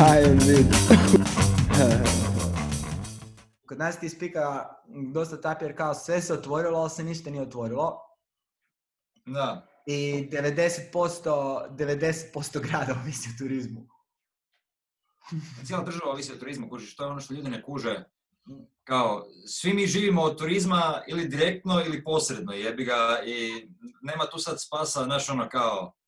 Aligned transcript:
Hajde. 0.00 0.56
Kod 3.66 3.78
nas 3.78 4.00
ti 4.00 4.08
spika 4.08 4.68
dosta 5.12 5.40
tapir 5.40 5.76
kao 5.76 5.94
sve 5.94 6.22
se 6.22 6.34
otvorilo, 6.34 6.78
ali 6.78 6.90
se 6.90 7.04
ništa 7.04 7.30
nije 7.30 7.42
otvorilo. 7.42 7.98
Da. 9.26 9.66
I 9.86 10.28
90%, 10.32 10.92
90% 11.70 12.60
grada 12.68 13.00
ovisi 13.02 13.28
o 13.28 13.38
turizmu. 13.38 13.86
Cijela 15.66 15.82
država 15.82 16.10
ovisi 16.10 16.32
o 16.32 16.36
turizmu, 16.36 16.68
kužiš, 16.68 16.96
to 16.96 17.04
je 17.04 17.10
ono 17.10 17.20
što 17.20 17.34
ljudi 17.34 17.48
ne 17.50 17.62
kuže. 17.62 18.04
Kao, 18.84 19.26
svi 19.46 19.72
mi 19.72 19.86
živimo 19.86 20.22
od 20.22 20.38
turizma 20.38 21.02
ili 21.08 21.28
direktno 21.28 21.82
ili 21.86 22.04
posredno, 22.04 22.52
jebi 22.52 22.84
ga, 22.84 23.22
i 23.26 23.68
nema 24.02 24.26
tu 24.26 24.38
sad 24.38 24.62
spasa, 24.62 25.04
znaš, 25.04 25.30
ono 25.30 25.48
kao, 25.48 25.99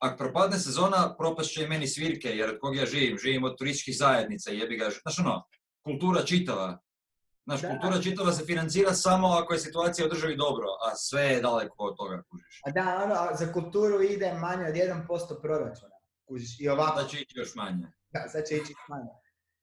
ako 0.00 0.16
propadne 0.16 0.58
sezona, 0.58 1.14
propast 1.18 1.50
će 1.50 1.62
i 1.62 1.68
meni 1.68 1.88
svirke, 1.88 2.28
jer 2.28 2.50
od 2.50 2.58
kog 2.60 2.76
ja 2.76 2.86
živim, 2.86 3.18
živim 3.18 3.44
od 3.44 3.58
turističkih 3.58 3.96
zajednica, 3.98 4.50
jebi 4.50 4.76
ga, 4.76 4.90
znaš 5.02 5.18
ono, 5.18 5.42
kultura 5.84 6.24
čitava. 6.24 6.78
Znaš, 7.44 7.60
Da. 7.60 7.68
kultura 7.68 8.02
čitava 8.02 8.32
se 8.32 8.44
financira 8.44 8.94
samo 8.94 9.28
ako 9.28 9.52
je 9.52 9.58
situacija 9.58 10.06
u 10.06 10.08
državi 10.08 10.36
dobro, 10.36 10.66
a 10.86 10.96
sve 10.96 11.22
je 11.22 11.40
daleko 11.40 11.74
od 11.78 11.96
toga, 11.96 12.22
kužiš. 12.30 12.60
A 12.66 12.70
da, 12.70 13.00
ono, 13.04 13.36
za 13.38 13.52
kulturu 13.52 14.02
ide 14.02 14.34
manje 14.34 14.66
od 14.66 14.74
1% 14.74 15.40
proračuna. 15.42 15.96
Kužiš, 16.28 16.60
i 16.60 16.68
ovako. 16.68 17.02
Da 17.02 17.08
će 17.08 17.20
ići 17.20 17.38
još 17.38 17.54
manje. 17.54 17.92
Da, 18.10 18.28
sad 18.28 18.44
će 18.48 18.56
ići 18.56 18.74
manje. 18.88 19.10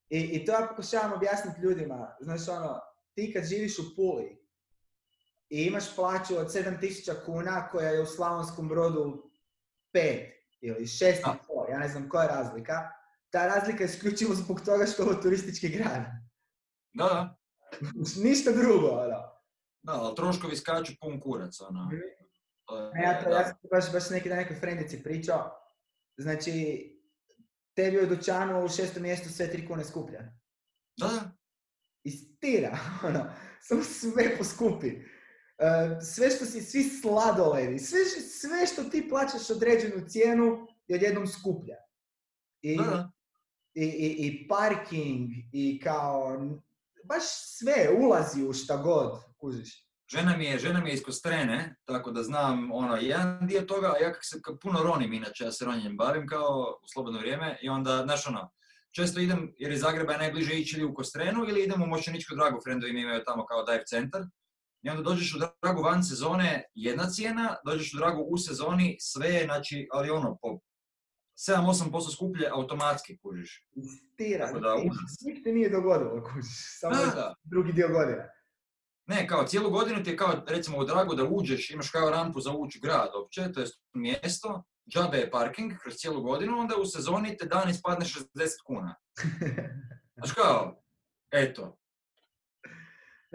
I, 0.09 0.19
I 0.19 0.45
to 0.45 0.51
ja 0.51 0.67
pokušavam 0.69 1.13
objasniti 1.13 1.61
ljudima. 1.61 2.15
Znaš 2.21 2.47
ono, 2.47 2.79
ti 3.15 3.33
kad 3.33 3.45
živiš 3.45 3.79
u 3.79 3.95
Puli 3.95 4.47
i 5.49 5.63
imaš 5.63 5.95
plaću 5.95 6.37
od 6.37 6.47
7000 6.47 7.25
kuna 7.25 7.69
koja 7.69 7.89
je 7.89 8.01
u 8.01 8.05
Slavonskom 8.05 8.69
brodu 8.69 9.26
5 9.97 10.31
ili 10.61 10.85
6,5, 10.85 11.33
ja 11.71 11.79
ne 11.79 11.87
znam 11.87 12.09
koja 12.09 12.23
je 12.23 12.29
razlika, 12.29 12.89
ta 13.29 13.47
razlika 13.47 13.83
je 13.83 13.89
isključivo 13.89 14.35
zbog 14.35 14.61
toga 14.61 14.85
što 14.85 15.03
je 15.03 15.09
ovo 15.09 15.21
turistički 15.21 15.69
grad. 15.69 16.03
Da, 16.93 17.03
da. 17.03 17.37
Ništa 18.23 18.51
drugo, 18.51 18.87
ono. 18.87 19.31
Da, 19.83 19.93
ali 19.93 20.15
troškovi 20.15 20.55
skaču 20.57 20.93
pun 21.01 21.19
kurac, 21.19 21.61
ono. 21.61 21.89
Je- 21.91 22.17
A 22.67 22.91
Ja, 23.03 23.23
to, 23.23 23.29
ja 23.29 23.47
sam 23.47 23.55
baš, 23.71 23.91
baš 23.93 24.09
neki 24.09 24.29
dan 24.29 24.37
nekoj 24.37 24.55
frendici 24.55 25.03
pričao. 25.03 25.51
Znači, 26.17 26.53
tebi 27.75 28.03
u 28.03 28.07
dućanu 28.07 28.65
u 28.65 28.69
šestom 28.69 29.03
mjestu 29.03 29.29
sve 29.29 29.51
tri 29.51 29.67
kune 29.67 29.83
skuplja. 29.85 30.19
Da, 30.97 31.07
da. 31.07 31.31
istira, 32.03 32.77
ono, 33.07 33.25
samo 33.61 33.83
sve 33.83 34.37
poskupi. 34.37 34.91
E, 35.59 36.01
sve 36.01 36.29
što 36.29 36.45
si, 36.45 36.61
svi 36.61 36.83
sladoledi, 36.83 37.79
sve, 37.79 37.99
sve 38.39 38.67
što 38.67 38.83
ti 38.83 39.09
plaćaš 39.09 39.49
određenu 39.49 40.07
cijenu 40.07 40.67
je 40.87 40.95
odjednom 40.95 41.27
skuplja. 41.27 41.75
I, 42.61 42.77
da. 42.77 43.11
i, 43.73 43.83
i, 43.83 44.27
i 44.27 44.47
parking, 44.47 45.29
i 45.53 45.79
kao, 45.83 46.37
baš 47.03 47.23
sve 47.57 47.89
ulazi 47.99 48.43
u 48.43 48.53
šta 48.53 48.77
god, 48.77 49.11
kužiš. 49.37 49.87
Žena 50.07 50.37
mi 50.37 50.45
je, 50.45 50.59
žena 50.59 50.81
mi 50.81 50.89
je 50.89 50.93
iz 50.93 51.03
Kostrene, 51.03 51.75
tako 51.85 52.11
da 52.11 52.23
znam 52.23 52.71
ono, 52.71 52.95
jedan 52.95 53.47
dio 53.47 53.61
toga, 53.61 53.87
a 53.87 54.03
ja 54.03 54.13
kak 54.13 54.25
se 54.25 54.41
kak 54.41 54.55
puno 54.61 54.83
ronim 54.83 55.13
inače, 55.13 55.43
ja 55.43 55.51
se 55.51 55.65
ronjenjem 55.65 55.97
bavim 55.97 56.27
kao 56.27 56.79
u 56.83 56.87
slobodno 56.93 57.19
vrijeme 57.19 57.57
i 57.61 57.69
onda, 57.69 58.01
znaš 58.03 58.27
ono, 58.27 58.51
često 58.95 59.19
idem, 59.19 59.53
jer 59.57 59.71
iz 59.71 59.79
Zagreba 59.79 60.13
je 60.13 60.19
najbliže 60.19 60.53
ići 60.53 60.77
ili 60.77 60.85
u 60.85 60.93
Kostrenu 60.93 61.45
ili 61.47 61.63
idem 61.63 61.81
u 61.81 61.85
Mošćeničku 61.85 62.35
dragu, 62.35 62.59
frendovi 62.63 62.93
mi 62.93 63.01
imaju 63.01 63.23
tamo 63.25 63.45
kao 63.45 63.63
dive 63.63 63.83
centar. 63.85 64.21
I 64.81 64.89
onda 64.89 65.01
dođeš 65.01 65.35
u 65.35 65.39
dragu 65.61 65.81
van 65.81 66.03
sezone 66.03 66.63
jedna 66.75 67.09
cijena, 67.09 67.55
dođeš 67.65 67.93
u 67.93 67.97
dragu 67.97 68.21
u 68.21 68.37
sezoni 68.37 68.97
sve 68.99 69.27
je, 69.29 69.45
znači, 69.45 69.87
ali 69.91 70.09
ono, 70.09 70.37
po 70.41 70.59
7-8% 71.37 72.13
skuplje 72.13 72.49
automatski 72.51 73.17
kužiš. 73.17 73.67
Istira, 73.75 74.47
Tako 74.47 74.59
da, 74.59 74.75
I 74.83 74.89
užas. 74.89 75.15
ništa 75.25 75.49
nije 75.49 75.69
dogodilo, 75.69 76.23
kužiš, 76.23 76.79
samo 76.79 76.95
Da, 76.95 77.05
da. 77.15 77.33
drugi 77.43 77.73
dio 77.73 77.87
godine. 77.87 78.29
Ne, 79.09 79.27
kao 79.27 79.47
cijelu 79.47 79.69
godinu 79.69 80.03
ti 80.03 80.09
je 80.09 80.17
kao, 80.17 80.43
recimo 80.47 80.77
u 80.77 80.85
Dragu 80.85 81.15
da 81.15 81.23
uđeš, 81.23 81.69
imaš 81.69 81.89
kao 81.89 82.09
rampu 82.09 82.41
za 82.41 82.51
ući 82.51 82.79
u 82.79 82.81
grad 82.81 83.09
opće, 83.23 83.51
to 83.53 83.59
je 83.59 83.67
mjesto, 83.93 84.63
džabe 84.89 85.17
je 85.17 85.31
parking 85.31 85.73
kroz 85.81 85.95
cijelu 85.95 86.21
godinu, 86.21 86.59
onda 86.59 86.75
u 86.75 86.85
sezoni 86.85 87.37
te 87.37 87.45
dan 87.45 87.69
ispadne 87.69 88.05
60 88.05 88.25
kuna. 88.65 88.95
Znaš 90.15 90.31
kao, 90.33 90.81
eto, 91.31 91.76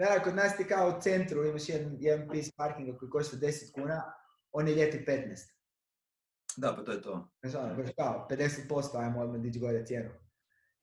Da, 0.03 0.23
kod 0.23 0.35
nas 0.35 0.57
ti 0.57 0.67
kao 0.67 0.89
u 0.89 1.01
centru 1.01 1.45
imaš 1.45 1.69
jedan, 1.69 1.97
jedan 1.99 2.29
pis 2.29 2.51
parkinga 2.55 2.97
koji 2.97 3.09
košta 3.09 3.37
10 3.37 3.71
kuna, 3.73 4.13
on 4.51 4.67
je 4.67 4.75
ljeti 4.75 5.05
15. 5.07 5.53
da 6.57 6.75
pa 6.75 6.83
to 6.83 6.91
je 6.91 7.01
to. 7.01 7.29
Znaš 7.41 7.63
ono, 7.63 7.75
baš 7.75 7.89
kao 7.95 8.27
50% 8.29 8.99
ajmo 8.99 9.21
odmah 9.21 9.41
dići 9.41 9.59
gore 9.59 9.85
cijenu. 9.85 10.09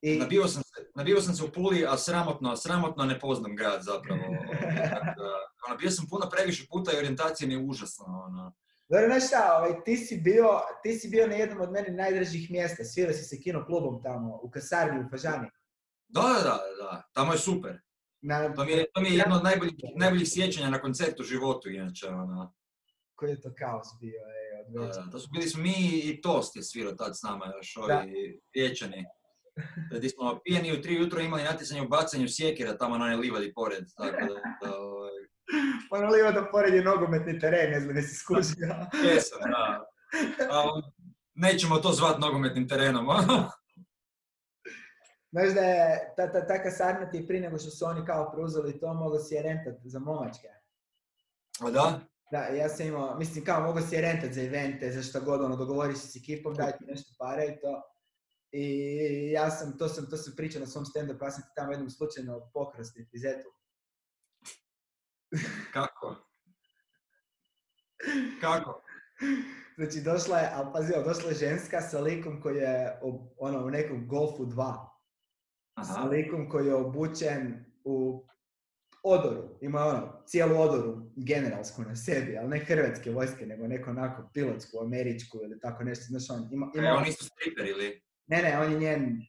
I, 0.01 0.19
Nabio 0.19 0.47
sam, 0.47 0.63
se, 0.63 0.91
nabio 0.95 1.21
sam 1.21 1.33
se 1.33 1.43
u 1.43 1.51
Puli, 1.51 1.85
a 1.85 1.97
sramotno, 1.97 2.55
sramotno 2.55 3.05
ne 3.05 3.19
poznam 3.19 3.55
grad 3.55 3.81
zapravo. 3.83 4.21
Ono, 5.67 5.77
bio 5.77 5.91
sam 5.91 6.07
puno 6.09 6.29
previše 6.29 6.67
puta 6.71 6.91
i 6.91 6.97
orijentacija 6.97 7.47
mi 7.47 7.53
je 7.53 7.59
užasna. 7.59 8.05
Ono. 8.05 8.53
dobro, 8.89 9.07
znaš 9.07 9.27
šta, 9.27 9.57
ovaj, 9.57 9.83
ti, 9.85 9.97
si 9.97 10.17
bio, 10.17 10.47
ti 10.83 10.93
si 10.93 11.09
bio 11.09 11.27
na 11.27 11.35
jednom 11.35 11.61
od 11.61 11.71
meni 11.71 11.89
najdražih 11.89 12.51
mjesta, 12.51 12.83
svirao 12.83 13.13
si 13.13 13.23
se 13.23 13.39
kino 13.39 13.65
klubom 13.65 14.03
tamo, 14.03 14.39
u 14.43 14.51
kasarni 14.51 15.05
u 15.05 15.09
Fažani. 15.09 15.49
Da, 16.07 16.21
da, 16.21 16.43
da, 16.43 16.83
da, 16.83 17.09
tamo 17.13 17.31
je 17.31 17.37
super. 17.37 17.81
Na, 18.21 18.53
To 18.53 18.65
mi 18.65 18.71
je, 18.71 18.85
to 18.93 19.01
mi 19.01 19.09
je 19.09 19.17
jedno 19.17 19.35
od 19.35 19.43
najboljih, 19.43 19.73
najboljih 19.95 20.29
sjećanja 20.29 20.69
na 20.69 20.81
koncertu 20.81 21.21
u 21.21 21.25
životu, 21.25 21.69
inače. 21.69 22.07
Ono. 22.07 22.53
Koji 23.15 23.29
je 23.29 23.41
to 23.41 23.53
kaos 23.57 23.87
bio, 23.99 24.21
večera. 24.87 25.05
Da, 25.05 25.11
to 25.11 25.19
su 25.19 25.29
bili 25.33 25.47
smo 25.47 25.63
mi 25.63 26.01
i 26.03 26.21
Tost 26.21 26.55
je 26.55 26.63
svirao 26.63 26.93
tad 26.93 27.17
s 27.17 27.21
nama 27.23 27.45
još, 27.57 27.77
ovi 27.77 28.39
riječani. 28.55 29.05
Gdje 29.97 30.09
smo 30.09 30.39
pijeni 30.43 30.73
u 30.73 30.81
tri 30.81 30.95
jutro 30.95 31.21
imali 31.21 31.43
natjecanje 31.43 31.81
u 31.81 31.87
bacanju 31.87 32.27
sjekira 32.29 32.77
tamo 32.77 32.97
na 32.97 33.05
livadi 33.05 33.53
pored, 33.53 33.83
tako 33.97 34.25
da, 34.33 34.67
da 34.67 34.79
ovaj, 34.79 35.11
Ono 35.91 36.07
liva 36.07 36.31
da 36.31 36.49
pored 36.51 36.73
je 36.73 36.83
nogometni 36.83 37.39
teren, 37.39 37.71
ne 37.71 37.79
znam 37.79 37.95
jesi 37.95 38.15
skužio. 38.15 38.75
jesam, 39.05 39.39
da. 39.51 39.85
Ali 40.55 40.81
nećemo 41.33 41.77
to 41.77 41.91
zvat 41.91 42.19
nogometnim 42.19 42.67
terenom, 42.67 43.07
ono. 45.31 45.45
Znaš 45.45 45.53
da 45.55 45.61
je, 45.61 46.13
ta, 46.17 46.31
ta, 46.31 46.47
ta 46.47 46.63
kasarna 46.63 47.09
ti 47.09 47.17
je 47.17 47.27
prije 47.27 47.41
nego 47.41 47.57
što 47.57 47.69
su 47.69 47.85
oni 47.85 48.05
kao 48.05 48.31
preuzeli 48.31 48.79
to, 48.79 48.93
mogao 48.93 49.19
si 49.19 49.35
je 49.35 49.41
rentat 49.41 49.75
za 49.83 49.99
momačke. 49.99 50.47
A 51.59 51.71
da? 51.71 51.99
Da, 52.31 52.37
ja 52.37 52.69
sam 52.69 52.87
imao, 52.87 53.17
mislim 53.17 53.45
kao 53.45 53.61
mogu 53.61 53.79
si 53.81 53.95
je 53.95 54.01
rentat 54.01 54.33
za 54.33 54.41
evente, 54.41 54.91
za 54.91 55.03
šta 55.03 55.19
god, 55.19 55.41
ono, 55.41 55.55
dogovoriš 55.55 55.97
se 55.97 56.07
s 56.07 56.15
ekipom, 56.15 56.53
daj 56.53 56.71
ti 56.77 56.85
nešto 56.85 57.13
pare 57.19 57.45
i 57.45 57.61
to. 57.61 57.81
I 58.51 59.31
ja 59.31 59.49
sam, 59.49 59.77
to 59.77 59.87
sam, 59.87 60.09
to 60.09 60.17
sam 60.17 60.33
pričao 60.37 60.59
na 60.59 60.67
svom 60.67 60.85
stand-upu, 60.85 61.23
ja 61.23 61.31
sam 61.31 61.43
ti 61.43 61.49
tamo 61.55 61.71
jednom 61.71 61.89
slučajno 61.89 62.49
pokrao 62.53 62.83
striptizetu. 62.83 63.49
Kako? 65.73 66.15
Kako? 68.41 68.81
Znači 69.77 70.01
došla 70.01 70.39
je, 70.39 70.49
ali 70.53 70.67
pazi, 70.73 70.93
došla 71.05 71.29
je 71.29 71.35
ženska 71.35 71.81
sa 71.81 71.99
likom 71.99 72.41
koji 72.41 72.57
je 72.57 72.99
ono, 73.39 73.65
u 73.65 73.69
nekom 73.69 74.07
Golfu 74.07 74.45
2. 74.45 74.90
Sa 75.75 75.93
Aha. 75.99 76.07
likom 76.07 76.49
koji 76.49 76.67
je 76.67 76.75
obučen 76.75 77.65
u 77.83 78.25
odoru. 79.03 79.57
Ima 79.61 79.85
ono, 79.85 80.23
cijelu 80.25 80.59
odoru 80.59 81.11
generalsku 81.15 81.81
na 81.81 81.95
sebi, 81.95 82.37
ali 82.37 82.49
ne 82.49 82.59
hrvatske 82.59 83.11
vojske, 83.11 83.45
nego 83.45 83.67
neko 83.67 83.89
onako 83.89 84.29
pilotsku, 84.33 84.79
američku 84.79 85.39
ili 85.43 85.59
tako 85.59 85.83
nešto. 85.83 86.05
Znaš, 86.07 86.29
on 86.29 86.49
ima, 86.51 86.71
ima 86.75 86.87
E, 86.87 86.91
oni 86.91 87.11
su 87.11 87.25
striper 87.25 87.67
ili? 87.67 88.01
Ne, 88.27 88.41
ne, 88.41 88.59
on 88.59 88.71
je 88.71 88.79
njen 88.79 89.21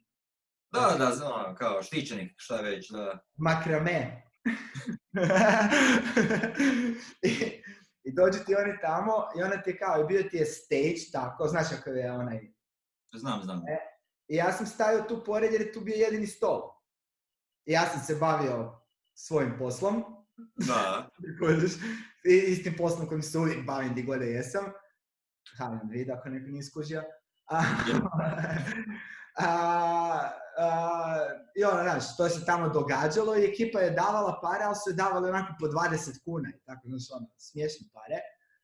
Da, 0.72 0.96
da, 0.98 1.10
znam, 1.14 1.54
kao 1.54 1.82
štićenik, 1.82 2.32
šta 2.36 2.60
već, 2.60 2.90
da. 2.90 3.18
makrame. 3.36 4.22
I, 7.22 7.62
I 8.04 8.14
dođu 8.14 8.38
ti 8.46 8.54
oni 8.54 8.72
tamo 8.80 9.12
i 9.38 9.42
ona 9.42 9.62
ti 9.62 9.70
je 9.70 9.78
kao, 9.78 10.04
bio 10.04 10.22
ti 10.22 10.36
je 10.36 10.46
stage, 10.46 11.10
tako, 11.12 11.48
znaš 11.48 11.66
kako 11.70 11.90
je 11.90 12.12
onaj. 12.12 12.40
Znam, 13.14 13.42
znam. 13.42 13.62
I 14.32 14.36
ja 14.36 14.52
sam 14.52 14.66
stavio 14.66 15.04
tu 15.08 15.24
pored 15.24 15.52
jer 15.52 15.60
je 15.60 15.72
tu 15.72 15.80
bio 15.80 15.94
jedini 15.94 16.26
stol. 16.26 16.60
I 17.64 17.72
ja 17.72 17.86
sam 17.86 18.00
se 18.00 18.14
bavio 18.14 18.80
svojim 19.14 19.58
poslom, 19.58 20.04
Da. 20.66 21.08
i 22.32 22.34
istim 22.34 22.74
poslom 22.78 23.08
kojim 23.08 23.22
se 23.22 23.38
uvijek 23.38 23.66
bavim 23.66 23.92
gdje 23.92 24.02
god 24.02 24.18
da 24.18 24.24
jesam. 24.24 24.64
Halim 25.58 25.80
vid 25.90 26.10
ako 26.10 26.28
neko 26.28 26.50
nije 26.50 26.62
skužio. 26.62 27.02
A, 27.50 27.62
a, 29.38 29.48
a, 30.58 31.30
I 31.56 31.64
ono, 31.64 31.82
znaš, 31.82 32.16
to 32.16 32.28
se 32.28 32.44
tamo 32.46 32.68
događalo 32.68 33.36
i 33.36 33.44
ekipa 33.44 33.80
je 33.80 33.90
davala 33.90 34.40
pare, 34.42 34.64
ali 34.64 34.74
su 34.74 34.90
je 34.90 34.94
davali 34.94 35.28
onako 35.30 35.54
po 35.60 35.66
20 35.66 36.24
kuna 36.24 36.48
i 36.48 36.60
tako, 36.66 36.80
znaš, 36.84 37.02
ono, 37.12 37.26
smiješne 37.36 37.86
pare. 37.92 38.20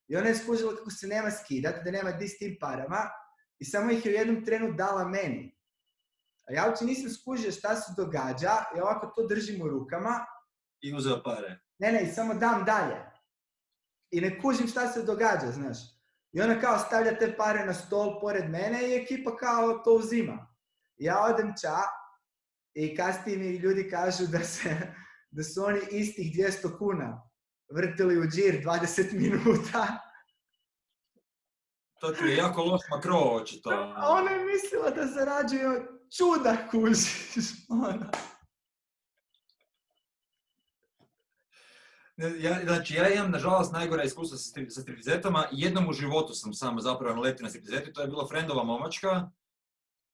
I 0.09 0.17
ona 0.17 0.29
je 0.29 0.35
skužila 0.35 0.76
kako 0.76 0.91
se 0.91 1.06
nema 1.06 1.31
skidat, 1.31 1.85
da 1.85 1.91
nema 1.91 2.12
di 2.12 2.29
s 2.29 2.38
tim 2.38 2.56
parama 2.61 3.11
i 3.59 3.65
samo 3.65 3.91
ih 3.91 4.06
je 4.06 4.12
u 4.12 4.15
jednom 4.15 4.44
trenu 4.44 4.73
dala 4.73 5.05
meni. 5.05 5.57
A 6.48 6.52
ja 6.52 6.66
uopće 6.66 6.84
nisam 6.84 7.10
skužio 7.10 7.52
šta 7.52 7.76
se 7.76 7.92
događa 7.96 8.52
i 8.76 8.80
ovako 8.80 9.06
to 9.06 9.26
držim 9.26 9.62
u 9.62 9.68
rukama 9.68 10.26
I 10.80 10.94
uzeo 10.94 11.22
pare. 11.22 11.60
ne, 11.78 11.92
ne, 11.92 12.02
i 12.02 12.12
samo 12.12 12.34
dam 12.34 12.64
dalje. 12.64 12.96
I 14.10 14.20
ne 14.20 14.40
kužim 14.40 14.68
šta 14.68 14.88
se 14.88 15.02
događa, 15.02 15.50
znaš. 15.52 15.78
I 16.32 16.40
ona 16.40 16.60
kao 16.60 16.78
stavlja 16.78 17.18
te 17.18 17.36
pare 17.36 17.66
na 17.66 17.74
stol 17.74 18.20
pored 18.20 18.50
mene 18.50 18.88
i 18.88 18.94
ekipa 18.94 19.36
kao 19.36 19.78
to 19.78 19.92
uzima. 19.92 20.54
Ja 20.96 21.24
odem 21.24 21.54
ča 21.60 21.76
i 22.74 22.96
kasnije 22.96 23.38
mi 23.38 23.56
ljudi 23.56 23.90
kažu 23.90 24.26
da, 24.26 24.44
se, 24.44 24.76
da 25.30 25.42
su 25.42 25.64
oni 25.64 25.80
istih 25.90 26.32
200 26.36 26.78
kuna 26.78 27.30
vrtili 27.74 28.18
u 28.18 28.24
džir 28.24 28.62
20 28.64 29.12
minuta. 29.12 29.86
To 32.00 32.12
ti 32.12 32.24
je 32.24 32.36
jako 32.36 32.62
loš 32.62 32.80
makro, 32.90 33.18
očito. 33.18 33.70
Ona 34.08 34.30
je 34.30 34.44
mislila 34.44 34.90
da 34.90 35.06
zarađuju 35.06 35.97
čuda 36.16 36.56
kužiš. 36.70 37.66
Ono. 37.69 38.10
Ja, 42.38 42.60
znači, 42.64 42.94
ja 42.94 43.14
imam, 43.14 43.31
nažalost, 43.31 43.72
najgore 43.72 44.05
iskustva 44.05 44.38
sa, 44.38 44.50
sa 44.69 44.81
stripizetama. 44.81 45.44
Jednom 45.52 45.88
u 45.88 45.93
životu 45.93 46.34
sam 46.34 46.55
samo 46.55 46.81
zapravo 46.81 47.16
naletio 47.16 47.44
na 47.44 47.50
stripizetu, 47.50 47.93
to 47.93 48.00
je 48.00 48.08
bila 48.08 48.26
frendova 48.28 48.64
momačka. 48.64 49.31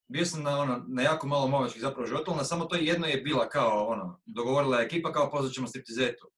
Bio 0.08 0.24
sam 0.24 0.42
na, 0.42 0.58
ono, 0.58 0.84
na 0.88 1.02
jako 1.02 1.26
malo 1.26 1.48
momačkih 1.48 1.82
zapravo 1.82 2.06
životu, 2.06 2.30
ali 2.30 2.44
samo 2.44 2.64
to 2.64 2.76
jedno 2.76 3.06
je 3.06 3.20
bila 3.20 3.48
kao, 3.48 3.86
ono, 3.86 4.20
dogovorila 4.26 4.78
je 4.78 4.86
ekipa 4.86 5.12
kao 5.12 5.30
pozvat 5.30 5.52
ćemo 5.52 5.66
stripizetu. 5.66 6.30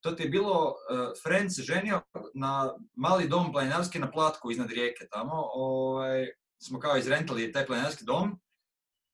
To 0.00 0.12
ti 0.12 0.22
je 0.22 0.28
bilo, 0.28 0.68
uh, 0.68 1.08
friend 1.22 1.54
se 1.54 1.62
ženio 1.62 2.00
na 2.34 2.74
mali 2.96 3.28
dom 3.28 3.52
planinarski 3.52 3.98
na 3.98 4.10
Platku 4.10 4.50
iznad 4.50 4.70
rijeke 4.70 5.06
tamo. 5.10 5.34
Ovaj, 5.54 6.26
smo 6.62 6.78
kao 6.80 6.96
izrentali 6.96 7.52
taj 7.52 7.66
planinarski 7.66 8.04
dom 8.04 8.40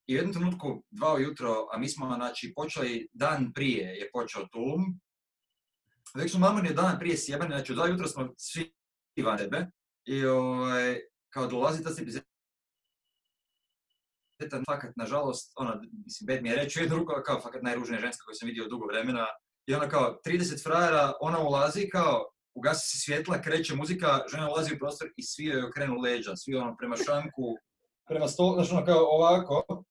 i 0.08 0.14
u 0.14 0.16
jednom 0.16 0.34
trenutku, 0.34 0.82
dva 0.90 1.14
ujutro, 1.14 1.69
a 1.72 1.78
mi 1.78 1.88
smo 1.88 2.14
znači, 2.14 2.52
počeli 2.56 3.08
dan 3.12 3.52
prije 3.52 3.87
je 3.87 4.10
počeo 4.12 4.46
Tulum, 4.46 5.00
već 6.14 6.31
smo 6.31 6.40
mamoni 6.40 6.75
dan 6.75 6.99
prije 6.99 7.16
sjebani, 7.16 7.50
znači 7.50 7.72
u 7.72 7.75
dva 7.75 7.88
jutra 7.88 8.06
smo 8.06 8.34
svi 8.37 8.72
van 9.25 9.38
sebe 9.38 9.66
i 10.05 10.26
ovaj, 10.26 11.00
kao 11.28 11.46
dolazi 11.46 11.84
ta 11.84 11.90
stipizeta, 11.90 12.26
fakat, 14.66 14.96
nažalost, 14.96 15.52
ono, 15.56 15.81
mislim, 16.05 16.26
bed 16.26 16.43
mi 16.43 16.49
je 16.49 16.56
reći 16.56 16.81
jednu 16.81 16.96
ruku, 16.96 17.12
kao 17.25 17.40
fakat 17.40 17.62
najružnija 17.62 18.00
ženska 18.00 18.25
koju 18.25 18.34
sam 18.34 18.46
vidio 18.46 18.69
dugo 18.69 18.87
vremena, 18.87 19.26
i 19.66 19.75
ona 19.75 19.88
kao 19.88 20.20
30 20.26 20.62
frajera, 20.62 21.12
ona 21.20 21.38
ulazi 21.38 21.88
kao, 21.88 22.31
ugasi 22.54 22.88
se 22.88 22.99
svjetla, 22.99 23.43
kreće 23.43 23.75
muzika, 23.75 24.20
žena 24.31 24.50
ulazi 24.50 24.75
u 24.75 24.78
prostor 24.78 25.08
i 25.16 25.22
svi 25.22 25.44
joj 25.44 25.64
okrenu 25.64 26.00
leđa, 26.00 26.37
svi 26.37 26.54
ono 26.54 26.76
prema 26.76 26.96
šanku, 26.96 27.56
prema 28.08 28.28
stolu, 28.28 28.54
znači 28.54 28.72
ono 28.72 28.84
kao 28.84 29.04
ovako. 29.04 29.84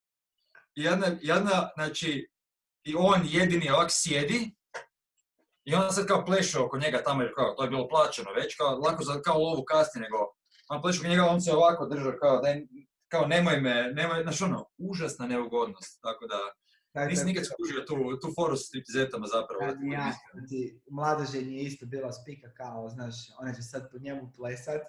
Jedna, 0.77 1.07
jedna, 1.21 1.69
znači, 1.75 2.29
i 2.83 2.95
on 2.97 3.21
jedini 3.24 3.69
ovak 3.69 3.88
sjedi, 3.91 4.51
i 5.65 5.75
on 5.75 5.91
sad 5.91 6.06
kao 6.06 6.25
pleše 6.25 6.59
oko 6.59 6.77
njega 6.77 7.03
tamo, 7.03 7.21
jer 7.21 7.31
kao, 7.35 7.53
to 7.53 7.63
je 7.63 7.69
bilo 7.69 7.88
plaćeno 7.88 8.31
već, 8.31 8.56
kao, 8.56 8.77
lako 8.77 9.03
za, 9.03 9.21
kao 9.21 9.38
lovu 9.38 9.63
kasnije, 9.63 10.01
nego 10.03 10.18
on 10.69 10.81
pleše 10.81 11.00
oko 11.00 11.09
njega, 11.09 11.25
on 11.25 11.41
se 11.41 11.53
ovako 11.53 11.85
držao, 11.85 12.13
kao, 12.21 12.41
daj, 12.41 12.62
kao 13.07 13.27
nemoj 13.27 13.62
me, 13.62 13.91
nemoj, 13.94 14.24
znaš 14.24 14.41
ono, 14.41 14.65
užasna 14.77 15.27
neugodnost, 15.27 16.01
tako 16.01 16.27
da, 16.27 16.39
Tako 16.94 17.09
nisam 17.09 17.25
da- 17.25 17.27
nikad 17.27 17.45
skužio 17.45 17.81
tu, 17.88 17.95
tu 18.21 18.33
foru 18.35 18.56
s 18.57 18.65
stripizetama 18.68 19.27
zapravo. 19.27 19.63
Ja, 19.63 19.68
da 19.68 19.74
ti 19.74 19.77
budem 19.79 20.00
ja, 20.00 20.13
znači, 20.33 20.79
mladoženje 20.91 21.57
je 21.57 21.63
isto 21.63 21.85
bila 21.85 22.12
spika 22.12 22.53
kao, 22.53 22.89
znaš, 22.89 23.15
ona 23.39 23.53
će 23.53 23.62
sad 23.62 23.91
po 23.91 23.97
njemu 23.97 24.31
plesat. 24.35 24.81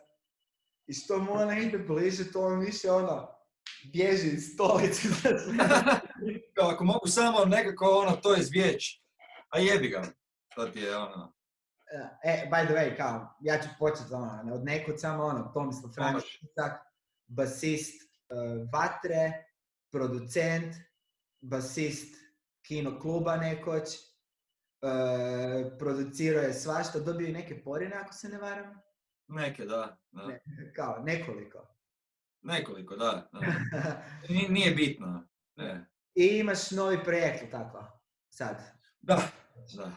I 0.87 0.95
što 0.95 1.19
mu 1.19 1.33
ona 1.33 1.59
ide 1.59 1.79
bliže, 1.79 2.33
to 2.33 2.41
on 2.41 2.61
više 2.61 2.91
ono, 2.91 3.38
bježi 3.93 4.29
iz 4.29 4.53
stolice. 4.55 5.09
ako 6.73 6.85
mogu 6.85 7.07
samo 7.07 7.45
nekako 7.45 7.85
ono, 7.85 8.17
to 8.17 8.37
izbjeći, 8.37 9.03
a 9.49 9.59
jebi 9.59 9.89
ga, 9.89 10.03
to 10.55 10.67
ti 10.67 10.81
je 10.81 10.97
ono, 10.97 11.39
E, 12.25 12.49
by 12.51 12.67
the 12.67 12.75
way, 12.75 12.97
kao, 12.97 13.37
ja 13.41 13.63
ću 13.63 13.69
početi 13.79 14.15
ono, 14.15 14.55
od 14.55 14.65
nekud 14.65 15.01
samo 15.01 15.25
ono, 15.25 15.51
Tomislav. 15.55 15.91
Isak, 16.43 16.81
basist 17.27 18.03
uh, 18.03 18.69
Vatre, 18.73 19.45
producent, 19.93 20.75
basist 21.41 22.15
kino 22.67 23.01
kluba 23.01 23.37
nekoć, 23.37 23.89
uh, 24.83 25.79
producirao 25.79 26.43
je 26.43 26.55
svašta, 26.55 26.99
dobio 26.99 27.27
je 27.27 27.33
neke 27.33 27.63
porine 27.63 27.97
ako 27.97 28.13
se 28.13 28.29
ne 28.29 28.39
varam, 28.39 28.81
neke, 29.29 29.65
da, 29.65 29.99
da. 30.11 30.27
Ne. 30.27 30.43
kao 30.77 31.03
nekoliko. 31.05 31.78
Nekoliko, 32.43 32.97
da. 32.97 33.31
da. 33.33 33.41
Ni- 34.29 34.49
Nije 34.49 34.75
bitno. 34.75 35.29
Ne. 35.57 35.87
I 36.15 36.27
imaš 36.27 36.71
novi 36.71 37.05
projekt, 37.05 37.51
tako? 37.51 37.85
Sad. 38.31 38.63
Da, 39.01 39.23
da. 39.77 39.93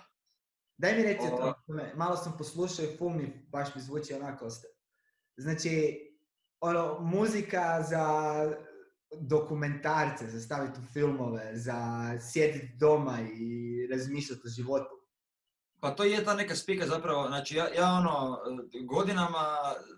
Daj 0.78 0.96
mi 0.96 1.04
reci 1.04 1.28
o 1.32 1.54
tome, 1.68 1.94
malo 1.96 2.18
sam 2.18 2.34
poslušao 2.38 2.86
i 2.86 2.98
ful 2.98 3.10
mi 3.10 3.48
baš 3.50 3.76
mi 3.76 3.82
zvuči 3.82 4.14
onako. 4.14 4.48
Znači, 5.38 5.98
ono, 6.60 7.00
muzika 7.00 7.84
za 7.90 8.06
dokumentarce, 9.20 10.28
za 10.28 10.40
staviti 10.42 10.80
u 10.80 10.94
filmove, 10.94 11.52
za 11.54 12.12
sjediti 12.32 12.76
doma 12.80 13.18
i 13.34 13.88
razmišljati 13.92 14.42
o 14.46 14.50
životu. 14.50 15.01
Pa 15.84 15.92
to 15.92 16.04
je 16.04 16.24
ta 16.24 16.34
neka 16.34 16.56
spika 16.56 16.88
zapravo, 16.88 17.28
znači 17.28 17.56
ja, 17.56 17.68
ja 17.76 17.92
ono, 17.94 18.40
godinama, 18.84 19.46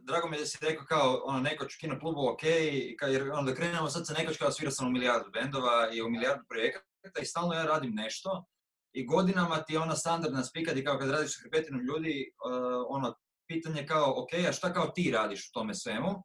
drago 0.01 0.30
mi 0.30 0.35
je 0.38 0.39
da 0.39 0.45
si 0.45 0.57
rekao 0.62 0.85
kao, 0.85 1.21
ono, 1.25 1.39
nekoć 1.39 1.75
u 1.75 1.80
kino 1.80 2.00
klubu 2.00 2.27
ok, 2.30 2.44
i 2.44 2.97
ka- 3.01 3.07
jer 3.07 3.31
onda 3.31 3.56
krenemo 3.56 3.89
sad 3.89 4.07
sa 4.07 4.13
nekoć 4.13 4.38
kao 4.38 4.51
svirao 4.51 4.71
sam 4.71 4.88
u 4.88 4.91
milijardu 4.91 5.31
bendova 5.31 5.89
i 5.94 6.01
u 6.01 6.09
milijardu 6.09 6.44
projekata 6.50 7.21
i 7.21 7.25
stalno 7.25 7.53
ja 7.53 7.63
radim 7.63 7.94
nešto 7.95 8.45
i 8.94 9.06
godinama 9.06 9.63
ti 9.63 9.74
je 9.74 9.80
ona 9.80 9.95
standardna 9.95 10.44
spika 10.44 10.74
di 10.74 10.83
kao 10.85 10.97
kad 10.97 11.09
radiš 11.09 11.35
sa 11.35 11.41
hrpetinom 11.44 11.81
ljudi, 11.81 12.31
uh, 12.45 12.86
ono, 12.88 13.15
pitanje 13.47 13.88
kao, 13.88 14.24
ok, 14.24 14.33
a 14.50 14.51
šta 14.51 14.74
kao 14.74 14.88
ti 14.88 15.12
radiš 15.12 15.50
u 15.50 15.53
tome 15.53 15.75
svemu? 15.75 16.24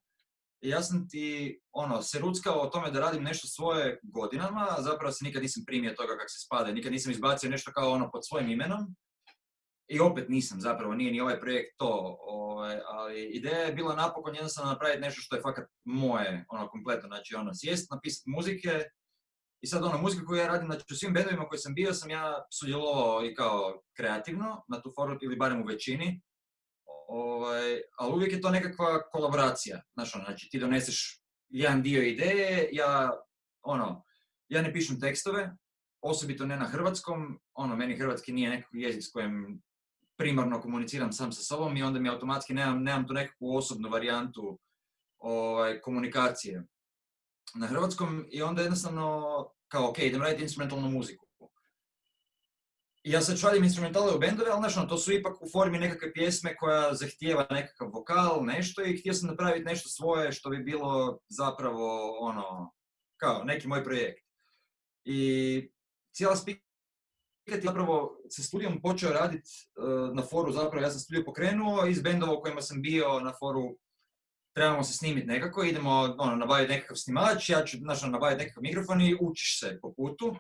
I 0.61 0.69
ja 0.69 0.82
sam 0.82 1.08
ti, 1.08 1.61
ono, 1.72 2.02
se 2.02 2.19
ruckao 2.19 2.61
o 2.61 2.66
tome 2.66 2.90
da 2.90 3.00
radim 3.00 3.22
nešto 3.22 3.46
svoje 3.46 4.00
godinama, 4.02 4.76
zapravo 4.78 5.12
se 5.12 5.25
nikad 5.25 5.43
nisam 5.43 5.62
primio 5.66 5.94
toga 5.94 6.16
kako 6.16 6.28
se 6.28 6.44
spada, 6.46 6.72
nikad 6.72 6.93
nisam 6.93 7.12
izbacio 7.12 7.50
nešto 7.50 7.72
kao 7.72 7.90
ono 7.90 8.11
pod 8.11 8.20
svojim 8.25 8.50
imenom. 8.50 8.96
I 9.88 10.00
opet 10.00 10.29
nisam 10.29 10.61
zapravo, 10.61 10.94
nije 10.94 11.12
ni 11.12 11.20
ovaj 11.20 11.40
projekt 11.40 11.79
to, 11.79 12.19
ovaj, 12.20 12.79
ali 12.87 13.23
ideja 13.23 13.58
je 13.58 13.73
bila 13.73 13.94
napokon 13.96 14.35
jednostavno 14.35 14.73
napraviti 14.73 15.00
nešto 15.00 15.20
što 15.20 15.37
je 15.37 15.43
fakat 15.43 15.69
moje, 15.85 16.44
ono, 16.49 16.69
kompletno, 16.69 17.08
znači 17.08 17.35
ono, 17.35 17.50
sjest, 17.55 17.90
napisati 17.90 18.31
muzike, 18.31 18.85
i 19.61 19.67
sad 19.67 19.85
ono, 19.85 19.99
muzika 19.99 20.25
koju 20.25 20.38
ja 20.38 20.46
radim, 20.46 20.67
znači 20.67 20.94
u 20.94 20.96
svim 20.96 21.14
bendovima 21.14 21.49
koji 21.49 21.58
sam 21.58 21.75
bio 21.75 21.94
sam 21.94 22.11
ja 22.11 22.46
sudjelovao 22.52 23.25
i 23.25 23.35
kao 23.35 23.82
kreativno 23.96 24.64
na 24.68 24.83
tu 24.83 24.92
foru, 24.97 25.18
ili 25.23 25.37
barem 25.37 25.62
u 25.62 25.66
većini, 25.66 26.23
ovaj, 27.09 27.80
ali 27.99 28.12
uvijek 28.12 28.33
je 28.33 28.40
to 28.40 28.50
nekakva 28.50 29.09
kolaboracija, 29.11 29.83
znaš 29.92 30.14
ono, 30.14 30.25
znači 30.25 30.49
ti 30.50 30.59
doneseš 30.59 31.23
jedan 31.49 31.83
dio 31.83 32.02
ideje, 32.02 32.68
ja, 32.73 33.11
ono, 33.62 34.04
ja 34.49 34.62
ne 34.62 34.73
pišem 34.73 35.00
tekstove, 35.00 35.57
osobito 36.00 36.47
ne 36.47 36.57
na 36.57 36.64
hrvatskom, 36.64 37.40
ono, 37.54 37.76
meni 37.76 37.97
hrvatski 37.97 38.33
nije 38.33 38.50
nekakav 38.50 38.80
jezik 38.80 39.02
s 39.02 39.12
kojim 39.12 39.62
primarno 40.18 40.60
komuniciram 40.60 41.12
sam 41.12 41.32
sa 41.32 41.42
sobom 41.42 41.76
i 41.76 41.82
onda 41.82 42.00
mi 42.00 42.08
automatski 42.08 42.54
nemam, 42.54 42.82
nemam 42.82 43.06
tu 43.06 43.12
nekakvu 43.12 43.56
osobnu 43.56 43.88
varijantu 43.88 44.58
ovaj, 45.18 45.80
komunikacije 45.80 46.66
na 47.54 47.66
hrvatskom 47.66 48.26
i 48.30 48.42
onda 48.42 48.62
jednostavno 48.62 49.22
kao 49.68 49.90
ok, 49.90 49.98
idem 49.98 50.22
raditi 50.22 50.42
instrumentalnu 50.42 50.90
muziku. 50.90 51.28
I 53.04 53.10
ja 53.10 53.20
sad 53.20 53.38
šaljem 53.38 53.64
instrumentale 53.64 54.14
u 54.14 54.18
bendove, 54.18 54.50
ali 54.50 54.60
znaš, 54.60 54.76
ono, 54.76 54.87
to 54.87 54.98
su 54.98 55.12
ipak 55.12 55.42
u 55.42 55.48
formi 55.52 55.78
nekakve 55.78 56.12
pjesme 56.12 56.56
koja 56.56 56.94
zahtijeva 56.94 57.46
nekakav 57.50 57.90
vokal, 57.92 58.44
nešto 58.44 58.84
i 58.84 58.96
htio 58.96 59.14
sam 59.14 59.28
napraviti 59.28 59.64
nešto 59.64 59.88
svoje 59.88 60.32
što 60.32 60.50
bi 60.50 60.58
bilo 60.58 61.18
zapravo 61.28 62.16
ono, 62.20 62.72
kao 63.16 63.44
neki 63.44 63.68
moj 63.68 63.84
projekt. 63.84 64.26
I 65.04 65.70
cijela 66.14 66.37
spika 67.49 67.57
je 67.57 67.62
zapravo 67.62 68.21
sa 68.28 68.43
studijom 68.43 68.83
počeo 68.83 69.12
raditi 69.12 69.50
na 70.14 70.23
foru 70.23 70.52
zapravo, 70.52 70.85
ja 70.85 70.90
sam 70.90 71.00
studio 71.00 71.25
pokrenuo 71.25 71.87
iz 71.87 72.02
bendova 72.02 72.33
u 72.33 72.40
kojima 72.40 72.61
sam 72.61 72.83
bio 72.83 73.21
na 73.21 73.33
foru 73.38 73.76
trebamo 74.55 74.83
se 74.83 74.93
snimiti 74.93 75.26
nekako, 75.26 75.64
idemo 75.64 75.90
ono, 76.19 76.37
nabaviti 76.37 76.73
nekakav 76.73 76.97
snimač, 76.97 77.49
ja 77.49 77.64
ću 77.64 77.76
znaš, 77.76 78.02
ono, 78.02 78.12
nabaviti 78.12 78.43
nekakav 78.45 78.62
mikrofon 78.62 79.00
i 79.00 79.17
učiš 79.21 79.61
se 79.61 79.78
po 79.83 79.93
putu. 79.97 80.37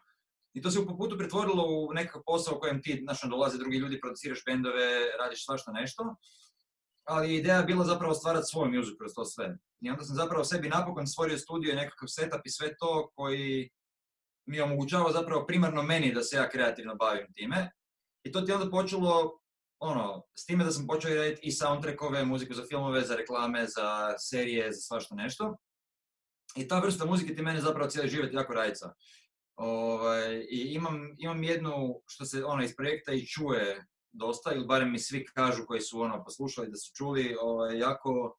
I 0.54 0.62
to 0.62 0.70
se 0.70 0.86
po 0.86 0.96
putu 0.96 1.18
pretvorilo 1.18 1.64
u 1.64 1.92
nekakav 1.92 2.22
posao 2.26 2.56
u 2.56 2.60
kojem 2.60 2.82
ti, 2.82 3.06
ono, 3.24 3.36
dolaze 3.36 3.58
drugi 3.58 3.76
ljudi, 3.76 4.00
produciraš 4.00 4.42
bendove, 4.46 4.88
radiš 5.22 5.44
svašta 5.44 5.72
nešto. 5.72 6.16
Ali 7.04 7.36
ideja 7.36 7.56
je 7.56 7.64
bila 7.64 7.84
zapravo 7.84 8.14
stvarati 8.14 8.46
svoju 8.50 8.72
muziku 8.72 8.98
kroz 8.98 9.12
to 9.14 9.24
sve. 9.24 9.58
I 9.80 9.90
onda 9.90 10.04
sam 10.04 10.16
zapravo 10.16 10.44
sebi 10.44 10.68
napokon 10.68 11.06
stvorio 11.06 11.38
studio 11.38 11.72
i 11.72 11.76
nekakav 11.76 12.08
setup 12.08 12.40
i 12.44 12.50
sve 12.50 12.76
to 12.76 13.10
koji 13.14 13.70
mi 14.48 14.60
omogućava 14.60 15.12
zapravo 15.12 15.46
primarno 15.46 15.82
meni 15.82 16.14
da 16.14 16.22
se 16.22 16.36
ja 16.36 16.48
kreativno 16.48 16.94
bavim 16.94 17.32
time. 17.34 17.70
I 18.24 18.32
to 18.32 18.40
ti 18.40 18.50
je 18.50 18.54
onda 18.54 18.70
počelo 18.70 19.38
ono, 19.80 20.22
s 20.38 20.46
time 20.46 20.64
da 20.64 20.70
sam 20.70 20.86
počeo 20.86 21.14
raditi 21.14 21.40
i 21.42 21.52
soundtrackove, 21.52 22.24
muziku 22.24 22.54
za 22.54 22.64
filmove, 22.68 23.02
za 23.02 23.16
reklame, 23.16 23.66
za 23.66 24.18
serije, 24.18 24.72
za 24.72 24.80
svašta 24.80 25.14
nešto. 25.14 25.56
I 26.56 26.68
ta 26.68 26.80
vrsta 26.80 27.06
muzike 27.06 27.34
ti 27.34 27.42
mene 27.42 27.60
zapravo 27.60 27.90
cijeli 27.90 28.08
život 28.08 28.32
jako 28.32 28.52
rajca. 28.52 28.92
Ovaj, 29.56 30.46
I 30.50 30.74
imam, 30.74 31.14
imam 31.18 31.42
jednu, 31.44 32.02
što 32.06 32.24
se 32.24 32.44
ono 32.44 32.64
iz 32.64 32.76
projekta 32.76 33.12
i 33.12 33.26
čuje 33.26 33.86
dosta, 34.12 34.52
ili 34.52 34.66
barem 34.66 34.92
mi 34.92 34.98
svi 34.98 35.24
kažu 35.24 35.66
koji 35.66 35.80
su 35.80 36.00
ono 36.00 36.24
poslušali 36.24 36.70
da 36.70 36.76
su 36.76 36.92
čuli, 36.94 37.36
ovaj, 37.40 37.78
jako 37.78 38.38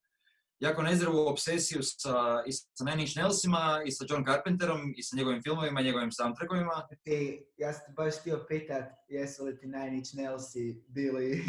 jako 0.60 0.82
nezdravu 0.82 1.28
obsesiju 1.28 1.82
sa, 1.82 2.42
i 2.46 2.52
sa 2.52 2.84
Nine 2.84 3.02
Inch 3.02 3.16
Nailsima, 3.16 3.82
i 3.86 3.92
sa 3.92 4.04
John 4.08 4.24
Carpenterom, 4.26 4.94
i 4.96 5.02
sa 5.02 5.16
njegovim 5.16 5.42
filmovima, 5.42 5.80
njegovim 5.80 6.12
soundtrackovima. 6.12 6.88
Ti, 7.04 7.44
ja 7.56 7.72
sam 7.72 7.94
baš 7.94 8.14
htio 8.20 8.44
pitat, 8.48 8.84
jesu 9.08 9.44
li 9.44 9.58
ti 9.58 9.66
Nine 9.66 9.96
Inch 9.96 10.14
Nailsi 10.14 10.84
bili 10.88 11.44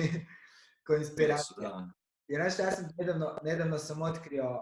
ko 0.88 0.94
Jesu, 0.96 1.10
inspiracija? 1.10 1.70
da. 1.70 1.90
Jer 2.28 2.42
znaš, 2.42 2.60
ja 2.60 2.72
sam 2.72 2.86
nedavno, 2.98 3.38
nedavno 3.44 3.78
sam 3.78 4.02
otkrio, 4.02 4.62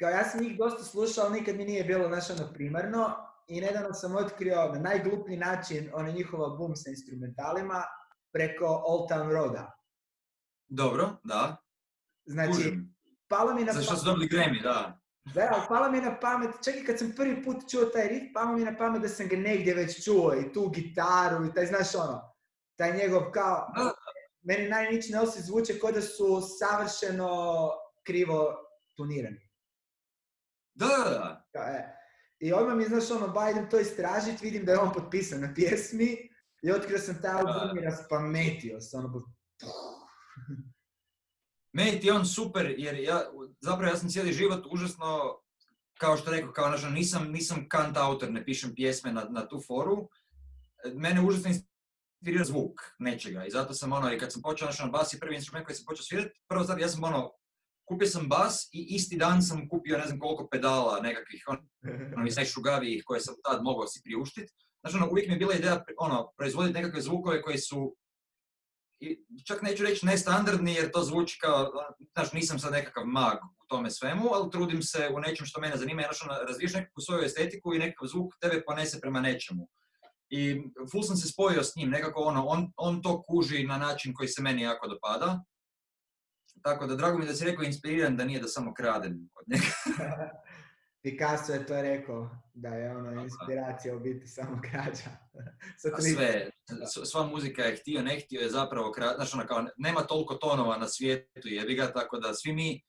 kao 0.00 0.10
ja 0.10 0.24
sam 0.24 0.40
njih 0.40 0.58
dosta 0.58 0.84
slušao, 0.84 1.28
nikad 1.30 1.56
mi 1.56 1.64
nije 1.64 1.84
bilo, 1.84 2.08
znaš, 2.08 2.30
ono, 2.30 2.52
primarno, 2.52 3.16
i 3.48 3.60
nedavno 3.60 3.94
sam 3.94 4.16
otkrio 4.16 4.72
na 4.72 4.80
najgluplji 4.80 5.36
način 5.36 5.90
ono 5.94 6.12
njihov 6.12 6.42
album 6.42 6.76
sa 6.76 6.90
instrumentalima 6.90 7.84
preko 8.32 8.82
Old 8.86 9.10
Town 9.10 9.32
Roada. 9.32 9.72
Dobro, 10.68 11.16
da. 11.24 11.63
Znači, 12.26 12.78
palo 13.28 13.54
mi 13.54 13.64
na 13.64 13.72
Za 13.72 13.82
što 13.82 13.96
su 13.96 14.04
pamet, 14.04 14.04
dobili 14.04 14.28
Grammy, 14.28 14.62
da. 14.62 15.00
da, 15.34 15.48
ali 15.52 15.62
palo 15.68 15.90
mi 15.90 16.00
na 16.00 16.18
pamet, 16.20 16.50
čak 16.64 16.74
i 16.74 16.84
kad 16.84 16.98
sam 16.98 17.12
prvi 17.16 17.44
put 17.44 17.70
čuo 17.70 17.84
taj 17.84 18.08
riff, 18.08 18.24
palo 18.34 18.52
mi 18.52 18.64
na 18.64 18.76
pamet 18.76 19.02
da 19.02 19.08
sam 19.08 19.28
ga 19.28 19.36
negdje 19.36 19.74
već 19.74 20.04
čuo 20.04 20.34
i 20.34 20.52
tu 20.52 20.68
gitaru 20.68 21.46
i 21.46 21.54
taj, 21.54 21.66
znaš 21.66 21.94
ono, 21.94 22.34
taj 22.76 22.96
njegov 22.96 23.30
kao, 23.30 23.72
Da, 23.76 23.92
meni 24.42 24.62
Nine 24.62 24.88
Inch 24.92 25.10
Nailsi 25.10 25.42
zvuče 25.42 25.78
kao 25.80 25.92
da 25.92 26.00
su 26.00 26.40
savršeno 26.58 27.70
krivo 28.06 28.54
tunirani. 28.96 29.50
Da, 30.74 30.86
da, 30.86 31.46
da. 31.52 31.60
E. 31.60 31.94
I 32.38 32.52
odmah 32.52 32.76
mi, 32.76 32.84
znaš, 32.84 33.10
ono, 33.10 33.28
ba, 33.28 33.50
idem 33.50 33.70
to 33.70 33.78
istražit, 33.78 34.40
vidim 34.40 34.64
da 34.64 34.72
je 34.72 34.78
on 34.78 34.92
potpisan 34.92 35.40
na 35.40 35.54
pjesmi 35.54 36.16
i 36.62 36.70
otkrio 36.70 36.98
sam 36.98 37.22
taj 37.22 37.32
album 37.32 37.78
i 37.78 37.84
raspametio 37.84 38.80
se, 38.80 38.96
ono, 38.96 39.22
Meni 41.74 42.00
ti 42.00 42.06
je 42.06 42.12
on 42.12 42.26
super, 42.26 42.74
jer 42.78 42.94
ja, 42.94 43.22
zapravo 43.60 43.90
ja 43.90 43.96
sam 43.96 44.08
cijeli 44.08 44.32
život 44.32 44.66
užasno, 44.70 45.38
kao 45.98 46.16
što 46.16 46.30
rekao, 46.30 46.52
kao 46.52 46.78
znači, 46.78 46.94
nisam, 46.94 47.30
nisam 47.30 47.68
kant 47.68 47.96
autor, 47.96 48.30
ne 48.30 48.44
pišem 48.44 48.74
pjesme 48.74 49.12
na, 49.12 49.24
na 49.30 49.48
tu 49.48 49.60
foru. 49.66 50.08
Mene 50.94 51.20
užasno 51.20 51.50
inspirira 51.50 52.44
zvuk 52.44 52.80
nečega 52.98 53.44
i 53.44 53.50
zato 53.50 53.74
sam 53.74 53.92
ono, 53.92 54.12
i 54.12 54.18
kad 54.18 54.32
sam 54.32 54.42
počeo 54.42 54.72
znači, 54.72 54.90
bas 54.92 55.12
je 55.12 55.18
prvi 55.18 55.34
instrument 55.34 55.66
koji 55.66 55.76
sam 55.76 55.84
počeo 55.86 56.02
svirati, 56.02 56.40
prvo 56.48 56.64
sad 56.64 56.78
ja 56.78 56.88
sam 56.88 57.04
ono, 57.04 57.30
kupio 57.88 58.08
sam 58.08 58.28
bas 58.28 58.68
i 58.72 58.86
isti 58.90 59.16
dan 59.16 59.42
sam 59.42 59.68
kupio 59.68 59.98
ne 59.98 60.06
znam 60.06 60.18
koliko 60.18 60.48
pedala 60.48 61.00
nekakvih, 61.00 61.44
ono, 61.46 61.60
ono 62.16 62.26
iz 62.26 62.36
najšugavijih 62.36 63.02
koje 63.06 63.20
sam 63.20 63.34
tad 63.44 63.62
mogao 63.62 63.86
si 63.86 64.02
priuštiti. 64.04 64.52
Znači, 64.80 64.96
ono, 64.96 65.08
uvijek 65.10 65.28
mi 65.28 65.34
je 65.34 65.38
bila 65.38 65.54
ideja 65.54 65.84
ono, 65.98 66.32
proizvoditi 66.36 66.78
nekakve 66.78 67.00
zvukove 67.00 67.42
koji 67.42 67.58
su 67.58 67.96
i 68.03 68.03
čak 69.46 69.62
neću 69.62 69.84
reći 69.84 70.06
nestandardni 70.06 70.74
jer 70.74 70.90
to 70.90 71.02
zvuči 71.02 71.38
kao, 71.40 71.70
znaš, 72.12 72.32
nisam 72.32 72.58
sad 72.58 72.72
nekakav 72.72 73.04
mag 73.06 73.38
u 73.64 73.66
tome 73.66 73.90
svemu, 73.90 74.28
ali 74.32 74.50
trudim 74.50 74.82
se 74.82 75.08
u 75.14 75.20
nečem 75.20 75.46
što 75.46 75.60
mene 75.60 75.76
zanima, 75.76 76.02
ono, 76.24 76.34
razviješ 76.48 76.74
nekakvu 76.74 77.00
svoju 77.00 77.24
estetiku 77.24 77.74
i 77.74 77.78
nekakav 77.78 78.08
zvuk 78.08 78.34
tebe 78.40 78.62
ponese 78.66 79.00
prema 79.00 79.20
nečemu. 79.20 79.68
I 80.28 80.62
full 80.92 81.02
sam 81.02 81.16
se 81.16 81.28
spojio 81.28 81.62
s 81.62 81.76
njim, 81.76 81.90
nekako 81.90 82.20
ono, 82.20 82.44
on, 82.46 82.72
on 82.76 83.02
to 83.02 83.22
kuži 83.22 83.66
na 83.66 83.78
način 83.78 84.14
koji 84.14 84.28
se 84.28 84.42
meni 84.42 84.62
jako 84.62 84.88
dopada. 84.88 85.44
Tako 86.62 86.86
da, 86.86 86.96
drago 86.96 87.18
mi 87.18 87.26
da 87.26 87.34
si 87.34 87.44
rekao 87.44 87.64
inspiriran, 87.64 88.16
da 88.16 88.24
nije 88.24 88.40
da 88.40 88.48
samo 88.48 88.74
kradem 88.74 89.30
od 89.34 89.44
njega. 89.48 89.66
Picasso 91.02 91.52
je 91.52 91.66
to 91.66 91.82
rekao, 91.82 92.30
da 92.54 92.68
je 92.68 92.96
ono 92.96 93.22
inspiracija 93.22 93.96
u 93.96 94.00
biti 94.00 94.26
samo 94.26 94.60
krađa. 94.70 95.10
Sad 95.80 95.92
A 95.92 95.96
to 95.96 96.02
vidim. 96.02 96.16
sve, 96.16 96.50
sva 97.04 97.26
muzika 97.26 97.62
je 97.62 97.76
htio, 97.76 98.02
ne 98.02 98.20
htio 98.20 98.40
je 98.40 98.50
zapravo. 98.50 98.94
Znaš, 99.16 99.34
ono, 99.34 99.46
kao, 99.46 99.64
nema 99.76 100.00
toliko 100.00 100.34
tonova 100.34 100.76
na 100.76 100.88
svijetu, 100.88 101.48
jebi 101.48 101.74
ga, 101.74 101.92
tako 101.92 102.18
da 102.18 102.34
svi 102.34 102.52
mi, 102.52 102.82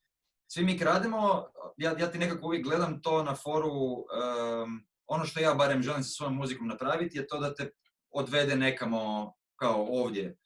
svi 0.51 0.63
mi 0.63 0.79
krademo, 0.79 1.45
ja, 1.77 1.95
ja 1.99 2.11
ti 2.11 2.17
nekako 2.17 2.45
uvijek 2.45 2.63
gledam 2.63 3.01
to 3.01 3.23
na 3.23 3.35
foru, 3.35 3.71
em, 3.71 4.85
ono 5.07 5.25
što 5.25 5.39
ja 5.39 5.53
barem 5.53 5.81
želim 5.81 6.03
sa 6.03 6.09
svojom 6.09 6.35
muzikom 6.35 6.67
napraviti 6.67 7.17
je 7.17 7.27
to 7.27 7.39
da 7.39 7.53
te 7.55 7.69
odvede 8.11 8.55
nekamo 8.55 9.33
kao 9.59 9.85
ovdje. 9.89 10.37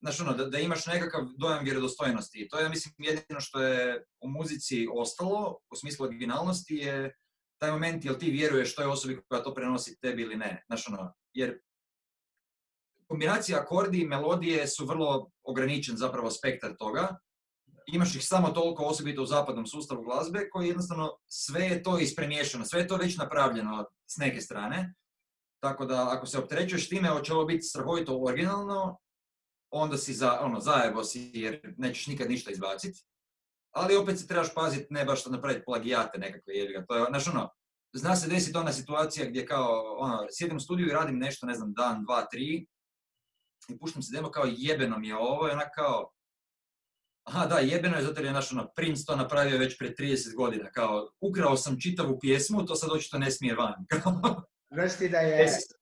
Znaš, 0.00 0.20
ono, 0.20 0.32
da, 0.32 0.44
da 0.44 0.58
imaš 0.58 0.86
nekakav 0.86 1.24
dojam 1.38 1.64
vjerodostojnosti. 1.64 2.48
To 2.50 2.58
je, 2.58 2.62
ja 2.62 2.68
mislim, 2.68 2.94
jedino 2.98 3.40
što 3.40 3.62
je 3.62 4.04
u 4.20 4.28
muzici 4.28 4.88
ostalo, 4.92 5.58
u 5.70 5.76
smislu 5.76 6.06
originalnosti, 6.06 6.74
je 6.74 7.14
taj 7.60 7.70
moment 7.70 8.04
jel 8.04 8.18
ti 8.18 8.30
vjeruješ 8.30 8.74
toj 8.74 8.86
osobi 8.86 9.20
koja 9.28 9.42
to 9.42 9.54
prenosi 9.54 9.98
tebi 10.00 10.22
ili 10.22 10.36
ne. 10.36 10.62
Znaš, 10.66 10.88
ono, 10.88 11.14
jer 11.32 11.60
kombinacija 13.06 13.60
akordi 13.60 14.00
i 14.00 14.06
melodije 14.06 14.66
su 14.66 14.86
vrlo 14.86 15.30
ograničen 15.42 15.96
zapravo 15.96 16.30
spektar 16.30 16.76
toga. 16.78 17.18
Imaš 17.92 18.16
ih 18.16 18.26
samo 18.26 18.48
toliko 18.48 18.84
osobito 18.84 19.22
u 19.22 19.26
zapadnom 19.26 19.66
sustavu 19.66 20.02
glazbe 20.02 20.48
koji 20.50 20.68
jednostavno 20.68 21.16
sve 21.26 21.64
je 21.64 21.82
to 21.82 21.98
ispremiješano, 21.98 22.64
sve 22.64 22.80
je 22.80 22.88
to 22.88 22.96
već 22.96 23.16
napravljeno 23.16 23.84
s 24.06 24.16
neke 24.16 24.40
strane. 24.40 24.94
Tako 25.62 25.86
da 25.86 26.08
ako 26.10 26.26
se 26.26 26.38
opterećuješ 26.38 26.88
time 26.88 27.08
hoće 27.08 27.34
ovo 27.34 27.44
biti 27.44 27.62
strahovito 27.62 28.22
originalno, 28.22 28.98
onda 29.70 29.98
si 29.98 30.14
za, 30.14 30.40
ono, 30.40 30.60
zajebo 30.60 31.04
si 31.04 31.30
jer 31.34 31.74
nećeš 31.78 32.06
nikad 32.06 32.30
ništa 32.30 32.50
izbaciti. 32.50 33.04
Ali 33.72 33.96
opet 33.96 34.18
se 34.18 34.26
trebaš 34.26 34.54
paziti 34.54 34.86
ne 34.90 35.04
baš 35.04 35.26
napraviti 35.26 35.64
plagijate 35.64 36.18
nekakve 36.18 36.54
jebi 36.54 36.72
ga. 36.72 36.84
To 36.86 36.96
je, 36.96 37.04
znaš 37.08 37.28
ono, 37.28 37.50
zna 37.92 38.16
se 38.16 38.28
desiti 38.28 38.58
ona 38.58 38.72
situacija 38.72 39.26
gdje 39.26 39.46
kao, 39.46 39.96
ono, 39.98 40.26
sjedim 40.30 40.56
u 40.56 40.60
studiju 40.60 40.86
i 40.86 40.92
radim 40.92 41.18
nešto, 41.18 41.46
ne 41.46 41.54
znam, 41.54 41.72
dan, 41.72 42.04
dva, 42.04 42.26
tri, 42.26 42.66
i 43.68 43.78
puštam 43.78 44.02
se 44.02 44.16
demo 44.16 44.30
kao 44.30 44.44
jebeno 44.56 44.98
mi 44.98 45.08
je 45.08 45.16
ovo 45.16 45.48
i 45.48 45.50
onak 45.50 45.68
kao, 45.74 46.12
aha 47.24 47.46
da, 47.46 47.58
jebeno 47.58 47.96
je 47.96 48.02
zato 48.02 48.20
jer 48.20 48.26
je 48.26 48.32
naš 48.32 48.52
ono, 48.52 48.72
Prince 48.76 49.04
to 49.06 49.16
napravio 49.16 49.58
već 49.58 49.78
pred 49.78 49.98
30 49.98 50.34
godina, 50.34 50.70
kao 50.70 51.10
ukrao 51.20 51.56
sam 51.56 51.80
čitavu 51.80 52.18
pjesmu, 52.20 52.66
to 52.66 52.74
sad 52.74 52.90
očito 52.92 53.18
ne 53.18 53.30
smije 53.30 53.54
van. 53.54 53.86
Ti 54.98 55.08
da 55.08 55.18
je, 55.18 55.48
se. 55.48 55.74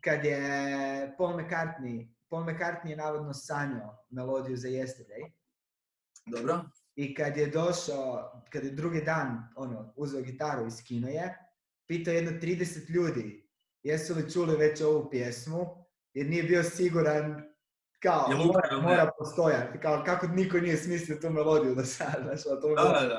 kad 0.00 0.24
je 0.24 1.14
Paul 1.18 1.32
McCartney, 1.32 2.14
Paul 2.28 2.44
McCartney 2.44 2.88
je 2.88 2.96
navodno 2.96 3.34
sanjao 3.34 4.06
melodiju 4.10 4.56
za 4.56 4.68
Yesterday 4.68 5.32
Dobro? 6.26 6.64
i 6.96 7.14
kad 7.14 7.36
je 7.36 7.46
došao, 7.46 8.42
kad 8.50 8.64
je 8.64 8.70
drugi 8.70 9.00
dan 9.00 9.52
ono, 9.56 9.92
uzeo 9.96 10.22
gitaru 10.22 10.66
i 10.66 10.70
skinuo 10.70 11.10
je, 11.10 11.38
pitao 11.86 12.14
jedno 12.14 12.30
30 12.30 12.90
ljudi 12.90 13.48
jesu 13.82 14.14
li 14.14 14.30
čuli 14.30 14.56
već 14.56 14.80
ovu 14.80 15.10
pjesmu, 15.10 15.81
jer 16.14 16.26
nije 16.26 16.42
bio 16.42 16.62
siguran 16.62 17.42
kao, 18.02 18.26
Jel 18.28 18.38
mora, 18.38 18.78
mora 18.82 19.10
postojati, 19.18 19.80
kao 19.80 20.02
kako 20.06 20.26
niko 20.26 20.58
nije 20.58 20.76
smislio 20.76 21.18
tu 21.20 21.30
melodiju 21.30 21.74
do 21.74 21.84
sada, 21.84 22.22
znaš, 22.22 22.46
a 22.46 22.60
to 22.60 22.68
mi 22.68 22.72
je 22.72 22.76
Da, 22.76 23.00
da, 23.00 23.06
da. 23.06 23.18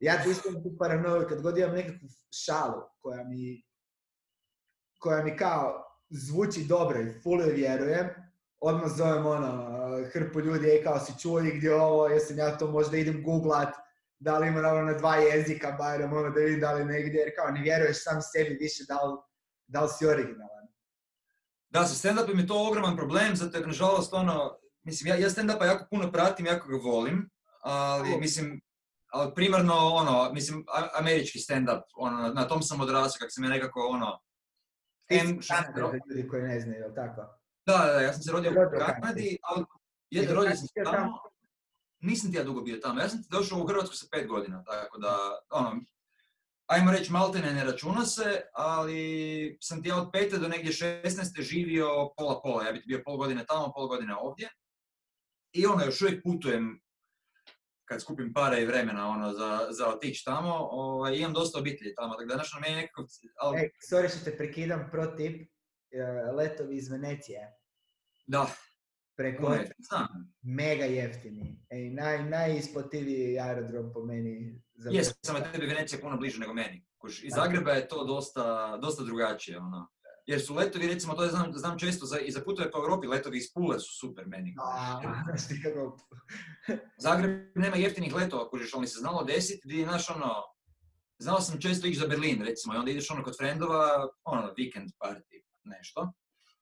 Ja 0.00 0.24
isto 0.30 0.48
imam 0.48 0.62
tu 0.62 0.76
paranoju 0.78 1.26
kad 1.28 1.42
god 1.42 1.58
imam 1.58 1.74
nekakvu 1.74 2.08
šalu 2.44 2.82
koja 3.00 3.24
mi, 3.24 3.62
koja 4.98 5.24
mi 5.24 5.36
kao 5.36 5.84
zvuči 6.10 6.64
dobro 6.64 7.00
i 7.00 7.20
full 7.22 7.42
vjerujem, 7.54 8.08
odmah 8.60 8.90
zovem 8.96 9.26
ono, 9.26 9.80
hrpu 10.12 10.40
ljudi, 10.40 10.70
ej 10.70 10.82
kao 10.84 10.98
si 10.98 11.12
čuo 11.22 11.40
i 11.40 11.56
gdje 11.56 11.68
je 11.68 11.74
ovo, 11.74 12.08
jesam 12.08 12.38
ja 12.38 12.58
to 12.58 12.66
možda 12.66 12.96
idem 12.96 13.22
googlat, 13.24 13.74
da 14.18 14.38
li 14.38 14.48
ima 14.48 14.60
naravno 14.60 14.92
na 14.92 14.98
dva 14.98 15.16
jezika 15.16 15.76
barem, 15.78 16.12
ono 16.12 16.30
da 16.30 16.40
vidim 16.40 16.60
da 16.60 16.72
li 16.72 16.84
negdje, 16.84 17.18
jer 17.18 17.32
kao 17.36 17.50
ne 17.50 17.62
vjeruješ 17.62 18.04
sam 18.04 18.22
sebi 18.22 18.56
više 18.60 18.84
da 18.88 19.04
li, 19.04 19.18
da 19.66 19.82
li 19.82 19.88
si 19.98 20.06
originalan. 20.06 20.59
Da, 21.70 21.84
sa 21.86 21.94
stand-upom 21.94 22.38
je 22.38 22.46
to 22.46 22.68
ogroman 22.68 22.96
problem, 22.96 23.36
zato 23.36 23.58
jer 23.58 23.66
nažalost 23.66 24.14
ono, 24.14 24.56
mislim, 24.82 25.08
ja, 25.08 25.16
ja 25.16 25.30
stand-upa 25.30 25.64
jako 25.64 25.86
puno 25.90 26.12
pratim, 26.12 26.46
jako 26.46 26.68
ga 26.68 26.76
volim, 26.76 27.30
ali 27.60 28.18
mislim, 28.18 28.60
ali 29.12 29.34
primarno 29.34 29.74
ono, 29.74 30.32
mislim, 30.32 30.64
američki 30.98 31.38
stand-up, 31.38 31.82
ono, 31.96 32.28
na, 32.28 32.48
tom 32.48 32.62
sam 32.62 32.80
odrasao, 32.80 33.18
kako 33.18 33.30
sam 33.30 33.44
ja 33.44 33.50
nekako 33.50 33.80
ono, 33.80 34.20
Ti 35.10 35.18
si 35.18 35.52
ljudi 36.10 36.28
koji 36.28 36.42
ne 36.42 36.60
znaju, 36.60 36.80
jel 36.80 36.94
tako? 36.94 37.20
Da, 37.66 37.76
da, 37.76 38.00
ja 38.00 38.12
sam 38.12 38.22
se 38.22 38.32
rodio 38.32 38.50
u 38.50 38.54
Kanadi. 38.78 39.38
Ali 39.42 39.64
je, 40.10 40.34
rodio 40.34 40.56
sam 40.56 40.68
tamo? 40.84 41.18
Nisam 42.00 42.30
ti 42.30 42.36
ja 42.36 42.44
dugo 42.44 42.60
bio 42.60 42.76
tamo, 42.76 43.00
ja 43.00 43.08
sam 43.08 43.22
ti 43.22 43.28
došao 43.30 43.58
u 43.58 43.66
Hrvatsku 43.66 43.94
sa 43.94 44.06
pet 44.10 44.28
godina, 44.28 44.64
tako 44.64 44.98
da, 44.98 45.16
ono, 45.50 45.80
ajmo 46.70 46.92
reći 46.92 47.12
maltene 47.12 47.52
ne 47.52 47.64
računa 47.64 48.06
se, 48.06 48.40
ali 48.52 49.58
sam 49.60 49.82
ti 49.82 49.88
ja 49.88 49.96
od 49.96 50.08
pete 50.12 50.38
do 50.38 50.48
negdje 50.48 50.72
16. 50.72 51.42
živio 51.42 51.86
pola-pola, 52.16 52.64
ja 52.64 52.72
bih 52.72 52.82
bio 52.86 53.02
pol 53.04 53.16
godine 53.16 53.44
tamo, 53.48 53.72
pol 53.74 53.88
godine 53.88 54.14
ovdje. 54.16 54.48
I 55.52 55.66
ono, 55.66 55.84
još 55.84 56.02
uvijek 56.02 56.22
putujem 56.22 56.80
kad 57.84 58.02
skupim 58.02 58.32
pare 58.32 58.62
i 58.62 58.66
vremena 58.66 59.08
ono, 59.08 59.32
za, 59.32 59.66
za 59.70 59.88
otići 59.88 60.24
tamo, 60.24 60.54
ovaj, 60.70 61.16
imam 61.16 61.32
dosta 61.32 61.58
obitelji 61.58 61.94
tamo, 61.94 62.14
tako 62.14 62.28
da 62.28 62.34
znaš, 62.34 62.54
ono, 62.54 62.60
meni 62.60 62.76
nekako, 62.76 63.06
ali, 63.36 63.60
Ej, 63.60 63.70
sorry 63.92 64.08
što 64.08 64.24
te 64.24 64.36
prekidam, 64.36 64.88
pro 64.90 65.06
tip, 65.06 65.50
e, 65.90 66.32
letovi 66.32 66.76
iz 66.76 66.90
Venecije, 66.90 67.40
da, 68.26 68.46
preko 69.20 69.52
je, 69.54 69.70
mega 70.42 70.84
jeftini. 70.84 71.60
Ej, 71.70 71.90
naj, 71.90 72.24
najisplativiji 72.24 73.38
aerodrom 73.38 73.92
po 73.92 74.04
meni. 74.04 74.62
Za 74.74 74.90
Je, 74.92 75.04
samo 75.04 75.38
je 75.38 75.52
tebi 75.52 75.66
Venecija 75.66 76.00
puno 76.00 76.16
bliže 76.16 76.40
nego 76.40 76.54
meni. 76.54 76.84
Kuš, 76.98 77.24
iz 77.24 77.32
Zagreba 77.36 77.72
je 77.72 77.88
to 77.88 78.04
dosta, 78.04 78.76
dosta 78.82 79.04
drugačije. 79.04 79.58
Ono. 79.58 79.88
jer 80.26 80.40
su 80.40 80.54
letovi, 80.54 80.86
recimo, 80.86 81.14
to 81.14 81.24
ja 81.24 81.30
znam, 81.30 81.52
znam 81.54 81.78
često, 81.78 82.06
za, 82.06 82.18
i 82.18 82.30
za 82.30 82.40
putove 82.40 82.70
po 82.70 82.78
Europi, 82.78 83.06
letovi 83.06 83.38
iz 83.38 83.52
Pule 83.54 83.78
su 83.80 83.98
super 84.00 84.26
meni. 84.26 84.54
A. 84.58 85.00
Zagreb 87.04 87.52
nema 87.54 87.76
jeftinih 87.76 88.14
letova, 88.14 88.50
kužiš, 88.50 88.74
ali 88.74 88.86
se 88.86 88.98
znalo 88.98 89.24
desiti, 89.24 89.60
gdje, 89.64 89.84
znaš, 89.84 90.10
ono, 90.10 90.34
znao 91.18 91.40
sam 91.40 91.60
često 91.60 91.86
ići 91.86 91.98
za 91.98 92.06
Berlin, 92.06 92.42
recimo, 92.44 92.74
i 92.74 92.76
onda 92.76 92.90
ideš 92.90 93.10
ono 93.10 93.24
kod 93.24 93.36
frendova, 93.36 94.08
ono, 94.24 94.42
weekend 94.42 94.90
party, 95.04 95.42
nešto. 95.64 96.12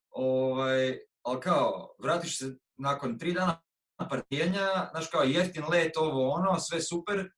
Ovaj, 0.09 0.97
ali 1.29 1.41
kao, 1.41 1.95
vratiš 1.99 2.39
se 2.39 2.55
nakon 2.77 3.19
tri 3.19 3.33
dana 3.33 3.61
partijenja, 4.09 4.89
znaš 4.91 5.07
kao, 5.07 5.23
jeftin 5.23 5.63
let, 5.71 5.97
ovo, 5.97 6.29
ono, 6.29 6.59
sve 6.59 6.81
super, 6.81 7.29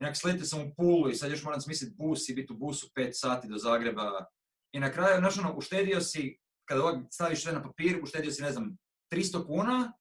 Inak 0.00 0.16
sletio 0.16 0.44
sam 0.44 0.60
u 0.60 0.74
Pulu 0.76 1.10
i 1.10 1.14
sad 1.14 1.30
još 1.30 1.44
moram 1.44 1.60
smisliti 1.60 1.94
bus 1.98 2.28
i 2.28 2.34
biti 2.34 2.52
u 2.52 2.56
busu 2.56 2.90
5 2.96 3.10
sati 3.12 3.48
do 3.48 3.58
Zagreba. 3.58 4.24
I 4.72 4.80
na 4.80 4.92
kraju, 4.92 5.18
znaš 5.18 5.38
ono, 5.38 5.54
uštedio 5.56 6.00
si, 6.00 6.38
kada 6.68 6.82
ovak 6.82 6.96
staviš 7.10 7.42
sve 7.42 7.52
na 7.52 7.62
papir, 7.62 8.00
uštedio 8.02 8.30
si, 8.30 8.42
ne 8.42 8.52
znam, 8.52 8.76
300 9.12 9.46
kuna, 9.46 9.92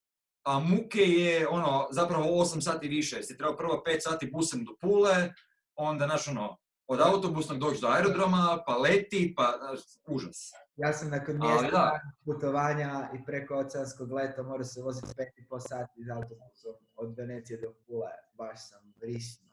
a 0.45 0.59
muke 0.59 1.01
je, 1.01 1.47
ono, 1.47 1.87
zapravo 1.91 2.23
8 2.23 2.61
sati 2.61 2.87
više. 2.87 3.15
Jesi 3.15 3.37
trebao 3.37 3.57
prvo 3.57 3.83
5 3.87 3.99
sati 3.99 4.31
busem 4.31 4.65
do 4.65 4.75
Pule, 4.81 5.33
onda, 5.75 6.05
znaš 6.05 6.27
ono, 6.27 6.57
od 6.89 6.99
autobusnog 7.01 7.59
doći 7.59 7.81
do 7.81 7.87
aerodroma, 7.87 8.63
pa 8.65 8.77
leti, 8.77 9.33
pa, 9.37 9.53
znaš, 9.59 9.79
užas. 10.07 10.51
Ja 10.75 10.93
sam 10.93 11.09
nakon 11.09 11.39
dana 11.39 11.99
putovanja 12.25 13.09
i 13.15 13.25
preko 13.25 13.55
oceanskog 13.55 14.11
leta 14.11 14.43
morao 14.43 14.63
se 14.63 14.81
voziti 14.81 15.07
5,5 15.07 15.59
sati 15.69 16.01
iz 16.01 16.09
autobusom 16.09 16.73
od 16.95 17.17
Venecije 17.17 17.61
do 17.61 17.73
Pule. 17.87 18.11
Baš 18.33 18.69
sam 18.69 18.93
vrisno. 19.01 19.49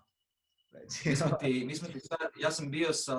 Znači, 0.71 1.09
Mi 1.09 1.16
smo 1.16 1.31
ti, 1.40 1.64
mi 1.66 1.75
smo 1.75 1.88
ti 1.88 2.00
sad, 2.00 2.19
ja 2.38 2.50
sam 2.50 2.71
bio 2.71 2.93
sa, 2.93 3.19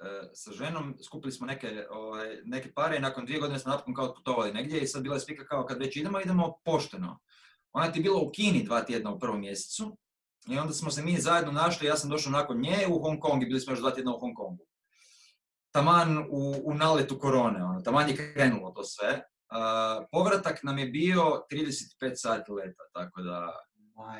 e, 0.00 0.30
sa 0.32 0.52
ženom, 0.52 0.96
skupili 1.04 1.32
smo 1.32 1.46
neke, 1.46 1.86
ovaj, 1.90 2.40
neke 2.44 2.72
pare 2.72 2.96
i 2.96 3.00
nakon 3.00 3.24
dvije 3.24 3.40
godine 3.40 3.58
smo 3.58 3.72
napokon 3.72 3.94
kao 3.94 4.14
putovali 4.14 4.52
negdje 4.52 4.80
i 4.80 4.86
sad 4.86 5.02
bila 5.02 5.14
je 5.16 5.20
spika 5.20 5.46
kao 5.46 5.66
kad 5.66 5.78
već 5.78 5.96
idemo, 5.96 6.20
idemo 6.20 6.58
pošteno. 6.64 7.18
Ona 7.72 7.92
ti 7.92 7.98
je 7.98 8.02
bila 8.02 8.20
u 8.20 8.30
Kini 8.30 8.64
dva 8.64 8.84
tjedna 8.84 9.12
u 9.12 9.18
prvom 9.18 9.40
mjesecu 9.40 9.98
i 10.50 10.58
onda 10.58 10.72
smo 10.72 10.90
se 10.90 11.02
mi 11.02 11.20
zajedno 11.20 11.52
našli, 11.52 11.86
ja 11.86 11.96
sam 11.96 12.10
došao 12.10 12.32
nakon 12.32 12.60
nje 12.60 12.86
u 12.88 12.98
Hong 13.02 13.20
Kong 13.20 13.42
i 13.42 13.46
bili 13.46 13.60
smo 13.60 13.72
još 13.72 13.80
dva 13.80 13.90
tjedna 13.90 14.14
u 14.14 14.18
Hong 14.18 14.34
Kongu. 14.36 14.66
Taman 15.70 16.18
u, 16.18 16.54
u 16.64 16.74
naletu 16.74 17.18
korone, 17.18 17.64
ono, 17.64 17.80
taman 17.80 18.08
je 18.08 18.16
krenulo 18.16 18.70
to 18.70 18.84
sve. 18.84 19.22
Povratak 20.12 20.62
nam 20.62 20.78
je 20.78 20.86
bio 20.86 21.22
35 21.52 22.12
sati 22.14 22.52
leta, 22.52 22.82
tako 22.92 23.22
da 23.22 23.52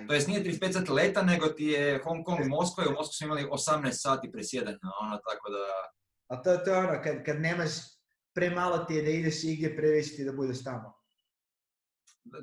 to 0.09 0.15
jest 0.15 0.29
nije 0.29 0.45
35 0.45 0.73
sati 0.73 0.93
leta, 0.93 1.23
nego 1.23 1.47
ti 1.47 1.65
je 1.65 2.01
Hong 2.05 2.25
Kong 2.25 2.41
i 2.41 2.49
Moskva 2.49 2.85
i 2.85 2.89
u 2.89 2.93
Moskvi 2.93 3.15
smo 3.15 3.27
imali 3.27 3.45
18 3.45 3.91
sati 3.93 4.33
presjedanja, 4.33 4.79
ono, 5.01 5.17
tako 5.17 5.51
da... 5.51 5.65
A 6.29 6.43
to, 6.43 6.57
to 6.57 6.71
je 6.71 6.79
ono, 6.79 7.03
kad, 7.03 7.25
kad 7.25 7.41
nemaš, 7.41 7.71
premalo 8.35 8.79
ti 8.79 8.95
je 8.95 9.03
da 9.03 9.11
ideš 9.11 9.45
igdje, 9.45 9.77
previše 9.77 10.17
ti 10.17 10.25
da 10.25 10.33
budeš 10.33 10.65
tamo. 10.65 10.98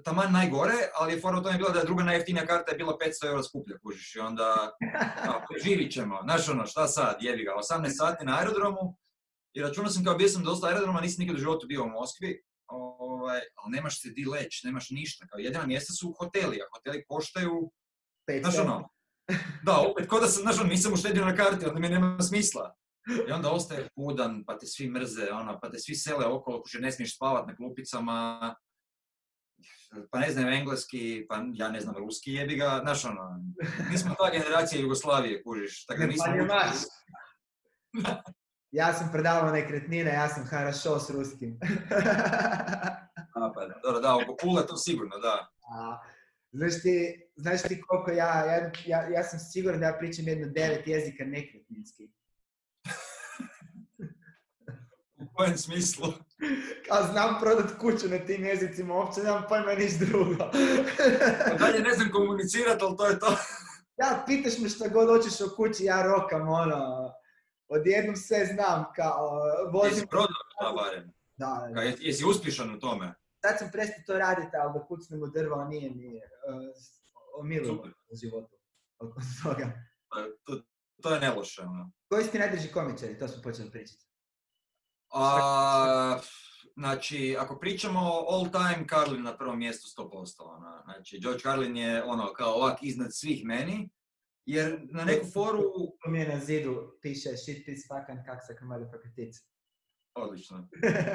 Taman 0.03 0.31
najgore, 0.31 0.75
ali 0.95 1.13
je 1.13 1.21
fora 1.21 1.39
u 1.39 1.43
tome 1.43 1.57
bila 1.57 1.69
da 1.69 1.79
je 1.79 1.85
druga 1.85 2.03
najjeftinija 2.03 2.45
karta 2.45 2.71
je 2.71 2.77
bila 2.77 2.97
500 3.23 3.27
eura 3.27 3.43
skuplja, 3.43 3.77
kužiš, 3.83 4.15
i 4.15 4.19
onda, 4.19 4.71
živit 5.63 5.93
ćemo, 5.93 6.19
znaš 6.23 6.49
ono, 6.49 6.65
šta 6.65 6.87
sad, 6.87 7.17
jebi 7.21 7.43
ga, 7.43 7.51
18 7.51 7.97
sati 7.97 8.25
na 8.25 8.37
aerodromu, 8.37 8.97
i 9.53 9.61
računao 9.61 9.91
sam 9.91 10.03
kao 10.03 10.15
bio 10.15 10.27
sam 10.27 10.43
dosta 10.43 10.67
aerodroma, 10.67 11.01
nisam 11.01 11.21
nikad 11.21 11.35
u 11.35 11.39
životu 11.39 11.67
bio 11.67 11.83
u 11.83 11.89
Moskvi, 11.89 12.41
ovaj, 12.67 13.39
ali 13.55 13.71
nemaš 13.71 14.01
se 14.01 14.09
di 14.09 14.25
leć, 14.25 14.63
nemaš 14.63 14.89
ništa, 14.89 15.27
kao 15.27 15.39
jedina 15.39 15.65
mjesta 15.65 15.93
su 15.93 16.15
hoteli, 16.19 16.61
a 16.61 16.65
hoteli 16.75 17.05
koštaju, 17.07 17.71
500 18.29 18.41
znaš 18.41 18.59
ono, 18.59 18.89
da, 19.63 19.77
opet, 19.91 20.09
ko 20.09 20.19
da 20.19 20.27
sam, 20.27 20.41
znaš 20.41 20.59
ono, 20.59 20.69
nisam 20.69 20.93
uštedio 20.93 21.25
na 21.25 21.35
karti, 21.35 21.65
onda 21.65 21.79
mi 21.79 21.89
nema 21.89 22.21
smisla. 22.21 22.75
I 23.29 23.31
onda 23.31 23.51
ostaje 23.51 23.89
hudan, 23.95 24.43
pa 24.45 24.57
te 24.57 24.65
svi 24.65 24.89
mrze, 24.89 25.31
ono, 25.31 25.59
pa 25.61 25.71
te 25.71 25.79
svi 25.79 25.95
sele 25.95 26.25
okolo, 26.25 26.61
kuže 26.61 26.79
ne 26.79 26.91
smiješ 26.91 27.15
spavat 27.15 27.47
na 27.47 27.55
klupicama, 27.55 28.55
pa 30.11 30.19
ne 30.19 30.31
znam 30.31 30.47
engleski, 30.47 31.25
pa 31.29 31.35
ja 31.53 31.69
ne 31.69 31.79
znam 31.81 31.95
ruski, 31.97 32.33
jebi 32.33 32.55
ga, 32.55 32.79
znaš 32.83 33.05
ono, 33.05 33.39
mi 33.91 33.97
smo 33.97 34.15
ta 34.15 34.31
generacija 34.31 34.81
Jugoslavije, 34.81 35.43
kužiš, 35.43 35.85
tako 35.85 35.99
da 35.99 36.07
nismo... 36.07 36.25
Pa. 38.03 38.21
Ja 38.71 38.93
sam 38.93 39.09
predavao 39.11 39.51
nekretnine, 39.51 40.13
ja 40.13 40.29
sam 40.29 40.45
harašo 40.45 40.99
s 40.99 41.09
ruskim. 41.09 41.59
A, 43.35 43.51
pa, 43.55 43.67
dobro, 43.83 43.99
da, 43.99 44.15
oko 44.15 44.35
Pule 44.41 44.67
to 44.67 44.77
sigurno, 44.77 45.17
da. 45.17 45.47
A, 45.69 45.99
znaš, 46.51 46.81
ti, 46.81 47.27
znaš 47.35 47.61
ti 47.61 47.81
koliko 47.87 48.11
ja, 48.11 48.45
ja, 48.45 48.71
ja, 48.85 49.09
ja 49.09 49.23
sam 49.23 49.39
siguran 49.39 49.79
da 49.79 49.85
ja 49.85 49.97
pričam 49.99 50.27
jedno 50.27 50.47
devet 50.47 50.87
jezika 50.87 51.25
nekretninski. 51.25 52.11
U 55.17 55.25
kojem 55.33 55.57
smislu? 55.57 56.13
Kao 56.87 57.03
znam 57.11 57.39
prodat 57.41 57.77
kuću 57.79 58.07
na 58.09 58.17
tim 58.17 58.45
jezicima, 58.45 58.93
uopće 58.93 59.21
nemam 59.21 59.43
pojma 59.49 59.73
niš 59.73 59.93
drugo. 59.93 60.35
Pa 61.49 61.53
dalje 61.59 61.79
ne 61.79 61.93
znam 61.93 62.11
komunicirat, 62.11 62.81
ali 62.81 62.97
to 62.97 63.05
je 63.07 63.19
to. 63.19 63.37
ja, 63.97 64.23
pitaš 64.27 64.57
me 64.59 64.69
šta 64.69 64.87
god 64.87 65.07
hoćeš 65.09 65.41
o 65.41 65.55
kući, 65.55 65.83
ja 65.83 66.03
rokam, 66.03 66.49
ono, 66.49 67.11
odjednom 67.67 68.15
sve 68.15 68.45
znam, 68.45 68.85
kao, 68.95 69.39
vozim... 69.73 69.93
Jesi 69.93 70.07
prodao 70.07 70.43
šta 70.53 70.73
barem? 70.73 71.13
Da, 71.37 71.69
Ka, 71.75 71.81
jes- 71.81 71.97
jesi 71.99 72.25
uspješan 72.25 72.75
u 72.75 72.79
tome? 72.79 73.13
sad 73.41 73.59
sam 73.59 73.69
prestao 73.71 74.03
to 74.07 74.17
raditi, 74.19 74.57
ali 74.61 74.73
da 74.73 74.85
kucnem 74.85 75.23
u 75.23 75.27
drvo 75.27 75.65
nije 75.65 75.89
mi 75.91 76.21
omililo 77.39 77.75
Super. 77.75 77.91
u 77.91 78.15
životu. 78.15 78.55
Od 78.99 79.13
toga. 79.43 79.71
Pa, 80.09 80.15
To, 80.43 80.61
to 81.01 81.13
je 81.13 81.19
neloše, 81.19 81.61
ono. 81.61 81.91
Koji 82.09 82.23
su 82.25 82.31
ti 82.31 82.39
najdraži 82.39 82.71
komičari? 82.71 83.19
To 83.19 83.27
smo 83.27 83.41
počeli 83.43 83.71
pričati. 83.71 84.05
A, 85.15 86.19
znači, 86.75 87.35
ako 87.39 87.59
pričamo 87.59 87.99
all 88.29 88.51
time, 88.51 88.85
Carlin 88.89 89.23
na 89.23 89.37
prvom 89.37 89.59
mjestu 89.59 90.01
100%. 90.01 90.35
Ono. 90.39 90.81
Znači, 90.83 91.19
George 91.19 91.39
Carlin 91.43 91.77
je 91.77 92.03
ono, 92.03 92.33
kao 92.33 92.53
ovak 92.53 92.77
iznad 92.83 93.07
svih 93.11 93.45
meni, 93.45 93.89
jer 94.45 94.79
na 94.91 95.05
neku 95.05 95.27
foru, 95.33 95.61
Tu 96.03 96.09
mi 96.09 96.19
je 96.19 96.27
na 96.29 96.39
zidu 96.39 96.97
piše 97.01 97.37
shit 97.37 97.65
piece 97.65 97.81
fucking 97.87 98.25
kaksak 98.25 98.61
motherfucker 98.61 99.11
tits. 99.15 99.37
odlično, 100.17 100.67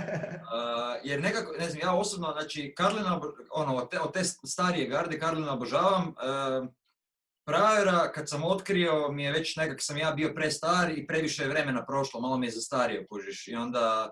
A, 0.52 0.96
jer 1.04 1.22
nekako, 1.22 1.52
ne 1.58 1.68
znam, 1.70 1.80
ja 1.82 1.94
osobno, 1.94 2.32
znači, 2.32 2.74
Carlina, 2.76 3.20
obo- 3.20 3.46
ono, 3.50 3.76
od 3.76 3.90
te, 3.90 4.00
od 4.00 4.12
te 4.12 4.24
starije 4.24 4.86
garde 4.88 5.18
Carlina 5.20 5.52
obožavam, 5.54 6.08
e, 6.08 6.68
Prajera, 7.46 8.12
kad 8.12 8.29
sam 8.29 8.44
otkrio, 8.44 9.09
mi 9.12 9.24
je 9.24 9.33
već 9.33 9.57
nekak 9.57 9.79
sam 9.81 9.96
ja 9.96 10.12
bio 10.12 10.35
prestar 10.35 10.98
i 10.98 11.07
previše 11.07 11.42
je 11.42 11.48
vremena 11.48 11.87
prošlo, 11.87 12.20
malo 12.20 12.38
mi 12.38 12.46
je 12.46 12.50
zastario, 12.50 13.07
kužiš, 13.11 13.48
i 13.48 13.55
onda, 13.55 14.11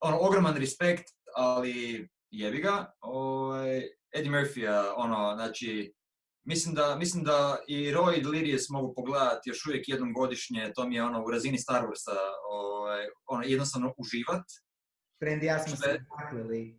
ono, 0.00 0.18
ogroman 0.20 0.56
respekt, 0.56 1.04
ali 1.36 2.08
jebi 2.30 2.58
ga, 2.58 2.92
ovaj, 3.00 3.82
Eddie 4.16 4.32
Murphy, 4.32 4.92
ono, 4.96 5.34
znači, 5.34 5.94
mislim 6.44 6.74
da, 6.74 6.96
mislim 6.96 7.24
da 7.24 7.58
i 7.68 7.92
Roy 7.92 8.18
i 8.18 8.22
Delirious 8.22 8.68
mogu 8.68 8.94
pogledati 8.94 9.50
još 9.50 9.66
uvijek 9.66 9.88
jednom 9.88 10.12
godišnje, 10.12 10.72
to 10.74 10.88
mi 10.88 10.94
je 10.94 11.02
ono 11.02 11.24
u 11.24 11.30
razini 11.30 11.58
Star 11.58 11.82
Warsa, 11.82 12.18
ovaj, 12.50 13.06
ono, 13.26 13.42
jednostavno 13.42 13.94
uživat. 13.98 14.44
Friend 15.22 15.42
ja 15.42 15.58
smo 15.58 15.72
je? 15.72 15.76
se 15.76 15.98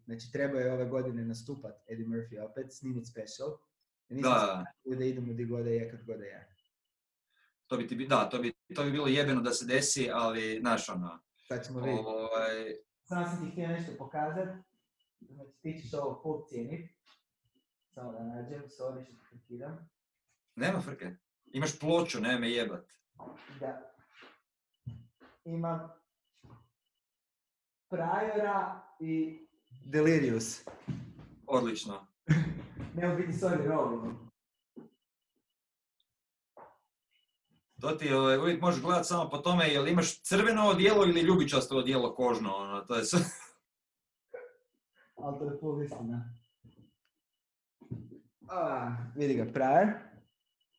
znači 0.05 0.31
trebao 0.33 0.59
je 0.59 0.73
ove 0.73 0.85
godine 0.85 1.25
nastupat 1.25 1.75
Eddie 1.91 2.05
Murphy 2.05 2.51
opet, 2.51 2.67
snimit 2.69 3.07
special. 3.07 3.57
Nisam 4.09 4.31
Da, 4.31 4.65
da 4.87 5.05
idemo 5.05 5.33
di 5.33 5.45
god 5.45 5.63
da 5.63 5.69
je, 5.69 5.91
kad 5.91 6.03
god 6.03 6.17
da 6.17 6.25
je. 6.25 6.47
to 7.67 7.77
bi 7.77 7.87
ti, 7.87 7.95
bi- 7.95 8.07
da, 8.07 8.29
to 8.29 8.39
bi, 8.39 8.53
to 8.75 8.83
bi 8.83 8.91
bilo 8.91 9.07
jebeno 9.07 9.41
da 9.41 9.51
se 9.51 9.65
desi, 9.65 10.09
ali, 10.11 10.57
znaš, 10.59 10.89
ono, 10.89 11.19
Sad 11.47 11.65
ćemo 11.65 11.79
vidjeti. 11.79 12.03
ovaj, 12.05 12.75
Samo 13.03 13.25
sam 13.25 13.39
ti 13.39 13.51
htio 13.51 13.67
nešto 13.67 13.91
pokazat. 13.97 14.49
Znači 15.21 15.51
ti 15.61 15.79
ćeš 15.81 15.93
ovo 15.93 16.19
full 16.23 16.45
cijenit. 16.45 16.91
Samo 17.87 18.11
da 18.11 18.19
nađem, 18.19 18.61
sorry 18.61 19.03
što 19.03 19.13
te 19.13 19.29
prekidam. 19.29 19.89
nema 20.55 20.81
frke. 20.81 21.15
Imaš 21.45 21.79
ploču, 21.79 22.19
nema 22.19 22.39
me 22.39 22.49
jebat. 22.51 22.85
Da. 23.59 23.93
Imam 25.45 25.89
Prajora 27.89 28.81
i 28.99 29.39
Delirious. 29.85 30.61
Odlično. 31.47 32.07
Ne 32.95 33.15
biti 33.15 33.33
sorry, 33.33 33.67
Roll. 33.67 34.13
To 37.81 37.91
ti 37.91 38.13
ovaj, 38.13 38.37
uvijek 38.37 38.61
možeš 38.61 38.81
gledat 38.81 39.07
samo 39.07 39.29
po 39.29 39.37
tome 39.37 39.67
jel 39.67 39.87
imaš 39.87 40.21
crveno 40.21 40.67
odijelo 40.67 41.05
ili 41.05 41.21
ljubičasto 41.21 41.77
odijelo 41.77 42.15
kožno, 42.15 42.55
ono, 42.55 42.81
to 42.81 42.95
je 42.95 43.05
sve. 43.05 43.19
Ali 45.17 45.39
to 45.39 45.45
je 45.45 45.57
full 45.59 45.83
istina. 45.83 46.33
A, 48.49 48.95
vidi 49.15 49.33
ga, 49.33 49.53
Prajer. 49.53 49.89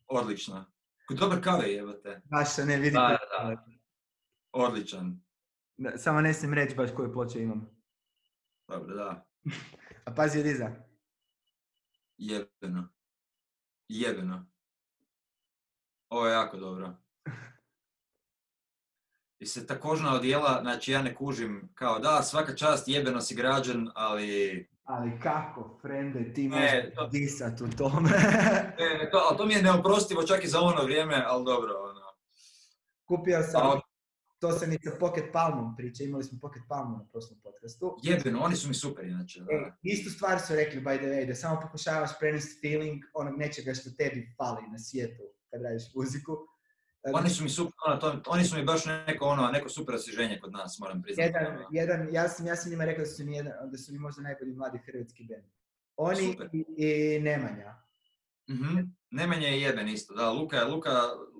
Odlično. 0.06 0.64
Dobar 1.10 1.42
kave 1.44 1.68
jebate. 1.72 2.20
Baš 2.24 2.48
se 2.54 2.64
ne 2.66 2.76
vidi. 2.76 2.90
Da, 2.90 3.18
koji- 3.42 3.56
da, 3.56 3.64
Odličan. 4.52 5.20
Da, 5.76 5.98
Samo 5.98 6.20
ne 6.20 6.34
smijem 6.34 6.54
reći 6.54 6.74
baš 6.76 6.90
koju 6.96 7.12
ploču 7.12 7.38
imam. 7.38 7.70
Dobro, 8.68 8.94
da. 8.94 9.26
A 10.06 10.14
pazi 10.14 10.40
od 10.40 10.46
iza. 10.46 10.70
Jebeno. 12.18 12.88
Jebeno. 13.88 14.46
Ovo 16.08 16.26
je 16.26 16.32
jako 16.32 16.56
dobro. 16.56 16.94
I 19.38 19.46
se 19.46 19.66
ta 19.66 19.80
kožna 19.80 20.14
odjela, 20.14 20.58
znači 20.62 20.92
ja 20.92 21.02
ne 21.02 21.14
kužim, 21.14 21.68
kao 21.74 21.98
da, 21.98 22.22
svaka 22.22 22.56
čast, 22.56 22.88
jebeno 22.88 23.20
si 23.20 23.34
građan, 23.34 23.90
ali... 23.94 24.68
Ali 24.84 25.20
kako, 25.20 25.78
frende, 25.82 26.32
ti 26.34 26.48
Ne, 26.48 26.56
možeš 26.56 26.94
to- 26.94 27.06
disat 27.06 27.60
u 27.60 27.76
tome. 27.78 28.10
To, 29.12 29.18
ali 29.18 29.36
to 29.36 29.46
mi 29.46 29.54
je 29.54 29.62
neoprostivo 29.62 30.22
čak 30.22 30.44
i 30.44 30.48
za 30.48 30.60
ono 30.60 30.82
vrijeme, 30.82 31.24
ali 31.26 31.44
dobro, 31.44 31.74
ono. 31.80 32.00
Kupio 33.04 33.42
sam, 33.42 33.66
A, 33.66 33.80
to 34.44 34.52
sam 34.58 34.72
i 34.72 34.78
sa 34.84 34.90
Pocket 35.00 35.24
Palmom 35.32 35.76
priča, 35.76 36.04
imali 36.04 36.24
smo 36.24 36.38
Pocket 36.40 36.62
Palmu 36.68 36.98
na 36.98 37.04
prošlom 37.12 37.38
podcastu. 37.42 37.96
jebeno, 38.02 38.40
oni 38.40 38.56
su 38.56 38.68
mi 38.68 38.74
super 38.74 39.04
inače. 39.04 39.40
E, 39.40 39.72
istu 39.82 40.10
stvar 40.10 40.40
su 40.40 40.54
rekli, 40.54 40.80
by 40.80 40.96
the 40.96 41.06
way, 41.06 41.26
da 41.26 41.34
samo 41.34 41.60
pokušavaš 41.60 42.10
prenesti 42.18 42.58
feeling 42.60 43.02
onog 43.14 43.38
nečega 43.38 43.74
što 43.74 43.90
tebi 43.90 44.34
fali 44.36 44.62
na 44.72 44.78
svijetu 44.78 45.22
kad 45.50 45.62
radiš 45.62 45.82
muziku. 45.94 46.32
Oni 47.14 47.30
su 47.30 47.42
mi 47.42 47.50
super, 47.50 47.72
ono, 47.86 47.96
to, 47.96 48.22
oni 48.26 48.44
su 48.44 48.56
mi 48.56 48.64
baš 48.64 48.84
neko, 48.84 49.24
ono, 49.24 49.50
neko 49.50 49.68
super 49.68 49.94
osvježenje 49.94 50.38
kod 50.42 50.52
nas, 50.52 50.78
moram 50.80 51.02
priznati. 51.02 51.28
jedan, 51.28 51.56
ono. 51.56 51.68
jedan, 51.72 52.08
ja 52.14 52.28
sam, 52.28 52.46
ja 52.46 52.56
sam 52.56 52.70
njima 52.70 52.84
rekao 52.84 53.04
da 53.04 53.10
su 53.10 53.24
mi, 53.24 53.36
jedan, 53.36 53.52
da 53.70 53.78
su 53.78 53.92
mi 53.92 53.98
možda 53.98 54.22
najbolji 54.22 54.52
mladi 54.52 54.78
hrvatski 54.78 55.24
band. 55.24 55.44
Oni 55.96 56.36
i, 56.52 56.64
i 56.76 57.20
Nemanja. 57.20 57.74
Mhm. 58.50 58.78
Nemanja 59.10 59.48
je 59.48 59.60
jeben 59.60 59.88
isto, 59.88 60.14
da, 60.14 60.30
Luka, 60.30 60.64
Luka, 60.64 60.90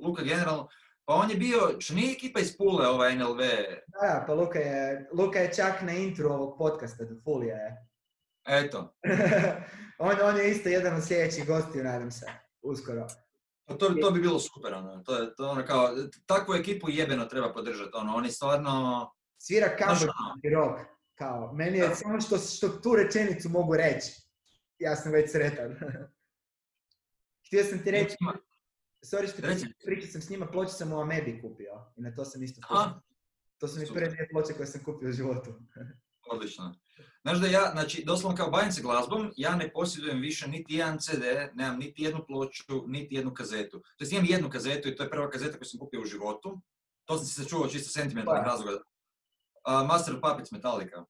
Luka 0.03 0.23
generalno, 0.23 0.69
pa 1.05 1.15
on 1.15 1.31
je 1.31 1.37
bio, 1.37 1.77
što 1.79 1.95
nije 1.95 2.13
ekipa 2.13 2.41
iz 2.41 2.57
Pule, 2.57 2.89
ovaj 2.89 3.17
NLV, 3.17 3.39
Da, 3.39 4.01
da, 4.01 4.25
pa 4.27 4.35
Luka 4.35 4.59
je, 4.59 5.09
Luka 5.13 5.39
je 5.39 5.53
čak 5.55 5.83
na 5.83 5.93
intro 5.93 6.29
ovog 6.31 6.59
podcasta, 6.59 7.05
do 7.05 7.15
Fulija 7.25 7.57
je. 7.57 7.87
eto. 8.47 8.95
on, 9.99 10.17
on 10.23 10.37
je 10.37 10.51
isto 10.51 10.69
jedan 10.69 10.97
od 10.97 11.05
sljedećih 11.07 11.47
gostiju, 11.47 11.85
nadam 11.85 12.11
se, 12.11 12.27
uskoro. 12.63 13.07
Pa 13.65 13.75
to, 13.75 13.89
to 13.89 14.11
bi 14.11 14.21
bilo 14.21 14.39
super, 14.41 14.75
ono, 14.75 15.03
to 15.03 15.17
je, 15.17 15.35
to 15.35 15.49
ono 15.51 15.67
kao, 15.67 15.91
takvu 16.27 16.55
ekipu 16.55 16.91
jebeno 16.91 17.25
treba 17.25 17.53
podržati, 17.53 17.91
ono, 17.95 18.15
oni 18.17 18.31
stvarno, 18.31 19.11
Svira 19.39 19.67
Znaš 19.67 19.79
kambodžanski 19.79 20.51
rock, 20.55 20.81
kao, 21.15 21.53
meni 21.53 21.79
je 21.79 21.89
Da. 21.89 21.95
samo 21.95 22.21
što, 22.21 22.39
što 22.39 22.69
tu 22.69 22.97
rečenicu 22.97 23.49
mogu 23.49 23.77
reći, 23.77 24.13
ja 24.79 24.97
sam 24.97 25.13
već 25.13 25.31
sretan. 25.33 25.77
Htio 27.47 27.65
sam 27.65 27.79
ti 27.85 27.91
reći, 27.91 28.17
sorry 29.05 29.29
što 29.29 29.43
pričao 29.85 30.11
sam 30.11 30.21
s 30.21 30.31
njima, 30.31 30.47
ploče 30.47 30.73
sam 30.73 30.93
u 30.93 31.01
Amebi 31.01 31.41
kupio 31.43 31.93
i 31.97 32.03
na 32.03 32.15
to 32.15 32.25
sam 32.25 32.43
isto 32.43 32.61
A? 32.71 33.01
To 33.59 33.69
su 33.69 33.81
mi 33.81 33.87
prve 33.87 34.09
dvije 34.09 34.29
ploče 34.33 34.53
koje 34.53 34.67
sam 34.67 34.85
kupio 34.85 35.09
u 35.09 35.13
životu. 35.13 35.55
odlično. 36.31 36.75
Znaš 37.23 37.39
da 37.39 37.47
ja, 37.47 37.71
znači, 37.73 38.05
doslovno 38.07 38.37
kao 38.37 38.51
bavim 38.51 38.73
se 38.73 38.83
glazbom, 38.83 39.33
ja 39.37 39.57
ne 39.57 39.73
posjedujem 39.73 40.21
više 40.21 40.49
niti 40.49 40.75
jedan 40.75 40.99
CD, 40.99 41.23
nemam 41.55 41.79
niti 41.79 42.03
jednu 42.03 42.25
ploču, 42.27 42.85
niti 42.87 43.15
jednu 43.15 43.35
kazetu. 43.35 43.83
To 43.97 44.05
imam 44.11 44.25
jednu 44.25 44.51
kazetu 44.51 44.89
i 44.89 44.97
to 44.97 45.03
je 45.03 45.11
prva 45.11 45.31
kazeta 45.31 45.59
koju 45.59 45.67
sam 45.67 45.81
kupio 45.81 46.01
u 46.01 46.05
životu. 46.05 46.61
To 47.05 47.19
sam 47.19 47.27
se 47.27 47.49
čuo 47.49 47.69
čisto 47.69 47.91
sentimentalnih 47.91 48.43
Koja? 48.43 48.53
razloga. 48.53 48.79
Uh, 48.79 49.89
Master 49.89 50.15
of 50.15 50.21
Puppets 50.21 50.51
Metallica. 50.51 51.05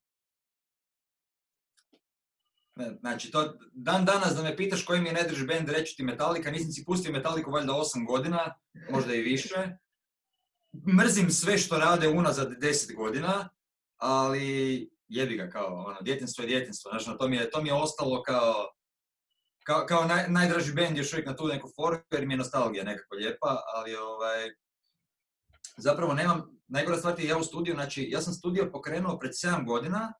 Znači, 2.99 3.31
to, 3.31 3.57
dan 3.73 4.05
danas 4.05 4.35
da 4.35 4.43
me 4.43 4.57
pitaš 4.57 4.85
koji 4.85 5.01
mi 5.01 5.07
je 5.09 5.13
najdrži 5.13 5.45
band, 5.45 5.69
reći 5.69 5.95
ti 5.95 6.03
Metallica, 6.03 6.51
nisam 6.51 6.71
si 6.71 6.85
pustio 6.85 7.11
Metalliku 7.11 7.51
valjda 7.51 7.73
8 7.73 8.07
godina, 8.07 8.55
možda 8.91 9.15
i 9.15 9.21
više. 9.21 9.77
Mrzim 10.97 11.31
sve 11.31 11.57
što 11.57 11.77
rade 11.77 12.07
unazad 12.07 12.51
10 12.51 12.95
godina, 12.95 13.49
ali 13.97 14.89
jebi 15.07 15.37
ga 15.37 15.49
kao, 15.49 15.85
ono, 15.87 16.01
djetinstvo 16.01 16.43
je 16.43 16.47
djetinstvo, 16.47 16.89
znaš, 16.89 17.07
ono, 17.07 17.17
to 17.17 17.27
mi 17.27 17.35
je, 17.35 17.49
to 17.49 17.61
mi 17.61 17.69
je 17.69 17.73
ostalo 17.73 18.23
kao, 18.23 18.53
kao, 19.63 19.85
kao 19.85 20.05
naj, 20.05 20.25
najdraži 20.29 20.73
bend 20.73 20.97
još 20.97 21.13
uvijek 21.13 21.27
na 21.27 21.35
tu 21.35 21.47
neku 21.47 21.69
foru, 21.75 21.97
jer 22.11 22.25
mi 22.25 22.33
je 22.33 22.37
nostalgija 22.37 22.83
nekako 22.83 23.15
lijepa, 23.15 23.63
ali 23.75 23.95
ovaj, 23.95 24.49
zapravo 25.77 26.13
nemam, 26.13 26.59
najgora 26.67 26.97
stvar 26.97 27.19
ja 27.19 27.37
u 27.37 27.43
studiju, 27.43 27.75
znači 27.75 28.07
ja 28.09 28.21
sam 28.21 28.33
studio 28.33 28.71
pokrenuo 28.71 29.19
pred 29.19 29.31
7 29.31 29.65
godina, 29.65 30.13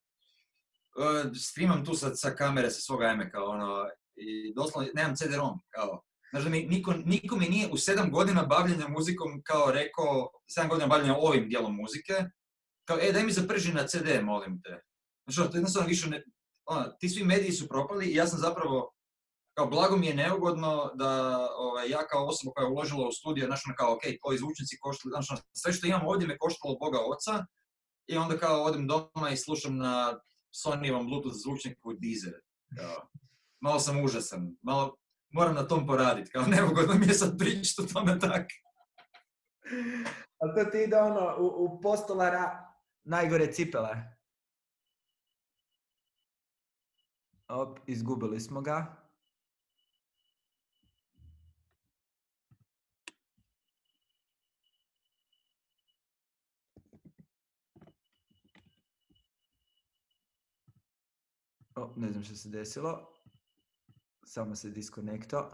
streamam 1.39 1.85
tu 1.85 1.93
sa, 1.93 2.15
sa 2.15 2.35
kamere 2.35 2.71
sa 2.71 2.81
svog 2.81 3.01
iMac-a, 3.01 3.43
ono, 3.43 3.85
i 4.15 4.53
doslovno 4.55 4.89
nemam 4.93 5.15
CD-ROM, 5.15 5.59
kao, 5.69 6.01
Znaš 6.35 6.43
da 6.43 6.49
mi 6.49 6.65
niko, 6.65 6.93
niko 7.05 7.35
mi 7.35 7.49
nije 7.49 7.69
u 7.71 7.77
sedam 7.77 8.11
godina 8.11 8.43
bavljenja 8.43 8.87
muzikom 8.87 9.41
kao 9.43 9.71
rekao, 9.71 10.29
sedam 10.47 10.69
godina 10.69 10.87
bavljenja 10.87 11.15
ovim 11.17 11.49
dijelom 11.49 11.75
muzike, 11.75 12.13
kao, 12.87 12.97
e, 13.01 13.11
daj 13.11 13.23
mi 13.23 13.31
zaprži 13.31 13.73
na 13.73 13.87
CD, 13.87 14.23
molim 14.23 14.61
te. 14.61 14.79
Znaš, 15.25 15.37
ono, 15.37 15.47
to 15.47 15.57
jednostavno 15.57 15.87
više 15.87 16.09
ne, 16.09 16.23
ono, 16.65 16.85
ti 16.99 17.09
svi 17.09 17.23
mediji 17.23 17.51
su 17.51 17.67
propali 17.67 18.05
i 18.05 18.15
ja 18.15 18.27
sam 18.27 18.39
zapravo, 18.39 18.91
kao, 19.57 19.67
blago 19.67 19.97
mi 19.97 20.07
je 20.07 20.15
neugodno 20.15 20.91
da 20.95 21.11
ovaj, 21.57 21.89
ja 21.89 22.07
kao 22.07 22.27
osoba 22.27 22.51
koja 22.51 22.65
je 22.65 22.71
uložila 22.71 23.07
u 23.07 23.11
studio, 23.11 23.45
znaš, 23.45 23.61
ono, 23.65 23.75
kao, 23.75 23.93
ok, 23.93 24.01
tvoji 24.21 24.37
zvučnici 24.37 24.77
koštali, 24.81 25.11
znaš, 25.11 25.31
ono, 25.31 25.41
sve 25.53 25.73
što 25.73 25.87
imam 25.87 26.07
ovdje 26.07 26.27
me 26.27 26.37
koštalo 26.37 26.77
Boga 26.79 26.99
oca, 27.13 27.45
i 28.07 28.17
onda 28.17 28.37
kao 28.37 28.63
odem 28.63 28.87
doma 28.87 29.29
i 29.31 29.37
slušam 29.37 29.77
na 29.77 30.19
Sonyevom 30.55 31.05
Bluetooth 31.05 31.35
zvučniku 31.43 31.93
Deezer. 31.93 32.39
Kao, 32.77 33.07
malo 33.59 33.79
sam 33.79 34.03
užasan, 34.03 34.57
malo, 34.61 34.95
moram 35.29 35.55
na 35.55 35.67
tom 35.67 35.87
poraditi, 35.87 36.31
kao 36.31 36.45
neugodno 36.47 36.93
mi 36.93 37.07
je 37.07 37.13
sad 37.13 37.37
pričati 37.37 37.81
o 37.81 37.93
tome 37.93 38.19
tak. 38.19 38.47
Ali 40.39 40.55
to 40.55 40.71
ti 40.71 40.83
ide 40.83 40.97
ono, 40.97 41.35
u, 41.39 41.65
u 41.65 41.81
postolara 41.81 42.73
najgore 43.03 43.51
cipele. 43.53 43.95
Op, 47.47 47.79
izgubili 47.87 48.39
smo 48.39 48.61
ga. 48.61 49.04
O, 61.75 61.93
ne 61.95 62.11
znam 62.11 62.23
što 62.23 62.35
se 62.35 62.49
desilo. 62.49 63.13
Samo 64.25 64.55
se 64.55 64.69
diskonekto. 64.69 65.51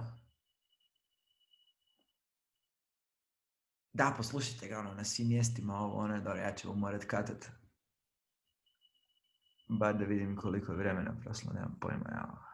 Da, 3.93 4.13
poslušajte 4.17 4.67
ga 4.67 4.79
ono, 4.79 4.93
na 4.93 5.03
svim 5.03 5.27
mjestima 5.27 5.75
ovo, 5.75 5.95
ono 5.95 6.15
je 6.15 6.21
dobro, 6.21 6.39
ja 6.39 6.55
ću 6.55 6.73
morat 6.73 7.05
katat. 7.05 7.49
Bar 9.69 9.97
da 9.97 10.05
vidim 10.05 10.35
koliko 10.35 10.71
je 10.71 10.77
vremena 10.77 11.19
prošlo, 11.23 11.53
nemam 11.53 11.77
pojma, 11.81 12.09
ja. 12.11 12.51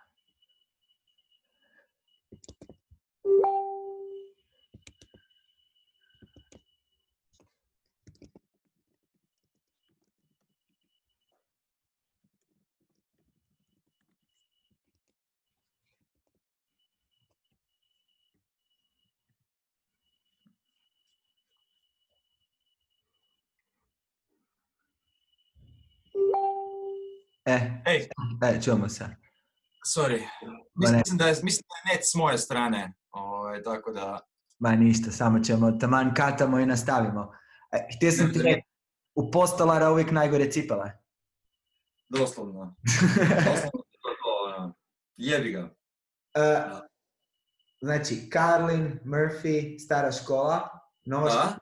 E, 27.47 27.81
Ej, 27.86 28.07
e, 28.41 28.62
čujemo 28.62 28.89
se. 28.89 29.05
sorry. 29.95 30.21
Mislim 30.75 31.17
da 31.17 31.27
je, 31.27 31.36
mislim 31.43 31.63
da 31.67 31.91
je 31.91 31.95
net 31.95 32.05
s 32.05 32.15
moje 32.15 32.38
strane, 32.38 32.93
ovaj, 33.12 33.63
tako 33.63 33.91
da... 33.91 34.19
Ma 34.60 34.71
ništa, 34.71 35.12
samo 35.12 35.39
ćemo, 35.39 35.71
taman 35.71 36.13
katamo 36.13 36.60
i 36.60 36.65
nastavimo. 36.65 37.33
E, 37.71 37.88
htio 37.97 38.12
sam 38.12 38.33
ti 38.33 38.41
reći, 38.41 38.62
u 39.15 39.31
postolara 39.31 39.91
uvijek 39.91 40.12
najgore 40.12 40.51
cipele. 40.51 40.91
Doslovno. 42.10 42.75
Doslovno 43.45 43.83
to, 44.01 44.55
ono, 44.57 44.73
jebi 45.17 45.51
ga. 45.51 45.69
E, 46.33 46.63
znači, 47.81 48.29
Carlin, 48.33 48.99
Murphy, 49.05 49.79
stara 49.86 50.12
škola, 50.12 50.69
nova 51.05 51.29
škola. 51.29 51.57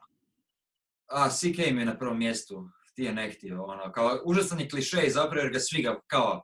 A, 1.08 1.30
CK 1.30 1.58
mi 1.58 1.82
je 1.82 1.86
na 1.86 1.98
prvom 1.98 2.20
mjestu, 2.20 2.70
htio 2.96 3.12
ne 3.14 3.32
htio, 3.32 3.64
ono, 3.64 3.92
kao 3.92 4.20
užasan 4.26 4.60
je 4.60 4.70
klišej 4.70 5.10
zapravo 5.10 5.44
jer 5.44 5.54
ga 5.54 5.60
svi 5.60 5.82
ga, 5.82 6.00
kao, 6.08 6.44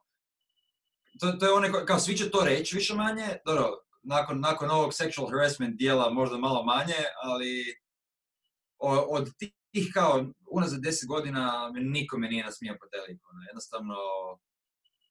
to, 1.19 1.31
to 1.31 1.45
je 1.45 1.51
one, 1.53 1.85
kao 1.85 1.99
svi 1.99 2.17
će 2.17 2.29
to 2.31 2.43
reći 2.45 2.75
više 2.75 2.93
manje, 2.95 3.27
dobro, 3.45 3.69
nakon, 4.03 4.39
nakon 4.39 4.69
ovog 4.69 4.91
sexual 4.91 5.29
harassment 5.31 5.75
dijela 5.77 6.09
možda 6.09 6.37
malo 6.37 6.63
manje, 6.63 6.99
ali 7.23 7.63
o- 8.77 9.07
od 9.17 9.29
tih 9.71 9.89
kao 9.93 10.25
unazad 10.51 10.81
deset 10.81 11.07
godina 11.07 11.71
me 11.73 11.81
niko 11.81 12.17
me 12.17 12.27
nije 12.29 12.43
nasmijao 12.43 12.75
po 12.79 12.87
telefonu, 12.87 13.39
jednostavno, 13.49 13.95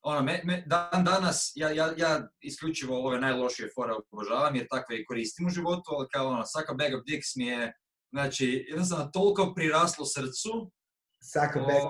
ono, 0.03 0.23
me, 0.23 0.41
me- 0.45 0.65
dan 0.67 1.05
danas, 1.05 1.53
ja, 1.55 1.71
ja, 1.71 1.95
ja 1.97 2.29
isključivo 2.41 3.07
ove 3.07 3.21
najlošije 3.21 3.69
fore 3.75 3.93
obožavam 3.93 4.57
jer 4.57 4.67
takve 4.71 5.01
i 5.01 5.05
koristim 5.05 5.47
u 5.47 5.51
životu, 5.51 5.91
ali 5.99 6.09
kao 6.13 6.27
ono, 6.29 6.43
Suck 6.47 6.71
a 6.71 6.75
bag 6.75 6.95
of 6.95 7.05
dicks 7.07 7.37
mi 7.37 7.47
je, 7.47 7.73
znači, 8.13 8.65
jednostavno 8.69 9.11
toliko 9.13 9.53
priraslo 9.55 10.05
srcu, 10.07 10.71
Saka 11.23 11.61
o, 11.63 11.67
Beck. 11.67 11.85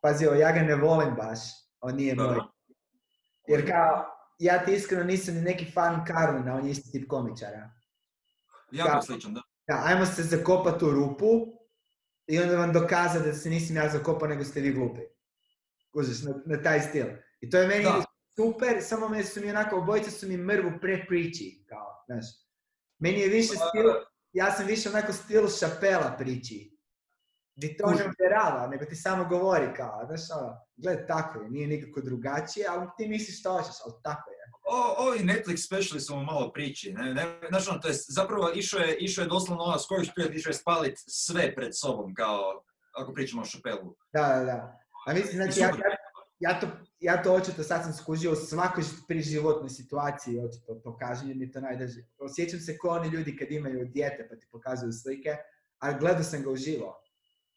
Pazi, 0.00 0.24
ja 0.24 0.52
ga 0.52 0.60
ne 0.62 0.74
volim 0.74 1.14
baš. 1.14 1.38
On 1.80 1.94
nije 1.94 2.14
moj. 2.14 2.38
Jer 3.48 3.70
kao, 3.70 4.04
ja 4.38 4.64
ti 4.64 4.74
iskreno 4.74 5.04
nisam 5.04 5.34
ni 5.34 5.40
neki 5.40 5.70
fan 5.72 6.04
Carlina, 6.06 6.54
on 6.54 6.64
je 6.64 6.70
isti 6.70 6.92
tip 6.92 7.08
komičara. 7.08 7.70
Jako 8.72 9.02
sličan, 9.02 9.34
da. 9.34 9.42
Da, 9.68 9.82
ajmo 9.84 10.06
se 10.06 10.22
zakopat 10.22 10.82
u 10.82 10.90
rupu 10.90 11.26
i 12.26 12.38
onda 12.38 12.56
vam 12.56 12.72
dokaza 12.72 13.18
da 13.18 13.32
se 13.32 13.50
nisam 13.50 13.76
ja 13.76 13.88
zakopao, 13.88 14.28
nego 14.28 14.44
ste 14.44 14.60
vi 14.60 14.72
glupi. 14.72 15.00
Kužiš, 15.92 16.22
na, 16.22 16.34
na 16.46 16.62
taj 16.62 16.80
stil. 16.80 17.06
I 17.40 17.50
to 17.50 17.58
je 17.58 17.66
meni 17.66 17.84
Da. 17.84 18.04
super, 18.36 18.82
samo 18.82 19.08
me 19.08 19.24
su 19.24 19.40
mi 19.40 19.50
onako, 19.50 19.76
obojice 19.76 20.10
su 20.10 20.28
mi 20.28 20.36
mrvu 20.36 20.70
prepriči, 20.80 21.64
kao, 21.68 22.04
znaš. 22.06 22.24
Meni 22.98 23.20
je 23.20 23.28
više 23.28 23.54
Pa, 23.58 23.68
stil, 23.68 23.84
ja 24.32 24.52
sam 24.52 24.66
više 24.66 24.88
onako 24.88 25.12
stil 25.12 25.48
šapela 25.48 26.14
priči. 26.18 26.75
Di 27.56 27.76
to 27.76 27.90
ne 27.90 28.04
uvjerava, 28.04 28.66
nego 28.66 28.84
ti 28.84 28.96
samo 28.96 29.24
govori 29.24 29.74
kao, 29.76 30.06
znaš 30.06 30.20
ono, 30.40 30.60
gled 30.76 31.06
tako 31.06 31.40
je, 31.40 31.50
nije 31.50 31.66
nikako 31.66 32.00
drugačije, 32.00 32.66
ali 32.68 32.86
ti 32.96 33.08
misliš 33.08 33.40
što 33.40 33.52
hoćeš, 33.52 33.74
ali 33.84 33.94
tako 34.02 34.30
je. 34.30 34.36
O, 34.62 34.94
ovi 34.98 35.18
Netflix 35.18 35.66
speciali 35.66 36.00
su 36.00 36.16
mu 36.16 36.24
malo 36.24 36.52
priči. 36.52 36.92
Ne, 36.92 37.14
ne, 37.14 37.24
znaš 37.48 37.68
ono, 37.68 37.78
to 37.78 37.88
je 37.88 37.94
zapravo 38.08 38.50
išao 38.54 38.80
je, 38.80 38.96
išao 38.96 39.22
je 39.22 39.28
doslovno 39.28 39.64
ono, 39.64 39.78
skoro 39.78 40.04
ću 40.04 40.10
prijeti, 40.14 40.36
išao 40.36 40.50
je 40.50 40.54
spalit 40.54 40.98
sve 41.08 41.54
pred 41.54 41.70
sobom, 41.74 42.14
kao, 42.14 42.62
ako 42.96 43.12
pričamo 43.12 43.42
o 43.42 43.44
Šapelu. 43.44 43.96
Da, 44.12 44.28
da, 44.28 44.44
da. 44.44 44.78
A 45.06 45.12
mislim, 45.14 45.36
znači, 45.36 45.60
ja, 45.60 45.66
ja, 45.66 45.96
ja 46.38 46.60
to, 46.60 46.66
ja 47.00 47.22
to 47.22 47.32
očito 47.34 47.62
sad 47.62 47.82
sam 47.82 47.92
skužio 47.92 48.32
u 48.32 48.36
svakoj 48.36 48.84
pri 49.08 49.22
životnoj 49.22 49.70
situaciji, 49.70 50.40
očito 50.40 50.74
to 50.74 50.96
kažem, 50.96 51.28
jer 51.28 51.36
mi 51.36 51.52
to 51.52 51.60
najdrže. 51.60 52.00
Osjećam 52.18 52.60
se 52.60 52.78
kao 52.78 52.90
oni 52.90 53.08
ljudi 53.08 53.36
kad 53.36 53.50
imaju 53.50 53.84
dijete 53.84 54.28
pa 54.30 54.36
ti 54.36 54.46
pokazuju 54.52 54.92
slike, 54.92 55.36
ali 55.78 55.98
gledao 55.98 56.22
sam 56.22 56.42
ga 56.42 56.50
uživo 56.50 57.05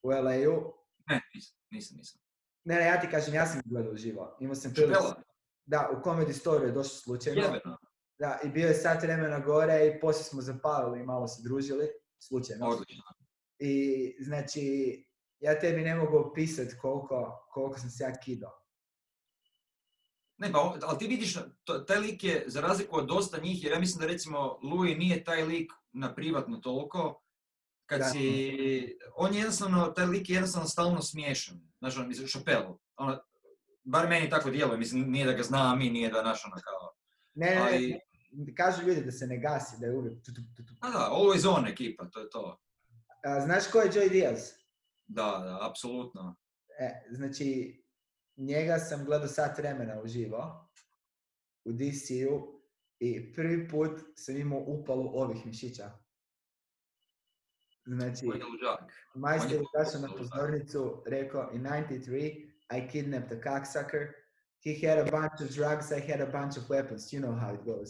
u 0.04 0.10
LA-u. 0.10 0.74
Ne, 1.10 1.22
nisam, 1.36 1.58
nisam, 1.72 1.98
nisam. 1.98 2.22
Ne, 2.64 2.76
ne, 2.76 2.86
ja 2.86 3.02
ti 3.02 3.08
kažem, 3.12 3.34
ja 3.34 3.46
sam 3.46 3.62
gledao 3.66 3.94
uživo. 3.94 4.38
Imao 4.40 4.56
sam 4.56 4.74
priliku. 4.74 5.04
Da, 5.66 5.90
u 5.94 6.04
Comedy 6.04 6.34
Store 6.34 6.66
je 6.66 6.72
došlo 6.72 6.96
slučajno. 6.96 7.42
jebeno. 7.42 7.78
Da, 8.20 8.40
i 8.44 8.50
bio 8.50 8.68
je 8.68 8.74
sat 8.74 9.04
vremena 9.04 9.40
gore 9.40 9.88
i 9.88 10.00
poslije 10.00 10.24
smo 10.24 10.42
zapalili 10.42 11.00
i 11.00 11.06
malo 11.06 11.28
se 11.28 11.42
družili, 11.44 11.88
slučajno. 12.20 12.68
Odlično. 12.68 13.04
I 13.60 14.16
znači, 14.20 14.64
ja 15.40 15.60
tebi 15.60 15.82
ne 15.82 15.96
mogu 15.96 16.18
opisati 16.18 16.76
koliko, 16.82 17.48
koliko 17.54 17.80
sam 17.80 17.90
se 17.90 18.04
ja 18.04 18.20
kidao. 18.20 18.60
Ne, 20.38 20.52
pa, 20.52 20.78
ali 20.82 20.98
ti 21.00 21.08
vidiš, 21.08 21.38
to- 21.64 21.80
taj 21.80 21.98
lik 22.00 22.24
je, 22.24 22.44
za 22.48 22.62
razliku 22.62 22.98
od 22.98 23.06
dosta 23.08 23.40
njih, 23.42 23.64
jer 23.64 23.74
ja 23.74 23.80
mislim 23.80 24.00
da 24.02 24.08
recimo 24.08 24.60
Louis 24.64 24.98
nije 24.98 25.24
taj 25.24 25.44
lik 25.44 25.72
na 25.92 26.16
privatno 26.16 26.58
toliko, 26.58 27.22
kad 27.90 28.00
Da. 28.00 28.06
si, 28.06 28.98
on 29.16 29.34
je 29.34 29.38
jednostavno, 29.40 29.86
taj 29.88 30.06
lik 30.06 30.30
je 30.30 30.34
jednostavno 30.34 30.68
stalno 30.68 31.02
smiješan, 31.02 31.62
znaš, 31.80 31.98
on, 31.98 32.08
mislim, 32.08 32.28
Šapelu, 32.28 32.80
ono, 32.96 33.20
bar 33.84 34.10
meni 34.10 34.30
tako 34.30 34.50
djeluje, 34.50 34.78
mislim, 34.78 35.12
nije 35.12 35.26
da 35.26 35.34
ga 35.34 35.44
zna, 35.44 35.72
a 35.72 35.76
mi 35.76 35.90
nije 35.90 36.10
da, 36.10 36.22
znaš, 36.22 36.46
ono, 36.46 36.56
kao, 36.64 36.96
Ne, 37.34 37.56
ne, 37.56 37.62
Ali- 37.62 38.00
ne, 38.32 38.54
kažu 38.56 38.88
ljudi 38.88 39.02
da 39.06 39.12
se 39.12 39.28
ne 39.28 39.38
gasi, 39.38 39.76
da 39.80 39.86
je 39.86 39.96
uvijek 39.98 40.26
tu, 40.26 40.34
tu, 40.34 40.42
tu, 40.58 40.66
tu. 40.66 40.74
a 40.80 40.90
da, 40.90 41.10
always 41.12 41.48
on 41.58 41.68
ekipa, 41.68 42.10
to 42.10 42.20
je 42.20 42.30
to. 42.30 42.60
A, 43.24 43.42
znaš 43.42 43.68
ko 43.72 43.80
je 43.80 43.92
Joy 43.92 44.10
Diaz? 44.10 44.40
Da, 45.08 45.24
da, 45.24 45.68
apsolutno. 45.70 46.36
E, 46.80 46.90
znači, 47.12 47.80
njega 48.38 48.80
sam 48.80 49.06
gledao 49.06 49.28
sat 49.28 49.58
vremena 49.58 50.02
uživo 50.02 50.70
u 51.66 51.72
DC-u 51.72 52.62
i 53.00 53.34
prvi 53.34 53.68
put 53.70 53.92
sam 54.16 54.38
imao 54.38 54.60
upalu 54.68 55.12
ovih 55.14 55.46
mišića. 55.46 55.92
Znači, 57.90 58.26
je 59.56 59.62
izašao 59.76 60.02
na 60.02 60.10
pozornicu, 60.18 61.04
rekao, 61.06 61.50
in 61.54 61.64
93, 61.64 62.50
I 62.72 62.88
kidnapped 62.92 63.32
a 63.32 63.42
cocksucker. 63.42 64.08
He 64.66 64.88
had 64.88 64.98
a 65.08 65.12
bunch 65.12 65.42
of 65.42 65.56
drugs, 65.56 65.92
I 65.92 66.12
had 66.12 66.22
a 66.22 66.32
bunch 66.32 66.58
of 66.58 66.64
weapons. 66.70 67.14
You 67.14 67.22
know 67.22 67.40
how 67.40 67.54
it 67.56 67.64
goes. 67.66 67.90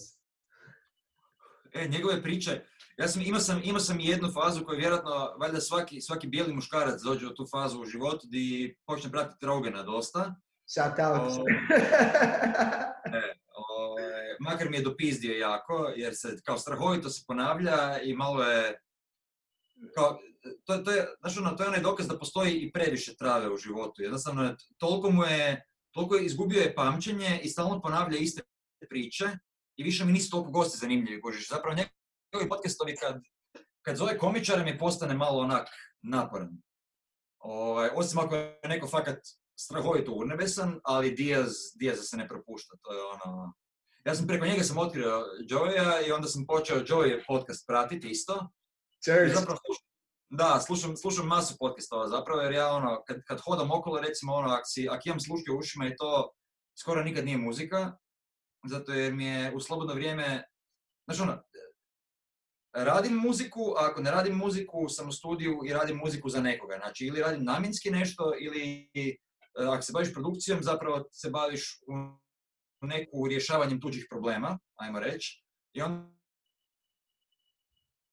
E, 1.74 1.88
njegove 1.88 2.24
priče, 2.24 2.62
ja 2.98 3.08
sam, 3.08 3.22
imao 3.22 3.40
sam, 3.40 3.62
imao 3.64 3.80
sam 3.80 4.00
jednu 4.00 4.32
fazu 4.32 4.66
koju 4.66 4.78
vjerojatno, 4.78 5.36
valjda 5.40 5.62
svaki, 5.62 6.02
svaki 6.02 6.28
bijeli 6.28 6.54
muškarac 6.54 7.02
dođe 7.02 7.28
u 7.28 7.34
tu 7.34 7.48
fazu 7.52 7.82
u 7.82 7.86
životu 7.86 8.28
di 8.28 8.76
počne 8.86 9.12
pratiti 9.12 9.46
Rogana 9.46 9.84
dosta. 9.84 10.36
Shout 10.66 11.00
out. 11.00 11.32
O, 11.32 11.44
Ovaj, 13.70 14.36
makar 14.40 14.70
mi 14.70 14.78
je 14.78 14.84
dopizdio 14.84 15.38
jako, 15.38 15.94
jer 15.96 16.16
se 16.16 16.38
kao 16.46 16.58
strahovito 16.58 17.10
se 17.10 17.24
ponavlja 17.28 18.02
i 18.04 18.14
malo 18.14 18.44
je, 18.44 18.82
kao, 19.96 20.20
to, 20.66 20.78
to 20.78 20.92
je, 20.92 21.08
znaš 21.20 21.38
ono, 21.38 21.52
to 21.52 21.64
je 21.64 21.70
onaj 21.70 21.82
dokaz 21.82 22.08
da 22.08 22.20
postoji 22.20 22.54
i 22.54 22.72
previše 22.72 23.16
trave 23.16 23.54
u 23.54 23.58
životu. 23.58 24.02
Jednostavno, 24.02 24.44
je- 24.44 24.56
toliko 24.78 25.12
mu 25.12 25.24
je, 25.24 25.66
toliko 25.92 26.16
je, 26.16 26.26
izgubio 26.26 26.62
je 26.62 26.76
pamćenje 26.76 27.40
i 27.44 27.50
stalno 27.50 27.82
ponavlja 27.82 28.18
iste 28.18 28.42
priče 28.90 29.26
i 29.78 29.84
više 29.84 30.06
mi 30.06 30.12
nisu 30.14 30.32
toliko 30.32 30.52
gosti 30.52 30.78
zanimljivi, 30.78 31.22
kužiš. 31.22 31.50
Zapravo 31.50 31.76
njegovi 31.76 32.50
podcastovi 32.50 32.96
kad, 32.96 33.22
kad 33.82 33.96
zove 33.96 34.18
komičara 34.18 34.64
mi 34.64 34.78
postane 34.78 35.14
malo 35.14 35.40
onak 35.40 35.68
naporan. 36.02 36.62
Ovaj, 37.40 37.90
osim 37.96 38.20
ako 38.20 38.36
je 38.36 38.60
neko 38.64 38.88
fakat 38.88 39.20
strahovito 39.60 40.12
urnebesan, 40.12 40.80
ali 40.84 41.12
Diaz, 41.12 41.54
Diaza 41.80 42.04
se 42.04 42.18
ne 42.18 42.28
propušta, 42.28 42.78
to 42.82 42.94
je 42.94 43.00
ono... 43.04 43.54
Ja 44.06 44.16
sam 44.16 44.28
preko 44.28 44.46
njega 44.46 44.64
sam 44.64 44.78
otkrio 44.78 45.26
Joeya 45.50 46.08
i 46.08 46.12
onda 46.12 46.28
sam 46.28 46.46
počeo 46.48 46.78
Joey 46.80 47.22
podcast 47.28 47.68
pratiti 47.68 48.10
isto. 48.10 48.50
I 49.00 49.04
Church. 49.06 49.40
zapravo 49.40 49.60
slušam, 49.66 49.86
da, 50.30 50.60
slušam, 50.66 50.98
slušam 50.98 51.28
masu 51.28 51.56
podcastova 51.60 52.08
zapravo, 52.08 52.42
jer 52.42 52.52
ja 52.52 52.72
ono, 52.72 53.04
kad, 53.08 53.24
kad 53.28 53.40
hodam 53.42 53.72
okolo, 53.72 54.00
recimo 54.00 54.34
ono, 54.34 54.50
ako, 54.50 54.66
si, 54.66 54.88
ako 54.90 55.02
imam 55.06 55.20
sluške 55.20 55.52
u 55.52 55.58
ušima 55.58 55.88
i 55.88 55.96
to 55.96 56.32
skoro 56.82 57.04
nikad 57.04 57.26
nije 57.26 57.38
muzika, 57.38 57.98
zato 58.68 58.94
jer 58.94 59.14
mi 59.14 59.26
je 59.26 59.56
u 59.56 59.60
slobodno 59.60 59.94
vrijeme, 59.94 60.44
znaš 61.08 61.20
ono, 61.20 61.44
radim 62.74 63.14
muziku, 63.14 63.74
a 63.78 63.90
ako 63.92 64.02
ne 64.02 64.12
radim 64.12 64.36
muziku, 64.36 64.90
sam 64.90 65.10
u 65.10 65.12
studiju 65.12 65.62
i 65.66 65.74
radim 65.74 65.98
muziku 65.98 66.30
za 66.30 66.42
nekoga. 66.42 66.78
Znači, 66.84 67.06
ili 67.06 67.22
radim 67.22 67.44
namjenski 67.44 67.92
nešto, 67.92 68.34
ili 68.40 68.90
e, 68.94 69.16
ako 69.68 69.82
se 69.82 69.94
baviš 69.94 70.14
produkcijom, 70.14 70.64
zapravo 70.64 71.06
se 71.12 71.30
baviš 71.30 71.80
u 72.82 72.86
neku 72.88 73.28
rješavanjem 73.28 73.82
tuđih 73.82 74.06
problema, 74.10 74.60
ajmo 74.76 75.00
reći. 75.00 75.44
I 75.74 75.82
onda, 75.82 76.19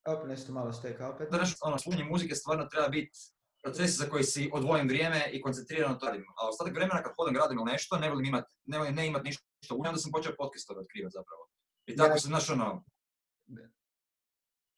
Opet 0.06 0.28
nešto 0.28 0.52
malo 0.52 0.72
šteka 0.72 1.08
opet. 1.10 1.28
znaš, 1.28 1.54
ono, 1.60 1.78
slušanje 1.78 2.04
muzike 2.04 2.34
stvarno 2.34 2.64
treba 2.64 2.88
biti 2.88 3.18
proces 3.62 3.98
za 3.98 4.06
koji 4.10 4.24
si 4.24 4.50
odvojim 4.52 4.88
vrijeme 4.88 5.30
i 5.32 5.42
koncentrirano 5.42 5.94
to 5.94 6.06
radim. 6.06 6.24
A 6.36 6.48
ostatak 6.48 6.74
vremena 6.74 7.02
kad 7.02 7.12
hodam 7.16 7.34
gradom 7.34 7.58
ili 7.58 7.72
nešto, 7.72 7.96
ne 7.98 8.10
volim 8.10 8.24
imat, 8.26 8.44
ne 8.64 8.78
volim 8.78 8.94
ne 8.94 9.06
imat 9.06 9.24
ništa 9.24 9.44
u 9.74 9.82
onda 9.86 9.96
sam 9.98 10.12
počeo 10.12 10.32
podcastove 10.38 10.80
otkrivat 10.80 11.12
zapravo. 11.12 11.48
I 11.86 11.96
tako 11.96 12.10
Ja- 12.12 12.18
se, 12.18 12.26
znaš, 12.28 12.50
ono, 12.50 12.84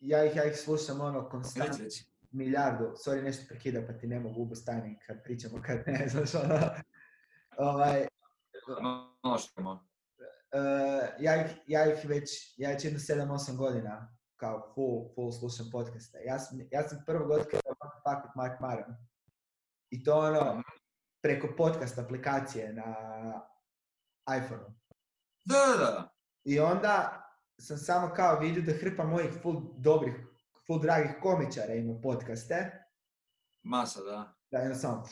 Ja 0.00 0.24
ih, 0.24 0.36
ja 0.36 0.44
ih 0.44 0.56
slušam 0.56 1.00
ono 1.00 1.28
konstantno, 1.28 1.84
reci. 1.84 2.04
milijardu. 2.30 2.84
Sorry, 3.06 3.22
nešto 3.22 3.44
prekida 3.48 3.86
pa 3.86 3.92
ti 3.92 4.06
ne 4.06 4.20
mogu 4.20 4.42
ubus 4.42 4.64
timing 4.64 4.96
kad 5.06 5.22
pričamo, 5.24 5.62
kad 5.62 5.82
ne, 5.86 6.08
znaš 6.12 6.34
ono. 6.34 6.60
Ovaj, 7.58 8.06
Malo 9.22 9.38
što 9.38 9.80
eh, 10.52 11.14
ja, 11.20 11.44
ih, 11.46 11.50
ja 11.66 11.92
ih 11.94 12.08
već, 12.08 12.54
ja 12.56 12.70
već 12.70 12.84
jedno 12.84 12.98
7-8 12.98 13.56
godina 13.56 14.17
kao 14.38 14.72
full, 14.74 15.14
full 15.14 15.32
slušam 15.32 15.66
podcaste. 15.72 16.18
Ja 16.26 16.38
sam, 16.38 16.58
ja 16.70 16.88
sam 16.88 17.02
prvog 17.06 17.30
otkrio 17.30 17.60
Fuck 18.04 18.24
with 18.24 18.36
Mark 18.36 18.60
Maron. 18.60 18.96
I 19.90 20.04
to 20.04 20.18
ono, 20.18 20.62
preko 21.22 21.48
podcast 21.56 21.98
aplikacije 21.98 22.72
na 22.72 22.94
iPhoneu. 24.36 24.70
Da, 25.44 25.56
da, 25.66 25.84
da. 25.84 26.14
I 26.44 26.60
onda 26.60 27.24
sam 27.60 27.76
samo 27.76 28.14
kao 28.14 28.38
vidio 28.38 28.62
da 28.62 28.72
hrpa 28.80 29.04
mojih 29.04 29.30
full 29.42 29.62
dobrih, 29.76 30.14
full 30.66 30.80
dragih 30.80 31.10
komičara 31.22 31.74
ima 31.74 32.00
podcaste. 32.02 32.84
Masa, 33.62 34.00
da. 34.00 34.34
Da, 34.50 34.58
jednostavno, 34.58 35.04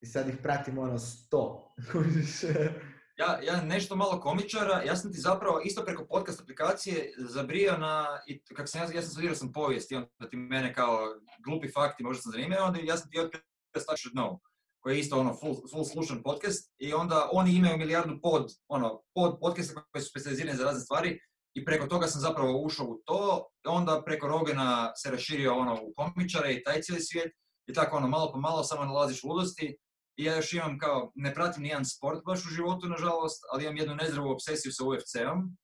i 0.00 0.06
sad 0.06 0.28
ih 0.28 0.36
pratim 0.42 0.78
ono 0.78 0.98
sto. 0.98 1.74
Ja, 3.20 3.40
ja 3.42 3.62
nešto 3.62 3.96
malo 3.96 4.20
komičara, 4.20 4.82
ja 4.82 4.96
sam 4.96 5.12
ti 5.12 5.18
zapravo 5.18 5.60
isto 5.64 5.84
preko 5.84 6.06
podcast 6.06 6.40
aplikacije 6.40 7.14
zabrio 7.18 7.76
na, 7.78 8.20
i 8.26 8.42
kak 8.56 8.68
sam, 8.68 8.80
ja, 8.80 8.94
ja 8.94 9.02
sam 9.02 9.10
studirao 9.10 9.34
sam 9.34 9.52
povijest 9.52 9.92
i 9.92 9.94
onda 9.94 10.28
ti 10.30 10.36
mene 10.36 10.74
kao 10.74 10.98
glupi 11.44 11.72
fakti 11.72 12.02
možda 12.02 12.22
sam 12.22 12.32
zanimljivo, 12.32 12.64
onda 12.64 12.80
ja 12.82 12.96
sam 12.96 13.10
ti 13.10 13.20
otkrio 13.20 13.42
Stuff 13.78 14.00
Should 14.00 14.16
Know, 14.16 14.38
koji 14.82 14.94
je 14.94 15.00
isto 15.00 15.20
ono 15.20 15.34
full, 15.34 15.56
full 15.72 15.84
slušan 15.84 16.22
podcast 16.22 16.72
i 16.78 16.92
onda 16.92 17.28
oni 17.32 17.54
imaju 17.54 17.78
milijardu 17.78 18.18
pod, 18.22 18.52
ono, 18.68 19.02
pod 19.14 19.38
podcasta 19.40 19.82
koji 19.92 20.02
su 20.02 20.10
specializirani 20.10 20.58
za 20.58 20.64
razne 20.64 20.80
stvari 20.80 21.20
i 21.54 21.64
preko 21.64 21.86
toga 21.86 22.06
sam 22.06 22.20
zapravo 22.20 22.62
ušao 22.62 22.86
u 22.86 23.02
to, 23.04 23.48
onda 23.66 24.02
preko 24.06 24.28
Rogana 24.28 24.92
se 24.96 25.10
raširio 25.10 25.54
ono 25.54 25.74
u 25.74 25.92
komičare 25.96 26.52
i 26.52 26.62
taj 26.62 26.80
cijeli 26.80 27.02
svijet 27.02 27.32
i 27.66 27.72
tako 27.72 27.96
ono 27.96 28.08
malo 28.08 28.32
po 28.32 28.38
malo 28.38 28.64
samo 28.64 28.84
nalaziš 28.84 29.24
ludosti 29.24 29.78
i 30.20 30.24
ja 30.24 30.36
još 30.36 30.52
imam 30.52 30.78
kao, 30.78 31.12
ne 31.14 31.34
pratim 31.34 31.62
nijedan 31.62 31.84
sport 31.84 32.24
baš 32.24 32.44
u 32.44 32.48
životu, 32.48 32.88
nažalost, 32.88 33.42
ali 33.52 33.64
imam 33.64 33.76
jednu 33.76 33.94
nezdravu 33.94 34.30
obsesiju 34.30 34.72
sa 34.72 34.84
UFC-om, 34.84 35.56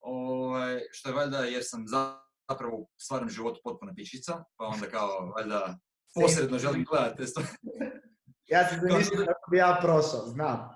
ovaj, 0.00 0.80
što 0.92 1.08
je 1.08 1.14
valjda 1.14 1.38
jer 1.38 1.62
sam 1.64 1.84
zapravo 1.88 2.76
u 2.76 2.88
stvarnom 2.98 3.30
životu 3.30 3.60
potpuna 3.64 3.92
pičica, 3.96 4.44
pa 4.56 4.64
onda 4.64 4.86
kao, 4.86 5.32
valjda, 5.36 5.78
posredno 6.14 6.58
želim 6.58 6.84
gledati 6.84 7.16
te 7.16 7.26
stvari. 7.26 7.48
Ja 8.46 8.68
sam 8.68 8.78
zamišljao 8.80 9.26
kako 9.26 9.50
bi 9.50 9.56
ja 9.56 9.78
prošao, 9.82 10.26
znam. 10.26 10.72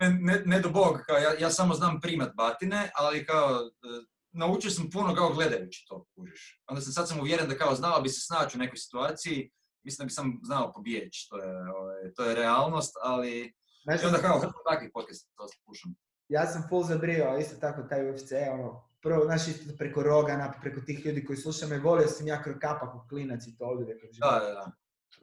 Ne, 0.00 0.42
ne, 0.46 0.60
do 0.60 0.70
bog, 0.70 0.98
kao, 1.06 1.16
ja, 1.16 1.34
ja 1.38 1.50
samo 1.50 1.74
znam 1.74 2.00
primat 2.00 2.34
batine, 2.34 2.90
ali 2.94 3.26
kao, 3.26 3.60
e, 3.60 4.04
naučio 4.32 4.70
sam 4.70 4.90
puno 4.90 5.14
kao 5.14 5.32
gledajući 5.32 5.84
to, 5.88 6.06
kužiš. 6.14 6.62
Onda 6.66 6.80
sam 6.80 6.92
sad 6.92 7.08
sam 7.08 7.20
uvjeren 7.20 7.48
da 7.48 7.58
kao 7.58 7.74
znao 7.74 8.00
bi 8.00 8.08
se 8.08 8.20
snaći 8.20 8.56
u 8.56 8.60
nekoj 8.60 8.76
situaciji, 8.76 9.50
mislim 9.88 10.04
da 10.04 10.08
bi 10.08 10.12
sam 10.12 10.40
znao 10.42 10.72
pobjeći, 10.72 11.28
to 11.30 11.36
je, 11.42 11.72
ovaj, 11.72 12.12
to 12.16 12.24
je 12.24 12.34
realnost, 12.34 12.94
ali 13.02 13.54
Znaš 13.84 13.96
i 13.96 13.98
šta 13.98 14.08
onda 14.08 14.18
kao 14.18 14.38
hrpu 14.38 14.58
takvih 14.70 14.90
podcast 14.94 15.30
to 15.36 15.48
slušam. 15.48 15.94
ja 16.28 16.46
sam 16.46 16.66
full 16.68 16.84
zabrio, 16.84 17.38
isto 17.40 17.56
tako 17.56 17.82
taj 17.82 18.10
UFC, 18.10 18.32
ono, 18.52 18.88
prvo, 19.02 19.24
znaš, 19.24 19.42
preko 19.78 20.02
Rogana, 20.02 20.54
preko 20.62 20.80
tih 20.80 21.06
ljudi 21.06 21.24
koji 21.24 21.36
slušaju 21.36 21.70
me, 21.70 21.78
volio 21.78 22.06
sam 22.06 22.26
ja 22.26 22.42
kroz 22.42 22.56
kapak 22.60 22.94
u 22.94 23.08
klinac 23.08 23.46
i 23.46 23.56
to 23.58 23.64
ovdje. 23.64 23.96
Da, 24.20 24.40
da, 24.44 24.52
da. 24.52 24.72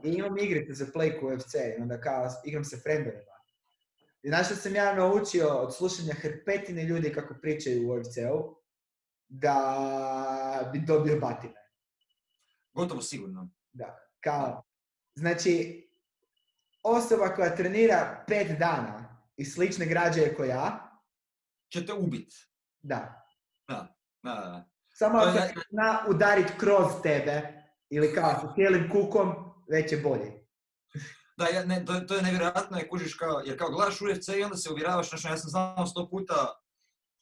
I 0.03 0.13
imam 0.13 0.37
igrice 0.37 0.73
za 0.73 0.85
Playku 0.85 1.35
UFC 1.35 1.55
i 1.77 1.81
onda 1.81 2.01
kao 2.01 2.29
igram 2.45 2.63
sa 2.63 2.77
friendovima. 2.83 3.35
I 4.23 4.29
znaš 4.29 4.45
što 4.45 4.55
sam 4.55 4.75
ja 4.75 4.95
naučio 4.95 5.47
od 5.47 5.75
slušanja 5.75 6.13
hrpetine 6.13 6.83
ljudi 6.83 7.13
kako 7.13 7.35
pričaju 7.41 7.87
u 7.87 7.91
UFC-u, 7.91 8.55
da 9.27 10.69
bi 10.73 10.79
dobio 10.79 11.19
batine. 11.19 11.69
Gotovo 12.73 13.01
sigurno. 13.01 13.49
Da, 13.73 14.04
kao, 14.25 14.63
znači, 15.15 15.81
osoba 16.83 17.35
koja 17.35 17.55
trenira 17.55 18.23
pet 18.27 18.59
dana 18.59 19.17
i 19.37 19.45
slične 19.45 19.85
građe 19.85 20.35
kao 20.35 20.45
ja, 20.45 20.91
Će 21.73 21.85
te 21.85 21.93
ubit. 21.93 22.33
da. 22.81 23.25
Da, 23.67 23.95
da, 24.23 24.33
da. 24.33 24.69
Samo 24.93 25.17
ako 25.17 25.37
je- 25.37 25.53
zna 25.71 26.05
udarit 26.09 26.47
kroz 26.59 26.87
tebe, 27.03 27.63
ili 27.89 28.13
kao 28.15 28.29
sa 28.31 28.53
cijelim 28.55 28.89
kukom, 28.91 29.33
već 29.71 29.91
je 29.91 29.97
bolji. 29.97 30.31
Da, 31.37 31.45
ja, 31.47 31.65
ne, 31.65 31.85
to, 31.85 31.99
to 31.99 32.15
je 32.15 32.21
nevjerojatno, 32.21 32.77
je 32.77 32.89
kužiš 32.89 33.13
kao, 33.13 33.41
jer 33.45 33.57
kao 33.57 33.69
gledaš 33.69 34.01
UFC 34.01 34.27
i 34.29 34.43
onda 34.43 34.57
se 34.57 34.71
uvjeravaš, 34.71 35.09
znači 35.09 35.27
ja 35.27 35.37
sam 35.37 35.49
znao 35.49 35.85
sto 35.87 36.09
puta, 36.09 36.59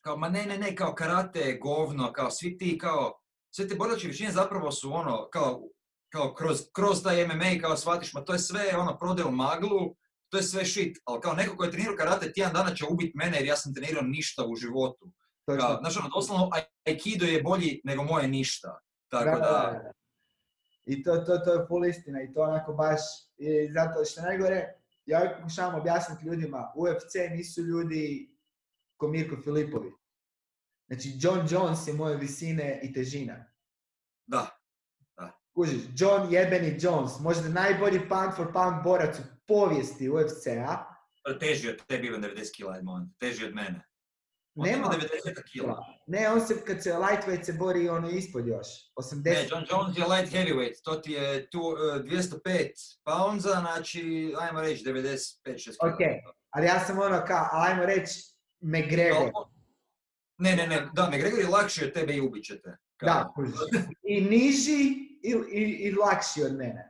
kao 0.02 0.18
ma 0.18 0.30
ne, 0.30 0.46
ne, 0.46 0.58
ne, 0.58 0.76
kao 0.76 0.94
karate 0.96 1.40
je 1.40 1.58
govno, 1.58 2.14
kao 2.14 2.32
svi 2.32 2.58
ti, 2.58 2.78
kao, 2.78 3.20
sve 3.56 3.68
te 3.68 3.76
borilačke 3.76 4.08
vještine 4.08 4.32
zapravo 4.32 4.72
su 4.72 4.94
ono, 4.94 5.30
kao, 5.30 5.62
kao 6.14 6.34
kroz, 6.34 6.62
kroz 6.74 7.04
taj 7.04 7.26
MMA, 7.28 7.52
kao 7.62 7.78
shvatiš, 7.78 8.14
ma 8.14 8.22
to 8.22 8.34
je 8.34 8.40
sve 8.40 8.78
ono, 8.78 8.98
prode 8.98 9.24
u 9.24 9.32
maglu, 9.32 9.96
to 10.30 10.38
je 10.38 10.44
sve 10.44 10.66
shit, 10.66 10.98
ali 11.06 11.22
kao 11.22 11.34
neko 11.34 11.58
ko 11.58 11.64
je 11.64 11.72
trenirao 11.72 11.96
karate 11.98 12.34
tjedan 12.34 12.54
dana 12.54 12.76
će 12.76 12.86
ubit 12.90 13.16
mene 13.16 13.38
jer 13.38 13.46
ja 13.46 13.56
sam 13.56 13.74
trenirao 13.74 14.04
ništa 14.04 14.46
u 14.46 14.56
životu. 14.56 15.12
Kao, 15.46 15.78
znaš 15.80 15.98
ono, 15.98 16.10
doslovno 16.16 16.50
Aikido 16.88 17.26
je 17.26 17.44
bolji 17.44 17.82
nego 17.84 18.04
moje 18.04 18.28
ništa. 18.28 18.80
Tako 19.08 19.40
da, 19.40 19.82
I 20.86 21.04
to, 21.04 21.18
to, 21.18 21.38
to 21.38 21.54
je 21.54 21.66
full 21.68 21.86
istina 21.86 22.22
i 22.22 22.34
to 22.34 22.42
onako 22.42 22.74
baš, 22.74 23.02
i 23.38 23.72
zato 23.74 24.06
što 24.06 24.22
najgore, 24.22 24.74
ja 25.06 25.20
uvijek 25.20 25.38
pokušavam 25.38 25.80
objasniti 25.80 26.26
ljudima, 26.26 26.72
UFC 26.76 27.14
nisu 27.32 27.62
ljudi 27.62 28.32
ko 28.98 29.08
Mirko 29.08 29.42
Filipovi. 29.44 29.92
Znači, 30.88 31.12
John 31.20 31.48
Jones 31.52 31.88
je 31.88 31.94
moje 31.94 32.18
visine 32.18 32.80
i 32.84 32.94
težina. 32.94 33.46
da, 34.26 34.63
Kužiš, 35.56 35.82
John 35.96 36.34
jebeni 36.34 36.78
Jones, 36.82 37.12
možda 37.20 37.50
najbolji 37.50 38.10
pound 38.10 38.36
for 38.36 38.54
pound 38.54 38.84
borac 38.84 39.20
u 39.20 39.24
povijesti 39.48 40.10
UFC-a, 40.10 40.86
teži 41.40 41.70
od 41.70 41.86
tebi 41.88 42.08
Ivan 42.08 42.22
90 42.24 42.56
kila, 42.56 42.78
Edmond, 42.78 43.10
teži 43.20 43.46
od 43.46 43.56
mene. 43.56 43.88
On 44.56 44.66
nema 44.68 44.78
ima 44.78 44.94
90 44.94 45.44
kila. 45.52 45.86
Ne, 46.08 46.30
on 46.30 46.42
se, 46.42 46.66
kad 46.66 46.84
se 46.84 46.94
lightweight 46.94 47.44
se 47.44 47.54
bori, 47.54 47.90
on 47.90 48.06
je 48.06 48.12
ispod 48.12 48.48
još. 48.48 48.68
80. 48.96 49.24
Ne, 49.24 49.48
John 49.50 49.66
Jones 49.72 49.98
je 49.98 50.06
light 50.06 50.34
heavyweight, 50.34 50.82
to 50.84 50.96
ti 50.96 51.12
je 51.12 51.50
tu, 51.50 51.60
uh, 51.62 51.76
205 52.02 52.70
poundza, 53.04 53.50
znači, 53.50 54.34
ajmo 54.40 54.62
reći 54.62 54.86
95-6 54.86 55.36
kila. 55.46 55.94
Ok. 55.94 56.00
Ali 56.50 56.66
ja 56.66 56.80
sam 56.80 57.00
ono 57.00 57.24
kao, 57.28 57.48
ajmo 57.52 57.86
reći, 57.86 58.20
McGregor. 58.62 59.32
Ne, 60.38 60.56
ne, 60.56 60.68
ne, 60.68 60.90
da, 60.94 61.08
McGregor 61.10 61.40
je 61.40 61.48
lakši 61.48 61.86
od 61.86 61.94
tebe 61.94 62.14
i 62.14 62.22
ubit 62.22 62.44
će 62.46 62.62
te. 62.62 62.78
Kao- 62.98 63.08
Da, 63.08 63.32
kužiš. 63.36 63.56
I 64.04 64.22
niži 64.22 65.13
i, 65.24 65.32
i, 65.52 65.62
i 65.62 65.92
lakši 65.92 66.44
od 66.44 66.56
mene. 66.56 66.90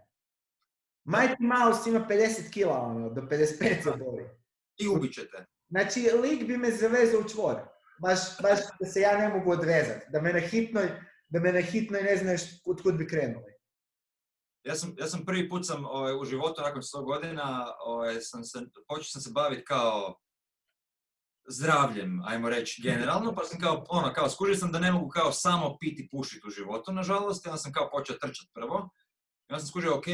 Mighty 1.06 1.39
Mouse 1.39 1.89
ima 1.89 2.08
50 2.10 2.52
kila, 2.54 2.78
ono, 2.78 3.10
do 3.10 3.22
55 3.22 3.84
se 3.84 3.91
bori. 3.91 4.26
I 4.78 4.88
ubit 4.88 5.13
će 5.13 5.28
te. 5.28 5.46
Znači, 5.69 6.10
lik 6.22 6.48
bi 6.48 6.58
me 6.58 6.72
zavezao 6.72 7.22
u 7.22 7.30
čvor. 7.30 7.56
Baš, 8.02 8.19
baš 8.41 8.60
da 8.80 8.86
se 8.86 9.02
ja 9.02 9.17
ne 9.17 9.30
mogu 9.30 9.52
odvezati. 9.52 10.06
Da 10.10 10.22
me 10.22 10.34
na 10.34 10.39
hitnoj, 10.39 10.89
da 11.30 11.39
me 11.39 11.54
na 11.54 11.62
hitnoj 11.62 12.04
ne 12.04 12.17
znaš 12.17 12.41
kud, 12.63 12.82
kud 12.84 12.96
bi 12.96 13.08
krenuli. 13.08 13.54
Ja 14.63 14.76
sam, 14.76 14.96
ja 14.98 15.08
sam 15.08 15.26
prvi 15.26 15.50
put 15.50 15.67
sam 15.67 15.86
ovaj, 15.86 16.15
u 16.15 16.24
životu 16.26 16.62
nakon 16.62 16.82
100 16.82 17.06
godina 17.06 17.67
ovaj, 17.86 18.22
sam 18.22 18.43
se, 18.43 18.60
počeo 18.88 19.04
sam 19.04 19.22
se 19.22 19.32
baviti 19.34 19.63
kao 19.63 20.19
zdravljem, 21.47 22.21
ajmo 22.25 22.49
reći, 22.49 22.82
generalno, 22.82 23.36
pa 23.36 23.43
sam 23.43 23.60
kao, 23.60 23.86
ono, 23.89 24.13
kao, 24.13 24.29
skužio 24.29 24.56
sam 24.56 24.71
da 24.71 24.79
ne 24.79 24.91
mogu 24.91 25.10
kao 25.10 25.32
samo 25.32 25.77
piti 25.79 26.03
i 26.03 26.10
pušiti 26.10 26.47
u 26.47 26.49
životu, 26.49 26.93
nažalost, 26.93 27.45
i 27.45 27.49
onda 27.49 27.58
sam 27.58 27.73
kao 27.73 27.89
počeo 27.91 28.15
trčati 28.15 28.51
prvo. 28.53 28.89
I 29.49 29.53
onda 29.53 29.60
sam 29.60 29.67
skužio, 29.67 29.97
ok, 29.97 30.06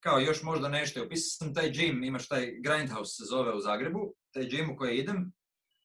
kao 0.00 0.18
još 0.18 0.42
možda 0.42 0.68
nešto, 0.68 1.00
I 1.00 1.02
opisao 1.02 1.46
sam 1.46 1.54
taj 1.54 1.70
gym, 1.70 2.06
imaš 2.06 2.28
taj 2.28 2.52
Grindhouse 2.64 3.14
se 3.14 3.24
zove 3.24 3.54
u 3.54 3.60
Zagrebu, 3.60 4.14
taj 4.34 4.42
gym 4.42 4.74
u 4.74 4.76
koji 4.76 4.98
idem, 4.98 5.32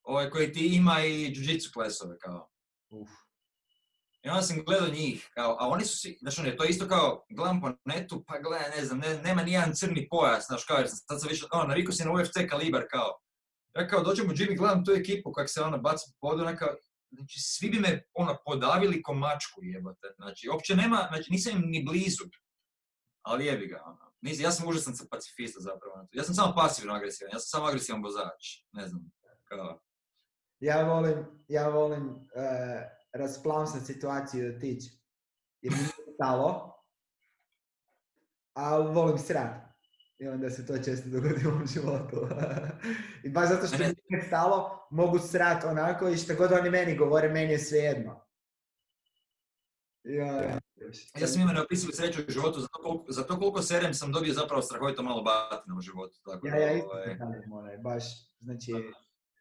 ovaj, 0.02 0.30
koji 0.30 0.52
ti 0.52 0.76
ima 0.76 1.04
i 1.04 1.34
jiu-jitsu 1.34 1.72
klesove, 1.72 2.18
kao. 2.18 2.48
Uf. 2.90 3.08
I 4.22 4.28
onda 4.28 4.42
sam 4.42 4.64
gledao 4.64 4.88
njih, 4.88 5.28
kao, 5.34 5.56
a 5.60 5.68
oni 5.68 5.84
su 5.84 5.98
svi, 5.98 6.18
znaš, 6.20 6.38
ono, 6.38 6.50
to 6.50 6.64
je 6.64 6.70
isto 6.70 6.88
kao, 6.88 7.26
gledam 7.30 7.60
po 7.60 7.72
netu, 7.84 8.24
pa 8.26 8.38
gledaj, 8.38 8.70
ne 8.70 8.84
znam, 8.84 8.98
ne, 8.98 9.22
nema 9.22 9.42
nijedan 9.42 9.74
crni 9.74 10.08
pojas, 10.10 10.46
znaš, 10.46 10.64
kao, 10.64 10.76
jer 10.76 10.88
sam, 10.88 10.96
sad 10.96 11.20
sam 11.20 11.28
više, 11.28 11.46
ono, 11.52 11.64
navikao 11.64 11.92
si 11.92 12.04
na 12.04 12.12
UFC 12.12 12.32
kalibar, 12.48 12.84
kao. 12.90 13.20
Ja 13.74 13.88
kao 13.88 14.02
dođem 14.02 14.30
u 14.30 14.32
gym 14.32 14.52
i 14.52 14.56
gledam 14.56 14.84
tu 14.84 14.92
ekipu 14.92 15.32
kako 15.32 15.48
se 15.48 15.62
ono 15.62 15.78
baca 15.78 16.04
po 16.10 16.28
podu, 16.28 16.44
neka, 16.44 16.66
znači, 17.10 17.40
svi 17.40 17.70
bi 17.70 17.80
me, 17.80 18.02
ono, 18.14 18.36
podavili 18.44 19.02
ko 19.02 19.14
mačku, 19.14 19.60
jebote, 19.62 20.08
znači, 20.16 20.48
uopće 20.48 20.76
nema, 20.76 21.08
znači, 21.12 21.32
nisam 21.32 21.52
im 21.56 21.70
ni 21.70 21.84
blizu, 21.84 22.24
ali 23.22 23.46
jebi 23.46 23.66
ga, 23.66 23.82
ono. 23.86 24.12
Nisam, 24.20 24.44
ja 24.44 24.50
sam 24.50 24.68
užasan 24.68 24.94
pacifista 25.10 25.60
zapravo, 25.60 26.06
ja 26.12 26.24
sam 26.24 26.34
samo 26.34 26.54
pasivno 26.54 26.94
agresivan, 26.94 27.32
ja 27.32 27.38
sam 27.38 27.48
samo 27.48 27.66
agresivan 27.66 28.02
vozač, 28.02 28.42
ne 28.72 28.88
znam, 28.88 29.10
kao, 29.44 29.80
Ja 30.60 30.82
volim, 30.82 31.44
ja 31.48 31.68
volim 31.68 32.08
uh, 32.08 33.86
situaciju 33.86 34.56
otići. 34.56 34.90
Jer 35.60 35.72
mi 35.72 35.78
nije 35.78 36.14
stalo, 36.14 36.74
a 38.54 38.76
volim 38.78 39.18
srat. 39.18 39.67
I 40.18 40.28
onda 40.28 40.50
se 40.50 40.66
to 40.66 40.78
često 40.78 41.08
dogodi 41.08 41.46
u 41.46 41.50
mom 41.50 41.66
životu. 41.66 42.28
I 43.24 43.30
baš 43.30 43.48
zato 43.48 43.66
što 43.66 43.78
mi 43.78 43.84
nije 43.84 44.26
stalo, 44.26 44.86
mogu 44.90 45.18
srat 45.18 45.64
onako 45.64 46.08
i 46.08 46.16
što 46.16 46.34
god 46.34 46.52
oni 46.52 46.70
meni 46.70 46.96
govore, 46.96 47.28
meni 47.28 47.52
je 47.52 47.58
svejedno. 47.58 48.28
Ja, 50.04 50.42
ja. 50.42 50.58
Ja 51.20 51.26
sam 51.26 51.40
imao 51.40 51.54
neopisivu 51.54 51.92
sreću 51.92 52.20
u 52.28 52.32
životu, 52.32 52.60
za 52.60 52.66
to, 52.66 52.82
koliko, 52.82 53.12
za 53.12 53.22
to 53.22 53.38
koliko 53.38 53.62
serem 53.62 53.94
sam 53.94 54.12
dobio 54.12 54.34
zapravo 54.34 54.62
strahovito 54.62 55.02
malo 55.02 55.22
batina 55.22 55.76
u 55.78 55.80
životu. 55.80 56.18
Tako 56.24 56.46
Ja, 56.46 56.54
da, 56.54 56.60
ja 56.60 56.72
isto 56.72 56.90
ovaj, 56.90 57.04
sam 57.06 57.18
takav, 57.18 57.52
onaj, 57.52 57.78
baš, 57.78 58.04
znači, 58.40 58.72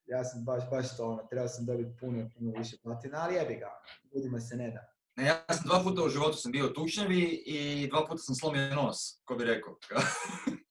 ja 0.06 0.24
sam 0.24 0.46
baš, 0.46 0.64
baš 0.72 0.98
to, 0.98 1.06
ono, 1.10 1.24
trebao 1.30 1.48
sam 1.48 1.66
dobiti 1.66 1.98
puno, 2.00 2.30
puno 2.38 2.52
više 2.58 2.78
platina, 2.84 3.18
ali 3.22 3.36
jebi 3.36 3.56
ga, 3.56 3.70
ljudima 4.16 4.40
se 4.40 4.56
ne 4.56 4.72
da. 4.72 4.88
ne, 5.16 5.28
ja 5.28 5.46
sam 5.54 5.64
dva 5.66 5.84
puta 5.84 6.04
u 6.04 6.10
životu 6.10 6.38
sam 6.38 6.52
bio 6.52 6.68
tučnjavi 6.68 7.44
i 7.46 7.88
dva 7.90 8.06
puta 8.08 8.18
sam 8.18 8.36
slomio 8.36 8.76
nos, 8.76 8.98
ko 9.26 9.36
bi 9.36 9.44
rekao. 9.44 9.76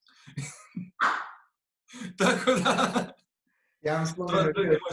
Tako 2.18 2.50
da, 2.50 3.06
Ja 3.86 3.96
vam 3.96 4.06
slomio 4.06 4.52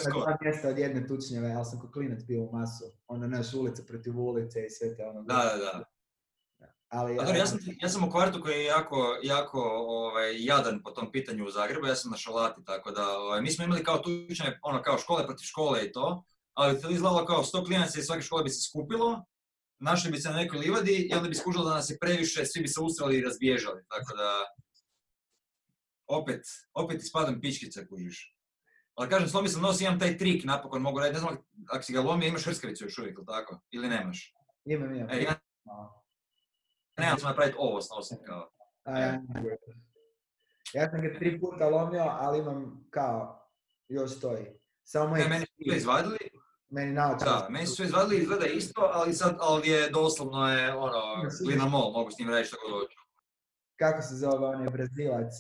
dva 0.10 0.38
mjesta 0.42 0.70
od 0.70 0.78
jedne 0.78 1.08
tučnjave, 1.08 1.52
ali 1.52 1.66
sam 1.66 1.80
ko 1.80 1.92
klinac 1.92 2.24
bio 2.24 2.44
u 2.44 2.52
masu. 2.52 2.86
Ono, 3.08 3.28
naš 3.28 3.54
ulica 3.54 3.84
protiv 3.88 4.20
ulice 4.20 4.66
i 4.66 4.70
sve 4.70 4.96
te 4.96 5.06
ono. 5.06 5.22
da, 5.24 5.34
da, 5.34 5.58
da. 5.58 5.84
Ali, 6.90 7.16
dobro, 7.16 7.36
ja, 7.36 7.46
sam, 7.46 7.60
ja 7.82 7.90
sam 7.90 8.04
u 8.04 8.12
kvartu 8.12 8.42
koji 8.42 8.54
je 8.54 8.64
jako, 8.64 9.20
jako 9.24 9.62
ovaj, 9.88 10.46
jadan 10.46 10.84
po 10.84 10.92
tom 10.92 11.12
pitanju 11.12 11.46
u 11.46 11.52
Zagrebu, 11.52 11.88
ja 11.88 11.96
sam 11.96 12.12
na 12.12 12.18
šalati, 12.18 12.62
tako 12.66 12.92
da 12.92 13.18
ovaj, 13.18 13.42
mi 13.42 13.52
smo 13.52 13.66
imali 13.66 13.84
kao 13.84 13.98
tučnjave, 13.98 14.60
ono 14.64 14.82
kao 14.82 14.98
škole 14.98 15.26
protiv 15.26 15.44
škole 15.44 15.86
i 15.86 15.92
to, 15.92 16.24
ali 16.54 16.82
to 16.82 16.90
izgledalo 16.90 17.26
kao 17.26 17.44
sto 17.44 17.64
klinaca 17.64 18.00
iz 18.00 18.06
svake 18.06 18.22
škole 18.22 18.44
bi 18.44 18.50
se 18.50 18.70
skupilo, 18.70 19.26
našli 19.80 20.12
bi 20.12 20.18
se 20.18 20.30
na 20.30 20.36
nekoj 20.36 20.60
livadi 20.60 21.08
i 21.12 21.14
onda 21.16 21.30
bi 21.30 21.36
skužilo 21.36 21.66
da 21.66 21.76
nas 21.76 21.90
je 21.90 21.98
previše, 22.02 22.46
svi 22.46 22.62
bi 22.62 22.68
se 22.68 22.82
ustrali 22.82 23.18
i 23.18 23.24
razbježali, 23.24 23.82
tako 23.90 24.18
da 24.18 24.46
opet, 26.14 26.42
opet 26.74 27.02
ispadam 27.02 27.42
pičkica 27.42 27.86
kužiš. 27.90 28.38
Ali 28.96 29.10
kažem, 29.10 29.30
slomio 29.30 29.50
sam 29.50 29.62
nos, 29.62 29.82
imam 29.82 30.00
taj 30.00 30.18
trik, 30.18 30.44
napokon 30.46 30.82
mogu 30.82 31.00
raditi, 31.00 31.14
ne 31.14 31.20
znam 31.20 31.38
ako 31.70 31.84
si 31.84 31.94
ga 31.94 32.02
lomio, 32.02 32.28
imaš 32.28 32.46
hrskavicu 32.46 32.86
još 32.86 32.98
uvijek, 32.98 33.18
ili 33.18 33.26
tako? 33.26 33.62
Ili 33.72 33.88
nemaš? 33.90 34.34
Imam, 34.66 34.96
imam. 34.96 35.10
E, 35.10 35.24
ja 35.24 35.36
nemam 36.98 37.20
sam 37.20 37.30
napraviti 37.30 37.58
ovo 37.60 37.82
s 37.82 37.90
nosom, 37.90 38.18
kao. 38.26 38.50
A, 38.84 39.00
ja, 40.74 40.90
sam 40.90 41.02
ga 41.02 41.20
tri 41.20 41.40
puta 41.40 41.70
lomio, 41.70 42.04
ali 42.04 42.40
imam 42.40 42.88
kao, 42.90 43.50
još 43.88 44.18
stoji. 44.18 44.46
Samo 44.84 45.16
Ne, 45.16 45.28
meni 45.28 45.46
su 45.46 45.54
sve 45.68 45.78
izvadili, 45.78 46.18
meni 46.70 46.94
naočar. 46.94 47.28
da, 47.28 47.48
meni 47.50 47.68
su 47.68 47.76
sve 47.76 47.86
izvadili, 47.86 48.22
izgleda 48.22 48.46
isto, 48.46 48.90
ali 48.94 49.14
sad, 49.14 49.38
ali 49.40 49.70
je 49.70 49.90
doslovno 49.90 50.50
je, 50.50 50.76
ono, 50.76 51.30
linamol, 51.48 51.92
mogu 51.92 52.12
s 52.12 52.20
njim 52.20 52.30
raditi 52.30 52.48
što 52.48 52.58
god 52.58 52.82
hoću. 52.82 52.98
Kako 53.80 54.02
se 54.02 54.16
zove 54.16 54.48
onaj 54.48 54.68
brazilac 54.70 55.34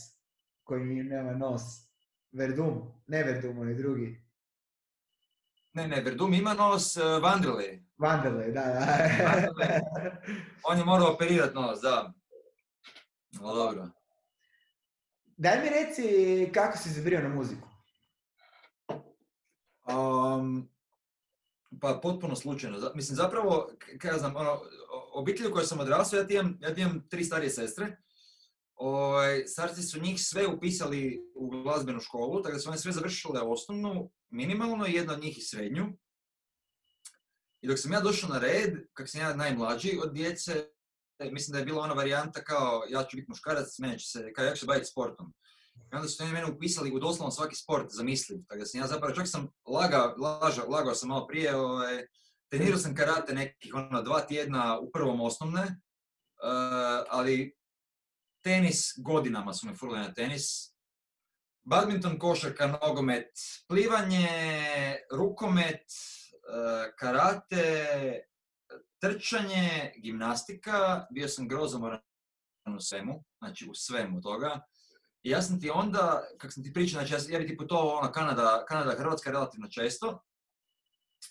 koji 0.63 1.03
nema 1.03 1.31
nos? 1.31 1.61
Verdum, 2.31 3.03
ne 3.07 3.23
Verdum, 3.23 3.59
onaj 3.59 3.73
drugi. 3.73 4.23
Ne, 5.73 5.87
ne, 5.87 6.01
Verdum 6.01 6.33
ima 6.33 6.53
nos, 6.53 6.97
uh, 6.97 7.03
Vanderlei. 7.23 7.83
Vanderlei, 7.97 8.51
da, 8.51 8.61
da. 8.61 8.85
On 10.69 10.77
je 10.77 10.85
morao 10.85 11.13
operirati 11.13 11.55
nos, 11.55 11.81
da. 11.81 12.13
No, 13.31 13.53
dobro. 13.53 13.89
Daj 15.37 15.61
mi 15.61 15.69
reci 15.69 16.03
kako 16.53 16.77
si 16.77 16.89
zabrio 16.89 17.21
na 17.21 17.29
muziku. 17.29 17.67
Um, 19.87 20.69
pa 21.81 21.99
potpuno 22.01 22.35
slučajno. 22.35 22.91
Mislim, 22.95 23.15
zapravo, 23.15 23.69
kaj 23.99 24.11
ja 24.11 24.17
znam, 24.17 24.35
ono, 24.35 24.61
obitelj 25.13 25.47
u 25.47 25.51
kojoj 25.51 25.65
sam 25.65 25.79
odrastao, 25.79 26.17
ja 26.17 26.27
ti 26.27 26.33
imam, 26.33 26.57
ja 26.61 26.73
ti 26.73 26.81
imam 26.81 27.07
tri 27.09 27.23
starije 27.23 27.49
sestre. 27.49 27.97
Ovaj, 28.75 29.47
starci 29.47 29.83
su 29.83 30.01
njih 30.01 30.21
sve 30.21 30.47
upisali 30.47 31.21
u 31.35 31.49
glazbenu 31.49 31.99
školu, 31.99 32.41
tako 32.41 32.53
da 32.53 32.59
su 32.59 32.69
one 32.69 32.77
sve 32.77 32.91
završile 32.91 33.41
osnovnu, 33.41 34.11
minimalno, 34.29 34.85
jedna 34.85 35.13
od 35.13 35.21
njih 35.21 35.37
i 35.37 35.41
srednju. 35.41 35.97
I 37.61 37.67
dok 37.67 37.79
sam 37.79 37.93
ja 37.93 37.99
došao 37.99 38.29
na 38.29 38.39
red, 38.39 38.73
kak 38.93 39.09
sam 39.09 39.21
ja 39.21 39.35
najmlađi 39.35 39.99
od 40.03 40.13
djece, 40.13 40.67
mislim 41.31 41.53
da 41.53 41.59
je 41.59 41.65
bila 41.65 41.83
ona 41.83 41.93
varijanta 41.93 42.43
kao 42.43 42.83
ja 42.89 43.03
ću 43.03 43.17
biti 43.17 43.29
muškarac, 43.29 43.79
mene 43.79 43.99
će 43.99 44.07
se, 44.07 44.33
kao 44.33 44.45
ja 44.45 44.53
ću 44.53 44.59
se 44.59 44.65
baviti 44.65 44.85
sportom. 44.85 45.33
I 45.75 45.95
onda 45.95 46.07
su 46.07 46.23
oni 46.23 46.33
mene 46.33 46.51
upisali 46.51 46.91
u 46.91 46.99
doslovno 46.99 47.31
svaki 47.31 47.55
sport 47.55 47.87
zamisliv. 47.91 48.39
Tako 48.47 48.59
da 48.59 48.65
sam 48.65 48.81
ja 48.81 48.87
zapravo, 48.87 49.15
čak 49.15 49.27
sam 49.27 49.47
lagao, 49.67 50.15
lažao, 50.17 50.69
lagao 50.69 50.95
sam 50.95 51.09
malo 51.09 51.27
prije, 51.27 51.55
ovaj, 51.55 52.05
trenirao 52.49 52.79
sam 52.79 52.95
karate 52.95 53.33
nekih 53.33 53.73
ono, 53.73 54.01
dva 54.01 54.21
tjedna 54.21 54.79
u 54.79 54.91
prvom 54.91 55.21
osnovne, 55.21 55.61
eh, 55.63 57.03
ali 57.09 57.55
tenis, 58.43 58.93
godinama 58.97 59.53
su 59.53 59.67
me 59.67 59.75
furali 59.75 59.99
na 59.99 60.13
tenis. 60.13 60.73
Badminton, 61.63 62.19
košarka, 62.19 62.67
nogomet, 62.67 63.31
plivanje, 63.67 64.27
rukomet, 65.11 65.81
eh, 65.81 66.91
karate, 66.95 67.63
trčanje, 69.01 69.93
gimnastika, 69.97 71.05
bio 71.11 71.27
sam 71.27 71.47
grozomoran 71.47 71.99
u 72.77 72.79
svemu, 72.79 73.23
znači 73.37 73.69
u 73.69 73.73
svemu 73.73 74.21
toga. 74.21 74.59
I 75.23 75.29
ja 75.29 75.41
sam 75.41 75.61
ti 75.61 75.69
onda, 75.69 76.23
kak 76.37 76.53
sam 76.53 76.63
ti 76.63 76.73
pričao, 76.73 77.05
znači 77.05 77.31
ja, 77.31 77.35
ja 77.35 77.39
bi 77.39 77.47
ti 77.47 77.57
putovao 77.57 77.97
ono, 77.97 78.11
Kanada, 78.11 78.65
Kanada, 78.67 78.95
Hrvatska 78.97 79.31
relativno 79.31 79.67
često. 79.67 80.23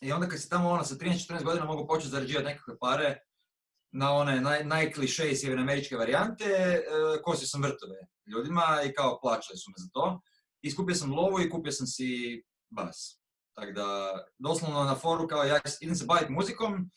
I 0.00 0.12
onda 0.12 0.28
kad 0.28 0.40
si 0.40 0.48
tamo 0.48 0.70
ono, 0.70 0.84
sa 0.84 0.94
13-14 0.94 1.44
godina 1.44 1.64
mogu 1.64 1.86
početi 1.86 2.10
zarađivati 2.10 2.46
nekakve 2.46 2.78
pare 2.78 3.20
na 3.92 4.12
one 4.12 4.40
naj, 4.40 4.64
najklišeji 4.64 5.36
sjevernoameričke 5.36 5.96
varijante, 5.96 6.44
e, 6.44 6.82
kosio 7.22 7.46
sam 7.46 7.62
vrtove 7.62 7.96
ljudima 8.26 8.82
i 8.86 8.92
kao 8.92 9.18
plaćali 9.22 9.58
su 9.58 9.70
me 9.70 9.74
za 9.76 9.88
to. 9.92 10.20
I 10.62 10.70
skupio 10.70 10.94
sam 10.94 11.14
lovu 11.14 11.40
i 11.40 11.50
kupio 11.50 11.72
sam 11.72 11.86
si 11.86 12.42
bas. 12.70 13.20
Tako 13.56 13.72
da, 13.72 14.18
doslovno 14.38 14.84
na 14.84 14.94
foru 14.94 15.28
kao 15.28 15.44
ja 15.44 15.60
idem 15.80 15.94
se 15.94 16.04
baviti 16.04 16.32
muzikom, 16.32 16.90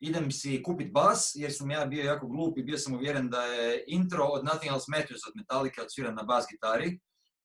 idem 0.00 0.30
si 0.30 0.62
kupit 0.62 0.92
bas, 0.92 1.32
jer 1.34 1.52
sam 1.52 1.70
ja 1.70 1.86
bio 1.86 2.04
jako 2.04 2.26
glup 2.26 2.58
i 2.58 2.62
bio 2.62 2.78
sam 2.78 2.94
uvjeren 2.94 3.30
da 3.30 3.42
je 3.42 3.84
intro 3.86 4.24
od 4.24 4.44
Nothing 4.44 4.72
Else 4.72 4.86
Matters 4.88 5.20
od 5.28 5.32
Metallica 5.36 5.82
odsviran 5.82 6.14
na 6.14 6.22
bas 6.22 6.44
gitari. 6.50 7.00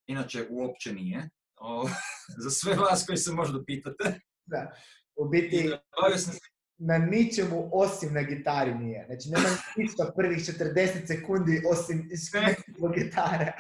Inače, 0.08 0.48
uopće 0.50 0.94
nije. 0.94 1.30
O, 1.56 1.90
za 2.44 2.50
sve 2.50 2.76
vas 2.76 3.06
koji 3.06 3.18
se 3.18 3.32
možda 3.32 3.64
pitate. 3.66 4.20
Da. 4.46 4.72
U 5.16 5.30
biti 5.30 5.72
bavio 6.02 6.18
sam 6.18 6.34
se 6.34 6.40
na 6.80 6.98
ničemu 6.98 7.70
osim 7.74 8.14
na 8.14 8.22
gitari 8.22 8.74
nije. 8.74 9.06
Znači 9.06 9.30
nema 9.30 9.50
ništa 9.78 10.12
prvih 10.16 10.38
40 10.38 11.08
sekundi 11.08 11.62
osim 11.72 12.10
isključivo 12.12 12.90
gitare. 12.90 13.54